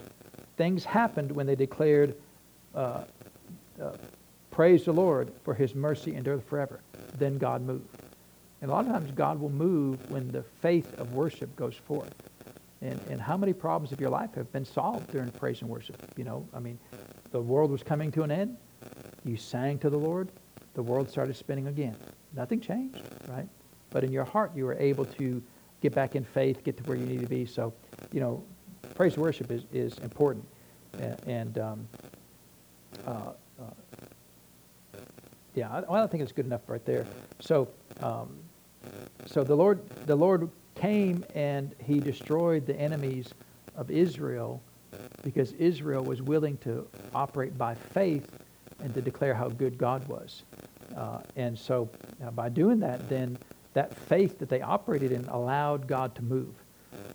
Things 0.58 0.84
happened 0.84 1.32
when 1.32 1.48
they 1.48 1.56
declared, 1.56 2.16
uh, 2.76 3.04
uh, 3.82 3.92
Praise 4.52 4.84
the 4.84 4.92
Lord, 4.92 5.32
for 5.46 5.54
his 5.54 5.74
mercy 5.74 6.16
endureth 6.16 6.46
forever. 6.46 6.82
Then 7.18 7.38
God 7.38 7.62
moved. 7.62 7.88
And 8.62 8.70
a 8.70 8.74
lot 8.74 8.86
of 8.86 8.92
times 8.92 9.12
God 9.12 9.40
will 9.40 9.52
move 9.52 10.12
when 10.12 10.28
the 10.32 10.44
faith 10.44 11.00
of 11.00 11.14
worship 11.14 11.56
goes 11.56 11.76
forth. 11.76 12.14
And, 12.82 13.00
and 13.10 13.22
how 13.22 13.38
many 13.38 13.54
problems 13.54 13.92
of 13.92 14.02
your 14.02 14.10
life 14.10 14.34
have 14.36 14.52
been 14.52 14.66
solved 14.66 15.12
during 15.12 15.32
praise 15.32 15.62
and 15.62 15.70
worship? 15.70 16.02
You 16.18 16.26
know, 16.26 16.46
I 16.54 16.60
mean, 16.60 16.78
the 17.32 17.42
world 17.42 17.72
was 17.72 17.84
coming 17.84 18.12
to 18.14 18.24
an 18.24 18.32
end. 18.32 18.58
You 19.26 19.38
sang 19.38 19.80
to 19.80 19.90
the 19.90 19.98
Lord, 19.98 20.30
the 20.74 20.84
world 20.84 21.10
started 21.10 21.36
spinning 21.36 21.68
again. 21.68 21.96
Nothing 22.36 22.60
changed, 22.60 23.02
right? 23.28 23.48
But 23.90 24.04
in 24.04 24.12
your 24.12 24.24
heart, 24.24 24.52
you 24.56 24.66
were 24.66 24.76
able 24.76 25.06
to 25.06 25.42
get 25.82 25.94
back 25.94 26.16
in 26.16 26.24
faith, 26.24 26.64
get 26.64 26.78
to 26.78 26.84
where 26.84 26.98
you 26.98 27.06
need 27.06 27.22
to 27.22 27.28
be. 27.28 27.46
So, 27.46 27.74
you 28.12 28.20
know, 28.20 28.44
praise 28.96 29.18
worship 29.18 29.52
is, 29.52 29.64
is 29.74 29.98
important. 30.00 30.46
And, 31.26 31.58
um, 31.58 31.88
uh, 33.06 33.32
uh, 33.60 33.64
yeah, 35.56 35.70
I, 35.70 35.78
I 35.78 36.00
don't 36.00 36.12
think 36.12 36.24
it's 36.24 36.32
good 36.32 36.46
enough 36.46 36.62
right 36.68 36.86
there. 36.86 37.06
So, 37.40 37.68
um, 38.02 38.36
so 39.26 39.44
the 39.44 39.56
Lord, 39.56 39.88
the 40.06 40.16
Lord 40.16 40.50
came 40.76 41.26
and 41.36 41.76
he 41.80 42.00
destroyed 42.00 42.66
the 42.66 42.76
enemies 42.80 43.34
of 43.76 43.92
Israel 43.92 44.62
because 45.24 45.54
Israel 45.54 46.04
was 46.04 46.22
willing 46.22 46.58
to 46.58 46.88
operate 47.14 47.58
by 47.58 47.76
faith 47.76 48.39
and 48.82 48.94
to 48.94 49.02
declare 49.02 49.34
how 49.34 49.50
good 49.50 49.78
God 49.78 50.08
was. 50.08 50.44
Uh, 50.96 51.20
and 51.36 51.58
so 51.58 51.90
uh, 52.26 52.32
by 52.32 52.50
doing 52.50 52.80
that, 52.80 53.08
then 53.10 53.38
that 53.74 53.96
faith 53.96 54.40
that 54.40 54.50
they 54.50 54.62
operated 54.62 55.12
in 55.12 55.26
allowed 55.30 55.88
God 55.88 56.16
to 56.16 56.24
move. 56.24 56.54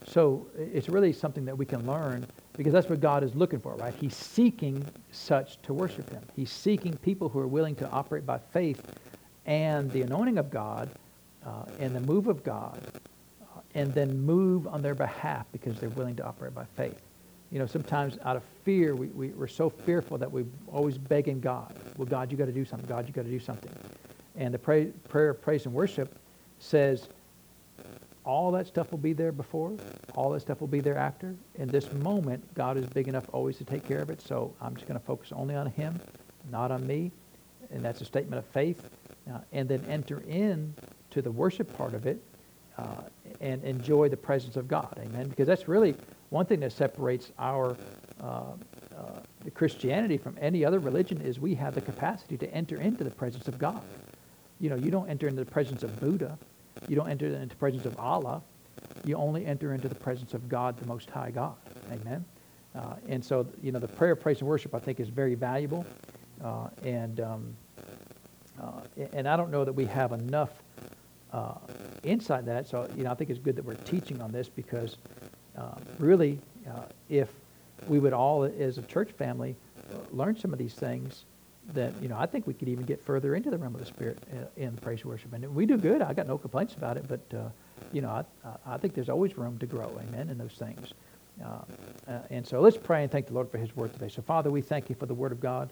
So 0.07 0.47
it's 0.57 0.89
really 0.89 1.13
something 1.13 1.45
that 1.47 1.57
we 1.57 1.67
can 1.67 1.87
learn 1.87 2.27
because 2.57 2.73
that's 2.73 2.89
what 2.89 3.01
God 3.01 3.25
is 3.25 3.35
looking 3.35 3.59
for, 3.59 3.75
right? 3.75 3.95
He's 3.95 4.15
seeking 4.15 4.85
such 5.11 5.61
to 5.63 5.73
worship 5.73 6.09
Him. 6.11 6.23
He's 6.37 6.51
seeking 6.51 6.97
people 6.99 7.29
who 7.29 7.41
are 7.41 7.47
willing 7.47 7.75
to 7.77 7.91
operate 7.91 8.25
by 8.25 8.39
faith 8.39 8.81
and 9.47 9.91
the 9.91 10.03
anointing 10.03 10.39
of 10.39 10.51
God 10.51 10.91
uh, 11.45 11.65
and 11.81 11.95
the 11.95 12.01
move 12.01 12.29
of 12.29 12.45
God 12.45 12.81
uh, 13.43 13.61
and 13.75 13.93
then 13.93 14.21
move 14.21 14.67
on 14.67 14.83
their 14.83 14.95
behalf 14.95 15.47
because 15.53 15.79
they're 15.81 15.91
willing 15.91 16.17
to 16.17 16.25
operate 16.25 16.55
by 16.55 16.65
faith. 16.77 17.01
You 17.55 17.61
know, 17.61 17.67
sometimes 17.67 18.19
out 18.25 18.35
of 18.35 18.43
fear, 18.65 18.97
we, 18.97 19.07
we, 19.07 19.29
we're 19.29 19.47
so 19.47 19.71
fearful 19.71 20.19
that 20.19 20.29
we're 20.29 20.45
always 20.67 20.99
begging 20.99 21.39
God, 21.39 21.73
well, 21.97 22.05
God, 22.05 22.33
you 22.33 22.37
got 22.37 22.47
to 22.47 22.53
do 22.53 22.65
something. 22.65 22.89
God, 22.89 23.07
you 23.07 23.13
got 23.13 23.27
to 23.27 23.31
do 23.31 23.39
something. 23.39 23.71
And 24.35 24.53
the 24.53 24.59
pray, 24.59 24.87
prayer 25.09 25.31
of 25.31 25.41
praise 25.41 25.65
and 25.65 25.73
worship 25.73 26.19
says, 26.59 27.09
all 28.25 28.51
that 28.51 28.67
stuff 28.67 28.91
will 28.91 28.99
be 28.99 29.13
there 29.13 29.31
before, 29.31 29.77
all 30.17 30.31
that 30.31 30.41
stuff 30.41 30.61
will 30.61 30.67
be 30.67 30.81
there 30.81 30.97
after. 30.99 31.37
In 31.55 31.69
this 31.69 31.93
moment, 31.93 32.43
God 32.55 32.77
is 32.77 32.87
big 32.87 33.07
enough 33.07 33.27
always 33.33 33.57
to 33.59 33.65
take 33.65 33.87
care 33.87 34.01
of 34.01 34.11
it, 34.11 34.21
so 34.21 34.53
I'm 34.61 34.75
just 34.75 34.89
going 34.89 34.99
to 34.99 35.07
focus 35.07 35.31
only 35.31 35.55
on 35.55 35.67
Him, 35.67 36.01
not 36.51 36.73
on 36.73 36.85
me. 36.85 37.13
And 37.71 37.85
that's 37.85 38.01
a 38.01 38.05
statement 38.05 38.41
of 38.41 38.47
faith. 38.47 38.91
Uh, 39.33 39.39
and 39.53 39.69
then 39.69 39.85
enter 39.89 40.25
in 40.27 40.75
to 41.13 41.23
the 41.23 41.31
worship 41.31 41.73
part 41.77 41.95
of 41.95 42.05
it 42.05 42.21
uh, 42.79 43.03
and 43.41 43.63
enjoy 43.63 44.09
the 44.09 44.17
presence 44.17 44.57
of 44.57 44.67
God. 44.67 44.99
Amen. 45.01 45.29
Because 45.29 45.47
that's 45.47 45.69
really 45.69 45.95
one 46.35 46.47
thing 46.47 46.59
that 46.61 46.73
separates 46.73 47.31
our 47.39 47.77
uh, 48.21 48.25
uh, 48.27 49.21
Christianity 49.55 50.19
from 50.19 50.37
any 50.41 50.65
other 50.65 50.81
religion 50.81 51.21
is 51.21 51.39
we 51.39 51.55
have 51.55 51.77
the 51.77 51.81
capacity 51.81 52.37
to 52.39 52.53
enter 52.53 52.81
into 52.81 53.05
the 53.05 53.11
presence 53.11 53.47
of 53.47 53.57
God. 53.57 53.81
You 54.59 54.69
know, 54.71 54.75
you 54.75 54.91
don't 54.91 55.09
enter 55.09 55.29
into 55.29 55.45
the 55.45 55.51
presence 55.51 55.85
of 55.85 55.99
Buddha. 56.01 56.37
You 56.89 56.97
don't 56.97 57.09
enter 57.09 57.27
into 57.27 57.47
the 57.47 57.55
presence 57.55 57.87
of 57.87 57.97
Allah. 58.01 58.43
You 59.05 59.17
only 59.17 59.47
enter 59.47 59.75
into 59.75 59.89
the 59.89 59.95
presence 59.95 60.35
of 60.35 60.49
God, 60.49 60.77
the 60.77 60.87
Most 60.87 61.09
High 61.09 61.31
God. 61.31 61.55
Amen. 61.93 62.25
Uh, 62.75 62.95
and 63.09 63.25
so, 63.25 63.47
you 63.63 63.71
know, 63.71 63.79
the 63.79 63.87
prayer, 63.87 64.17
praise, 64.17 64.41
and 64.41 64.49
worship, 64.49 64.75
I 64.75 64.81
think, 64.81 64.99
is 64.99 65.09
very 65.09 65.37
valuable. 65.37 65.87
Uh, 66.43 66.67
and 66.83 67.21
um, 67.21 67.57
uh, 68.61 68.81
and 69.13 69.29
I 69.29 69.37
don't 69.37 69.53
know 69.53 69.65
that 69.65 69.73
we 69.73 69.85
have 69.85 70.11
enough 70.11 70.51
uh, 71.33 71.55
insight 72.03 72.45
that. 72.47 72.67
So, 72.67 72.91
you 72.97 73.05
know, 73.05 73.13
I 73.13 73.15
think 73.15 73.31
it's 73.31 73.39
good 73.39 73.55
that 73.55 73.65
we're 73.65 73.75
teaching 73.75 74.21
on 74.21 74.33
this 74.33 74.49
because 74.49 74.97
uh, 75.59 75.75
really, 75.99 76.39
uh, 76.69 76.83
if 77.09 77.29
we 77.89 77.99
would 77.99 78.13
all, 78.13 78.45
as 78.45 78.79
a 78.79 78.83
church 78.83 79.11
family, 79.13 79.57
learn 80.11 80.37
some 80.37 80.53
of 80.53 80.59
these 80.59 80.75
things, 80.75 81.25
that 81.73 81.93
you 82.03 82.09
know, 82.09 82.17
I 82.19 82.27
think 82.27 82.47
we 82.47 82.55
could 82.55 82.69
even 82.69 82.85
get 82.85 83.03
further 83.03 83.35
into 83.35 83.51
the 83.51 83.59
realm 83.59 83.75
of 83.75 83.81
the 83.81 83.87
spirit 83.87 84.19
in 84.57 84.77
praise 84.77 85.01
and 85.01 85.11
worship, 85.11 85.33
and 85.33 85.55
we 85.55 85.67
do 85.67 85.77
good. 85.77 86.03
I 86.03 86.13
got 86.13 86.27
no 86.27 86.37
complaints 86.37 86.75
about 86.75 86.97
it, 86.97 87.07
but 87.09 87.21
uh, 87.37 87.49
you 87.93 88.03
know, 88.03 88.11
I, 88.11 88.25
I 88.67 88.77
think 88.77 88.95
there's 88.95 89.09
always 89.09 89.37
room 89.39 89.59
to 89.59 89.67
grow. 89.67 89.91
Amen. 90.09 90.29
In 90.29 90.39
those 90.39 90.53
things. 90.53 90.93
Uh, 91.43 91.49
uh, 92.09 92.19
and 92.31 92.47
so 92.47 92.61
let's 92.61 92.77
pray 92.77 93.03
and 93.03 93.11
thank 93.11 93.27
the 93.27 93.35
Lord 93.35 93.51
for 93.51 93.59
His 93.59 93.75
word 93.75 93.93
today. 93.93 94.09
So, 94.09 94.23
Father, 94.23 94.51
we 94.51 94.61
thank 94.61 94.89
you 94.89 94.95
for 94.95 95.07
the 95.07 95.15
word 95.15 95.33
of 95.33 95.41
God. 95.41 95.71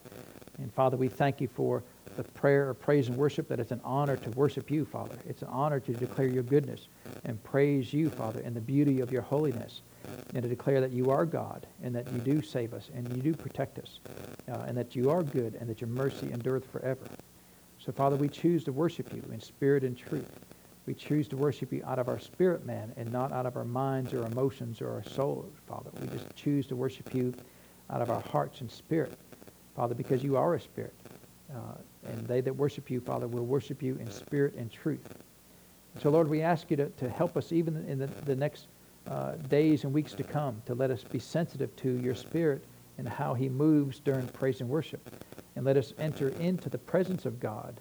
And 0.58 0.72
Father, 0.74 0.96
we 0.96 1.08
thank 1.08 1.40
you 1.40 1.48
for 1.48 1.82
the 2.16 2.24
prayer 2.24 2.68
of 2.68 2.80
praise 2.80 3.08
and 3.08 3.16
worship, 3.16 3.48
that 3.48 3.58
it's 3.58 3.72
an 3.72 3.80
honor 3.84 4.16
to 4.16 4.30
worship 4.30 4.70
you, 4.70 4.84
Father. 4.84 5.16
It's 5.26 5.42
an 5.42 5.48
honor 5.48 5.80
to 5.80 5.92
declare 5.92 6.28
your 6.28 6.42
goodness 6.42 6.88
and 7.24 7.42
praise 7.42 7.92
you, 7.92 8.10
Father, 8.10 8.40
and 8.40 8.54
the 8.54 8.60
beauty 8.60 9.00
of 9.00 9.10
your 9.10 9.22
holiness, 9.22 9.80
and 10.34 10.42
to 10.42 10.48
declare 10.48 10.80
that 10.80 10.92
you 10.92 11.10
are 11.10 11.24
God, 11.24 11.66
and 11.82 11.94
that 11.94 12.12
you 12.12 12.18
do 12.18 12.42
save 12.42 12.74
us, 12.74 12.90
and 12.94 13.08
you 13.16 13.22
do 13.22 13.34
protect 13.34 13.78
us, 13.78 14.00
uh, 14.50 14.64
and 14.66 14.76
that 14.76 14.94
you 14.94 15.10
are 15.10 15.22
good, 15.22 15.54
and 15.54 15.68
that 15.70 15.80
your 15.80 15.88
mercy 15.88 16.30
endureth 16.32 16.70
forever. 16.70 17.06
So, 17.78 17.90
Father, 17.92 18.16
we 18.16 18.28
choose 18.28 18.62
to 18.64 18.72
worship 18.72 19.12
you 19.12 19.22
in 19.32 19.40
spirit 19.40 19.84
and 19.84 19.96
truth. 19.96 20.28
We 20.84 20.94
choose 20.94 21.28
to 21.28 21.36
worship 21.36 21.72
you 21.72 21.82
out 21.86 21.98
of 21.98 22.08
our 22.08 22.18
spirit, 22.18 22.66
man, 22.66 22.92
and 22.96 23.10
not 23.10 23.32
out 23.32 23.46
of 23.46 23.56
our 23.56 23.64
minds 23.64 24.12
or 24.12 24.26
emotions 24.26 24.80
or 24.80 24.90
our 24.90 25.04
souls, 25.04 25.52
Father. 25.66 25.90
We 26.00 26.08
just 26.08 26.34
choose 26.34 26.66
to 26.66 26.76
worship 26.76 27.14
you 27.14 27.32
out 27.88 28.02
of 28.02 28.10
our 28.10 28.20
hearts 28.20 28.60
and 28.60 28.70
spirit, 28.70 29.16
Father, 29.74 29.94
because 29.94 30.22
you 30.22 30.36
are 30.36 30.54
a 30.54 30.60
spirit. 30.60 30.94
Uh, 31.54 31.74
and 32.06 32.26
they 32.26 32.40
that 32.40 32.54
worship 32.54 32.90
you, 32.90 33.00
Father, 33.00 33.26
will 33.28 33.44
worship 33.46 33.82
you 33.82 33.96
in 33.96 34.10
spirit 34.10 34.54
and 34.54 34.70
truth. 34.70 35.06
So, 36.00 36.10
Lord, 36.10 36.28
we 36.28 36.40
ask 36.40 36.70
you 36.70 36.76
to, 36.78 36.88
to 36.88 37.08
help 37.08 37.36
us 37.36 37.52
even 37.52 37.76
in 37.86 37.98
the, 37.98 38.06
the 38.06 38.34
next 38.34 38.66
uh, 39.10 39.32
days 39.48 39.84
and 39.84 39.92
weeks 39.92 40.12
to 40.14 40.22
come 40.22 40.62
to 40.66 40.74
let 40.74 40.90
us 40.90 41.04
be 41.04 41.18
sensitive 41.18 41.74
to 41.76 42.00
your 42.00 42.14
spirit 42.14 42.64
and 42.98 43.08
how 43.08 43.34
he 43.34 43.48
moves 43.48 44.00
during 44.00 44.26
praise 44.28 44.60
and 44.60 44.68
worship. 44.68 45.24
And 45.54 45.64
let 45.66 45.76
us 45.76 45.92
enter 45.98 46.30
into 46.40 46.70
the 46.70 46.78
presence 46.78 47.26
of 47.26 47.38
God 47.38 47.78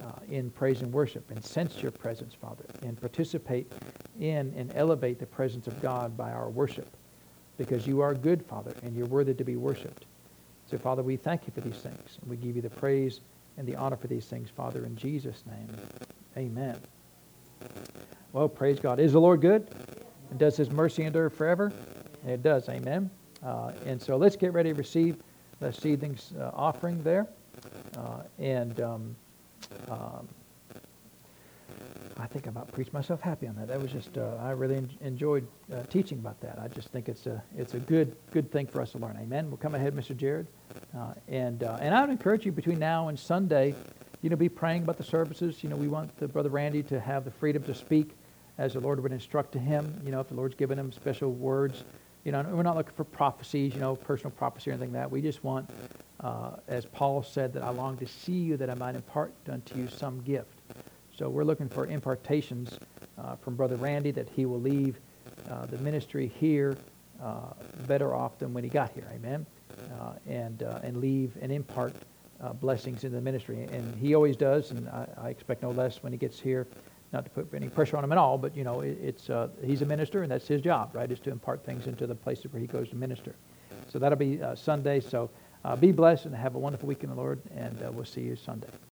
uh, 0.00 0.12
in 0.28 0.50
praise 0.50 0.82
and 0.82 0.92
worship 0.92 1.30
and 1.30 1.42
sense 1.42 1.82
your 1.82 1.92
presence, 1.92 2.34
Father, 2.34 2.64
and 2.82 3.00
participate 3.00 3.72
in 4.20 4.52
and 4.56 4.70
elevate 4.74 5.18
the 5.18 5.26
presence 5.26 5.66
of 5.66 5.80
God 5.80 6.16
by 6.16 6.30
our 6.30 6.50
worship. 6.50 6.94
Because 7.56 7.86
you 7.86 8.00
are 8.02 8.14
good, 8.14 8.44
Father, 8.44 8.74
and 8.82 8.94
you're 8.94 9.06
worthy 9.06 9.32
to 9.32 9.44
be 9.44 9.56
worshiped. 9.56 10.04
So, 10.70 10.78
Father, 10.78 11.02
we 11.02 11.16
thank 11.16 11.46
you 11.46 11.52
for 11.52 11.60
these 11.60 11.80
things. 11.80 12.18
We 12.26 12.36
give 12.36 12.56
you 12.56 12.62
the 12.62 12.70
praise 12.70 13.20
and 13.56 13.66
the 13.66 13.76
honor 13.76 13.96
for 13.96 14.08
these 14.08 14.26
things, 14.26 14.50
Father, 14.50 14.84
in 14.84 14.96
Jesus' 14.96 15.44
name. 15.46 15.68
Amen. 16.36 16.76
Well, 18.32 18.48
praise 18.48 18.80
God. 18.80 18.98
Is 18.98 19.12
the 19.12 19.20
Lord 19.20 19.40
good? 19.40 19.68
And 20.30 20.38
does 20.38 20.56
his 20.56 20.70
mercy 20.70 21.04
endure 21.04 21.30
forever? 21.30 21.72
It 22.26 22.42
does. 22.42 22.68
Amen. 22.68 23.10
Uh, 23.44 23.72
and 23.84 24.02
so 24.02 24.16
let's 24.16 24.36
get 24.36 24.52
ready 24.52 24.70
to 24.70 24.74
receive 24.74 25.16
the 25.60 25.72
seedlings 25.72 26.32
uh, 26.38 26.50
offering 26.52 27.02
there. 27.02 27.26
Uh, 27.96 28.22
and 28.38 28.80
um, 28.80 29.16
um, 29.88 30.28
I 32.18 32.26
think 32.26 32.46
I 32.46 32.50
about 32.50 32.72
preached 32.72 32.92
myself 32.94 33.20
happy 33.20 33.46
on 33.46 33.56
that. 33.56 33.68
That 33.68 33.80
was 33.80 33.92
just 33.92 34.16
uh, 34.16 34.36
I 34.40 34.52
really 34.52 34.76
en- 34.76 34.90
enjoyed 35.02 35.46
uh, 35.72 35.82
teaching 35.84 36.18
about 36.18 36.40
that. 36.40 36.58
I 36.58 36.68
just 36.68 36.88
think 36.88 37.08
it's 37.08 37.26
a 37.26 37.42
it's 37.56 37.74
a 37.74 37.78
good 37.78 38.16
good 38.30 38.50
thing 38.50 38.66
for 38.66 38.80
us 38.80 38.92
to 38.92 38.98
learn. 38.98 39.18
Amen. 39.20 39.48
We'll 39.48 39.58
come 39.58 39.74
ahead, 39.74 39.94
Mr. 39.94 40.16
Jared, 40.16 40.46
uh, 40.96 41.12
and 41.28 41.62
uh, 41.62 41.76
and 41.80 41.94
I 41.94 42.00
would 42.00 42.10
encourage 42.10 42.46
you 42.46 42.52
between 42.52 42.78
now 42.78 43.08
and 43.08 43.18
Sunday, 43.18 43.74
you 44.22 44.30
know, 44.30 44.36
be 44.36 44.48
praying 44.48 44.84
about 44.84 44.96
the 44.96 45.04
services. 45.04 45.62
You 45.62 45.68
know, 45.68 45.76
we 45.76 45.88
want 45.88 46.16
the 46.18 46.26
brother 46.26 46.48
Randy 46.48 46.82
to 46.84 46.98
have 46.98 47.24
the 47.24 47.30
freedom 47.30 47.62
to 47.64 47.74
speak 47.74 48.12
as 48.56 48.72
the 48.72 48.80
Lord 48.80 49.02
would 49.02 49.12
instruct 49.12 49.52
to 49.52 49.58
him. 49.58 50.00
You 50.04 50.10
know, 50.10 50.20
if 50.20 50.28
the 50.28 50.34
Lord's 50.34 50.54
given 50.54 50.78
him 50.78 50.92
special 50.92 51.32
words. 51.32 51.84
You 52.24 52.32
know, 52.32 52.42
we're 52.42 52.64
not 52.64 52.76
looking 52.76 52.94
for 52.96 53.04
prophecies, 53.04 53.72
you 53.72 53.78
know, 53.78 53.94
personal 53.94 54.32
prophecy 54.32 54.70
or 54.70 54.72
anything 54.72 54.92
like 54.92 55.02
that. 55.02 55.10
We 55.12 55.22
just 55.22 55.44
want, 55.44 55.70
uh, 56.18 56.56
as 56.66 56.84
Paul 56.84 57.22
said, 57.22 57.52
that 57.52 57.62
I 57.62 57.70
long 57.70 57.96
to 57.98 58.06
see 58.08 58.32
you 58.32 58.56
that 58.56 58.68
I 58.68 58.74
might 58.74 58.96
impart 58.96 59.32
unto 59.48 59.78
you 59.78 59.86
some 59.86 60.22
gift. 60.22 60.55
So 61.18 61.30
we're 61.30 61.44
looking 61.44 61.70
for 61.70 61.86
impartations 61.86 62.78
uh, 63.16 63.36
from 63.36 63.56
Brother 63.56 63.76
Randy 63.76 64.10
that 64.10 64.28
he 64.28 64.44
will 64.44 64.60
leave 64.60 64.98
uh, 65.50 65.64
the 65.64 65.78
ministry 65.78 66.30
here 66.38 66.76
uh, 67.22 67.54
better 67.86 68.14
off 68.14 68.38
than 68.38 68.52
when 68.52 68.62
he 68.62 68.68
got 68.68 68.92
here. 68.92 69.08
Amen. 69.14 69.46
Uh, 69.98 70.12
and 70.28 70.62
uh, 70.62 70.80
and 70.82 70.98
leave 70.98 71.32
and 71.40 71.50
impart 71.50 71.94
uh, 72.42 72.52
blessings 72.52 73.04
in 73.04 73.12
the 73.12 73.20
ministry. 73.20 73.62
And 73.62 73.94
he 73.94 74.14
always 74.14 74.36
does, 74.36 74.72
and 74.72 74.88
I, 74.90 75.08
I, 75.16 75.28
expect 75.30 75.62
no 75.62 75.70
less 75.70 76.02
when 76.02 76.12
he 76.12 76.18
gets 76.18 76.38
here. 76.38 76.66
Not 77.12 77.24
to 77.24 77.30
put 77.30 77.48
any 77.54 77.68
pressure 77.68 77.96
on 77.96 78.04
him 78.04 78.12
at 78.12 78.18
all, 78.18 78.36
but 78.36 78.54
you 78.54 78.64
know, 78.64 78.80
it, 78.82 78.98
it's 79.02 79.30
he's 79.64 79.80
a 79.80 79.86
minister, 79.86 80.22
and 80.22 80.30
that's 80.30 80.46
his 80.46 80.60
job, 80.60 80.90
right? 80.92 81.10
Is 81.10 81.20
to 81.20 81.30
impart 81.30 81.64
things 81.64 81.86
into 81.86 82.06
the 82.06 82.14
places 82.14 82.52
where 82.52 82.60
he 82.60 82.66
goes 82.66 82.90
to 82.90 82.96
minister. 82.96 83.34
So 83.88 83.98
that'll 83.98 84.18
be 84.18 84.40
Sunday. 84.54 85.00
So 85.00 85.30
be 85.80 85.92
blessed 85.92 86.26
and 86.26 86.34
have 86.34 86.56
a 86.56 86.58
wonderful 86.58 86.88
week 86.88 87.04
in 87.04 87.08
the 87.08 87.16
Lord, 87.16 87.40
and 87.56 87.78
we'll 87.94 88.04
see 88.04 88.22
you 88.22 88.36
Sunday. 88.36 88.68